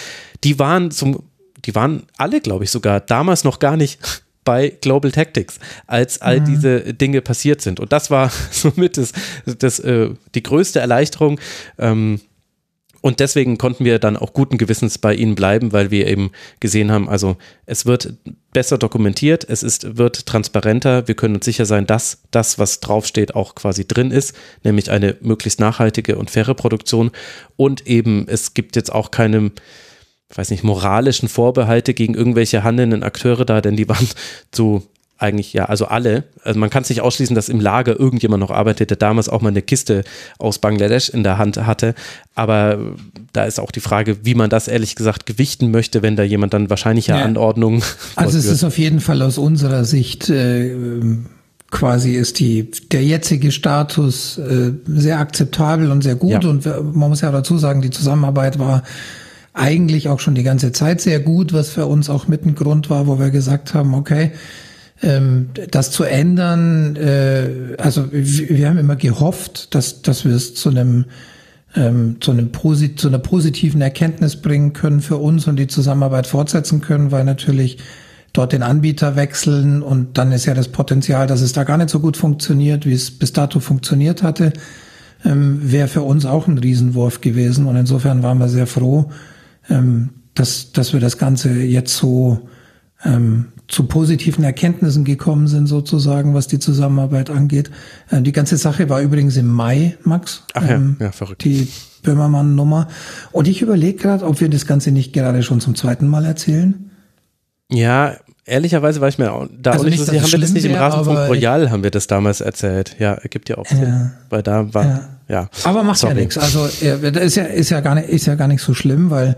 die 0.43 0.57
waren 0.57 0.89
zum, 0.91 1.23
die 1.65 1.75
waren 1.75 2.03
alle, 2.17 2.41
glaube 2.41 2.63
ich, 2.63 2.71
sogar 2.71 2.99
damals 2.99 3.43
noch 3.43 3.59
gar 3.59 3.77
nicht 3.77 3.99
bei 4.43 4.69
Global 4.81 5.11
Tactics, 5.11 5.59
als 5.87 6.21
all 6.21 6.39
mhm. 6.39 6.45
diese 6.45 6.93
Dinge 6.93 7.21
passiert 7.21 7.61
sind. 7.61 7.79
Und 7.79 7.91
das 7.91 8.11
war 8.11 8.31
somit 8.51 8.97
das, 8.97 9.11
das, 9.45 9.81
die 9.81 10.43
größte 10.43 10.79
Erleichterung. 10.79 11.39
Ähm, 11.79 12.19
und 13.05 13.19
deswegen 13.19 13.59
konnten 13.59 13.85
wir 13.85 13.99
dann 13.99 14.17
auch 14.17 14.33
guten 14.33 14.57
Gewissens 14.57 14.97
bei 14.97 15.13
ihnen 15.13 15.35
bleiben, 15.35 15.73
weil 15.73 15.91
wir 15.91 16.07
eben 16.07 16.31
gesehen 16.59 16.91
haben, 16.91 17.07
also 17.07 17.37
es 17.67 17.85
wird 17.85 18.15
besser 18.51 18.79
dokumentiert, 18.79 19.45
es 19.47 19.61
ist, 19.61 19.99
wird 19.99 20.25
transparenter, 20.25 21.07
wir 21.07 21.13
können 21.13 21.35
uns 21.35 21.45
sicher 21.45 21.67
sein, 21.67 21.85
dass 21.85 22.23
das, 22.31 22.57
was 22.57 22.79
draufsteht, 22.79 23.35
auch 23.35 23.53
quasi 23.53 23.87
drin 23.87 24.09
ist, 24.09 24.35
nämlich 24.63 24.89
eine 24.89 25.17
möglichst 25.21 25.59
nachhaltige 25.59 26.17
und 26.17 26.31
faire 26.31 26.55
Produktion. 26.55 27.11
Und 27.55 27.85
eben, 27.85 28.25
es 28.27 28.55
gibt 28.55 28.75
jetzt 28.75 28.91
auch 28.91 29.11
keine, 29.11 29.51
ich 30.31 30.37
weiß 30.39 30.49
nicht, 30.49 30.63
moralischen 30.63 31.29
Vorbehalte 31.29 31.93
gegen 31.93 32.15
irgendwelche 32.15 32.63
handelnden 32.63 33.03
Akteure 33.03 33.45
da, 33.45 33.61
denn 33.61 33.75
die 33.75 33.87
waren 33.87 34.09
zu 34.51 34.81
eigentlich, 35.17 35.53
ja, 35.53 35.65
also 35.65 35.85
alle. 35.85 36.25
Also 36.43 36.59
man 36.59 36.69
kann 36.69 36.83
es 36.83 36.89
nicht 36.89 37.01
ausschließen, 37.01 37.35
dass 37.35 37.47
im 37.47 37.61
Lager 37.61 37.97
irgendjemand 37.97 38.41
noch 38.41 38.51
arbeitet, 38.51 38.89
der 38.89 38.97
damals 38.97 39.29
auch 39.29 39.41
mal 39.41 39.49
eine 39.49 39.61
Kiste 39.61 40.03
aus 40.39 40.59
Bangladesch 40.59 41.09
in 41.09 41.23
der 41.23 41.37
Hand 41.37 41.57
hatte. 41.57 41.95
Aber 42.35 42.77
da 43.31 43.45
ist 43.45 43.59
auch 43.59 43.71
die 43.71 43.79
Frage, 43.79 44.17
wie 44.25 44.35
man 44.35 44.49
das 44.49 44.67
ehrlich 44.67 44.95
gesagt 44.95 45.25
gewichten 45.25 45.71
möchte, 45.71 46.01
wenn 46.01 46.17
da 46.17 46.23
jemand 46.23 46.53
dann 46.53 46.69
wahrscheinlich 46.69 47.07
ja. 47.07 47.21
Anordnungen. 47.21 47.81
Also 48.15 48.37
es 48.37 48.45
ist 48.45 48.63
auf 48.63 48.77
jeden 48.77 48.99
Fall 48.99 49.21
aus 49.21 49.37
unserer 49.37 49.85
Sicht 49.85 50.29
äh, 50.29 50.75
quasi 51.71 52.15
ist 52.15 52.39
die 52.39 52.69
der 52.91 53.03
jetzige 53.03 53.51
Status 53.51 54.37
äh, 54.37 54.71
sehr 54.85 55.19
akzeptabel 55.19 55.91
und 55.91 56.03
sehr 56.03 56.15
gut. 56.15 56.43
Ja. 56.43 56.49
Und 56.49 56.65
man 56.65 57.09
muss 57.09 57.21
ja 57.21 57.31
dazu 57.31 57.57
sagen, 57.57 57.81
die 57.81 57.89
Zusammenarbeit 57.89 58.59
war 58.59 58.83
eigentlich 59.53 60.09
auch 60.09 60.19
schon 60.19 60.35
die 60.35 60.43
ganze 60.43 60.73
Zeit 60.73 60.99
sehr 60.99 61.21
gut, 61.21 61.53
was 61.53 61.69
für 61.69 61.85
uns 61.85 62.09
auch 62.09 62.27
mit 62.27 62.45
ein 62.45 62.55
Grund 62.55 62.89
war, 62.89 63.07
wo 63.07 63.19
wir 63.19 63.29
gesagt 63.29 63.73
haben, 63.73 63.93
okay, 63.93 64.23
ähm, 64.23 64.31
das 65.01 65.91
zu 65.91 66.03
ändern, 66.03 66.95
äh, 66.95 67.75
also 67.77 68.07
wir 68.11 68.69
haben 68.69 68.77
immer 68.77 68.95
gehofft, 68.95 69.75
dass, 69.75 70.01
dass 70.01 70.25
wir 70.25 70.33
es 70.33 70.55
zu 70.55 70.69
einem 70.69 71.05
ähm, 71.75 72.17
zu, 72.21 72.31
einem 72.31 72.51
Posit 72.51 72.99
zu 72.99 73.09
einer 73.09 73.19
positiven 73.19 73.81
Erkenntnis 73.81 74.37
bringen 74.41 74.73
können 74.73 75.01
für 75.01 75.17
uns 75.17 75.47
und 75.47 75.57
die 75.57 75.67
Zusammenarbeit 75.67 76.27
fortsetzen 76.27 76.81
können, 76.81 77.11
weil 77.11 77.25
natürlich 77.25 77.77
dort 78.33 78.53
den 78.53 78.63
Anbieter 78.63 79.15
wechseln 79.15 79.81
und 79.81 80.17
dann 80.17 80.31
ist 80.31 80.45
ja 80.45 80.53
das 80.53 80.69
Potenzial, 80.69 81.27
dass 81.27 81.41
es 81.41 81.53
da 81.53 81.63
gar 81.63 81.77
nicht 81.77 81.89
so 81.89 81.99
gut 81.99 82.17
funktioniert, 82.17 82.85
wie 82.85 82.93
es 82.93 83.11
bis 83.11 83.33
dato 83.33 83.59
funktioniert 83.59 84.23
hatte, 84.23 84.53
ähm, 85.23 85.59
wäre 85.71 85.87
für 85.87 86.01
uns 86.01 86.25
auch 86.25 86.47
ein 86.47 86.57
Riesenwurf 86.57 87.21
gewesen. 87.21 87.65
Und 87.65 87.75
insofern 87.75 88.23
waren 88.23 88.37
wir 88.37 88.49
sehr 88.49 88.67
froh, 88.67 89.09
ähm, 89.69 90.09
dass, 90.33 90.71
dass 90.71 90.93
wir 90.93 90.99
das 90.99 91.17
Ganze 91.17 91.51
jetzt 91.51 91.95
so 91.95 92.47
ähm, 93.03 93.47
zu 93.67 93.83
positiven 93.83 94.43
Erkenntnissen 94.43 95.03
gekommen 95.03 95.47
sind, 95.47 95.67
sozusagen, 95.67 96.33
was 96.33 96.47
die 96.47 96.59
Zusammenarbeit 96.59 97.29
angeht. 97.29 97.71
Äh, 98.11 98.21
die 98.21 98.31
ganze 98.31 98.57
Sache 98.57 98.89
war 98.89 99.01
übrigens 99.01 99.37
im 99.37 99.47
Mai, 99.47 99.97
Max. 100.03 100.43
Ach 100.53 100.63
ja, 100.63 100.75
ähm, 100.75 100.97
ja 100.99 101.11
verrückt. 101.11 101.43
Die 101.43 101.67
Böhmermann-Nummer. 102.03 102.87
Und 103.31 103.47
ich 103.47 103.61
überlege 103.61 103.97
gerade, 103.97 104.25
ob 104.25 104.39
wir 104.39 104.49
das 104.49 104.65
Ganze 104.65 104.91
nicht 104.91 105.13
gerade 105.13 105.43
schon 105.43 105.59
zum 105.59 105.75
zweiten 105.75 106.07
Mal 106.07 106.25
erzählen. 106.25 106.91
Ja, 107.71 108.15
ehrlicherweise 108.45 109.01
war 109.01 109.09
ich 109.09 109.17
mir 109.17 109.33
auch, 109.33 109.47
da 109.51 109.71
also 109.71 109.85
nicht, 109.85 110.05
so, 110.05 110.13
haben 110.13 110.31
wir 110.31 110.39
das 110.39 110.51
nicht 110.51 110.65
im 110.65 110.75
Rasenfunk 110.75 111.17
Royal 111.27 111.71
haben 111.71 111.83
wir 111.83 111.91
das 111.91 112.07
damals 112.07 112.41
erzählt. 112.41 112.95
Ja, 112.99 113.13
ergibt 113.13 113.49
ja 113.49 113.57
auch 113.57 113.65
Sinn. 113.65 113.81
Ja, 113.81 114.11
weil 114.29 114.43
da 114.43 114.71
war, 114.73 114.85
ja. 114.85 115.09
ja. 115.27 115.49
Aber 115.63 115.83
macht 115.83 115.97
Sorry. 115.97 116.13
ja 116.13 116.19
nichts. 116.19 116.37
Also, 116.37 116.65
ist 116.65 117.35
ja, 117.35 117.43
ist 117.43 117.71
ja 117.71 117.81
gar 117.81 117.95
nicht, 117.95 118.09
ist 118.09 118.27
ja 118.27 118.35
gar 118.35 118.47
nicht 118.47 118.61
so 118.61 118.75
schlimm, 118.75 119.09
weil 119.09 119.35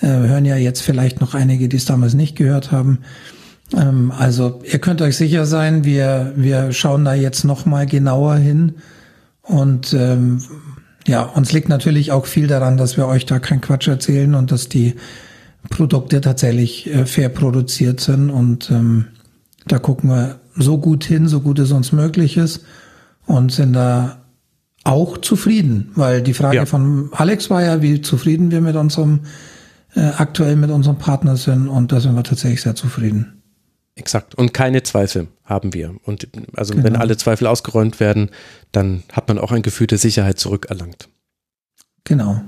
äh, 0.00 0.06
hören 0.06 0.46
ja 0.46 0.56
jetzt 0.56 0.80
vielleicht 0.80 1.20
noch 1.20 1.34
einige, 1.34 1.68
die 1.68 1.76
es 1.76 1.84
damals 1.84 2.14
nicht 2.14 2.36
gehört 2.36 2.72
haben. 2.72 3.00
Ähm, 3.74 4.12
also 4.16 4.60
ihr 4.64 4.78
könnt 4.78 5.02
euch 5.02 5.16
sicher 5.16 5.46
sein, 5.46 5.84
wir, 5.84 6.32
wir 6.36 6.72
schauen 6.72 7.04
da 7.04 7.14
jetzt 7.14 7.44
nochmal 7.44 7.86
genauer 7.86 8.36
hin. 8.36 8.74
Und 9.42 9.92
ähm, 9.92 10.42
ja, 11.06 11.22
uns 11.22 11.52
liegt 11.52 11.68
natürlich 11.68 12.12
auch 12.12 12.26
viel 12.26 12.46
daran, 12.46 12.76
dass 12.76 12.96
wir 12.96 13.06
euch 13.06 13.26
da 13.26 13.38
keinen 13.38 13.60
Quatsch 13.60 13.88
erzählen 13.88 14.34
und 14.34 14.50
dass 14.50 14.68
die 14.68 14.94
Produkte 15.70 16.20
tatsächlich 16.20 16.92
äh, 16.92 17.06
fair 17.06 17.28
produziert 17.28 18.00
sind. 18.00 18.30
Und 18.30 18.70
ähm, 18.70 19.06
da 19.66 19.78
gucken 19.78 20.10
wir 20.10 20.40
so 20.56 20.78
gut 20.78 21.04
hin, 21.04 21.28
so 21.28 21.40
gut 21.40 21.58
es 21.58 21.72
uns 21.72 21.92
möglich 21.92 22.36
ist 22.36 22.64
und 23.26 23.52
sind 23.52 23.72
da 23.72 24.22
auch 24.84 25.18
zufrieden, 25.18 25.90
weil 25.96 26.22
die 26.22 26.34
Frage 26.34 26.56
ja. 26.56 26.66
von 26.66 27.10
Alex 27.12 27.50
war 27.50 27.62
ja, 27.62 27.82
wie 27.82 28.00
zufrieden 28.00 28.52
wir 28.52 28.60
mit 28.60 28.76
unserem 28.76 29.20
äh, 29.94 30.12
aktuell 30.16 30.54
mit 30.56 30.70
unserem 30.70 30.98
Partner 30.98 31.36
sind 31.36 31.68
und 31.68 31.90
da 31.90 32.00
sind 32.00 32.14
wir 32.14 32.22
tatsächlich 32.22 32.62
sehr 32.62 32.76
zufrieden. 32.76 33.35
Exakt. 33.96 34.34
Und 34.34 34.52
keine 34.52 34.82
Zweifel 34.82 35.28
haben 35.44 35.72
wir. 35.72 35.94
Und 36.04 36.28
also 36.54 36.74
genau. 36.74 36.84
wenn 36.84 36.96
alle 36.96 37.16
Zweifel 37.16 37.46
ausgeräumt 37.46 37.98
werden, 37.98 38.30
dann 38.70 39.02
hat 39.10 39.26
man 39.28 39.38
auch 39.38 39.52
ein 39.52 39.62
Gefühl 39.62 39.86
der 39.86 39.98
Sicherheit 39.98 40.38
zurückerlangt. 40.38 41.08
Genau. 42.04 42.42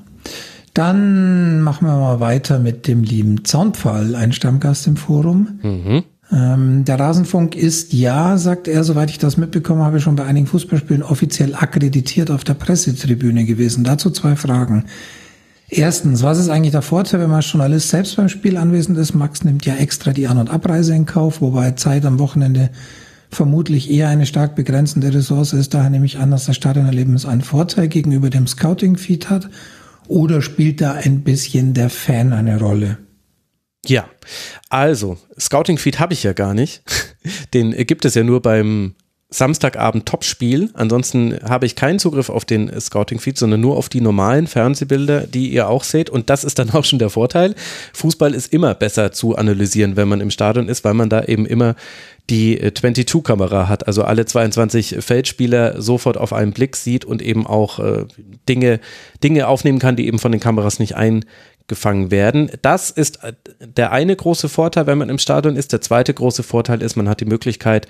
Dann 0.74 1.62
machen 1.62 1.86
wir 1.86 1.96
mal 1.96 2.20
weiter 2.20 2.58
mit 2.58 2.86
dem 2.86 3.02
lieben 3.02 3.44
Zaunpfahl, 3.44 4.14
ein 4.14 4.32
Stammgast 4.32 4.86
im 4.86 4.96
Forum. 4.96 5.58
Mhm. 5.62 6.04
Ähm, 6.30 6.84
der 6.84 7.00
Rasenfunk 7.00 7.56
ist 7.56 7.94
ja, 7.94 8.36
sagt 8.36 8.68
er, 8.68 8.84
soweit 8.84 9.08
ich 9.08 9.18
das 9.18 9.38
mitbekommen 9.38 9.82
habe, 9.82 10.00
schon 10.00 10.16
bei 10.16 10.24
einigen 10.24 10.46
Fußballspielen 10.46 11.02
offiziell 11.02 11.54
akkreditiert 11.54 12.30
auf 12.30 12.44
der 12.44 12.54
Pressetribüne 12.54 13.46
gewesen. 13.46 13.84
Dazu 13.84 14.10
zwei 14.10 14.36
Fragen. 14.36 14.84
Erstens, 15.70 16.22
was 16.22 16.38
ist 16.38 16.48
eigentlich 16.48 16.72
der 16.72 16.82
Vorteil, 16.82 17.20
wenn 17.20 17.28
man 17.28 17.36
als 17.36 17.52
Journalist 17.52 17.90
selbst 17.90 18.16
beim 18.16 18.28
Spiel 18.30 18.56
anwesend 18.56 18.96
ist? 18.96 19.14
Max 19.14 19.44
nimmt 19.44 19.66
ja 19.66 19.74
extra 19.76 20.12
die 20.12 20.26
An- 20.26 20.38
und 20.38 20.48
Abreise 20.48 20.94
in 20.94 21.04
Kauf, 21.04 21.42
wobei 21.42 21.72
Zeit 21.72 22.06
am 22.06 22.18
Wochenende 22.18 22.70
vermutlich 23.30 23.90
eher 23.90 24.08
eine 24.08 24.24
stark 24.24 24.54
begrenzende 24.54 25.12
Ressource 25.12 25.52
ist. 25.52 25.74
Daher 25.74 25.90
nehme 25.90 26.06
ich 26.06 26.18
an, 26.18 26.30
dass 26.30 26.46
das 26.46 26.56
Stadionerlebnis 26.56 27.26
einen 27.26 27.42
Vorteil 27.42 27.88
gegenüber 27.88 28.30
dem 28.30 28.46
Scouting-Feed 28.46 29.28
hat. 29.28 29.50
Oder 30.06 30.40
spielt 30.40 30.80
da 30.80 30.92
ein 30.92 31.22
bisschen 31.22 31.74
der 31.74 31.90
Fan 31.90 32.32
eine 32.32 32.58
Rolle? 32.58 32.96
Ja, 33.86 34.08
also 34.70 35.18
Scouting-Feed 35.38 36.00
habe 36.00 36.14
ich 36.14 36.22
ja 36.22 36.32
gar 36.32 36.54
nicht. 36.54 36.82
Den 37.54 37.72
gibt 37.86 38.06
es 38.06 38.14
ja 38.14 38.24
nur 38.24 38.40
beim 38.40 38.94
Samstagabend 39.30 40.06
Topspiel. 40.06 40.70
Ansonsten 40.72 41.38
habe 41.46 41.66
ich 41.66 41.76
keinen 41.76 41.98
Zugriff 41.98 42.30
auf 42.30 42.46
den 42.46 42.80
Scouting-Feed, 42.80 43.36
sondern 43.36 43.60
nur 43.60 43.76
auf 43.76 43.90
die 43.90 44.00
normalen 44.00 44.46
Fernsehbilder, 44.46 45.26
die 45.26 45.48
ihr 45.48 45.68
auch 45.68 45.84
seht. 45.84 46.08
Und 46.08 46.30
das 46.30 46.44
ist 46.44 46.58
dann 46.58 46.70
auch 46.74 46.84
schon 46.84 46.98
der 46.98 47.10
Vorteil. 47.10 47.54
Fußball 47.92 48.34
ist 48.34 48.52
immer 48.52 48.74
besser 48.74 49.12
zu 49.12 49.36
analysieren, 49.36 49.96
wenn 49.96 50.08
man 50.08 50.22
im 50.22 50.30
Stadion 50.30 50.68
ist, 50.68 50.82
weil 50.84 50.94
man 50.94 51.10
da 51.10 51.24
eben 51.24 51.44
immer 51.44 51.74
die 52.30 52.58
22-Kamera 52.60 53.64
äh, 53.64 53.66
hat, 53.66 53.86
also 53.86 54.02
alle 54.04 54.24
22 54.24 54.96
Feldspieler 55.00 55.80
sofort 55.80 56.16
auf 56.16 56.32
einen 56.32 56.52
Blick 56.52 56.76
sieht 56.76 57.04
und 57.04 57.22
eben 57.22 57.46
auch 57.46 57.78
äh, 57.78 58.04
Dinge, 58.48 58.80
Dinge 59.22 59.48
aufnehmen 59.48 59.78
kann, 59.78 59.96
die 59.96 60.06
eben 60.06 60.18
von 60.18 60.32
den 60.32 60.40
Kameras 60.40 60.78
nicht 60.78 60.94
eingefangen 60.96 62.10
werden. 62.10 62.50
Das 62.62 62.90
ist 62.90 63.24
äh, 63.24 63.32
der 63.60 63.92
eine 63.92 64.16
große 64.16 64.48
Vorteil, 64.48 64.86
wenn 64.86 64.98
man 64.98 65.10
im 65.10 65.18
Stadion 65.18 65.56
ist. 65.56 65.72
Der 65.72 65.80
zweite 65.80 66.12
große 66.12 66.42
Vorteil 66.42 66.82
ist, 66.82 66.96
man 66.96 67.08
hat 67.08 67.20
die 67.20 67.26
Möglichkeit, 67.26 67.86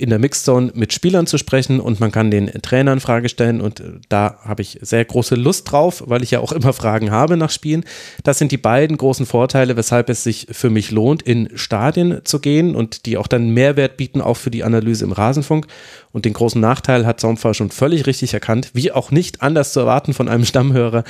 in 0.00 0.10
der 0.10 0.18
Mixzone 0.18 0.72
mit 0.74 0.92
Spielern 0.92 1.26
zu 1.26 1.36
sprechen 1.36 1.78
und 1.78 2.00
man 2.00 2.10
kann 2.10 2.30
den 2.30 2.46
Trainern 2.62 3.00
Frage 3.00 3.28
stellen 3.28 3.60
und 3.60 3.80
äh, 3.80 3.92
da 4.08 4.38
habe 4.42 4.62
ich 4.62 4.78
sehr 4.80 5.04
große 5.04 5.34
Lust 5.34 5.70
drauf, 5.70 6.02
weil 6.06 6.22
ich 6.22 6.30
ja 6.30 6.40
auch 6.40 6.52
immer 6.60 6.72
Fragen 6.72 7.10
habe 7.10 7.36
nach 7.36 7.50
Spielen. 7.50 7.84
Das 8.24 8.38
sind 8.38 8.52
die 8.52 8.56
beiden 8.56 8.96
großen 8.96 9.26
Vorteile, 9.26 9.76
weshalb 9.76 10.08
es 10.08 10.24
sich 10.24 10.46
für 10.50 10.70
mich 10.70 10.90
lohnt, 10.90 11.22
in 11.22 11.50
Stadien 11.54 12.20
zu 12.24 12.40
gehen 12.40 12.74
und 12.74 13.06
die 13.06 13.16
auch 13.16 13.26
dann 13.26 13.50
Mehrwert 13.50 13.96
bieten, 13.96 14.20
auch 14.20 14.36
für 14.36 14.50
die 14.50 14.64
Analyse 14.64 15.04
im 15.04 15.12
Rasenfunk. 15.12 15.66
Und 16.12 16.24
den 16.24 16.32
großen 16.32 16.60
Nachteil 16.60 17.06
hat 17.06 17.20
Zaunpfahl 17.20 17.54
schon 17.54 17.70
völlig 17.70 18.06
richtig 18.06 18.34
erkannt, 18.34 18.70
wie 18.74 18.90
auch 18.90 19.12
nicht 19.12 19.42
anders 19.42 19.72
zu 19.72 19.80
erwarten 19.80 20.12
von 20.12 20.28
einem 20.28 20.44
Stammhörer. 20.44 21.04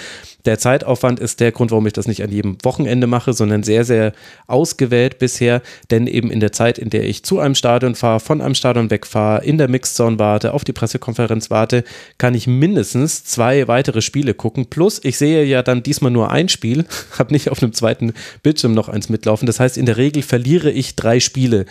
Der 0.44 0.59
Zeitaufwand 0.59 1.20
ist 1.20 1.40
der 1.40 1.53
Grund, 1.53 1.70
warum 1.70 1.86
ich 1.86 1.94
das 1.94 2.07
nicht 2.07 2.22
an 2.22 2.30
jedem 2.30 2.59
Wochenende 2.62 3.07
mache, 3.07 3.32
sondern 3.32 3.62
sehr, 3.62 3.84
sehr 3.84 4.12
ausgewählt 4.46 5.18
bisher, 5.18 5.62
denn 5.90 6.07
eben 6.07 6.30
in 6.30 6.40
der 6.40 6.53
Zeit, 6.53 6.78
in 6.78 6.90
der 6.90 7.05
ich 7.05 7.22
zu 7.22 7.38
einem 7.38 7.55
Stadion 7.55 7.94
fahre, 7.94 8.20
von 8.20 8.42
einem 8.42 8.55
Stadion 8.55 8.90
wegfahre, 8.90 9.42
in 9.42 9.57
der 9.57 9.68
Mixzone 9.68 10.18
warte, 10.18 10.53
auf 10.53 10.64
die 10.64 10.74
Pressekonferenz 10.74 11.51
warte, 11.51 11.84
kann 12.18 12.34
ich 12.34 12.46
mindestens 12.46 13.24
zwei 13.24 13.68
weitere 13.68 14.03
Spiele 14.03 14.34
gucken. 14.34 14.66
Plus, 14.66 15.01
ich 15.03 15.16
sehe 15.16 15.44
ja 15.44 15.62
dann 15.62 15.82
diesmal 15.82 16.11
nur 16.11 16.30
ein 16.30 16.51
Spiel, 16.51 16.84
habe 17.18 17.32
nicht 17.32 17.51
auf 17.51 17.62
einem 17.62 17.72
zweiten 17.72 18.12
Bildschirm 18.42 18.74
noch 18.74 18.90
eins 18.90 19.09
mitlaufen. 19.09 19.46
Das 19.46 19.61
heißt, 19.61 19.78
in 19.78 19.86
der 19.86 19.96
Regel 19.96 20.22
verliere 20.22 20.70
ich 20.70 20.94
drei 20.94 21.20
Spiele, 21.20 21.64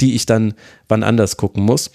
die 0.00 0.14
ich 0.14 0.26
dann 0.26 0.54
wann 0.88 1.02
anders 1.02 1.36
gucken 1.36 1.64
muss 1.64 1.90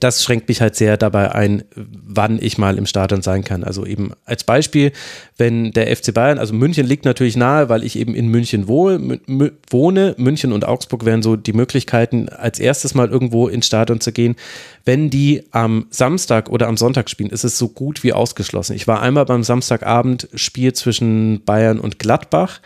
das 0.00 0.22
schränkt 0.22 0.48
mich 0.48 0.60
halt 0.60 0.76
sehr 0.76 0.96
dabei 0.96 1.32
ein, 1.32 1.64
wann 1.74 2.38
ich 2.40 2.58
mal 2.58 2.78
im 2.78 2.86
Stadion 2.86 3.22
sein 3.22 3.44
kann. 3.44 3.64
Also 3.64 3.86
eben 3.86 4.12
als 4.24 4.44
Beispiel, 4.44 4.92
wenn 5.36 5.72
der 5.72 5.94
FC 5.94 6.12
Bayern, 6.12 6.38
also 6.38 6.54
München 6.54 6.86
liegt 6.86 7.04
natürlich 7.04 7.36
nahe, 7.36 7.68
weil 7.68 7.84
ich 7.84 7.98
eben 7.98 8.14
in 8.14 8.28
München 8.28 8.68
wohne. 8.68 10.14
München 10.16 10.52
und 10.52 10.64
Augsburg 10.64 11.04
wären 11.04 11.22
so 11.22 11.36
die 11.36 11.52
Möglichkeiten, 11.52 12.28
als 12.28 12.58
erstes 12.58 12.94
mal 12.94 13.08
irgendwo 13.08 13.48
ins 13.48 13.66
Stadion 13.66 14.00
zu 14.00 14.12
gehen. 14.12 14.36
Wenn 14.84 15.10
die 15.10 15.44
am 15.50 15.86
Samstag 15.90 16.50
oder 16.50 16.68
am 16.68 16.76
Sonntag 16.76 17.08
spielen, 17.10 17.30
ist 17.30 17.44
es 17.44 17.58
so 17.58 17.68
gut 17.68 18.02
wie 18.02 18.12
ausgeschlossen. 18.12 18.74
Ich 18.74 18.86
war 18.86 19.00
einmal 19.00 19.24
beim 19.24 19.42
Samstagabend 19.42 20.28
Spiel 20.34 20.72
zwischen 20.72 21.44
Bayern 21.44 21.80
und 21.80 21.98
Gladbach. 21.98 22.60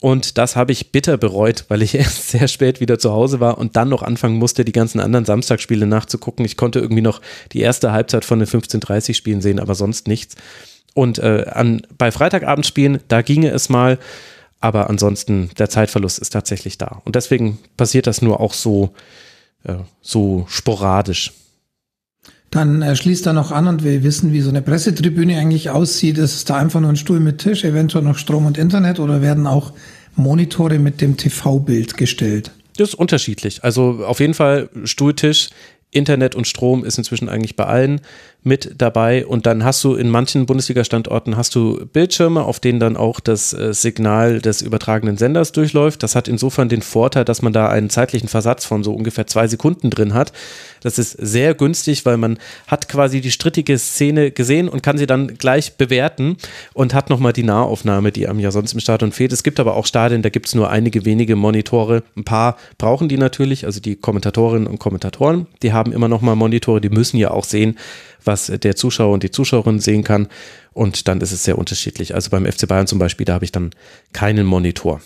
Und 0.00 0.36
das 0.36 0.56
habe 0.56 0.72
ich 0.72 0.92
bitter 0.92 1.16
bereut, 1.16 1.64
weil 1.68 1.82
ich 1.82 1.94
erst 1.96 2.30
sehr 2.30 2.48
spät 2.48 2.80
wieder 2.80 2.98
zu 2.98 3.12
Hause 3.12 3.40
war 3.40 3.58
und 3.58 3.76
dann 3.76 3.88
noch 3.88 4.02
anfangen 4.02 4.36
musste, 4.36 4.64
die 4.64 4.72
ganzen 4.72 5.00
anderen 5.00 5.24
Samstagsspiele 5.24 5.86
nachzugucken. 5.86 6.44
Ich 6.44 6.56
konnte 6.56 6.80
irgendwie 6.80 7.02
noch 7.02 7.20
die 7.52 7.60
erste 7.60 7.92
Halbzeit 7.92 8.24
von 8.24 8.38
den 8.38 8.48
15:30 8.48 9.14
Spielen 9.14 9.40
sehen, 9.40 9.58
aber 9.58 9.74
sonst 9.74 10.08
nichts. 10.08 10.36
Und 10.94 11.18
äh, 11.18 11.46
an, 11.50 11.82
bei 11.98 12.10
Freitagabendspielen, 12.10 13.00
da 13.08 13.22
ginge 13.22 13.50
es 13.50 13.68
mal, 13.68 13.98
aber 14.60 14.88
ansonsten 14.88 15.50
der 15.58 15.68
Zeitverlust 15.68 16.18
ist 16.18 16.30
tatsächlich 16.30 16.78
da. 16.78 17.02
Und 17.04 17.16
deswegen 17.16 17.58
passiert 17.76 18.06
das 18.06 18.22
nur 18.22 18.40
auch 18.40 18.54
so, 18.54 18.94
äh, 19.64 19.74
so 20.00 20.46
sporadisch. 20.48 21.32
Dann 22.56 22.80
äh, 22.80 22.96
schließt 22.96 23.26
er 23.26 23.34
noch 23.34 23.52
an 23.52 23.66
und 23.66 23.84
wir 23.84 24.02
wissen, 24.02 24.32
wie 24.32 24.40
so 24.40 24.48
eine 24.48 24.62
Pressetribüne 24.62 25.38
eigentlich 25.38 25.68
aussieht. 25.68 26.16
Ist 26.16 26.48
da 26.48 26.56
einfach 26.56 26.80
nur 26.80 26.88
ein 26.88 26.96
Stuhl 26.96 27.20
mit 27.20 27.38
Tisch, 27.38 27.64
eventuell 27.64 28.02
noch 28.02 28.16
Strom 28.16 28.46
und 28.46 28.56
Internet 28.56 28.98
oder 28.98 29.20
werden 29.20 29.46
auch 29.46 29.74
Monitore 30.14 30.78
mit 30.78 31.02
dem 31.02 31.18
TV-Bild 31.18 31.98
gestellt? 31.98 32.52
Das 32.78 32.88
ist 32.90 32.94
unterschiedlich. 32.94 33.62
Also 33.62 34.00
auf 34.06 34.20
jeden 34.20 34.32
Fall 34.32 34.70
Stuhltisch, 34.84 35.50
Internet 35.90 36.34
und 36.34 36.46
Strom 36.46 36.82
ist 36.82 36.96
inzwischen 36.96 37.28
eigentlich 37.28 37.56
bei 37.56 37.66
allen 37.66 38.00
mit 38.46 38.74
dabei 38.78 39.26
und 39.26 39.44
dann 39.44 39.64
hast 39.64 39.82
du 39.82 39.94
in 39.96 40.08
manchen 40.08 40.46
Bundesliga-Standorten 40.46 41.36
hast 41.36 41.54
du 41.56 41.84
Bildschirme, 41.92 42.44
auf 42.44 42.60
denen 42.60 42.78
dann 42.78 42.96
auch 42.96 43.18
das 43.18 43.52
äh, 43.52 43.74
Signal 43.74 44.40
des 44.40 44.62
übertragenen 44.62 45.16
Senders 45.16 45.50
durchläuft. 45.50 46.02
Das 46.04 46.14
hat 46.14 46.28
insofern 46.28 46.68
den 46.68 46.80
Vorteil, 46.80 47.24
dass 47.24 47.42
man 47.42 47.52
da 47.52 47.68
einen 47.68 47.90
zeitlichen 47.90 48.28
Versatz 48.28 48.64
von 48.64 48.84
so 48.84 48.94
ungefähr 48.94 49.26
zwei 49.26 49.48
Sekunden 49.48 49.90
drin 49.90 50.14
hat. 50.14 50.32
Das 50.80 50.98
ist 50.98 51.12
sehr 51.12 51.54
günstig, 51.54 52.06
weil 52.06 52.16
man 52.16 52.38
hat 52.68 52.88
quasi 52.88 53.20
die 53.20 53.32
strittige 53.32 53.76
Szene 53.78 54.30
gesehen 54.30 54.68
und 54.68 54.82
kann 54.82 54.96
sie 54.96 55.06
dann 55.06 55.38
gleich 55.38 55.76
bewerten 55.76 56.36
und 56.72 56.94
hat 56.94 57.10
nochmal 57.10 57.32
die 57.32 57.42
Nahaufnahme, 57.42 58.12
die 58.12 58.28
einem 58.28 58.38
ja 58.38 58.52
sonst 58.52 58.74
im 58.74 58.80
Stadion 58.80 59.10
fehlt. 59.10 59.32
Es 59.32 59.42
gibt 59.42 59.58
aber 59.58 59.74
auch 59.74 59.86
Stadien, 59.86 60.22
da 60.22 60.28
gibt 60.28 60.46
es 60.46 60.54
nur 60.54 60.70
einige 60.70 61.04
wenige 61.04 61.34
Monitore. 61.34 62.04
Ein 62.16 62.22
paar 62.22 62.56
brauchen 62.78 63.08
die 63.08 63.18
natürlich, 63.18 63.66
also 63.66 63.80
die 63.80 63.96
Kommentatorinnen 63.96 64.68
und 64.68 64.78
Kommentatoren, 64.78 65.48
die 65.62 65.72
haben 65.72 65.92
immer 65.92 66.06
nochmal 66.06 66.36
Monitore, 66.36 66.80
die 66.80 66.90
müssen 66.90 67.16
ja 67.16 67.32
auch 67.32 67.44
sehen, 67.44 67.76
was 68.26 68.46
der 68.46 68.76
Zuschauer 68.76 69.14
und 69.14 69.22
die 69.22 69.30
Zuschauerin 69.30 69.78
sehen 69.78 70.04
kann. 70.04 70.28
Und 70.72 71.08
dann 71.08 71.20
ist 71.20 71.32
es 71.32 71.44
sehr 71.44 71.58
unterschiedlich. 71.58 72.14
Also 72.14 72.30
beim 72.30 72.44
FC 72.44 72.68
Bayern 72.68 72.86
zum 72.86 72.98
Beispiel, 72.98 73.24
da 73.24 73.34
habe 73.34 73.44
ich 73.44 73.52
dann 73.52 73.70
keinen 74.12 74.46
Monitor. 74.46 75.00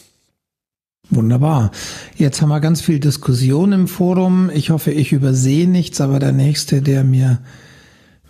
Wunderbar. 1.10 1.72
Jetzt 2.16 2.40
haben 2.40 2.50
wir 2.50 2.60
ganz 2.60 2.80
viel 2.80 3.00
Diskussion 3.00 3.72
im 3.72 3.88
Forum. 3.88 4.50
Ich 4.54 4.70
hoffe, 4.70 4.92
ich 4.92 5.12
übersehe 5.12 5.68
nichts, 5.68 6.00
aber 6.00 6.20
der 6.20 6.32
nächste, 6.32 6.82
der 6.82 7.02
mir 7.02 7.40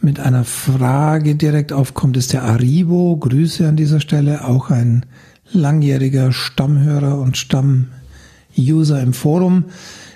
mit 0.00 0.18
einer 0.18 0.44
Frage 0.44 1.34
direkt 1.34 1.72
aufkommt, 1.74 2.16
ist 2.16 2.32
der 2.32 2.44
Aribo. 2.44 3.18
Grüße 3.18 3.68
an 3.68 3.76
dieser 3.76 4.00
Stelle. 4.00 4.46
Auch 4.46 4.70
ein 4.70 5.04
langjähriger 5.52 6.32
Stammhörer 6.32 7.18
und 7.18 7.36
Stammuser 7.36 9.02
im 9.02 9.12
Forum. 9.12 9.64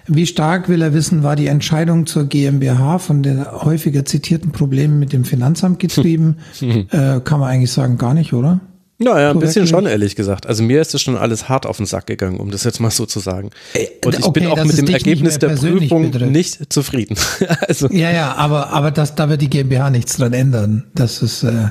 Wie 0.07 0.27
stark, 0.27 0.69
will 0.69 0.83
er 0.83 0.93
wissen, 0.93 1.23
war 1.23 1.37
die 1.37 1.47
Entscheidung 1.47 2.07
zur 2.07 2.25
GmbH 2.25 2.99
von 2.99 3.23
den 3.23 3.45
häufiger 3.45 4.05
zitierten 4.05 4.53
Problemen 4.53 4.99
mit 4.99 5.13
dem 5.13 5.25
Finanzamt 5.25 5.79
getrieben? 5.79 6.39
äh, 6.61 7.21
kann 7.21 7.41
man 7.41 7.51
eigentlich 7.51 7.73
sagen, 7.73 7.97
gar 7.97 8.15
nicht, 8.15 8.33
oder? 8.33 8.61
Naja, 8.99 9.31
ein 9.31 9.41
bisschen 9.41 9.67
schon, 9.67 9.87
ehrlich 9.87 10.15
gesagt. 10.15 10.47
Also 10.47 10.63
mir 10.63 10.81
ist 10.81 10.95
das 10.95 11.03
schon 11.03 11.17
alles 11.17 11.49
hart 11.49 11.67
auf 11.67 11.79
den 11.79 11.87
Sack 11.87 12.07
gegangen, 12.07 12.39
um 12.39 12.51
das 12.51 12.63
jetzt 12.63 12.81
mal 12.81 12.91
so 12.91 13.07
zu 13.07 13.19
sagen. 13.19 13.51
Äh, 13.73 13.87
und 14.05 14.19
ich 14.19 14.25
okay, 14.25 14.41
bin 14.41 14.49
auch 14.51 14.65
mit 14.65 14.79
dem 14.79 14.89
Ergebnis 14.89 15.39
der 15.39 15.49
Prüfung 15.49 16.13
betrifft. 16.13 16.31
nicht 16.31 16.73
zufrieden. 16.73 17.17
also. 17.67 17.89
Ja, 17.91 18.13
ja, 18.13 18.35
aber, 18.35 18.71
aber 18.71 18.93
das, 18.93 19.15
da 19.17 19.29
wird 19.29 19.43
die 19.43 19.51
GmbH 19.51 19.91
nichts 19.91 20.17
dran 20.17 20.33
ändern. 20.33 20.85
Das 20.95 21.23
ist. 21.23 21.43
Äh 21.43 21.71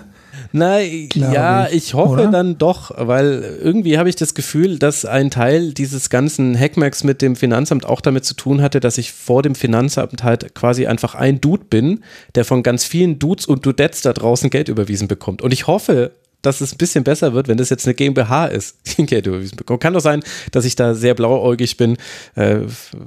Nein, 0.55 1.09
ja, 1.15 1.67
ich, 1.67 1.75
ich 1.75 1.93
hoffe 1.95 2.13
oder? 2.13 2.27
dann 2.27 2.59
doch, 2.59 2.91
weil 2.95 3.57
irgendwie 3.59 3.97
habe 3.97 4.07
ich 4.07 4.15
das 4.15 4.35
Gefühl, 4.35 4.77
dass 4.77 5.03
ein 5.03 5.31
Teil 5.31 5.73
dieses 5.73 6.11
ganzen 6.11 6.57
Hackmacks 6.57 7.03
mit 7.03 7.23
dem 7.23 7.35
Finanzamt 7.35 7.87
auch 7.87 8.01
damit 8.01 8.23
zu 8.23 8.35
tun 8.35 8.61
hatte, 8.61 8.79
dass 8.79 8.99
ich 8.99 9.11
vor 9.11 9.41
dem 9.41 9.55
Finanzamt 9.55 10.23
halt 10.23 10.53
quasi 10.53 10.85
einfach 10.85 11.15
ein 11.15 11.41
Dude 11.41 11.65
bin, 11.65 12.03
der 12.35 12.45
von 12.45 12.61
ganz 12.61 12.85
vielen 12.85 13.17
Dudes 13.17 13.47
und 13.47 13.65
Dudettes 13.65 14.01
da 14.01 14.13
draußen 14.13 14.51
Geld 14.51 14.69
überwiesen 14.69 15.07
bekommt. 15.07 15.41
Und 15.41 15.51
ich 15.53 15.65
hoffe 15.65 16.11
dass 16.43 16.59
es 16.59 16.73
ein 16.73 16.77
bisschen 16.77 17.03
besser 17.03 17.33
wird, 17.33 17.47
wenn 17.47 17.57
das 17.57 17.69
jetzt 17.69 17.87
eine 17.87 17.95
GmbH 17.95 18.47
ist, 18.47 18.77
die 18.97 19.05
Geld 19.05 19.25
überwiesen 19.25 19.55
bekommt. 19.55 19.81
Kann 19.81 19.93
doch 19.93 20.01
sein, 20.01 20.23
dass 20.51 20.65
ich 20.65 20.75
da 20.75 20.93
sehr 20.93 21.15
blauäugig 21.15 21.77
bin. 21.77 21.97
Äh, 22.35 22.59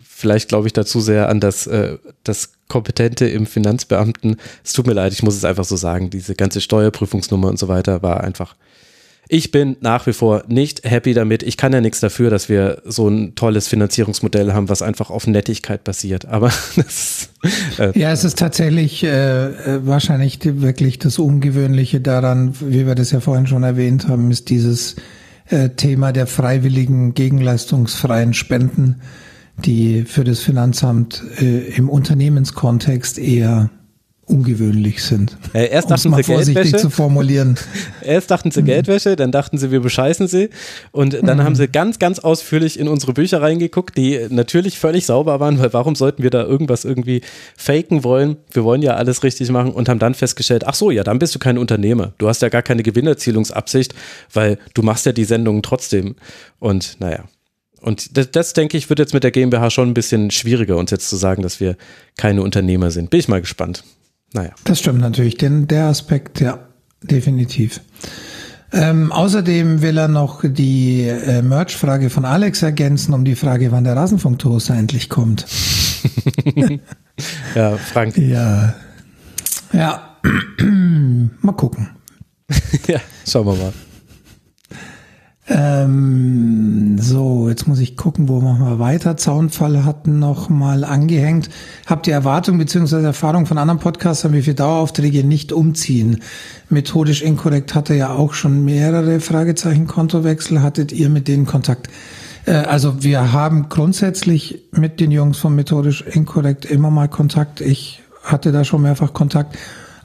vielleicht 0.03 0.49
glaube 0.49 0.67
ich 0.67 0.73
dazu 0.73 1.01
sehr 1.01 1.29
an 1.29 1.39
das, 1.39 1.67
äh, 1.69 1.99
das 2.25 2.56
Kompetente 2.69 3.27
im 3.27 3.47
Finanzbeamten. 3.47 4.37
Es 4.65 4.73
tut 4.73 4.87
mir 4.87 4.95
leid, 4.95 5.13
ich 5.13 5.23
muss 5.23 5.37
es 5.37 5.45
einfach 5.45 5.65
so 5.65 5.77
sagen. 5.77 6.11
Diese 6.11 6.35
ganze 6.35 6.61
Steuerprüfungsnummer 6.61 7.49
und 7.49 7.59
so 7.59 7.69
weiter 7.69 8.03
war 8.03 8.23
einfach 8.23 8.55
ich 9.29 9.51
bin 9.51 9.77
nach 9.81 10.07
wie 10.07 10.13
vor 10.13 10.45
nicht 10.47 10.85
happy 10.85 11.13
damit. 11.13 11.43
Ich 11.43 11.57
kann 11.57 11.73
ja 11.73 11.81
nichts 11.81 11.99
dafür, 11.99 12.31
dass 12.31 12.49
wir 12.49 12.83
so 12.85 13.09
ein 13.09 13.35
tolles 13.35 13.67
Finanzierungsmodell 13.67 14.53
haben, 14.53 14.69
was 14.69 14.83
einfach 14.83 15.11
auf 15.11 15.27
Nettigkeit 15.27 15.83
basiert. 15.83 16.27
Aber 16.27 16.53
das, 16.77 17.31
äh 17.79 17.99
ja, 17.99 18.13
es 18.13 18.23
ist 18.23 18.39
tatsächlich 18.39 19.03
äh, 19.03 19.47
äh, 19.47 19.87
wahrscheinlich 19.87 20.39
wirklich 20.43 20.99
das 21.01 21.19
Ungewöhnliche 21.19 22.01
daran, 22.01 22.55
wie 22.61 22.87
wir 22.87 22.95
das 22.95 23.11
ja 23.11 23.21
vorhin 23.21 23.49
schon 23.49 23.65
erwähnt 23.65 24.07
haben, 24.07 24.31
ist 24.31 24.49
dieses 24.49 24.95
äh, 25.49 25.71
Thema 25.71 26.13
der 26.13 26.29
freiwilligen 26.29 27.15
gegenleistungsfreien 27.15 28.33
Spenden, 28.33 29.01
die 29.65 30.03
für 30.03 30.25
das 30.25 30.41
Finanzamt 30.41 31.23
äh, 31.41 31.75
im 31.77 31.89
Unternehmenskontext 31.89 33.19
eher 33.19 33.71
ungewöhnlich 34.27 35.05
sind. 35.05 35.37
Äh, 35.53 35.69
erst 35.69 35.91
dachten 35.91 36.13
sie 36.13 36.23
Geldwäsche. 36.23 36.77
zu 36.77 36.91
formulieren. 36.91 37.57
Erst 38.03 38.31
dachten 38.31 38.51
sie 38.51 38.63
Geldwäsche, 38.63 39.15
dann 39.15 39.31
dachten 39.31 39.57
sie, 39.57 39.71
wir 39.71 39.81
bescheißen 39.81 40.27
sie. 40.27 40.51
Und 40.91 41.15
dann 41.23 41.39
mhm. 41.39 41.45
haben 41.45 41.55
sie 41.55 41.69
ganz, 41.69 42.01
ganz 42.01 42.19
ausführlich 42.19 42.79
in 42.79 42.89
unsere 42.89 43.13
Bücher 43.13 43.41
reingeguckt, 43.41 43.97
die 43.97 44.27
natürlich 44.29 44.81
völlig 44.81 45.07
sauber 45.07 45.39
waren, 45.39 45.61
weil 45.61 45.73
warum 45.73 45.95
sollten 45.95 46.25
wir 46.25 46.31
da 46.31 46.43
irgendwas 46.43 46.85
irgendwie 46.85 47.21
faken 47.57 48.03
wollen? 48.03 48.37
Wir 48.51 48.65
wollen 48.65 48.83
ja 48.83 48.95
alles 48.95 49.23
richtig 49.23 49.49
machen 49.51 49.71
und 49.71 49.89
haben 49.89 50.01
dann 50.01 50.15
festgestellt, 50.15 50.67
ach 50.67 50.75
so, 50.75 50.91
ja, 50.91 51.05
dann 51.05 51.21
bist 51.21 51.35
du 51.35 51.39
kein 51.39 51.57
Unternehmer. 51.57 52.13
Du 52.19 52.29
hast 52.29 52.43
ja 52.43 52.49
gar 52.49 52.63
keine 52.63 52.83
Gewinnerzielungsabsicht, 52.83 53.95
weil 54.33 54.59
du 54.75 54.83
machst 54.83 55.07
ja 55.07 55.13
die 55.13 55.25
Sendungen 55.25 55.63
trotzdem. 55.63 56.17
Und 56.59 56.97
naja. 56.99 57.25
Und 57.87 58.17
das, 58.17 58.33
das, 58.33 58.53
denke 58.53 58.77
ich, 58.77 58.89
wird 58.89 58.99
jetzt 58.99 59.15
mit 59.15 59.23
der 59.23 59.31
GmbH 59.31 59.71
schon 59.71 59.89
ein 59.89 59.95
bisschen 59.95 60.33
schwieriger, 60.33 60.77
uns 60.77 60.91
jetzt 60.91 61.09
zu 61.09 61.15
sagen, 61.15 61.43
dass 61.43 61.61
wir 61.61 61.77
keine 62.17 62.43
Unternehmer 62.43 62.91
sind. 62.91 63.11
Bin 63.11 63.21
ich 63.21 63.29
mal 63.29 63.41
gespannt. 63.41 63.85
Naja. 64.33 64.51
Das 64.65 64.81
stimmt 64.81 65.01
natürlich, 65.01 65.37
denn 65.37 65.69
der 65.69 65.85
Aspekt, 65.85 66.41
ja, 66.41 66.67
definitiv. 67.05 67.81
Ähm, 68.73 69.13
außerdem 69.13 69.83
will 69.83 69.99
er 69.99 70.09
noch 70.09 70.43
die 70.45 71.03
äh, 71.03 71.43
Merch-Frage 71.43 72.11
von 72.11 72.25
Alex 72.25 72.61
ergänzen, 72.63 73.15
um 73.15 73.25
die 73.25 73.37
Frage, 73.37 73.71
wann 73.71 73.85
der 73.85 73.95
Rasenfunk-Toaster 73.95 74.75
endlich 74.75 75.09
kommt. 75.09 75.47
ja, 77.55 77.77
Frank. 77.77 78.19
Ja. 78.19 78.75
Ja. 79.73 80.17
mal 81.41 81.53
gucken. 81.53 81.91
ja, 82.89 83.01
schauen 83.25 83.47
wir 83.47 83.55
mal. 83.55 83.73
Ähm, 85.49 86.99
so, 86.99 87.49
jetzt 87.49 87.69
muss 87.69 87.79
ich 87.79 87.97
gucken, 87.97 88.29
wo 88.29 88.41
machen 88.41 88.67
wir 88.67 88.79
weiter. 88.81 89.17
Zaunfall 89.17 89.85
hatten 89.85 90.19
noch 90.19 90.49
mal 90.49 90.83
angehängt. 90.83 91.51
Habt 91.87 92.09
ihr 92.09 92.15
Erwartungen 92.15 92.59
bzw. 92.59 93.05
Erfahrungen 93.05 93.47
von 93.47 93.59
anderen 93.59 93.79
Podcastern, 93.79 94.33
wie 94.33 94.43
viele 94.43 94.57
Daueraufträge 94.57 95.23
nicht 95.23 95.53
umziehen? 95.53 96.23
Methodisch 96.69 97.23
inkorrekt 97.23 97.77
hatte 97.77 97.95
ja 97.95 98.11
auch 98.11 98.35
schon 98.35 98.65
mehrere 98.65 99.21
Fragezeichen 99.21 99.87
Kontowechsel. 99.87 100.63
Hattet 100.63 100.91
ihr 100.91 101.09
mit 101.11 101.29
denen 101.29 101.47
Kontakt? 101.47 101.91
Äh, 102.47 102.53
also 102.53 103.05
wir 103.05 103.33
haben 103.33 103.69
grundsätzlich 103.69 104.65
mit 104.73 104.99
den 104.99 105.13
Jungs 105.13 105.39
von 105.39 105.55
Methodisch 105.55 106.03
inkorrekt 106.03 106.65
immer 106.65 106.91
mal 106.91 107.09
Kontakt. 107.09 107.61
Ich 107.61 108.03
hatte 108.25 108.51
da 108.51 108.65
schon 108.65 108.83
mehrfach 108.83 109.13
Kontakt. 109.13 109.57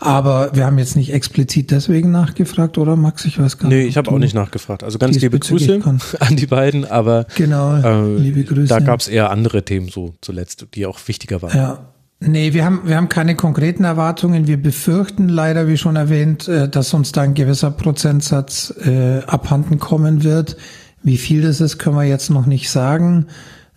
Aber 0.02 0.50
wir 0.56 0.66
haben 0.66 0.80
jetzt 0.80 0.96
nicht 0.96 1.14
explizit 1.14 1.70
deswegen 1.70 2.10
nachgefragt, 2.10 2.80
oder 2.80 2.96
Max? 2.96 3.24
Ich 3.26 3.40
weiß 3.40 3.60
gar 3.60 3.70
nicht. 3.70 3.78
Nee, 3.78 3.84
ich 3.86 3.98
habe 3.98 4.10
auch 4.12 4.18
nicht 4.18 4.34
nachgefragt. 4.34 4.84
Also 4.84 4.98
ganz 4.98 5.20
liebe 5.20 5.38
Grüße 5.38 5.80
an 6.20 6.36
die 6.36 6.48
beiden, 6.48 6.86
aber 6.86 7.28
genau, 7.36 7.76
äh, 7.76 8.18
liebe 8.18 8.44
Grüße. 8.44 8.68
da 8.68 8.80
gab 8.80 9.00
es 9.00 9.08
eher 9.08 9.30
andere 9.30 9.64
Themen 9.64 9.90
so 9.90 10.16
zuletzt, 10.22 10.66
die 10.74 10.88
auch 10.88 11.00
wichtiger 11.08 11.44
waren. 11.44 11.56
Ja. 11.56 11.80
Nee, 12.20 12.54
wir 12.54 12.66
haben, 12.66 12.82
wir 12.86 12.98
haben 12.98 13.10
keine 13.10 13.36
konkreten 13.36 13.84
Erwartungen. 13.84 14.46
Wir 14.46 14.62
befürchten 14.62 15.28
leider, 15.28 15.68
wie 15.68 15.78
schon 15.78 15.96
erwähnt, 15.96 16.48
äh, 16.48 16.68
dass 16.68 16.94
uns 16.96 17.12
da 17.12 17.22
ein 17.22 17.36
gewisser 17.36 17.70
Prozentsatz 17.70 18.74
äh, 18.84 19.20
abhanden 19.26 19.78
kommen 19.80 20.24
wird. 20.24 20.58
Wie 21.04 21.18
viel 21.18 21.44
das 21.44 21.62
ist, 21.62 21.78
können 21.78 21.96
wir 21.96 22.04
jetzt 22.04 22.30
noch 22.30 22.48
nicht 22.48 22.70
sagen. 22.70 23.28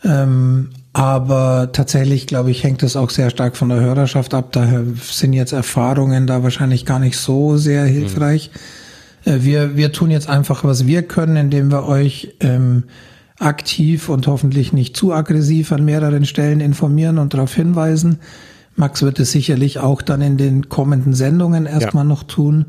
Ähm, 0.05 0.71
aber 0.95 1.71
tatsächlich, 1.73 2.29
glaube 2.29 2.53
ich, 2.53 2.63
hängt 2.63 2.83
das 2.85 2.95
auch 2.95 3.11
sehr 3.11 3.29
stark 3.29 3.57
von 3.57 3.69
der 3.69 3.81
Hörerschaft 3.81 4.33
ab. 4.33 4.53
Daher 4.53 4.85
sind 5.03 5.33
jetzt 5.33 5.53
Erfahrungen 5.53 6.29
da 6.29 6.45
wahrscheinlich 6.45 6.87
gar 6.87 7.01
nicht 7.01 7.19
so 7.19 7.57
sehr 7.57 7.85
hilfreich. 7.85 8.51
Mhm. 9.25 9.45
Wir, 9.45 9.77
wir 9.77 9.91
tun 9.91 10.13
jetzt 10.13 10.29
einfach, 10.29 10.63
was 10.63 10.87
wir 10.87 11.03
können, 11.03 11.37
indem 11.37 11.73
wir 11.73 11.89
euch 11.89 12.35
ähm, 12.41 12.85
aktiv 13.41 14.09
und 14.09 14.29
hoffentlich 14.29 14.73
nicht 14.73 14.97
zu 14.97 15.13
aggressiv 15.13 15.73
an 15.73 15.85
mehreren 15.85 16.27
Stellen 16.27 16.61
informieren 16.61 17.19
und 17.19 17.35
darauf 17.35 17.53
hinweisen. 17.53 18.21
Max 18.77 19.03
wird 19.03 19.19
es 19.19 19.33
sicherlich 19.33 19.81
auch 19.81 20.01
dann 20.01 20.21
in 20.21 20.37
den 20.37 20.69
kommenden 20.69 21.13
Sendungen 21.13 21.67
erstmal 21.67 22.05
ja. 22.05 22.09
noch 22.09 22.23
tun. 22.23 22.67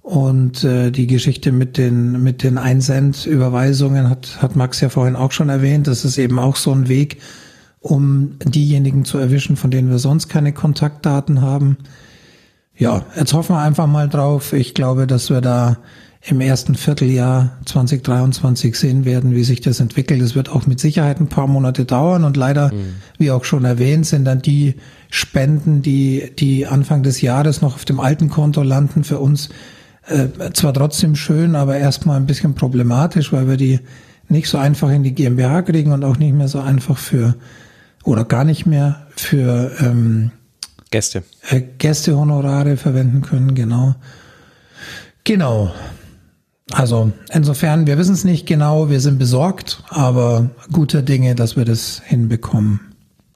Und 0.00 0.64
äh, 0.64 0.90
die 0.92 1.08
Geschichte 1.08 1.52
mit 1.52 1.76
den 1.76 2.22
mit 2.22 2.42
den 2.42 2.56
Einsendüberweisungen 2.56 4.08
hat 4.08 4.40
hat 4.40 4.56
Max 4.56 4.80
ja 4.80 4.88
vorhin 4.88 5.16
auch 5.16 5.32
schon 5.32 5.50
erwähnt. 5.50 5.88
Das 5.88 6.04
ist 6.04 6.16
eben 6.16 6.38
auch 6.38 6.56
so 6.56 6.72
ein 6.72 6.88
Weg, 6.88 7.18
um 7.86 8.36
diejenigen 8.44 9.04
zu 9.04 9.18
erwischen, 9.18 9.56
von 9.56 9.70
denen 9.70 9.90
wir 9.90 9.98
sonst 9.98 10.28
keine 10.28 10.52
Kontaktdaten 10.52 11.40
haben. 11.40 11.78
Ja, 12.76 13.06
jetzt 13.16 13.32
hoffen 13.32 13.54
wir 13.54 13.60
einfach 13.60 13.86
mal 13.86 14.08
drauf. 14.08 14.52
Ich 14.52 14.74
glaube, 14.74 15.06
dass 15.06 15.30
wir 15.30 15.40
da 15.40 15.78
im 16.22 16.40
ersten 16.40 16.74
Vierteljahr 16.74 17.52
2023 17.64 18.74
sehen 18.74 19.04
werden, 19.04 19.34
wie 19.34 19.44
sich 19.44 19.60
das 19.60 19.78
entwickelt. 19.78 20.20
Es 20.20 20.34
wird 20.34 20.48
auch 20.48 20.66
mit 20.66 20.80
Sicherheit 20.80 21.20
ein 21.20 21.28
paar 21.28 21.46
Monate 21.46 21.84
dauern 21.84 22.24
und 22.24 22.36
leider, 22.36 22.72
mhm. 22.72 22.96
wie 23.18 23.30
auch 23.30 23.44
schon 23.44 23.64
erwähnt, 23.64 24.06
sind 24.06 24.24
dann 24.24 24.42
die 24.42 24.74
Spenden, 25.08 25.82
die, 25.82 26.32
die 26.36 26.66
Anfang 26.66 27.04
des 27.04 27.20
Jahres 27.20 27.62
noch 27.62 27.76
auf 27.76 27.84
dem 27.84 28.00
alten 28.00 28.28
Konto 28.28 28.62
landen, 28.62 29.04
für 29.04 29.20
uns 29.20 29.50
äh, 30.08 30.50
zwar 30.52 30.74
trotzdem 30.74 31.14
schön, 31.14 31.54
aber 31.54 31.76
erstmal 31.76 32.16
ein 32.16 32.26
bisschen 32.26 32.54
problematisch, 32.54 33.32
weil 33.32 33.48
wir 33.48 33.56
die 33.56 33.78
nicht 34.28 34.48
so 34.48 34.58
einfach 34.58 34.90
in 34.90 35.04
die 35.04 35.14
GmbH 35.14 35.62
kriegen 35.62 35.92
und 35.92 36.02
auch 36.02 36.18
nicht 36.18 36.34
mehr 36.34 36.48
so 36.48 36.58
einfach 36.58 36.98
für 36.98 37.36
oder 38.06 38.24
gar 38.24 38.44
nicht 38.44 38.64
mehr 38.64 39.06
für 39.16 39.72
ähm, 39.80 40.30
Gäste. 40.90 41.24
Äh, 41.48 41.62
Gästehonorare 41.78 42.76
verwenden 42.76 43.22
können, 43.22 43.54
genau. 43.54 43.94
Genau. 45.24 45.74
Also 46.70 47.12
insofern, 47.32 47.86
wir 47.86 47.98
wissen 47.98 48.14
es 48.14 48.24
nicht 48.24 48.46
genau, 48.46 48.90
wir 48.90 49.00
sind 49.00 49.18
besorgt, 49.18 49.82
aber 49.88 50.50
guter 50.72 51.02
Dinge, 51.02 51.34
dass 51.34 51.56
wir 51.56 51.64
das 51.64 52.02
hinbekommen. 52.04 52.80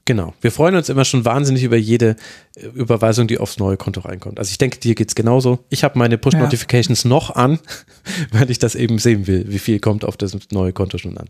Genau. 0.05 0.33
Wir 0.41 0.51
freuen 0.51 0.75
uns 0.75 0.89
immer 0.89 1.05
schon 1.05 1.25
wahnsinnig 1.25 1.63
über 1.63 1.77
jede 1.77 2.15
äh, 2.55 2.65
Überweisung, 2.67 3.27
die 3.27 3.37
aufs 3.37 3.59
neue 3.59 3.77
Konto 3.77 4.01
reinkommt. 4.01 4.39
Also 4.39 4.49
ich 4.49 4.57
denke, 4.57 4.79
dir 4.79 4.95
geht's 4.95 5.15
genauso. 5.15 5.59
Ich 5.69 5.83
habe 5.83 5.99
meine 5.99 6.17
Push-Notifications 6.17 7.03
ja. 7.03 7.09
noch 7.09 7.35
an, 7.35 7.59
weil 8.31 8.49
ich 8.49 8.59
das 8.59 8.75
eben 8.75 8.97
sehen 8.99 9.27
will, 9.27 9.45
wie 9.47 9.59
viel 9.59 9.79
kommt 9.79 10.03
auf 10.03 10.17
das 10.17 10.35
neue 10.51 10.73
Konto 10.73 10.97
schon 10.97 11.17
an. 11.17 11.29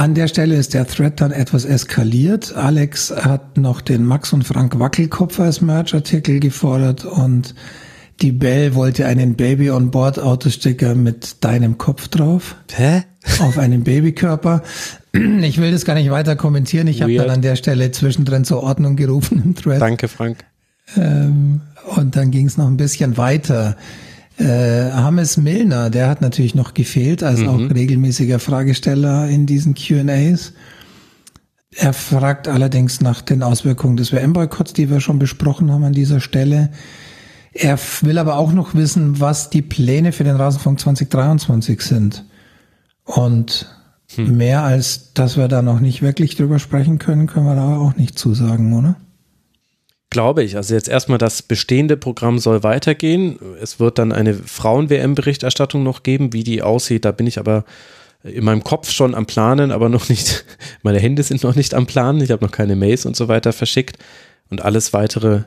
An 0.00 0.14
der 0.14 0.28
Stelle 0.28 0.56
ist 0.56 0.72
der 0.72 0.86
Thread 0.86 1.20
dann 1.20 1.30
etwas 1.30 1.66
eskaliert. 1.66 2.56
Alex 2.56 3.10
hat 3.14 3.58
noch 3.58 3.82
den 3.82 4.06
Max 4.06 4.32
und 4.32 4.44
Frank 4.44 4.78
Wackelkopf 4.78 5.38
als 5.38 5.60
Merch-Artikel 5.60 6.40
gefordert 6.40 7.04
und 7.04 7.54
die 8.22 8.32
Bell 8.32 8.74
wollte 8.74 9.04
einen 9.04 9.34
Baby 9.34 9.70
on 9.70 9.90
Board 9.90 10.18
Autosticker 10.18 10.94
mit 10.94 11.44
deinem 11.44 11.76
Kopf 11.76 12.08
drauf. 12.08 12.56
Hä? 12.72 13.02
Auf 13.40 13.58
einem 13.58 13.84
Babykörper. 13.84 14.62
Ich 15.12 15.60
will 15.60 15.70
das 15.70 15.84
gar 15.84 15.96
nicht 15.96 16.10
weiter 16.10 16.34
kommentieren. 16.34 16.86
Ich 16.86 17.02
habe 17.02 17.14
dann 17.16 17.28
an 17.28 17.42
der 17.42 17.56
Stelle 17.56 17.90
zwischendrin 17.90 18.44
zur 18.44 18.62
Ordnung 18.62 18.96
gerufen 18.96 19.42
im 19.44 19.54
Thread. 19.54 19.82
Danke, 19.82 20.08
Frank. 20.08 20.38
Ähm, 20.96 21.60
und 21.94 22.16
dann 22.16 22.30
ging 22.30 22.46
es 22.46 22.56
noch 22.56 22.68
ein 22.68 22.78
bisschen 22.78 23.18
weiter. 23.18 23.76
Äh, 24.40 24.92
Hammes 24.92 25.36
Milner, 25.36 25.90
der 25.90 26.08
hat 26.08 26.22
natürlich 26.22 26.54
noch 26.54 26.72
gefehlt 26.72 27.22
als 27.22 27.40
mhm. 27.40 27.48
auch 27.48 27.74
regelmäßiger 27.74 28.38
Fragesteller 28.38 29.28
in 29.28 29.44
diesen 29.44 29.74
Q&As. 29.74 30.54
Er 31.76 31.92
fragt 31.92 32.48
allerdings 32.48 33.00
nach 33.00 33.20
den 33.20 33.42
Auswirkungen 33.42 33.96
des 33.96 34.12
WM-Boykotts, 34.12 34.72
die 34.72 34.88
wir 34.88 35.00
schon 35.00 35.18
besprochen 35.18 35.70
haben 35.70 35.84
an 35.84 35.92
dieser 35.92 36.20
Stelle. 36.20 36.70
Er 37.52 37.78
will 38.00 38.18
aber 38.18 38.36
auch 38.36 38.52
noch 38.52 38.74
wissen, 38.74 39.20
was 39.20 39.50
die 39.50 39.62
Pläne 39.62 40.12
für 40.12 40.24
den 40.24 40.36
Rasenfunk 40.36 40.80
2023 40.80 41.82
sind. 41.82 42.24
Und 43.04 43.68
hm. 44.14 44.36
mehr 44.36 44.62
als, 44.62 45.12
dass 45.12 45.36
wir 45.36 45.48
da 45.48 45.60
noch 45.60 45.80
nicht 45.80 46.00
wirklich 46.00 46.34
drüber 46.34 46.58
sprechen 46.58 46.98
können, 46.98 47.26
können 47.26 47.46
wir 47.46 47.56
da 47.56 47.76
auch 47.76 47.94
nicht 47.94 48.18
zusagen, 48.18 48.72
oder? 48.72 48.96
Glaube 50.10 50.42
ich. 50.42 50.56
Also 50.56 50.74
jetzt 50.74 50.88
erstmal 50.88 51.18
das 51.18 51.42
bestehende 51.42 51.96
Programm 51.96 52.40
soll 52.40 52.64
weitergehen. 52.64 53.38
Es 53.62 53.78
wird 53.78 53.98
dann 53.98 54.12
eine 54.12 54.34
Frauen-WM-Berichterstattung 54.34 55.84
noch 55.84 56.02
geben. 56.02 56.32
Wie 56.32 56.42
die 56.42 56.62
aussieht, 56.62 57.04
da 57.04 57.12
bin 57.12 57.28
ich 57.28 57.38
aber 57.38 57.64
in 58.24 58.44
meinem 58.44 58.64
Kopf 58.64 58.90
schon 58.90 59.14
am 59.14 59.26
Planen, 59.26 59.70
aber 59.70 59.88
noch 59.88 60.08
nicht, 60.08 60.44
meine 60.82 60.98
Hände 60.98 61.22
sind 61.22 61.44
noch 61.44 61.54
nicht 61.54 61.74
am 61.74 61.86
Planen. 61.86 62.20
Ich 62.20 62.32
habe 62.32 62.44
noch 62.44 62.50
keine 62.50 62.74
Mails 62.74 63.06
und 63.06 63.16
so 63.16 63.28
weiter 63.28 63.52
verschickt. 63.52 63.98
Und 64.50 64.62
alles 64.64 64.92
weitere 64.92 65.44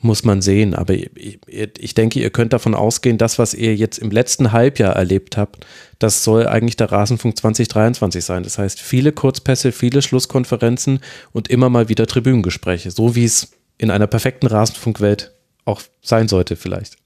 muss 0.00 0.24
man 0.24 0.40
sehen. 0.40 0.74
Aber 0.74 0.94
ich, 0.94 1.94
denke, 1.94 2.20
ihr 2.20 2.30
könnt 2.30 2.52
davon 2.52 2.74
ausgehen, 2.74 3.18
das, 3.18 3.40
was 3.40 3.54
ihr 3.54 3.74
jetzt 3.74 3.98
im 3.98 4.12
letzten 4.12 4.52
Halbjahr 4.52 4.94
erlebt 4.94 5.36
habt, 5.36 5.66
das 5.98 6.22
soll 6.22 6.46
eigentlich 6.46 6.76
der 6.76 6.92
Rasenfunk 6.92 7.36
2023 7.36 8.24
sein. 8.24 8.44
Das 8.44 8.58
heißt, 8.58 8.80
viele 8.80 9.10
Kurzpässe, 9.10 9.72
viele 9.72 10.02
Schlusskonferenzen 10.02 11.00
und 11.32 11.48
immer 11.48 11.70
mal 11.70 11.88
wieder 11.88 12.06
Tribünengespräche, 12.06 12.90
so 12.90 13.16
wie 13.16 13.24
es 13.24 13.55
in 13.78 13.90
einer 13.90 14.06
perfekten 14.06 14.46
Rasenfunkwelt 14.46 15.32
auch 15.64 15.82
sein 16.00 16.28
sollte 16.28 16.56
vielleicht. 16.56 16.96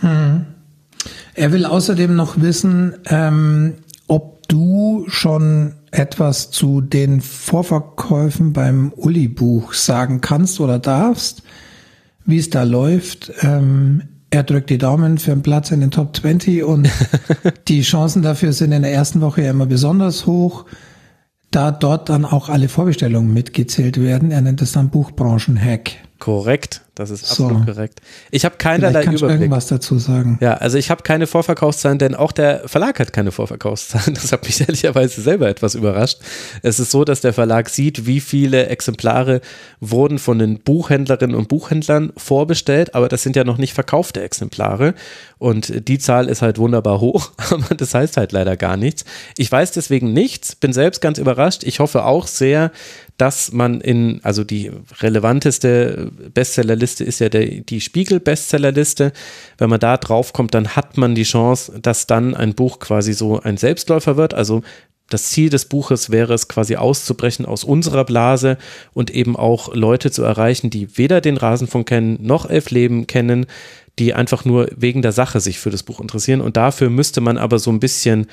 Hm. 0.00 0.46
Er 1.34 1.52
will 1.52 1.64
außerdem 1.66 2.16
noch 2.16 2.40
wissen, 2.40 2.96
ähm, 3.06 3.74
ob 4.08 4.48
du 4.48 5.04
schon 5.08 5.74
etwas 5.90 6.50
zu 6.50 6.80
den 6.80 7.20
Vorverkäufen 7.20 8.52
beim 8.52 8.92
Uli-Buch 8.92 9.72
sagen 9.74 10.20
kannst 10.20 10.60
oder 10.60 10.78
darfst, 10.78 11.42
wie 12.24 12.38
es 12.38 12.50
da 12.50 12.62
läuft. 12.64 13.32
Ähm, 13.42 14.02
er 14.30 14.42
drückt 14.42 14.70
die 14.70 14.78
Daumen 14.78 15.18
für 15.18 15.32
einen 15.32 15.42
Platz 15.42 15.70
in 15.70 15.80
den 15.80 15.90
Top 15.90 16.16
20 16.16 16.64
und 16.64 16.90
die 17.68 17.82
Chancen 17.82 18.22
dafür 18.22 18.52
sind 18.52 18.72
in 18.72 18.82
der 18.82 18.92
ersten 18.92 19.20
Woche 19.20 19.42
ja 19.42 19.50
immer 19.50 19.66
besonders 19.66 20.26
hoch, 20.26 20.66
da 21.50 21.70
dort 21.70 22.08
dann 22.08 22.24
auch 22.24 22.48
alle 22.48 22.68
Vorbestellungen 22.68 23.32
mitgezählt 23.32 24.00
werden. 24.00 24.30
Er 24.30 24.40
nennt 24.40 24.62
es 24.62 24.72
dann 24.72 24.90
Buchbranchen-Hack. 24.90 25.92
Korrekt. 26.18 26.85
Das 26.96 27.10
ist 27.10 27.30
absolut 27.30 27.58
so. 27.58 27.72
korrekt. 27.72 28.00
Ich 28.30 28.46
habe 28.46 28.56
keinerlei 28.56 29.02
Vielleicht 29.02 29.18
Überblick. 29.18 29.40
irgendwas 29.42 29.66
dazu 29.66 29.98
sagen. 29.98 30.38
Ja, 30.40 30.54
also 30.54 30.78
ich 30.78 30.90
habe 30.90 31.02
keine 31.02 31.26
Vorverkaufszahlen, 31.26 31.98
denn 31.98 32.14
auch 32.14 32.32
der 32.32 32.66
Verlag 32.66 32.98
hat 32.98 33.12
keine 33.12 33.32
Vorverkaufszahlen. 33.32 34.16
Das 34.26 34.32
hat 34.32 34.46
mich 34.46 34.60
ehrlicherweise 34.62 35.20
selber 35.20 35.46
etwas 35.46 35.74
überrascht. 35.74 36.18
Es 36.62 36.80
ist 36.80 36.90
so, 36.90 37.04
dass 37.04 37.20
der 37.20 37.34
Verlag 37.34 37.68
sieht, 37.68 38.06
wie 38.06 38.20
viele 38.20 38.68
Exemplare 38.68 39.42
wurden 39.78 40.18
von 40.18 40.38
den 40.38 40.58
Buchhändlerinnen 40.60 41.36
und 41.36 41.48
Buchhändlern 41.48 42.14
vorbestellt, 42.16 42.94
aber 42.94 43.08
das 43.08 43.22
sind 43.22 43.36
ja 43.36 43.44
noch 43.44 43.58
nicht 43.58 43.74
verkaufte 43.74 44.22
Exemplare. 44.22 44.94
Und 45.36 45.86
die 45.88 45.98
Zahl 45.98 46.28
ist 46.28 46.40
halt 46.40 46.56
wunderbar 46.56 47.00
hoch, 47.00 47.32
aber 47.50 47.74
das 47.74 47.94
heißt 47.94 48.16
halt 48.16 48.32
leider 48.32 48.56
gar 48.56 48.78
nichts. 48.78 49.04
Ich 49.36 49.52
weiß 49.52 49.72
deswegen 49.72 50.14
nichts, 50.14 50.56
bin 50.56 50.72
selbst 50.72 51.02
ganz 51.02 51.18
überrascht. 51.18 51.62
Ich 51.62 51.78
hoffe 51.78 52.06
auch 52.06 52.26
sehr, 52.26 52.72
dass 53.18 53.52
man 53.52 53.80
in, 53.80 54.20
also 54.22 54.44
die 54.44 54.70
relevanteste 55.00 56.10
Bestsellerliste 56.34 56.85
ist 56.86 57.20
ja 57.20 57.28
der, 57.28 57.46
die 57.46 57.80
Spiegel-Bestsellerliste. 57.80 59.12
Wenn 59.58 59.70
man 59.70 59.80
da 59.80 59.96
drauf 59.96 60.32
kommt, 60.32 60.54
dann 60.54 60.76
hat 60.76 60.96
man 60.96 61.14
die 61.14 61.24
Chance, 61.24 61.78
dass 61.80 62.06
dann 62.06 62.34
ein 62.34 62.54
Buch 62.54 62.78
quasi 62.78 63.12
so 63.12 63.40
ein 63.40 63.56
Selbstläufer 63.56 64.16
wird. 64.16 64.34
Also 64.34 64.62
das 65.08 65.30
Ziel 65.30 65.50
des 65.50 65.66
Buches 65.66 66.10
wäre 66.10 66.34
es 66.34 66.48
quasi 66.48 66.76
auszubrechen 66.76 67.46
aus 67.46 67.62
unserer 67.62 68.04
Blase 68.04 68.58
und 68.92 69.10
eben 69.10 69.36
auch 69.36 69.72
Leute 69.74 70.10
zu 70.10 70.24
erreichen, 70.24 70.70
die 70.70 70.98
weder 70.98 71.20
den 71.20 71.36
Rasenfunk 71.36 71.88
kennen 71.88 72.18
noch 72.22 72.48
Elf 72.48 72.70
Leben 72.70 73.06
kennen, 73.06 73.46
die 73.98 74.14
einfach 74.14 74.44
nur 74.44 74.68
wegen 74.76 75.02
der 75.02 75.12
Sache 75.12 75.40
sich 75.40 75.58
für 75.58 75.70
das 75.70 75.84
Buch 75.84 76.00
interessieren. 76.00 76.40
Und 76.40 76.56
dafür 76.56 76.90
müsste 76.90 77.20
man 77.20 77.38
aber 77.38 77.58
so 77.58 77.70
ein 77.70 77.80
bisschen 77.80 78.26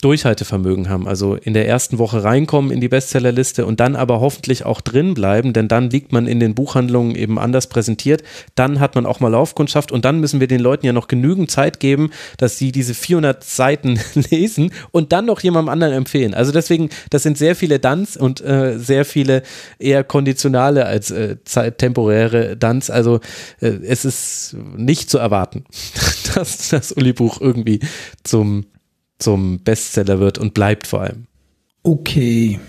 Durchhaltevermögen 0.00 0.88
haben. 0.88 1.08
Also 1.08 1.34
in 1.34 1.54
der 1.54 1.66
ersten 1.66 1.98
Woche 1.98 2.22
reinkommen 2.22 2.70
in 2.70 2.80
die 2.80 2.88
Bestsellerliste 2.88 3.66
und 3.66 3.80
dann 3.80 3.96
aber 3.96 4.20
hoffentlich 4.20 4.64
auch 4.64 4.80
drin 4.80 5.14
bleiben, 5.14 5.52
denn 5.52 5.68
dann 5.68 5.90
liegt 5.90 6.12
man 6.12 6.26
in 6.26 6.40
den 6.40 6.54
Buchhandlungen 6.54 7.16
eben 7.16 7.38
anders 7.38 7.66
präsentiert. 7.66 8.22
Dann 8.54 8.80
hat 8.80 8.94
man 8.94 9.06
auch 9.06 9.20
mal 9.20 9.28
Laufkundschaft 9.28 9.90
und 9.90 10.04
dann 10.04 10.20
müssen 10.20 10.40
wir 10.40 10.46
den 10.46 10.60
Leuten 10.60 10.86
ja 10.86 10.92
noch 10.92 11.08
genügend 11.08 11.50
Zeit 11.50 11.80
geben, 11.80 12.10
dass 12.36 12.58
sie 12.58 12.70
diese 12.70 12.94
400 12.94 13.42
Seiten 13.42 13.98
lesen 14.30 14.72
und 14.92 15.12
dann 15.12 15.26
noch 15.26 15.40
jemandem 15.40 15.70
anderen 15.70 15.94
empfehlen. 15.94 16.34
Also 16.34 16.52
deswegen, 16.52 16.90
das 17.10 17.24
sind 17.24 17.36
sehr 17.36 17.56
viele 17.56 17.78
Duns 17.78 18.16
und 18.16 18.40
äh, 18.40 18.78
sehr 18.78 19.04
viele 19.04 19.42
eher 19.78 20.04
konditionale 20.04 20.86
als 20.86 21.10
äh, 21.10 21.36
temporäre 21.72 22.56
Duns. 22.56 22.90
Also 22.90 23.20
äh, 23.60 23.66
es 23.66 24.04
ist 24.04 24.56
nicht 24.76 25.10
zu 25.10 25.18
erwarten, 25.18 25.64
dass 26.34 26.68
das 26.68 26.92
Uli-Buch 26.92 27.40
irgendwie 27.40 27.80
zum 28.22 28.66
zum 29.18 29.60
Bestseller 29.60 30.20
wird 30.20 30.38
und 30.38 30.54
bleibt 30.54 30.86
vor 30.86 31.02
allem. 31.02 31.26
Okay. 31.82 32.60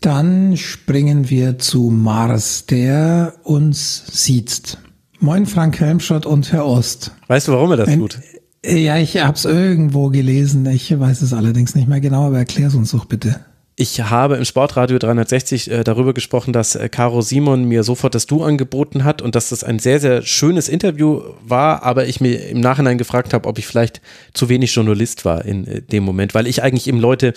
Dann 0.00 0.56
springen 0.56 1.28
wir 1.28 1.58
zu 1.58 1.90
Mars, 1.90 2.66
der 2.66 3.34
uns 3.42 4.04
sieht. 4.12 4.78
Moin 5.20 5.46
Frank 5.46 5.80
Helmschott 5.80 6.26
und 6.26 6.52
Herr 6.52 6.64
Ost. 6.64 7.12
Weißt 7.26 7.48
du, 7.48 7.52
warum 7.52 7.72
er 7.72 7.78
das 7.78 7.88
Wenn, 7.88 8.00
tut? 8.00 8.20
Ja, 8.64 8.96
ich 8.96 9.16
hab's 9.16 9.44
irgendwo 9.44 10.10
gelesen. 10.10 10.66
Ich 10.66 10.96
weiß 10.96 11.22
es 11.22 11.32
allerdings 11.32 11.74
nicht 11.74 11.88
mehr 11.88 12.00
genau, 12.00 12.26
aber 12.26 12.38
erklär's 12.38 12.74
uns 12.74 12.92
doch 12.92 13.06
bitte. 13.06 13.40
Ich 13.80 14.00
habe 14.00 14.34
im 14.34 14.44
Sportradio 14.44 14.98
360 14.98 15.70
äh, 15.70 15.84
darüber 15.84 16.12
gesprochen, 16.12 16.52
dass 16.52 16.74
äh, 16.74 16.88
Caro 16.88 17.22
Simon 17.22 17.62
mir 17.62 17.84
sofort 17.84 18.16
das 18.16 18.26
Du 18.26 18.42
angeboten 18.42 19.04
hat 19.04 19.22
und 19.22 19.36
dass 19.36 19.50
das 19.50 19.62
ein 19.62 19.78
sehr, 19.78 20.00
sehr 20.00 20.22
schönes 20.22 20.68
Interview 20.68 21.22
war, 21.46 21.84
aber 21.84 22.08
ich 22.08 22.20
mir 22.20 22.48
im 22.48 22.58
Nachhinein 22.58 22.98
gefragt 22.98 23.32
habe, 23.32 23.48
ob 23.48 23.56
ich 23.56 23.68
vielleicht 23.68 24.00
zu 24.34 24.48
wenig 24.48 24.74
Journalist 24.74 25.24
war 25.24 25.44
in 25.44 25.64
äh, 25.68 25.80
dem 25.80 26.02
Moment, 26.02 26.34
weil 26.34 26.48
ich 26.48 26.60
eigentlich 26.60 26.88
eben 26.88 26.98
Leute, 26.98 27.34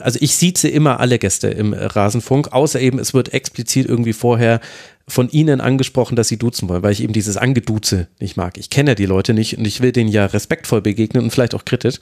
also 0.00 0.18
ich 0.22 0.34
sieze 0.34 0.66
immer 0.66 0.98
alle 0.98 1.18
Gäste 1.18 1.48
im 1.48 1.74
Rasenfunk, 1.74 2.54
außer 2.54 2.80
eben 2.80 2.98
es 2.98 3.12
wird 3.12 3.34
explizit 3.34 3.86
irgendwie 3.86 4.14
vorher 4.14 4.60
von 5.06 5.28
ihnen 5.28 5.60
angesprochen, 5.60 6.16
dass 6.16 6.28
sie 6.28 6.38
duzen 6.38 6.70
wollen, 6.70 6.82
weil 6.82 6.92
ich 6.92 7.02
eben 7.02 7.12
dieses 7.12 7.36
Angeduze 7.36 8.08
nicht 8.18 8.38
mag. 8.38 8.56
Ich 8.56 8.70
kenne 8.70 8.94
die 8.94 9.04
Leute 9.04 9.34
nicht 9.34 9.58
und 9.58 9.66
ich 9.66 9.82
will 9.82 9.92
denen 9.92 10.08
ja 10.08 10.24
respektvoll 10.24 10.80
begegnen 10.80 11.24
und 11.24 11.32
vielleicht 11.32 11.54
auch 11.54 11.66
kritisch. 11.66 11.98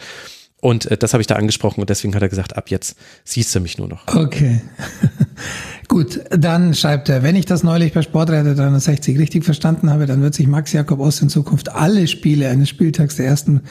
Und 0.60 0.90
äh, 0.90 0.96
das 0.96 1.14
habe 1.14 1.22
ich 1.22 1.26
da 1.26 1.36
angesprochen 1.36 1.80
und 1.80 1.90
deswegen 1.90 2.14
hat 2.14 2.22
er 2.22 2.28
gesagt, 2.28 2.56
ab 2.56 2.70
jetzt 2.70 2.96
siehst 3.24 3.54
du 3.54 3.60
mich 3.60 3.78
nur 3.78 3.88
noch. 3.88 4.06
Okay. 4.14 4.60
Gut, 5.88 6.20
dann 6.30 6.74
schreibt 6.74 7.08
er, 7.08 7.22
wenn 7.22 7.34
ich 7.34 7.46
das 7.46 7.64
neulich 7.64 7.92
bei 7.92 8.02
Sportreiter 8.02 8.54
360 8.54 9.18
richtig 9.18 9.44
verstanden 9.44 9.90
habe, 9.90 10.06
dann 10.06 10.22
wird 10.22 10.34
sich 10.34 10.46
Max 10.46 10.72
Jakob 10.72 11.00
Ost 11.00 11.22
in 11.22 11.28
Zukunft 11.28 11.72
alle 11.72 12.06
Spiele 12.06 12.48
eines 12.48 12.68
Spieltags 12.68 13.16
der 13.16 13.26
ersten 13.26 13.62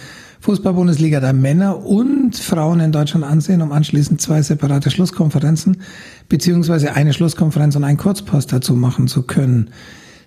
Fußball-Bundesliga 0.42 1.20
der 1.20 1.34
Männer 1.34 1.86
und 1.86 2.36
Frauen 2.36 2.80
in 2.80 2.92
Deutschland 2.92 3.24
ansehen, 3.24 3.62
um 3.62 3.72
anschließend 3.72 4.20
zwei 4.20 4.42
separate 4.42 4.90
Schlusskonferenzen 4.90 5.82
beziehungsweise 6.28 6.94
eine 6.94 7.14
Schlusskonferenz 7.14 7.76
und 7.76 7.84
einen 7.84 7.98
Kurzpass 7.98 8.48
dazu 8.48 8.74
machen 8.74 9.08
zu 9.08 9.24
können. 9.24 9.70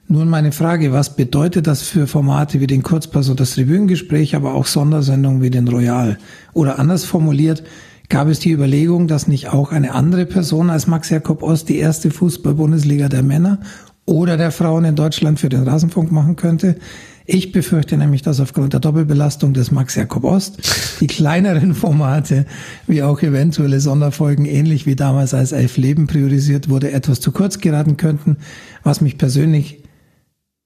Nun 0.08 0.28
meine 0.28 0.52
Frage, 0.52 0.92
was 0.92 1.16
bedeutet 1.16 1.66
das 1.66 1.82
für 1.82 2.06
Formate 2.06 2.60
wie 2.60 2.66
den 2.66 2.82
Kurzpass 2.82 3.28
und 3.28 3.40
das 3.40 3.52
Tribünengespräch, 3.52 4.34
aber 4.34 4.54
auch 4.54 4.66
Sondersendungen 4.66 5.42
wie 5.42 5.50
den 5.50 5.68
Royal? 5.68 6.18
Oder 6.52 6.78
anders 6.78 7.04
formuliert, 7.04 7.62
gab 8.08 8.28
es 8.28 8.40
die 8.40 8.52
Überlegung, 8.52 9.08
dass 9.08 9.26
nicht 9.26 9.48
auch 9.48 9.72
eine 9.72 9.94
andere 9.94 10.26
Person 10.26 10.68
als 10.68 10.86
Max 10.86 11.08
Jakob 11.08 11.42
Ost 11.42 11.68
die 11.68 11.78
erste 11.78 12.10
Fußball-Bundesliga 12.10 13.08
der 13.08 13.22
Männer 13.22 13.60
oder 14.04 14.36
der 14.36 14.50
Frauen 14.50 14.84
in 14.84 14.96
Deutschland 14.96 15.40
für 15.40 15.48
den 15.48 15.62
Rasenfunk 15.62 16.12
machen 16.12 16.36
könnte? 16.36 16.76
Ich 17.24 17.52
befürchte 17.52 17.96
nämlich, 17.96 18.22
dass 18.22 18.40
aufgrund 18.40 18.72
der 18.72 18.80
Doppelbelastung 18.80 19.54
des 19.54 19.70
Max 19.70 19.94
Jakob 19.94 20.24
Ost 20.24 20.58
die 21.00 21.06
kleineren 21.06 21.74
Formate 21.74 22.44
wie 22.86 23.02
auch 23.02 23.22
eventuelle 23.22 23.80
Sonderfolgen 23.80 24.44
ähnlich 24.44 24.84
wie 24.84 24.96
damals 24.96 25.32
als 25.32 25.52
Elf 25.52 25.76
Leben 25.76 26.08
priorisiert 26.08 26.68
wurde, 26.68 26.90
etwas 26.90 27.20
zu 27.20 27.30
kurz 27.30 27.60
geraten 27.60 27.96
könnten, 27.96 28.38
was 28.82 29.00
mich 29.00 29.16
persönlich 29.16 29.81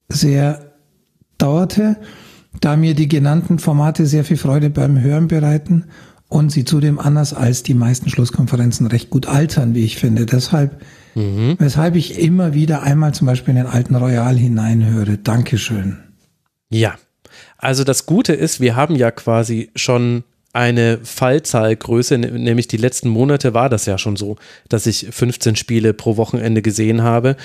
sehr 0.09 0.73
dauerte, 1.39 1.97
da 2.61 2.77
mir 2.77 2.95
die 2.95 3.09
genannten 3.09 3.59
Formate 3.59 4.07
sehr 4.07 4.25
viel 4.25 4.37
Freude 4.37 4.71
beim 4.71 5.01
Hören 5.01 5.29
bereiten 5.29 5.87
und 6.29 6.51
sie 6.51 6.65
zudem 6.65 6.99
anders 6.99 7.35
als 7.35 7.63
die 7.63 7.75
meisten 7.75 8.09
Schlusskonferenzen 8.09 8.87
recht 8.87 9.11
gut 9.11 9.27
altern, 9.27 9.75
wie 9.75 9.85
ich 9.85 9.97
finde. 9.97 10.27
Deshalb, 10.27 10.83
mhm. 11.15 11.57
weshalb 11.59 11.95
ich 11.95 12.19
immer 12.19 12.55
wieder 12.55 12.83
einmal 12.83 13.15
zum 13.15 13.27
Beispiel 13.27 13.53
in 13.53 13.65
den 13.65 13.67
alten 13.67 13.95
Royal 13.95 14.37
hineinhöre. 14.37 15.19
Dankeschön. 15.19 15.99
Ja, 16.69 16.97
also 17.59 17.85
das 17.85 18.07
Gute 18.07 18.33
ist, 18.33 18.61
wir 18.61 18.77
haben 18.77 18.97
ja 18.97 19.11
quasi 19.11 19.71
schon 19.77 20.25
eine 20.57 21.01
Fallzahlgröße, 21.03 22.17
nämlich 22.17 22.67
die 22.67 22.79
letzten 22.79 23.11
Monate 23.11 23.53
war 23.53 23.69
das 23.69 23.85
ja 23.85 23.99
schon 23.99 24.17
so, 24.17 24.37
dass 24.71 24.87
ich 24.87 25.07
15 25.11 25.55
Spiele 25.55 25.93
pro 25.93 26.17
Wochenende 26.17 26.63
gesehen 26.63 27.03
habe 27.03 27.37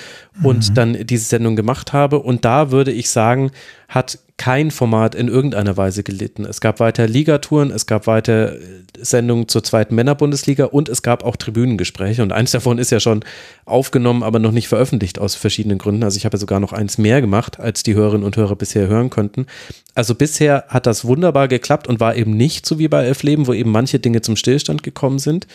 und 0.42 0.70
mhm. 0.70 0.74
dann 0.74 1.06
diese 1.06 1.26
Sendung 1.26 1.54
gemacht 1.54 1.92
habe. 1.92 2.20
Und 2.20 2.46
da 2.46 2.70
würde 2.70 2.90
ich 2.90 3.10
sagen, 3.10 3.50
hat 3.88 4.18
kein 4.42 4.72
Format 4.72 5.14
in 5.14 5.28
irgendeiner 5.28 5.76
Weise 5.76 6.02
gelitten. 6.02 6.44
Es 6.44 6.60
gab 6.60 6.80
weiter 6.80 7.06
Ligatouren, 7.06 7.70
es 7.70 7.86
gab 7.86 8.08
weiter 8.08 8.56
äh, 8.56 8.58
Sendungen 8.98 9.46
zur 9.46 9.62
zweiten 9.62 9.94
Männerbundesliga 9.94 10.64
und 10.64 10.88
es 10.88 11.02
gab 11.02 11.22
auch 11.22 11.36
Tribünengespräche. 11.36 12.24
Und 12.24 12.32
eins 12.32 12.50
davon 12.50 12.78
ist 12.78 12.90
ja 12.90 12.98
schon 12.98 13.24
aufgenommen, 13.66 14.24
aber 14.24 14.40
noch 14.40 14.50
nicht 14.50 14.66
veröffentlicht 14.66 15.20
aus 15.20 15.36
verschiedenen 15.36 15.78
Gründen. 15.78 16.02
Also 16.02 16.16
ich 16.16 16.24
habe 16.24 16.34
ja 16.36 16.40
sogar 16.40 16.58
noch 16.58 16.72
eins 16.72 16.98
mehr 16.98 17.20
gemacht, 17.20 17.60
als 17.60 17.84
die 17.84 17.94
Hörerinnen 17.94 18.26
und 18.26 18.36
Hörer 18.36 18.56
bisher 18.56 18.88
hören 18.88 19.10
könnten. 19.10 19.46
Also 19.94 20.16
bisher 20.16 20.64
hat 20.66 20.86
das 20.86 21.04
wunderbar 21.04 21.46
geklappt 21.46 21.86
und 21.86 22.00
war 22.00 22.16
eben 22.16 22.36
nicht 22.36 22.66
so 22.66 22.80
wie 22.80 22.88
bei 22.88 23.04
Elf 23.04 23.22
Leben, 23.22 23.46
wo 23.46 23.52
eben 23.52 23.70
manche 23.70 24.00
Dinge 24.00 24.22
zum 24.22 24.34
Stillstand 24.34 24.82
gekommen 24.82 25.20
sind. 25.20 25.46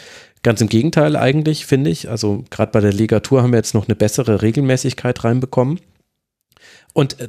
Ganz 0.44 0.62
im 0.62 0.70
Gegenteil 0.70 1.18
eigentlich, 1.18 1.66
finde 1.66 1.90
ich. 1.90 2.10
Also 2.10 2.46
gerade 2.52 2.72
bei 2.72 2.80
der 2.80 2.94
Ligatur 2.94 3.44
haben 3.44 3.52
wir 3.52 3.58
jetzt 3.58 3.74
noch 3.74 3.90
eine 3.90 3.98
bessere 3.98 4.42
Regelmäßigkeit 4.42 5.26
reinbekommen. 5.26 5.82
Und 6.94 7.20
äh, 7.20 7.28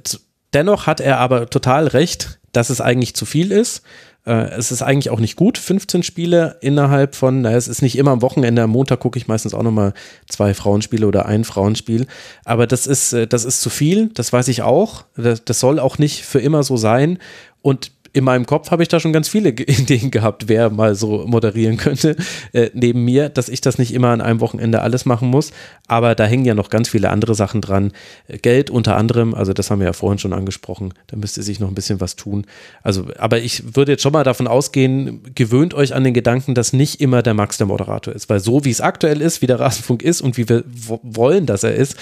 Dennoch 0.54 0.86
hat 0.86 1.00
er 1.00 1.18
aber 1.18 1.50
total 1.50 1.86
recht, 1.86 2.38
dass 2.52 2.70
es 2.70 2.80
eigentlich 2.80 3.14
zu 3.14 3.26
viel 3.26 3.52
ist. 3.52 3.82
Äh, 4.24 4.50
es 4.50 4.70
ist 4.70 4.82
eigentlich 4.82 5.10
auch 5.10 5.20
nicht 5.20 5.36
gut, 5.36 5.58
15 5.58 6.02
Spiele 6.02 6.56
innerhalb 6.60 7.14
von, 7.14 7.42
naja, 7.42 7.56
es 7.56 7.68
ist 7.68 7.82
nicht 7.82 7.96
immer 7.96 8.10
am 8.10 8.22
Wochenende, 8.22 8.62
am 8.62 8.70
Montag 8.70 9.00
gucke 9.00 9.18
ich 9.18 9.28
meistens 9.28 9.54
auch 9.54 9.62
nochmal 9.62 9.94
zwei 10.28 10.54
Frauenspiele 10.54 11.06
oder 11.06 11.26
ein 11.26 11.44
Frauenspiel. 11.44 12.06
Aber 12.44 12.66
das 12.66 12.86
ist, 12.86 13.12
äh, 13.12 13.26
das 13.26 13.44
ist 13.44 13.60
zu 13.60 13.70
viel, 13.70 14.10
das 14.14 14.32
weiß 14.32 14.48
ich 14.48 14.62
auch. 14.62 15.04
Das, 15.16 15.44
das 15.44 15.60
soll 15.60 15.78
auch 15.78 15.98
nicht 15.98 16.24
für 16.24 16.40
immer 16.40 16.62
so 16.62 16.76
sein. 16.76 17.18
Und 17.62 17.92
in 18.12 18.24
meinem 18.24 18.46
Kopf 18.46 18.70
habe 18.70 18.82
ich 18.82 18.88
da 18.88 19.00
schon 19.00 19.12
ganz 19.12 19.28
viele 19.28 19.50
Ideen 19.50 20.10
gehabt, 20.10 20.48
wer 20.48 20.70
mal 20.70 20.94
so 20.94 21.26
moderieren 21.26 21.76
könnte 21.76 22.16
äh, 22.52 22.70
neben 22.74 23.04
mir, 23.04 23.28
dass 23.28 23.48
ich 23.48 23.60
das 23.60 23.78
nicht 23.78 23.92
immer 23.92 24.08
an 24.08 24.20
einem 24.20 24.40
Wochenende 24.40 24.82
alles 24.82 25.04
machen 25.04 25.28
muss. 25.28 25.52
Aber 25.86 26.14
da 26.14 26.24
hängen 26.24 26.44
ja 26.44 26.54
noch 26.54 26.70
ganz 26.70 26.88
viele 26.88 27.10
andere 27.10 27.34
Sachen 27.34 27.60
dran. 27.60 27.92
Äh, 28.26 28.38
Geld 28.38 28.70
unter 28.70 28.96
anderem, 28.96 29.34
also 29.34 29.52
das 29.52 29.70
haben 29.70 29.80
wir 29.80 29.86
ja 29.86 29.92
vorhin 29.92 30.18
schon 30.18 30.32
angesprochen, 30.32 30.94
da 31.08 31.16
müsste 31.16 31.42
sich 31.42 31.60
noch 31.60 31.68
ein 31.68 31.74
bisschen 31.74 32.00
was 32.00 32.16
tun. 32.16 32.46
Also, 32.82 33.06
aber 33.18 33.38
ich 33.38 33.76
würde 33.76 33.92
jetzt 33.92 34.02
schon 34.02 34.12
mal 34.12 34.24
davon 34.24 34.46
ausgehen, 34.46 35.22
gewöhnt 35.34 35.74
euch 35.74 35.94
an 35.94 36.04
den 36.04 36.14
Gedanken, 36.14 36.54
dass 36.54 36.72
nicht 36.72 37.00
immer 37.00 37.22
der 37.22 37.34
Max 37.34 37.58
der 37.58 37.66
Moderator 37.66 38.14
ist, 38.14 38.28
weil 38.28 38.40
so 38.40 38.64
wie 38.64 38.70
es 38.70 38.80
aktuell 38.80 39.20
ist, 39.20 39.42
wie 39.42 39.46
der 39.46 39.60
Rasenfunk 39.60 40.02
ist 40.02 40.20
und 40.20 40.36
wie 40.36 40.48
wir 40.48 40.64
wollen, 41.02 41.46
dass 41.46 41.62
er 41.62 41.74
ist, 41.74 41.96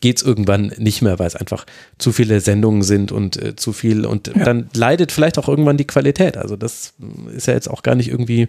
geht 0.00 0.16
es 0.16 0.22
irgendwann 0.22 0.72
nicht 0.78 1.02
mehr, 1.02 1.18
weil 1.18 1.26
es 1.26 1.36
einfach 1.36 1.66
zu 1.98 2.12
viele 2.12 2.40
Sendungen 2.40 2.82
sind 2.82 3.12
und 3.12 3.36
äh, 3.36 3.56
zu 3.56 3.72
viel 3.72 4.06
und 4.06 4.28
ja. 4.28 4.44
dann 4.44 4.68
leidet 4.74 5.12
vielleicht 5.12 5.38
auch 5.38 5.48
irgendwann 5.48 5.76
die 5.76 5.86
Qualität. 5.86 6.36
Also 6.36 6.56
das 6.56 6.94
ist 7.34 7.46
ja 7.46 7.54
jetzt 7.54 7.68
auch 7.68 7.82
gar 7.82 7.94
nicht 7.94 8.08
irgendwie 8.08 8.48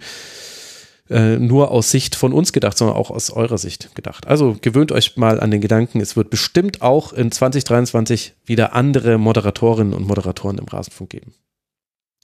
äh, 1.10 1.38
nur 1.38 1.72
aus 1.72 1.92
Sicht 1.92 2.16
von 2.16 2.32
uns 2.32 2.54
gedacht, 2.54 2.78
sondern 2.78 2.96
auch 2.96 3.12
aus 3.12 3.32
eurer 3.32 3.58
Sicht 3.58 3.94
gedacht. 3.96 4.28
Also 4.28 4.56
gewöhnt 4.62 4.94
euch 4.94 5.18
mal 5.18 5.42
an 5.42 5.52
den 5.52 5.60
Gedanken, 5.60 6.00
es 6.00 6.16
wird 6.16 6.30
bestimmt 6.30 6.82
auch 6.82 7.12
in 7.12 7.32
2023 7.32 8.34
wieder 8.46 8.74
andere 8.74 9.18
Moderatorinnen 9.18 9.94
und 9.94 10.08
Moderatoren 10.08 10.58
im 10.58 10.66
Rasenfunk 10.66 11.10
geben. 11.10 11.34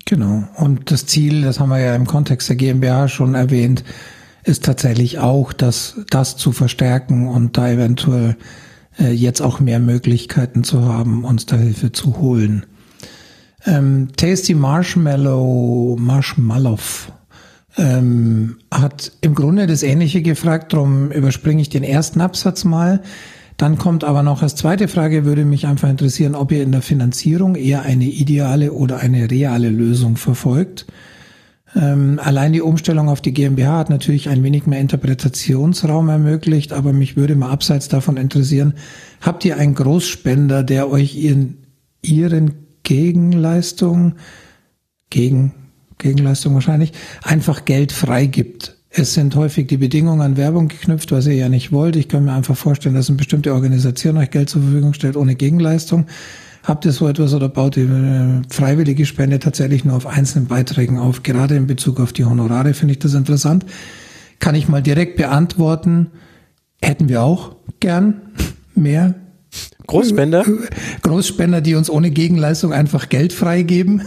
Genau. 0.06 0.48
Und 0.56 0.90
das 0.90 1.06
Ziel, 1.06 1.42
das 1.42 1.60
haben 1.60 1.70
wir 1.70 1.80
ja 1.80 1.96
im 1.96 2.08
Kontext 2.08 2.48
der 2.48 2.56
GmbH 2.56 3.10
schon 3.10 3.36
erwähnt, 3.36 3.84
ist 4.46 4.64
tatsächlich 4.64 5.20
auch, 5.20 5.52
das, 5.52 6.00
das 6.10 6.38
zu 6.38 6.54
verstärken 6.54 7.28
und 7.28 7.58
da 7.58 7.70
eventuell 7.70 8.38
äh, 9.00 9.12
jetzt 9.12 9.42
auch 9.42 9.60
mehr 9.60 9.80
Möglichkeiten 9.80 10.64
zu 10.64 10.86
haben, 10.86 11.24
uns 11.24 11.46
da 11.46 11.56
Hilfe 11.56 11.92
zu 11.92 12.18
holen. 12.18 12.66
Ähm, 13.66 14.10
Tasty 14.16 14.54
Marshmallow, 14.54 15.98
Marshmallow 16.00 16.80
ähm, 17.78 18.58
hat 18.72 19.12
im 19.22 19.36
Grunde 19.36 19.68
das 19.68 19.84
Ähnliche 19.84 20.22
gefragt, 20.22 20.74
darum 20.74 21.12
überspringe 21.12 21.62
ich 21.62 21.70
den 21.70 21.84
ersten 21.84 22.22
Absatz 22.22 22.64
mal. 22.64 23.02
Dann 23.58 23.78
kommt 23.78 24.04
aber 24.04 24.22
noch 24.22 24.44
als 24.44 24.56
zweite 24.56 24.88
Frage, 24.88 25.26
würde 25.26 25.44
mich 25.44 25.66
einfach 25.66 25.90
interessieren, 25.90 26.36
ob 26.36 26.52
ihr 26.52 26.62
in 26.62 26.72
der 26.72 26.84
Finanzierung 26.84 27.56
eher 27.56 27.82
eine 27.82 28.06
ideale 28.06 28.72
oder 28.72 29.00
eine 29.00 29.30
reale 29.30 29.70
Lösung 29.70 30.16
verfolgt. 30.16 30.86
Ähm, 31.76 32.20
allein 32.24 32.54
die 32.54 32.62
Umstellung 32.62 33.10
auf 33.10 33.22
die 33.22 33.34
GmbH 33.34 33.78
hat 33.78 33.90
natürlich 33.90 34.30
ein 34.30 34.44
wenig 34.44 34.66
mehr 34.68 34.80
Interpretationsraum 34.80 36.10
ermöglicht, 36.10 36.72
aber 36.72 36.94
mich 36.94 37.18
würde 37.18 37.36
mal 37.36 37.52
abseits 37.52 37.90
davon 37.90 38.18
interessieren, 38.18 38.74
habt 39.22 39.44
ihr 39.44 39.58
einen 39.58 39.76
Großspender, 39.76 40.64
der 40.64 40.90
euch 40.90 41.16
ihren, 41.16 41.58
ihren 42.02 42.54
Gegenleistung, 42.84 44.14
gegen, 45.10 45.54
Gegenleistung 45.98 46.54
wahrscheinlich, 46.54 46.94
einfach 47.22 47.66
Geld 47.66 47.92
freigibt? 47.92 48.78
Es 48.90 49.14
sind 49.14 49.36
häufig 49.36 49.68
die 49.68 49.78
Bedingungen 49.78 50.22
an 50.22 50.38
Werbung 50.38 50.70
geknüpft, 50.70 51.12
was 51.12 51.28
ihr 51.28 51.36
ja 51.36 51.50
nicht 51.50 51.72
wollt. 51.74 51.98
Ich 51.98 52.08
kann 52.08 52.24
mir 52.24 52.34
einfach 52.34 52.56
vorstellen, 52.56 52.96
dass 52.96 53.10
eine 53.10 53.18
bestimmte 53.18 53.54
Organisation 53.54 54.18
euch 54.18 54.32
Geld 54.32 54.50
zur 54.50 54.62
Verfügung 54.62 54.94
stellt 54.94 55.18
ohne 55.18 55.36
Gegenleistung. 55.36 56.08
Habt 56.68 56.84
ihr 56.84 56.92
so 56.92 57.08
etwas 57.08 57.34
oder 57.34 57.48
baut 57.48 57.78
ihr 57.78 57.90
äh, 57.90 58.42
freiwillige 58.54 59.06
Spende 59.06 59.40
tatsächlich 59.40 59.86
nur 59.86 59.96
auf 59.96 60.06
einzelnen 60.06 60.48
Beiträgen 60.48 61.00
auf? 61.00 61.24
Gerade 61.24 61.56
in 61.56 61.66
Bezug 61.66 62.02
auf 62.02 62.12
die 62.12 62.26
Honorare 62.26 62.74
finde 62.74 62.92
ich 62.92 63.00
das 63.00 63.14
interessant. 63.14 63.66
Kann 64.40 64.54
ich 64.54 64.68
mal 64.68 64.82
direkt 64.82 65.16
beantworten. 65.16 66.08
Hätten 66.82 67.08
wir 67.08 67.24
auch 67.24 67.56
gern 67.80 68.22
mehr 68.76 69.16
Großspender? 69.88 70.44
Großspender, 71.02 71.62
die 71.62 71.76
uns 71.76 71.90
ohne 71.90 72.12
Gegenleistung 72.12 72.74
einfach 72.74 73.10
Geld 73.10 73.32
freigeben. 73.32 74.02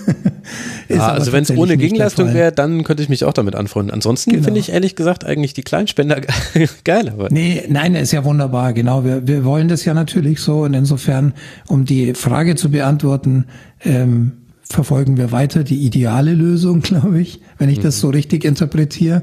ja, 0.88 1.08
also 1.08 1.32
wenn 1.32 1.42
es 1.42 1.50
ohne 1.50 1.76
Gegenleistung 1.76 2.34
wäre, 2.34 2.52
dann 2.52 2.84
könnte 2.84 3.02
ich 3.02 3.08
mich 3.08 3.24
auch 3.24 3.32
damit 3.32 3.54
anfreunden. 3.54 3.92
Ansonsten 3.92 4.32
genau. 4.32 4.44
finde 4.44 4.60
ich 4.60 4.70
ehrlich 4.70 4.94
gesagt 4.94 5.24
eigentlich 5.24 5.54
die 5.54 5.62
Kleinspender 5.62 6.20
geil. 6.84 7.08
Aber. 7.08 7.28
Nee, 7.30 7.64
nein, 7.68 7.94
ist 7.94 8.12
ja 8.12 8.24
wunderbar, 8.24 8.72
genau. 8.74 9.04
Wir, 9.04 9.26
wir 9.26 9.44
wollen 9.44 9.68
das 9.68 9.84
ja 9.84 9.94
natürlich 9.94 10.40
so 10.40 10.62
und 10.62 10.74
insofern, 10.74 11.32
um 11.66 11.86
die 11.86 12.14
Frage 12.14 12.56
zu 12.56 12.70
beantworten, 12.70 13.46
ähm, 13.82 14.32
verfolgen 14.64 15.16
wir 15.16 15.32
weiter 15.32 15.64
die 15.64 15.84
ideale 15.84 16.34
Lösung, 16.34 16.80
glaube 16.82 17.20
ich, 17.20 17.40
wenn 17.58 17.68
ich 17.68 17.78
mhm. 17.78 17.82
das 17.84 18.00
so 18.00 18.10
richtig 18.10 18.44
interpretiere. 18.44 19.22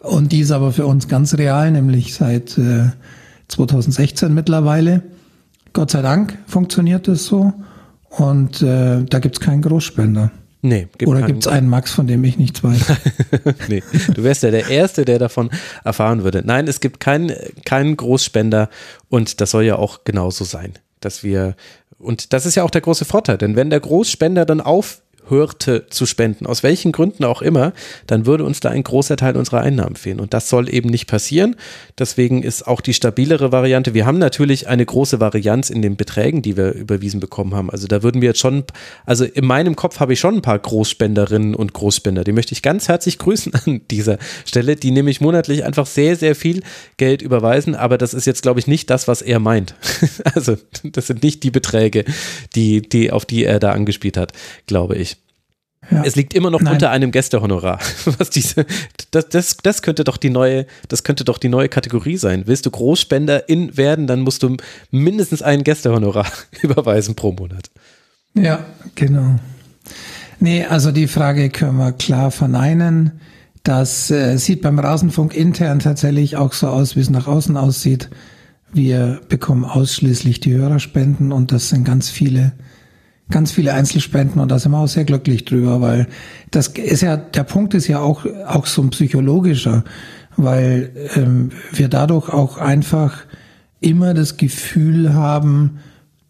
Und 0.00 0.32
die 0.32 0.40
ist 0.40 0.52
aber 0.52 0.72
für 0.72 0.86
uns 0.86 1.08
ganz 1.08 1.36
real, 1.36 1.70
nämlich 1.72 2.14
seit 2.14 2.56
äh, 2.56 2.90
2016 3.48 4.32
mittlerweile. 4.32 5.02
Gott 5.72 5.90
sei 5.90 6.02
Dank 6.02 6.38
funktioniert 6.46 7.08
es 7.08 7.26
so. 7.26 7.52
Und 8.10 8.62
äh, 8.62 9.04
da 9.04 9.18
gibt's 9.18 9.40
keinen 9.40 9.62
Großspender. 9.62 10.30
Nee, 10.60 10.88
gibt 10.98 11.08
Oder 11.08 11.22
gibt 11.22 11.40
es 11.40 11.46
einen 11.46 11.68
Max, 11.68 11.92
von 11.92 12.08
dem 12.08 12.24
ich 12.24 12.36
nichts 12.36 12.64
weiß? 12.64 12.80
nee, 13.68 13.82
du 14.12 14.24
wärst 14.24 14.42
ja 14.42 14.50
der 14.50 14.68
Erste, 14.68 15.04
der 15.04 15.20
davon 15.20 15.50
erfahren 15.84 16.24
würde. 16.24 16.42
Nein, 16.44 16.66
es 16.66 16.80
gibt 16.80 16.98
keinen 16.98 17.32
keinen 17.64 17.96
Großspender 17.96 18.68
und 19.08 19.40
das 19.40 19.52
soll 19.52 19.64
ja 19.64 19.76
auch 19.76 20.02
genauso 20.02 20.44
sein, 20.44 20.72
dass 20.98 21.22
wir, 21.22 21.54
und 21.98 22.32
das 22.32 22.44
ist 22.44 22.56
ja 22.56 22.64
auch 22.64 22.70
der 22.70 22.80
große 22.80 23.04
Vorteil, 23.04 23.38
denn 23.38 23.54
wenn 23.54 23.70
der 23.70 23.78
Großspender 23.78 24.44
dann 24.44 24.60
auf 24.60 25.00
hörte 25.28 25.86
zu 25.90 26.06
spenden, 26.06 26.46
aus 26.46 26.62
welchen 26.62 26.92
Gründen 26.92 27.24
auch 27.24 27.42
immer, 27.42 27.72
dann 28.06 28.26
würde 28.26 28.44
uns 28.44 28.60
da 28.60 28.70
ein 28.70 28.82
großer 28.82 29.16
Teil 29.16 29.36
unserer 29.36 29.60
Einnahmen 29.60 29.96
fehlen. 29.96 30.20
Und 30.20 30.34
das 30.34 30.48
soll 30.48 30.72
eben 30.72 30.88
nicht 30.88 31.06
passieren. 31.06 31.56
Deswegen 31.98 32.42
ist 32.42 32.66
auch 32.66 32.80
die 32.80 32.94
stabilere 32.94 33.52
Variante. 33.52 33.94
Wir 33.94 34.06
haben 34.06 34.18
natürlich 34.18 34.68
eine 34.68 34.84
große 34.84 35.20
Varianz 35.20 35.70
in 35.70 35.82
den 35.82 35.96
Beträgen, 35.96 36.42
die 36.42 36.56
wir 36.56 36.72
überwiesen 36.72 37.20
bekommen 37.20 37.54
haben. 37.54 37.70
Also 37.70 37.86
da 37.86 38.02
würden 38.02 38.20
wir 38.20 38.28
jetzt 38.28 38.40
schon, 38.40 38.64
also 39.06 39.24
in 39.24 39.46
meinem 39.46 39.76
Kopf 39.76 40.00
habe 40.00 40.12
ich 40.12 40.20
schon 40.20 40.36
ein 40.36 40.42
paar 40.42 40.58
Großspenderinnen 40.58 41.54
und 41.54 41.72
Großspender. 41.72 42.24
Die 42.24 42.32
möchte 42.32 42.52
ich 42.52 42.62
ganz 42.62 42.88
herzlich 42.88 43.18
grüßen 43.18 43.52
an 43.54 43.80
dieser 43.90 44.18
Stelle, 44.44 44.76
die 44.76 44.90
nämlich 44.90 45.20
monatlich 45.20 45.64
einfach 45.64 45.86
sehr, 45.86 46.16
sehr 46.16 46.34
viel 46.34 46.62
Geld 46.96 47.22
überweisen. 47.22 47.74
Aber 47.74 47.98
das 47.98 48.14
ist 48.14 48.26
jetzt, 48.26 48.42
glaube 48.42 48.60
ich, 48.60 48.66
nicht 48.66 48.90
das, 48.90 49.08
was 49.08 49.22
er 49.22 49.38
meint. 49.38 49.74
also 50.34 50.56
das 50.82 51.06
sind 51.06 51.22
nicht 51.22 51.42
die 51.42 51.50
Beträge, 51.50 52.04
die, 52.54 52.82
die, 52.82 53.10
auf 53.10 53.24
die 53.24 53.44
er 53.44 53.58
da 53.58 53.72
angespielt 53.72 54.16
hat, 54.16 54.32
glaube 54.66 54.96
ich. 54.96 55.17
Ja. 55.90 56.02
Es 56.04 56.16
liegt 56.16 56.34
immer 56.34 56.50
noch 56.50 56.60
Nein. 56.60 56.74
unter 56.74 56.90
einem 56.90 57.10
Gästehonorar. 57.12 57.78
Was 58.18 58.30
diese, 58.30 58.66
das, 59.10 59.28
das, 59.28 59.56
das 59.56 59.82
könnte 59.82 60.04
doch 60.04 60.16
die 60.16 60.30
neue, 60.30 60.66
das 60.88 61.02
könnte 61.02 61.24
doch 61.24 61.38
die 61.38 61.48
neue 61.48 61.68
Kategorie 61.68 62.16
sein. 62.16 62.42
Willst 62.46 62.66
du 62.66 62.70
Großspenderin 62.70 63.76
werden, 63.76 64.06
dann 64.06 64.20
musst 64.20 64.42
du 64.42 64.56
mindestens 64.90 65.40
ein 65.42 65.64
Gästehonorar 65.64 66.26
überweisen 66.62 67.14
pro 67.14 67.32
Monat. 67.32 67.70
Ja, 68.34 68.66
genau. 68.94 69.36
Nee, 70.40 70.64
also 70.64 70.92
die 70.92 71.08
Frage 71.08 71.48
können 71.48 71.78
wir 71.78 71.92
klar 71.92 72.30
verneinen. 72.30 73.20
Das 73.62 74.10
äh, 74.10 74.36
sieht 74.36 74.62
beim 74.62 74.78
Rasenfunk 74.78 75.34
intern 75.34 75.78
tatsächlich 75.78 76.36
auch 76.36 76.52
so 76.52 76.68
aus, 76.68 76.96
wie 76.96 77.00
es 77.00 77.10
nach 77.10 77.26
außen 77.26 77.56
aussieht. 77.56 78.10
Wir 78.72 79.20
bekommen 79.28 79.64
ausschließlich 79.64 80.40
die 80.40 80.54
Hörerspenden 80.54 81.32
und 81.32 81.52
das 81.52 81.70
sind 81.70 81.84
ganz 81.84 82.10
viele 82.10 82.52
ganz 83.30 83.52
viele 83.52 83.74
Einzelspenden 83.74 84.40
und 84.40 84.50
da 84.50 84.58
sind 84.58 84.72
wir 84.72 84.78
auch 84.78 84.88
sehr 84.88 85.04
glücklich 85.04 85.44
drüber, 85.44 85.80
weil 85.80 86.06
das 86.50 86.68
ist 86.68 87.02
ja, 87.02 87.16
der 87.16 87.44
Punkt 87.44 87.74
ist 87.74 87.86
ja 87.86 88.00
auch, 88.00 88.24
auch 88.46 88.66
so 88.66 88.82
ein 88.82 88.90
psychologischer, 88.90 89.84
weil 90.36 90.92
ähm, 91.14 91.50
wir 91.72 91.88
dadurch 91.88 92.28
auch 92.30 92.58
einfach 92.58 93.24
immer 93.80 94.14
das 94.14 94.36
Gefühl 94.36 95.14
haben, 95.14 95.78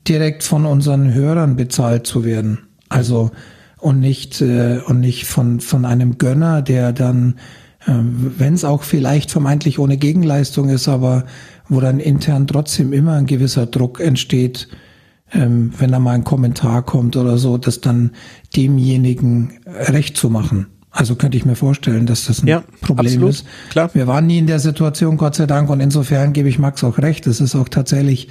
direkt 0.08 0.42
von 0.42 0.66
unseren 0.66 1.12
Hörern 1.12 1.56
bezahlt 1.56 2.06
zu 2.06 2.24
werden. 2.24 2.58
Also 2.88 3.30
und 3.78 4.00
nicht 4.00 4.40
äh, 4.40 4.80
und 4.86 5.00
nicht 5.00 5.26
von 5.26 5.60
von 5.60 5.84
einem 5.84 6.18
Gönner, 6.18 6.62
der 6.62 6.92
dann, 6.92 7.34
äh, 7.86 7.92
wenn 7.92 8.54
es 8.54 8.64
auch 8.64 8.82
vielleicht 8.82 9.30
vermeintlich 9.30 9.78
ohne 9.78 9.98
Gegenleistung 9.98 10.68
ist, 10.68 10.88
aber 10.88 11.24
wo 11.68 11.80
dann 11.80 12.00
intern 12.00 12.46
trotzdem 12.46 12.92
immer 12.92 13.14
ein 13.14 13.26
gewisser 13.26 13.66
Druck 13.66 14.00
entsteht, 14.00 14.68
ähm, 15.32 15.72
wenn 15.78 15.92
da 15.92 15.98
mal 15.98 16.12
ein 16.12 16.24
Kommentar 16.24 16.82
kommt 16.82 17.16
oder 17.16 17.38
so, 17.38 17.58
das 17.58 17.80
dann 17.80 18.12
demjenigen 18.56 19.60
recht 19.66 20.16
zu 20.16 20.30
machen. 20.30 20.66
Also 20.90 21.16
könnte 21.16 21.36
ich 21.36 21.44
mir 21.44 21.54
vorstellen, 21.54 22.06
dass 22.06 22.24
das 22.24 22.42
ein 22.42 22.48
ja, 22.48 22.64
Problem 22.80 23.06
absolut, 23.06 23.30
ist. 23.30 23.46
Klar. 23.70 23.90
Wir 23.94 24.06
waren 24.06 24.26
nie 24.26 24.38
in 24.38 24.46
der 24.46 24.58
Situation, 24.58 25.16
Gott 25.16 25.34
sei 25.34 25.46
Dank, 25.46 25.68
und 25.70 25.80
insofern 25.80 26.32
gebe 26.32 26.48
ich 26.48 26.58
Max 26.58 26.82
auch 26.82 26.98
recht. 26.98 27.26
Es 27.26 27.40
ist 27.40 27.54
auch 27.54 27.68
tatsächlich 27.68 28.28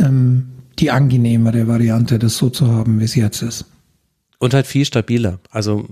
ähm, 0.00 0.48
die 0.78 0.90
angenehmere 0.90 1.68
Variante, 1.68 2.18
das 2.18 2.38
so 2.38 2.50
zu 2.50 2.68
haben, 2.68 2.98
wie 2.98 3.04
es 3.04 3.14
jetzt 3.14 3.42
ist. 3.42 3.66
Und 4.42 4.54
halt 4.54 4.66
viel 4.66 4.84
stabiler. 4.84 5.38
Also 5.52 5.84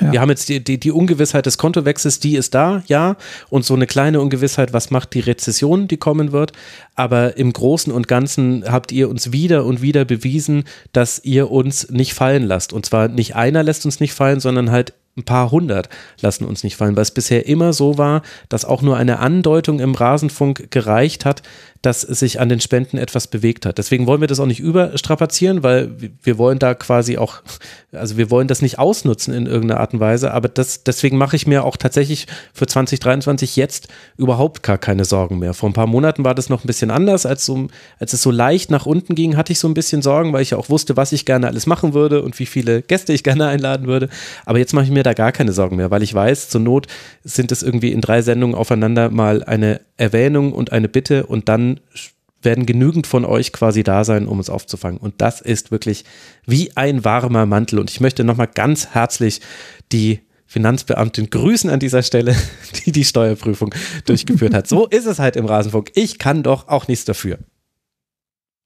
ja. 0.00 0.12
wir 0.12 0.20
haben 0.20 0.28
jetzt 0.28 0.48
die, 0.48 0.62
die, 0.62 0.78
die 0.78 0.92
Ungewissheit 0.92 1.44
des 1.44 1.58
Kontowechsels, 1.58 2.20
die 2.20 2.36
ist 2.36 2.54
da, 2.54 2.84
ja. 2.86 3.16
Und 3.50 3.64
so 3.64 3.74
eine 3.74 3.88
kleine 3.88 4.20
Ungewissheit, 4.20 4.72
was 4.72 4.92
macht 4.92 5.12
die 5.12 5.18
Rezession, 5.18 5.88
die 5.88 5.96
kommen 5.96 6.30
wird. 6.30 6.52
Aber 6.94 7.36
im 7.36 7.52
Großen 7.52 7.92
und 7.92 8.06
Ganzen 8.06 8.62
habt 8.70 8.92
ihr 8.92 9.08
uns 9.08 9.32
wieder 9.32 9.64
und 9.64 9.82
wieder 9.82 10.04
bewiesen, 10.04 10.62
dass 10.92 11.20
ihr 11.24 11.50
uns 11.50 11.90
nicht 11.90 12.14
fallen 12.14 12.44
lasst. 12.44 12.72
Und 12.72 12.86
zwar 12.86 13.08
nicht 13.08 13.34
einer 13.34 13.64
lässt 13.64 13.84
uns 13.84 13.98
nicht 13.98 14.14
fallen, 14.14 14.38
sondern 14.38 14.70
halt 14.70 14.92
ein 15.16 15.24
paar 15.24 15.50
hundert 15.50 15.88
lassen 16.20 16.44
uns 16.44 16.62
nicht 16.62 16.76
fallen, 16.76 16.94
weil 16.94 17.02
es 17.02 17.10
bisher 17.10 17.46
immer 17.46 17.72
so 17.72 17.98
war, 17.98 18.22
dass 18.48 18.64
auch 18.64 18.82
nur 18.82 18.96
eine 18.96 19.18
Andeutung 19.18 19.80
im 19.80 19.94
Rasenfunk 19.94 20.70
gereicht 20.70 21.24
hat, 21.24 21.42
dass 21.86 22.00
sich 22.00 22.40
an 22.40 22.48
den 22.48 22.58
Spenden 22.60 22.98
etwas 22.98 23.28
bewegt 23.28 23.64
hat. 23.64 23.78
Deswegen 23.78 24.08
wollen 24.08 24.20
wir 24.20 24.26
das 24.26 24.40
auch 24.40 24.46
nicht 24.46 24.58
überstrapazieren, 24.58 25.62
weil 25.62 25.92
wir 26.20 26.36
wollen 26.36 26.58
da 26.58 26.74
quasi 26.74 27.16
auch, 27.16 27.42
also 27.92 28.16
wir 28.16 28.28
wollen 28.28 28.48
das 28.48 28.60
nicht 28.60 28.80
ausnutzen 28.80 29.32
in 29.32 29.46
irgendeiner 29.46 29.78
Art 29.78 29.94
und 29.94 30.00
Weise, 30.00 30.34
aber 30.34 30.48
das, 30.48 30.82
deswegen 30.82 31.16
mache 31.16 31.36
ich 31.36 31.46
mir 31.46 31.62
auch 31.62 31.76
tatsächlich 31.76 32.26
für 32.52 32.66
2023 32.66 33.54
jetzt 33.54 33.86
überhaupt 34.16 34.64
gar 34.64 34.78
keine 34.78 35.04
Sorgen 35.04 35.38
mehr. 35.38 35.54
Vor 35.54 35.70
ein 35.70 35.74
paar 35.74 35.86
Monaten 35.86 36.24
war 36.24 36.34
das 36.34 36.48
noch 36.48 36.64
ein 36.64 36.66
bisschen 36.66 36.90
anders, 36.90 37.24
als, 37.24 37.46
so, 37.46 37.68
als 38.00 38.12
es 38.12 38.20
so 38.20 38.32
leicht 38.32 38.72
nach 38.72 38.84
unten 38.84 39.14
ging, 39.14 39.36
hatte 39.36 39.52
ich 39.52 39.60
so 39.60 39.68
ein 39.68 39.74
bisschen 39.74 40.02
Sorgen, 40.02 40.32
weil 40.32 40.42
ich 40.42 40.50
ja 40.50 40.58
auch 40.58 40.68
wusste, 40.68 40.96
was 40.96 41.12
ich 41.12 41.24
gerne 41.24 41.46
alles 41.46 41.66
machen 41.66 41.94
würde 41.94 42.20
und 42.20 42.36
wie 42.40 42.46
viele 42.46 42.82
Gäste 42.82 43.12
ich 43.12 43.22
gerne 43.22 43.46
einladen 43.46 43.86
würde. 43.86 44.08
Aber 44.44 44.58
jetzt 44.58 44.72
mache 44.72 44.86
ich 44.86 44.90
mir 44.90 45.04
da 45.04 45.12
gar 45.12 45.30
keine 45.30 45.52
Sorgen 45.52 45.76
mehr, 45.76 45.92
weil 45.92 46.02
ich 46.02 46.12
weiß, 46.12 46.48
zur 46.48 46.62
Not 46.62 46.88
sind 47.22 47.52
es 47.52 47.62
irgendwie 47.62 47.92
in 47.92 48.00
drei 48.00 48.22
Sendungen 48.22 48.56
aufeinander 48.56 49.08
mal 49.10 49.44
eine 49.44 49.80
Erwähnung 49.96 50.52
und 50.52 50.72
eine 50.72 50.88
Bitte 50.88 51.26
und 51.26 51.48
dann 51.48 51.75
werden 52.42 52.66
genügend 52.66 53.06
von 53.06 53.24
euch 53.24 53.52
quasi 53.52 53.82
da 53.82 54.04
sein, 54.04 54.26
um 54.28 54.38
uns 54.38 54.50
aufzufangen. 54.50 54.98
Und 54.98 55.14
das 55.18 55.40
ist 55.40 55.70
wirklich 55.70 56.04
wie 56.46 56.76
ein 56.76 57.04
warmer 57.04 57.46
Mantel. 57.46 57.78
Und 57.78 57.90
ich 57.90 58.00
möchte 58.00 58.24
nochmal 58.24 58.48
ganz 58.52 58.88
herzlich 58.88 59.40
die 59.92 60.20
Finanzbeamtin 60.46 61.28
grüßen 61.28 61.68
an 61.68 61.80
dieser 61.80 62.02
Stelle, 62.02 62.36
die 62.84 62.92
die 62.92 63.04
Steuerprüfung 63.04 63.74
durchgeführt 64.06 64.54
hat. 64.54 64.68
So 64.68 64.86
ist 64.86 65.06
es 65.06 65.18
halt 65.18 65.36
im 65.36 65.46
Rasenfunk. 65.46 65.90
Ich 65.94 66.18
kann 66.18 66.42
doch 66.42 66.68
auch 66.68 66.88
nichts 66.88 67.04
dafür. 67.04 67.38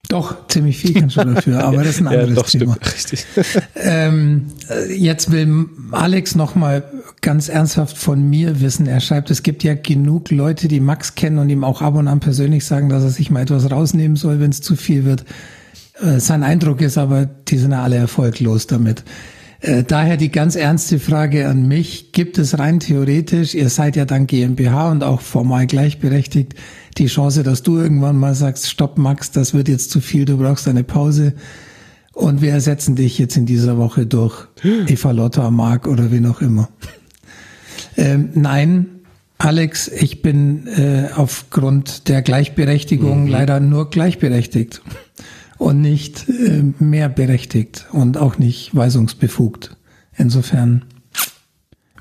Doch, 0.09 0.49
ziemlich 0.49 0.79
viel 0.79 0.95
kannst 0.95 1.17
du 1.17 1.25
dafür, 1.25 1.65
aber 1.65 1.79
das 1.79 1.91
ist 1.91 2.01
ein 2.01 2.09
anderes 2.09 2.29
ja, 2.31 2.35
doch, 2.35 2.51
Thema. 2.51 2.77
Stimmt, 2.81 2.95
richtig. 2.95 3.27
Ähm, 3.83 4.47
äh, 4.69 4.93
jetzt 4.93 5.31
will 5.31 5.67
Alex 5.93 6.35
nochmal 6.35 6.85
ganz 7.23 7.49
ernsthaft 7.49 7.97
von 7.97 8.29
mir 8.29 8.61
wissen. 8.61 8.87
Er 8.87 9.01
schreibt, 9.01 9.31
es 9.31 9.43
gibt 9.43 9.63
ja 9.63 9.75
genug 9.75 10.31
Leute, 10.31 10.69
die 10.69 10.81
Max 10.81 11.15
kennen 11.15 11.39
und 11.39 11.49
ihm 11.49 11.65
auch 11.65 11.81
ab 11.81 11.95
und 11.95 12.09
an 12.09 12.21
persönlich 12.21 12.65
sagen, 12.65 12.89
dass 12.89 13.03
er 13.03 13.11
sich 13.11 13.31
mal 13.31 13.43
etwas 13.43 13.71
rausnehmen 13.71 14.17
soll, 14.17 14.41
wenn 14.41 14.51
es 14.51 14.61
zu 14.61 14.77
viel 14.77 15.05
wird. 15.05 15.25
Äh, 16.01 16.21
sein 16.21 16.43
Eindruck 16.43 16.81
ist 16.81 16.99
aber, 16.99 17.27
die 17.27 17.59
sind 17.59 17.73
ja 17.73 17.83
alle 17.83 17.97
erfolglos 17.97 18.67
damit. 18.67 19.05
Äh, 19.61 19.85
daher 19.85 20.17
die 20.17 20.31
ganz 20.31 20.57
ernste 20.57 20.99
Frage 20.99 21.49
an 21.49 21.69
mich. 21.69 22.13
Gibt 22.13 22.39
es 22.39 22.59
rein 22.59 22.81
theoretisch, 22.81 23.55
ihr 23.55 23.69
seid 23.69 23.97
ja 23.97 24.05
dann 24.05 24.27
GmbH 24.27 24.91
und 24.91 25.05
auch 25.05 25.21
formal 25.21 25.67
gleichberechtigt, 25.67 26.55
die 26.99 27.07
Chance, 27.07 27.43
dass 27.43 27.63
du 27.63 27.79
irgendwann 27.79 28.17
mal 28.17 28.35
sagst, 28.35 28.69
stopp 28.69 28.99
Max, 28.99 29.31
das 29.31 29.55
wird 29.55 29.69
jetzt 29.69 29.91
zu 29.91 30.01
viel, 30.01 30.25
du 30.25 30.39
brauchst 30.39 30.69
eine 30.69 30.85
Pause 30.85 31.35
und 32.13 32.43
wir 32.43 32.53
ersetzen 32.53 32.97
dich 32.97 33.19
jetzt 33.19 33.37
in 33.37 33.47
dieser 33.47 33.79
Woche 33.79 34.07
durch 34.07 34.47
Eva 34.63 35.11
Lotta, 35.13 35.51
Mark 35.51 35.87
oder 35.87 36.11
wen 36.11 36.27
auch 36.27 36.41
immer. 36.41 36.69
Ähm, 37.97 38.31
nein, 38.35 38.87
Alex, 39.39 39.89
ich 39.89 40.21
bin 40.21 40.67
äh, 40.67 41.09
aufgrund 41.15 42.09
der 42.09 42.21
Gleichberechtigung 42.23 43.25
mhm. 43.25 43.31
leider 43.31 43.59
nur 43.59 43.89
gleichberechtigt 43.89 44.83
und 45.57 45.81
nicht 45.81 46.29
äh, 46.29 46.63
mehr 46.79 47.09
berechtigt 47.09 47.87
und 47.93 48.19
auch 48.19 48.39
nicht 48.39 48.75
weisungsbefugt. 48.75 49.77
Insofern 50.17 50.85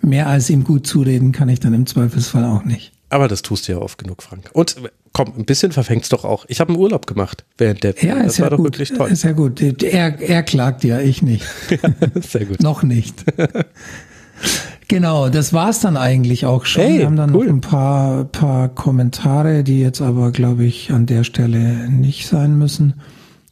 mehr 0.02 0.28
als 0.28 0.50
ihm 0.50 0.64
gut 0.64 0.86
zureden 0.86 1.32
kann 1.32 1.50
ich 1.50 1.60
dann 1.60 1.74
im 1.74 1.86
Zweifelsfall 1.86 2.44
auch 2.44 2.66
nicht. 2.66 2.92
Aber 3.10 3.28
das 3.28 3.42
tust 3.42 3.68
du 3.68 3.74
ja 3.74 3.78
oft 3.80 3.98
genug, 3.98 4.22
Frank. 4.22 4.50
Und 4.54 4.76
komm, 5.14 5.34
ein 5.38 5.46
bisschen 5.46 5.72
verfängt 5.72 6.04
es 6.04 6.10
doch 6.10 6.26
auch. 6.26 6.46
Ich 6.48 6.60
habe 6.60 6.72
einen 6.74 6.80
Urlaub 6.82 7.08
gemacht 7.08 7.44
während 7.58 7.84
der 7.84 7.96
Ja, 8.04 8.16
das 8.24 8.34
ist 8.34 8.40
war 8.40 8.46
ja 8.48 8.50
doch 8.52 8.58
gut. 8.58 8.66
wirklich 8.68 8.90
toll. 8.94 9.10
Ist 9.12 9.24
ja 9.24 9.32
gut. 9.32 9.62
Er, 9.62 10.20
er 10.22 10.44
klagt 10.44 10.84
ja, 10.84 11.00
ich 11.00 11.22
nicht. 11.22 11.44
ja, 11.70 11.78
sehr 12.22 12.46
gut. 12.46 12.62
Noch 12.62 12.84
nicht. 12.84 13.24
Genau, 14.88 15.30
das 15.30 15.54
war's 15.54 15.82
dann 15.82 15.98
eigentlich 15.98 16.46
auch 16.48 16.66
schon. 16.66 16.82
Hey, 16.82 16.98
Wir 17.00 17.06
haben 17.06 17.16
dann 17.16 17.36
cool. 17.36 17.46
noch 17.46 17.54
ein 17.54 17.62
paar, 17.62 18.24
paar 18.24 18.70
Kommentare, 18.70 19.64
die 19.64 19.82
jetzt 19.82 20.02
aber, 20.02 20.32
glaube 20.32 20.66
ich, 20.66 20.92
an 20.92 21.06
der 21.06 21.24
Stelle 21.24 21.90
nicht 21.92 22.28
sein 22.28 22.58
müssen. 22.58 22.96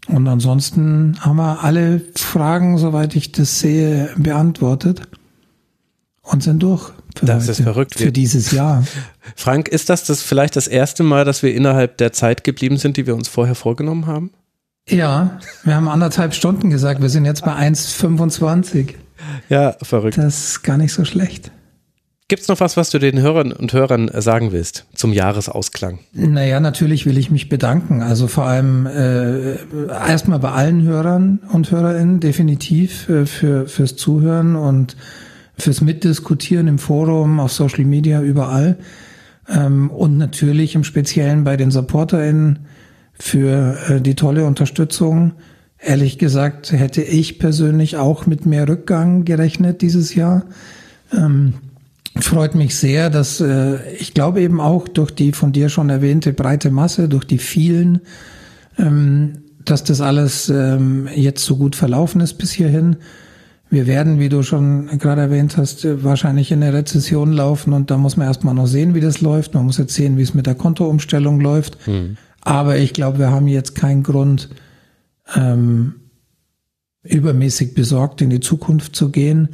Und 0.07 0.27
ansonsten 0.27 1.15
haben 1.19 1.35
wir 1.35 1.63
alle 1.63 2.01
Fragen, 2.15 2.79
soweit 2.79 3.15
ich 3.15 3.33
das 3.33 3.59
sehe, 3.59 4.09
beantwortet 4.17 5.01
und 6.23 6.41
sind 6.41 6.63
durch. 6.63 6.91
Das 7.21 7.43
heute, 7.43 7.51
ist 7.51 7.61
verrückt. 7.61 7.95
Für 7.95 8.11
dieses 8.11 8.51
Jahr. 8.51 8.83
Frank, 9.35 9.67
ist 9.67 9.89
das, 9.89 10.05
das 10.05 10.21
vielleicht 10.21 10.55
das 10.55 10.67
erste 10.67 11.03
Mal, 11.03 11.25
dass 11.25 11.43
wir 11.43 11.53
innerhalb 11.53 11.97
der 11.97 12.13
Zeit 12.13 12.43
geblieben 12.43 12.77
sind, 12.77 12.97
die 12.97 13.07
wir 13.07 13.15
uns 13.15 13.27
vorher 13.27 13.55
vorgenommen 13.55 14.07
haben? 14.07 14.31
Ja, 14.89 15.39
wir 15.63 15.75
haben 15.75 15.89
anderthalb 15.89 16.33
Stunden 16.33 16.69
gesagt. 16.69 17.01
Wir 17.01 17.09
sind 17.09 17.25
jetzt 17.25 17.43
bei 17.43 17.53
1,25. 17.53 18.93
Ja, 19.49 19.75
verrückt. 19.81 20.17
Das 20.17 20.49
ist 20.49 20.63
gar 20.63 20.77
nicht 20.77 20.93
so 20.93 21.03
schlecht. 21.03 21.51
Gibt 22.29 22.41
es 22.41 22.49
noch 22.49 22.59
was, 22.59 22.75
was 22.75 22.89
du 22.89 22.99
den 22.99 23.21
Hörern 23.21 23.53
und 23.53 23.71
Hörern 23.71 24.11
sagen 24.13 24.51
willst 24.51 24.85
zum 24.93 25.13
Jahresausklang? 25.13 25.99
Naja, 26.11 26.59
natürlich 26.59 27.05
will 27.05 27.17
ich 27.17 27.31
mich 27.31 27.47
bedanken. 27.47 28.01
Also 28.01 28.27
vor 28.27 28.45
allem 28.45 28.85
äh, 28.85 29.55
erstmal 29.89 30.39
bei 30.39 30.51
allen 30.51 30.83
Hörern 30.83 31.39
und 31.53 31.71
Hörerinnen 31.71 32.19
definitiv 32.19 33.07
äh, 33.07 33.25
für 33.25 33.67
fürs 33.67 33.95
Zuhören 33.95 34.57
und 34.57 34.97
fürs 35.57 35.81
Mitdiskutieren 35.81 36.67
im 36.67 36.77
Forum, 36.77 37.39
auf 37.39 37.51
Social 37.51 37.85
Media, 37.85 38.21
überall. 38.21 38.77
Ähm, 39.49 39.89
und 39.89 40.17
natürlich 40.17 40.75
im 40.75 40.83
Speziellen 40.83 41.43
bei 41.43 41.57
den 41.57 41.71
SupporterInnen 41.71 42.59
für 43.13 43.77
äh, 43.89 44.01
die 44.01 44.15
tolle 44.15 44.45
Unterstützung. 44.45 45.33
Ehrlich 45.79 46.17
gesagt 46.17 46.71
hätte 46.71 47.01
ich 47.01 47.39
persönlich 47.39 47.97
auch 47.97 48.25
mit 48.25 48.45
mehr 48.45 48.67
Rückgang 48.67 49.25
gerechnet 49.25 49.81
dieses 49.81 50.15
Jahr. 50.15 50.43
Ähm, 51.13 51.53
freut 52.19 52.55
mich 52.55 52.75
sehr, 52.75 53.09
dass 53.09 53.39
äh, 53.39 53.77
ich 53.93 54.13
glaube 54.13 54.41
eben 54.41 54.59
auch 54.59 54.87
durch 54.87 55.11
die 55.11 55.31
von 55.31 55.51
dir 55.51 55.69
schon 55.69 55.89
erwähnte 55.89 56.33
breite 56.33 56.71
Masse, 56.71 57.07
durch 57.07 57.25
die 57.25 57.37
vielen, 57.37 58.01
ähm, 58.77 59.33
dass 59.65 59.83
das 59.83 60.01
alles 60.01 60.49
ähm, 60.49 61.07
jetzt 61.13 61.45
so 61.45 61.57
gut 61.57 61.75
verlaufen 61.75 62.21
ist 62.21 62.35
bis 62.35 62.51
hierhin. 62.51 62.97
Wir 63.69 63.85
werden, 63.85 64.19
wie 64.19 64.29
du 64.29 64.43
schon 64.43 64.87
gerade 64.97 65.21
erwähnt 65.21 65.57
hast, 65.57 65.85
wahrscheinlich 66.03 66.51
in 66.51 66.63
eine 66.63 66.73
Rezession 66.73 67.33
laufen 67.33 67.73
und 67.73 67.91
da 67.91 67.97
muss 67.97 68.15
man 68.15 68.27
erstmal 68.27 68.53
noch 68.53 68.67
sehen, 68.67 68.95
wie 68.95 69.01
das 69.01 69.19
läuft. 69.19 69.53
Man 69.53 69.65
muss 69.65 69.77
jetzt 69.77 69.93
sehen, 69.93 70.17
wie 70.17 70.21
es 70.21 70.33
mit 70.33 70.45
der 70.45 70.55
Kontoumstellung 70.55 71.41
läuft. 71.41 71.85
Mhm. 71.87 72.17
Aber 72.41 72.77
ich 72.77 72.93
glaube, 72.93 73.19
wir 73.19 73.31
haben 73.31 73.47
jetzt 73.47 73.75
keinen 73.75 74.03
Grund, 74.03 74.49
ähm, 75.35 75.95
übermäßig 77.03 77.73
besorgt 77.73 78.21
in 78.21 78.29
die 78.29 78.39
Zukunft 78.39 78.95
zu 78.95 79.09
gehen. 79.09 79.49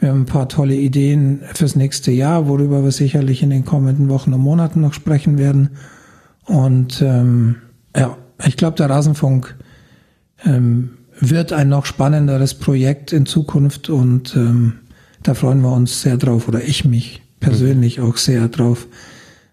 Wir 0.00 0.08
haben 0.08 0.22
ein 0.22 0.26
paar 0.26 0.48
tolle 0.48 0.74
Ideen 0.74 1.42
fürs 1.54 1.76
nächste 1.76 2.10
Jahr, 2.10 2.48
worüber 2.48 2.82
wir 2.82 2.90
sicherlich 2.90 3.42
in 3.44 3.50
den 3.50 3.64
kommenden 3.64 4.08
Wochen 4.08 4.32
und 4.32 4.40
Monaten 4.40 4.80
noch 4.80 4.94
sprechen 4.94 5.38
werden. 5.38 5.70
Und 6.44 7.00
ähm, 7.02 7.56
ja, 7.96 8.16
ich 8.44 8.56
glaube, 8.56 8.76
der 8.76 8.90
Rasenfunk 8.90 9.56
ähm, 10.44 10.90
wird 11.22 11.52
ein 11.52 11.68
noch 11.68 11.86
spannenderes 11.86 12.54
Projekt 12.54 13.12
in 13.12 13.26
Zukunft 13.26 13.88
und 13.88 14.34
ähm, 14.34 14.80
da 15.22 15.34
freuen 15.34 15.60
wir 15.60 15.72
uns 15.72 16.02
sehr 16.02 16.16
drauf 16.16 16.48
oder 16.48 16.62
ich 16.62 16.84
mich 16.84 17.22
persönlich 17.38 17.98
mhm. 17.98 18.04
auch 18.04 18.16
sehr 18.16 18.48
drauf, 18.48 18.88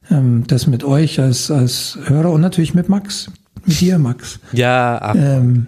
ähm, 0.09 0.45
das 0.47 0.65
mit 0.65 0.83
euch 0.83 1.19
als, 1.19 1.51
als 1.51 1.97
Hörer 2.05 2.31
und 2.31 2.41
natürlich 2.41 2.73
mit 2.73 2.89
Max, 2.89 3.31
mit 3.65 3.79
dir, 3.79 3.99
Max. 3.99 4.39
Ja, 4.51 5.13
ähm, 5.15 5.67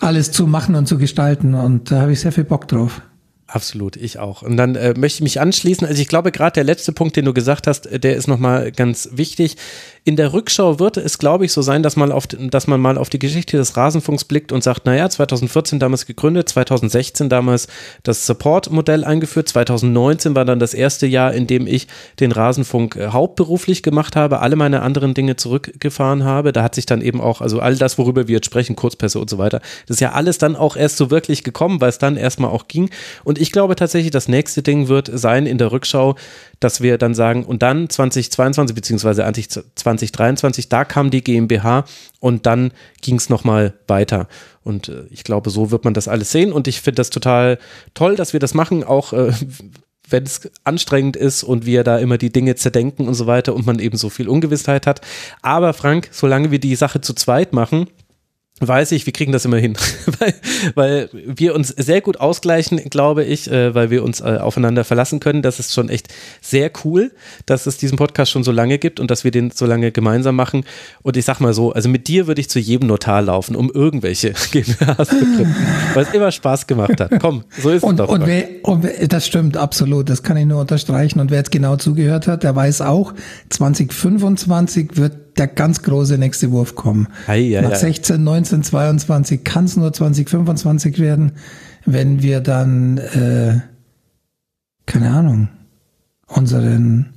alles 0.00 0.32
zu 0.32 0.46
machen 0.48 0.74
und 0.74 0.88
zu 0.88 0.98
gestalten 0.98 1.54
und 1.54 1.90
da 1.92 2.00
habe 2.00 2.12
ich 2.12 2.20
sehr 2.20 2.32
viel 2.32 2.44
Bock 2.44 2.66
drauf. 2.66 3.00
Absolut, 3.52 3.96
ich 3.96 4.18
auch. 4.18 4.40
Und 4.40 4.56
dann 4.56 4.76
äh, 4.76 4.94
möchte 4.96 5.18
ich 5.18 5.22
mich 5.22 5.38
anschließen. 5.38 5.86
Also 5.86 6.00
ich 6.00 6.08
glaube, 6.08 6.32
gerade 6.32 6.54
der 6.54 6.64
letzte 6.64 6.92
Punkt, 6.92 7.16
den 7.16 7.26
du 7.26 7.34
gesagt 7.34 7.66
hast, 7.66 7.86
äh, 7.86 8.00
der 8.00 8.16
ist 8.16 8.26
nochmal 8.26 8.72
ganz 8.72 9.10
wichtig. 9.12 9.58
In 10.04 10.16
der 10.16 10.32
Rückschau 10.32 10.80
wird 10.80 10.96
es, 10.96 11.18
glaube 11.18 11.44
ich, 11.44 11.52
so 11.52 11.62
sein, 11.62 11.84
dass 11.84 11.94
man, 11.94 12.10
auf, 12.10 12.26
dass 12.26 12.66
man 12.66 12.80
mal 12.80 12.98
auf 12.98 13.08
die 13.08 13.20
Geschichte 13.20 13.56
des 13.56 13.76
Rasenfunks 13.76 14.24
blickt 14.24 14.50
und 14.50 14.64
sagt, 14.64 14.84
naja, 14.84 15.08
2014 15.08 15.78
damals 15.78 16.06
gegründet, 16.06 16.48
2016 16.48 17.28
damals 17.28 17.68
das 18.02 18.26
Support-Modell 18.26 19.04
eingeführt, 19.04 19.48
2019 19.48 20.34
war 20.34 20.44
dann 20.44 20.58
das 20.58 20.74
erste 20.74 21.06
Jahr, 21.06 21.32
in 21.32 21.46
dem 21.46 21.68
ich 21.68 21.86
den 22.18 22.32
Rasenfunk 22.32 22.96
äh, 22.96 23.08
hauptberuflich 23.08 23.84
gemacht 23.84 24.16
habe, 24.16 24.40
alle 24.40 24.56
meine 24.56 24.82
anderen 24.82 25.14
Dinge 25.14 25.36
zurückgefahren 25.36 26.24
habe. 26.24 26.52
Da 26.52 26.64
hat 26.64 26.74
sich 26.74 26.86
dann 26.86 27.00
eben 27.00 27.20
auch, 27.20 27.40
also 27.40 27.60
all 27.60 27.76
das, 27.76 27.96
worüber 27.96 28.26
wir 28.26 28.34
jetzt 28.34 28.46
sprechen, 28.46 28.74
Kurzpässe 28.74 29.20
und 29.20 29.30
so 29.30 29.38
weiter, 29.38 29.60
das 29.86 29.98
ist 29.98 30.00
ja 30.00 30.12
alles 30.12 30.36
dann 30.38 30.56
auch 30.56 30.74
erst 30.74 30.96
so 30.96 31.12
wirklich 31.12 31.44
gekommen, 31.44 31.80
weil 31.80 31.90
es 31.90 31.98
dann 31.98 32.16
erstmal 32.16 32.50
auch 32.50 32.66
ging. 32.66 32.90
Und 33.22 33.40
ich 33.40 33.52
glaube 33.52 33.76
tatsächlich, 33.76 34.10
das 34.10 34.26
nächste 34.26 34.62
Ding 34.62 34.88
wird 34.88 35.08
sein 35.14 35.46
in 35.46 35.58
der 35.58 35.70
Rückschau, 35.70 36.16
dass 36.62 36.80
wir 36.80 36.98
dann 36.98 37.14
sagen, 37.14 37.44
und 37.44 37.62
dann 37.62 37.88
2022 37.88 38.74
beziehungsweise 38.74 39.22
2023, 39.22 40.68
da 40.68 40.84
kam 40.84 41.10
die 41.10 41.22
GmbH 41.22 41.84
und 42.20 42.46
dann 42.46 42.72
ging 43.00 43.16
es 43.16 43.28
nochmal 43.28 43.74
weiter. 43.86 44.28
Und 44.64 44.88
äh, 44.88 45.04
ich 45.10 45.24
glaube, 45.24 45.50
so 45.50 45.70
wird 45.70 45.84
man 45.84 45.94
das 45.94 46.08
alles 46.08 46.30
sehen. 46.30 46.52
Und 46.52 46.68
ich 46.68 46.80
finde 46.80 46.96
das 46.96 47.10
total 47.10 47.58
toll, 47.94 48.16
dass 48.16 48.32
wir 48.32 48.40
das 48.40 48.54
machen, 48.54 48.84
auch 48.84 49.12
äh, 49.12 49.32
wenn 50.08 50.24
es 50.24 50.50
anstrengend 50.64 51.16
ist 51.16 51.42
und 51.42 51.64
wir 51.64 51.84
da 51.84 51.98
immer 51.98 52.18
die 52.18 52.32
Dinge 52.32 52.54
zerdenken 52.54 53.08
und 53.08 53.14
so 53.14 53.26
weiter 53.26 53.54
und 53.54 53.66
man 53.66 53.78
eben 53.78 53.96
so 53.96 54.10
viel 54.10 54.28
Ungewissheit 54.28 54.86
hat. 54.86 55.00
Aber 55.40 55.72
Frank, 55.72 56.08
solange 56.12 56.50
wir 56.50 56.58
die 56.58 56.76
Sache 56.76 57.00
zu 57.00 57.14
zweit 57.14 57.52
machen, 57.52 57.86
weiß 58.66 58.92
ich, 58.92 59.06
wir 59.06 59.12
kriegen 59.12 59.32
das 59.32 59.44
immer 59.44 59.56
hin, 59.56 59.76
weil, 60.18 60.34
weil 60.74 61.08
wir 61.12 61.54
uns 61.54 61.68
sehr 61.68 62.00
gut 62.00 62.20
ausgleichen, 62.20 62.78
glaube 62.90 63.24
ich, 63.24 63.50
äh, 63.50 63.74
weil 63.74 63.90
wir 63.90 64.02
uns 64.02 64.20
äh, 64.20 64.38
aufeinander 64.40 64.84
verlassen 64.84 65.20
können. 65.20 65.42
Das 65.42 65.58
ist 65.58 65.72
schon 65.72 65.88
echt 65.88 66.08
sehr 66.40 66.70
cool, 66.84 67.12
dass 67.46 67.66
es 67.66 67.76
diesen 67.76 67.96
Podcast 67.98 68.30
schon 68.30 68.44
so 68.44 68.52
lange 68.52 68.78
gibt 68.78 69.00
und 69.00 69.10
dass 69.10 69.24
wir 69.24 69.30
den 69.30 69.50
so 69.50 69.66
lange 69.66 69.92
gemeinsam 69.92 70.36
machen. 70.36 70.64
Und 71.02 71.16
ich 71.16 71.24
sag 71.24 71.40
mal 71.40 71.54
so, 71.54 71.72
also 71.72 71.88
mit 71.88 72.08
dir 72.08 72.26
würde 72.26 72.40
ich 72.40 72.48
zu 72.48 72.58
jedem 72.58 72.88
Notar 72.88 73.22
laufen, 73.22 73.56
um 73.56 73.70
irgendwelche 73.70 74.32
GmbHs 74.52 75.08
zu 75.08 75.16
gründen, 75.16 75.56
weil 75.94 76.04
es 76.04 76.14
immer 76.14 76.30
Spaß 76.30 76.66
gemacht 76.66 77.00
hat. 77.00 77.12
Komm, 77.20 77.44
so 77.58 77.70
ist 77.70 77.82
und, 77.82 78.00
es 78.00 78.06
doch. 78.06 78.12
Und, 78.12 78.26
wer, 78.26 78.48
und 78.62 78.82
wer, 78.82 79.08
das 79.08 79.26
stimmt 79.26 79.56
absolut, 79.56 80.08
das 80.08 80.22
kann 80.22 80.36
ich 80.36 80.46
nur 80.46 80.60
unterstreichen. 80.60 81.20
Und 81.20 81.30
wer 81.30 81.38
jetzt 81.38 81.50
genau 81.50 81.76
zugehört 81.76 82.26
hat, 82.26 82.42
der 82.42 82.54
weiß 82.54 82.82
auch, 82.82 83.14
2025 83.50 84.96
wird 84.96 85.21
der 85.36 85.46
ganz 85.46 85.82
große 85.82 86.18
nächste 86.18 86.50
Wurf 86.50 86.74
kommen. 86.74 87.08
Ei, 87.26 87.56
ei, 87.56 87.60
Nach 87.60 87.74
16, 87.74 88.22
19, 88.22 88.62
22 88.62 89.44
kann 89.44 89.64
es 89.64 89.76
nur 89.76 89.92
2025 89.92 90.98
werden, 90.98 91.32
wenn 91.84 92.22
wir 92.22 92.40
dann, 92.40 92.98
äh, 92.98 93.60
keine 94.86 95.10
Ahnung, 95.10 95.48
unseren 96.26 97.12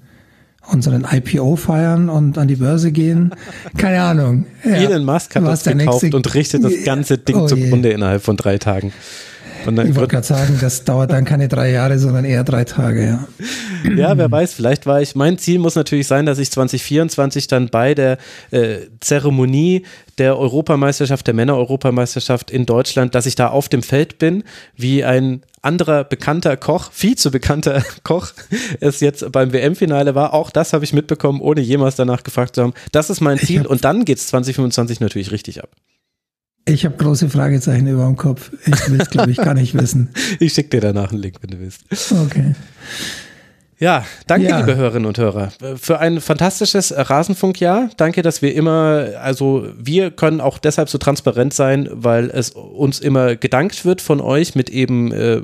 unseren 0.72 1.06
IPO 1.10 1.56
feiern 1.56 2.10
und 2.10 2.38
an 2.38 2.48
die 2.48 2.56
Börse 2.56 2.92
gehen. 2.92 3.32
Keine 3.78 4.02
Ahnung. 4.02 4.46
Ja. 4.64 4.72
Elon 4.72 5.06
Musk 5.06 5.36
hat 5.36 5.44
Was 5.44 5.64
das 5.64 5.78
gekauft 5.78 6.04
nächste, 6.04 6.18
und 6.18 6.34
richtet 6.34 6.64
das 6.64 6.74
ganze 6.86 7.18
Ding 7.18 7.36
oh 7.36 7.48
zugrunde 7.48 7.90
innerhalb 7.90 8.24
von 8.24 8.38
drei 8.38 8.58
Tagen. 8.58 8.92
Ich 9.68 9.96
wollte 9.96 10.08
gerade 10.08 10.28
sagen, 10.28 10.58
das 10.62 10.84
dauert 10.84 11.12
dann 11.12 11.26
keine 11.26 11.48
drei 11.48 11.72
Jahre, 11.72 12.00
sondern 12.00 12.26
eher 12.26 12.44
drei 12.44 12.64
Tage, 12.64 13.06
ja. 13.06 13.28
Ja, 13.96 14.18
wer 14.18 14.32
weiß, 14.32 14.54
vielleicht 14.54 14.88
war 14.88 15.00
ich, 15.02 15.16
mein 15.16 15.38
Ziel 15.38 15.60
muss 15.60 15.76
natürlich 15.76 16.08
sein, 16.08 16.26
dass 16.26 16.40
ich 16.40 16.52
2024 16.52 17.48
dann 17.48 17.70
bei 17.70 17.94
der 17.94 18.18
äh, 18.50 18.78
Zeremonie 19.00 19.86
der 20.18 20.40
Europameisterschaft, 20.40 21.28
der 21.28 21.36
Männer-Europameisterschaft 21.36 22.50
in 22.50 22.66
Deutschland, 22.66 23.14
dass 23.14 23.26
ich 23.26 23.36
da 23.36 23.50
auf 23.50 23.70
dem 23.70 23.84
Feld 23.84 24.18
bin, 24.18 24.44
wie 24.76 25.04
ein 25.04 25.42
anderer 25.62 26.04
bekannter 26.04 26.58
Koch, 26.58 26.92
viel 26.92 27.16
zu 27.18 27.32
bekannter 27.32 27.84
Koch, 28.04 28.34
es 28.80 29.02
jetzt 29.02 29.32
beim 29.32 29.52
WM-Finale 29.52 30.16
war. 30.16 30.34
Auch 30.34 30.50
das 30.50 30.74
habe 30.74 30.86
ich 30.86 30.94
mitbekommen, 30.94 31.42
ohne 31.42 31.62
jemals 31.62 31.96
danach 31.96 32.24
gefragt 32.24 32.56
zu 32.56 32.64
haben. 32.64 32.74
Das 32.92 33.10
ist 33.10 33.22
mein 33.22 33.38
Ziel 33.38 33.66
und 33.66 33.84
dann 33.84 34.06
geht 34.06 34.18
es 34.18 34.28
2025 34.28 35.00
natürlich 35.00 35.32
richtig 35.32 35.64
ab. 35.64 35.70
Ich 36.68 36.84
habe 36.84 36.98
große 36.98 37.30
Fragezeichen 37.30 37.88
über 37.88 38.06
dem 38.06 38.16
Kopf. 38.16 38.52
Ich 38.66 38.90
will 38.90 39.00
es, 39.00 39.12
glaube 39.12 39.30
ich, 39.30 39.38
gar 39.38 39.54
nicht 39.54 39.76
wissen. 39.76 40.10
Ich 40.40 40.54
schicke 40.54 40.70
dir 40.70 40.82
danach 40.82 41.12
einen 41.12 41.22
Link, 41.22 41.36
wenn 41.42 41.52
du 41.52 41.60
willst. 41.60 41.86
Okay. 42.12 42.56
Ja, 43.78 44.06
danke, 44.26 44.48
ja. 44.48 44.60
liebe 44.60 44.76
Hörerinnen 44.76 45.06
und 45.06 45.18
Hörer, 45.18 45.52
für 45.76 46.00
ein 46.00 46.22
fantastisches 46.22 46.94
Rasenfunkjahr. 46.96 47.90
Danke, 47.98 48.22
dass 48.22 48.42
wir 48.42 48.56
immer, 48.56 49.10
also 49.22 49.68
wir 49.78 50.12
können 50.12 50.42
auch 50.42 50.58
deshalb 50.58 50.90
so 50.90 50.98
transparent 50.98 51.54
sein, 51.54 51.90
weil 51.92 52.32
es 52.32 52.52
uns 52.52 53.00
immer 53.00 53.36
gedankt 53.36 53.86
wird 53.86 54.02
von 54.02 54.22
euch 54.22 54.56
mit 54.56 54.70
eben 54.70 55.12
äh, 55.12 55.42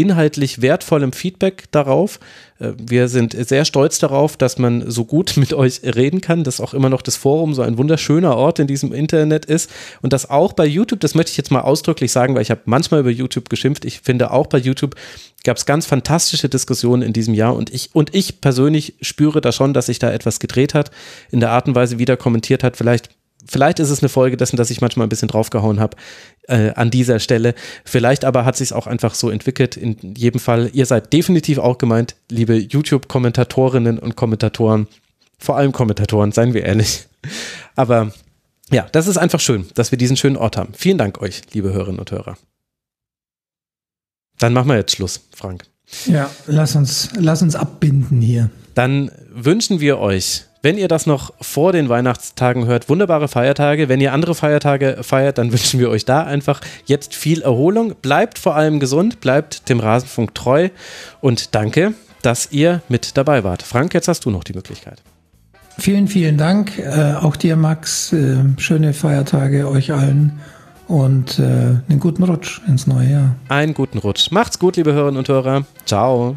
inhaltlich 0.00 0.62
wertvollem 0.62 1.12
Feedback 1.12 1.64
darauf. 1.70 2.20
Äh, 2.58 2.72
wir 2.78 3.08
sind 3.08 3.32
sehr 3.32 3.64
stolz 3.64 3.98
darauf, 3.98 4.36
dass 4.36 4.58
man 4.58 4.90
so 4.90 5.04
gut 5.04 5.34
mit 5.36 5.52
euch 5.52 5.82
reden 5.82 6.20
kann, 6.20 6.44
dass 6.44 6.60
auch 6.60 6.74
immer 6.74 6.88
noch 6.88 7.02
das 7.02 7.16
Forum 7.16 7.54
so 7.54 7.62
ein 7.62 7.78
wunderschöner 7.78 8.36
Ort 8.36 8.58
in 8.58 8.66
diesem 8.66 8.92
Internet 8.92 9.44
ist. 9.44 9.70
Und 10.02 10.12
dass 10.12 10.28
auch 10.30 10.52
bei 10.52 10.66
YouTube, 10.66 11.00
das 11.00 11.14
möchte 11.14 11.30
ich 11.30 11.36
jetzt 11.36 11.50
mal 11.50 11.60
ausdrücklich 11.60 12.12
sagen, 12.12 12.34
weil 12.34 12.42
ich 12.42 12.50
habe 12.50 12.62
manchmal 12.64 13.00
über 13.00 13.10
YouTube 13.10 13.48
geschimpft, 13.48 13.84
ich 13.84 14.00
finde 14.00 14.30
auch 14.30 14.46
bei 14.46 14.58
YouTube 14.58 14.94
gab 15.42 15.56
es 15.56 15.64
ganz 15.64 15.86
fantastische 15.86 16.48
Diskussionen 16.48 17.02
in 17.02 17.12
diesem 17.12 17.34
Jahr. 17.34 17.56
Und 17.56 17.72
ich 17.72 17.90
und 17.94 18.14
ich 18.14 18.40
persönlich 18.40 18.94
spüre 19.00 19.40
da 19.40 19.52
schon, 19.52 19.72
dass 19.72 19.86
sich 19.86 19.98
da 19.98 20.12
etwas 20.12 20.38
gedreht 20.38 20.74
hat, 20.74 20.90
in 21.30 21.40
der 21.40 21.50
Art 21.50 21.66
und 21.66 21.74
Weise 21.74 21.98
wieder 21.98 22.16
kommentiert 22.16 22.62
hat, 22.62 22.76
vielleicht 22.76 23.08
Vielleicht 23.50 23.80
ist 23.80 23.90
es 23.90 23.98
eine 23.98 24.08
Folge 24.08 24.36
dessen, 24.36 24.56
dass 24.56 24.70
ich 24.70 24.80
manchmal 24.80 25.06
ein 25.06 25.08
bisschen 25.08 25.26
draufgehauen 25.26 25.80
habe 25.80 25.96
äh, 26.46 26.70
an 26.74 26.92
dieser 26.92 27.18
Stelle. 27.18 27.56
Vielleicht 27.84 28.24
aber 28.24 28.44
hat 28.44 28.56
sich 28.56 28.72
auch 28.72 28.86
einfach 28.86 29.12
so 29.12 29.28
entwickelt. 29.28 29.76
In 29.76 29.96
jedem 30.16 30.38
Fall, 30.38 30.70
ihr 30.72 30.86
seid 30.86 31.12
definitiv 31.12 31.58
auch 31.58 31.76
gemeint, 31.76 32.14
liebe 32.28 32.54
YouTube-Kommentatorinnen 32.54 33.98
und 33.98 34.14
Kommentatoren, 34.14 34.86
vor 35.36 35.56
allem 35.56 35.72
Kommentatoren, 35.72 36.30
seien 36.30 36.54
wir 36.54 36.64
ehrlich. 36.64 37.08
Aber 37.74 38.12
ja, 38.70 38.86
das 38.92 39.08
ist 39.08 39.16
einfach 39.16 39.40
schön, 39.40 39.66
dass 39.74 39.90
wir 39.90 39.98
diesen 39.98 40.16
schönen 40.16 40.36
Ort 40.36 40.56
haben. 40.56 40.72
Vielen 40.72 40.98
Dank 40.98 41.20
euch, 41.20 41.42
liebe 41.52 41.72
Hörerinnen 41.72 41.98
und 41.98 42.12
Hörer. 42.12 42.38
Dann 44.38 44.52
machen 44.52 44.68
wir 44.68 44.76
jetzt 44.76 44.94
Schluss, 44.94 45.22
Frank. 45.34 45.64
Ja, 46.06 46.30
lass 46.46 46.76
uns, 46.76 47.08
lass 47.18 47.42
uns 47.42 47.56
abbinden 47.56 48.20
hier. 48.20 48.48
Dann 48.76 49.10
wünschen 49.28 49.80
wir 49.80 49.98
euch, 49.98 50.44
wenn 50.62 50.76
ihr 50.76 50.88
das 50.88 51.06
noch 51.06 51.32
vor 51.40 51.72
den 51.72 51.88
Weihnachtstagen 51.88 52.66
hört, 52.66 52.88
wunderbare 52.88 53.28
Feiertage. 53.28 53.88
Wenn 53.88 54.00
ihr 54.00 54.12
andere 54.12 54.34
Feiertage 54.34 54.98
feiert, 55.02 55.38
dann 55.38 55.52
wünschen 55.52 55.80
wir 55.80 55.90
euch 55.90 56.04
da 56.04 56.24
einfach 56.24 56.60
jetzt 56.86 57.14
viel 57.14 57.42
Erholung. 57.42 57.94
Bleibt 58.02 58.38
vor 58.38 58.56
allem 58.56 58.80
gesund, 58.80 59.20
bleibt 59.20 59.68
dem 59.68 59.80
Rasenfunk 59.80 60.34
treu 60.34 60.68
und 61.20 61.54
danke, 61.54 61.94
dass 62.22 62.52
ihr 62.52 62.82
mit 62.88 63.16
dabei 63.16 63.44
wart. 63.44 63.62
Frank, 63.62 63.94
jetzt 63.94 64.08
hast 64.08 64.24
du 64.24 64.30
noch 64.30 64.44
die 64.44 64.52
Möglichkeit. 64.52 65.02
Vielen, 65.78 66.08
vielen 66.08 66.36
Dank. 66.36 66.78
Äh, 66.78 67.14
auch 67.14 67.36
dir, 67.36 67.56
Max. 67.56 68.12
Äh, 68.12 68.36
schöne 68.58 68.92
Feiertage 68.92 69.66
euch 69.66 69.92
allen 69.92 70.40
und 70.88 71.38
äh, 71.38 71.42
einen 71.42 72.00
guten 72.00 72.24
Rutsch 72.24 72.60
ins 72.66 72.86
neue 72.86 73.10
Jahr. 73.10 73.36
Einen 73.48 73.72
guten 73.72 73.98
Rutsch. 73.98 74.30
Macht's 74.30 74.58
gut, 74.58 74.76
liebe 74.76 74.92
Hörerinnen 74.92 75.18
und 75.18 75.28
Hörer. 75.28 75.64
Ciao. 75.86 76.36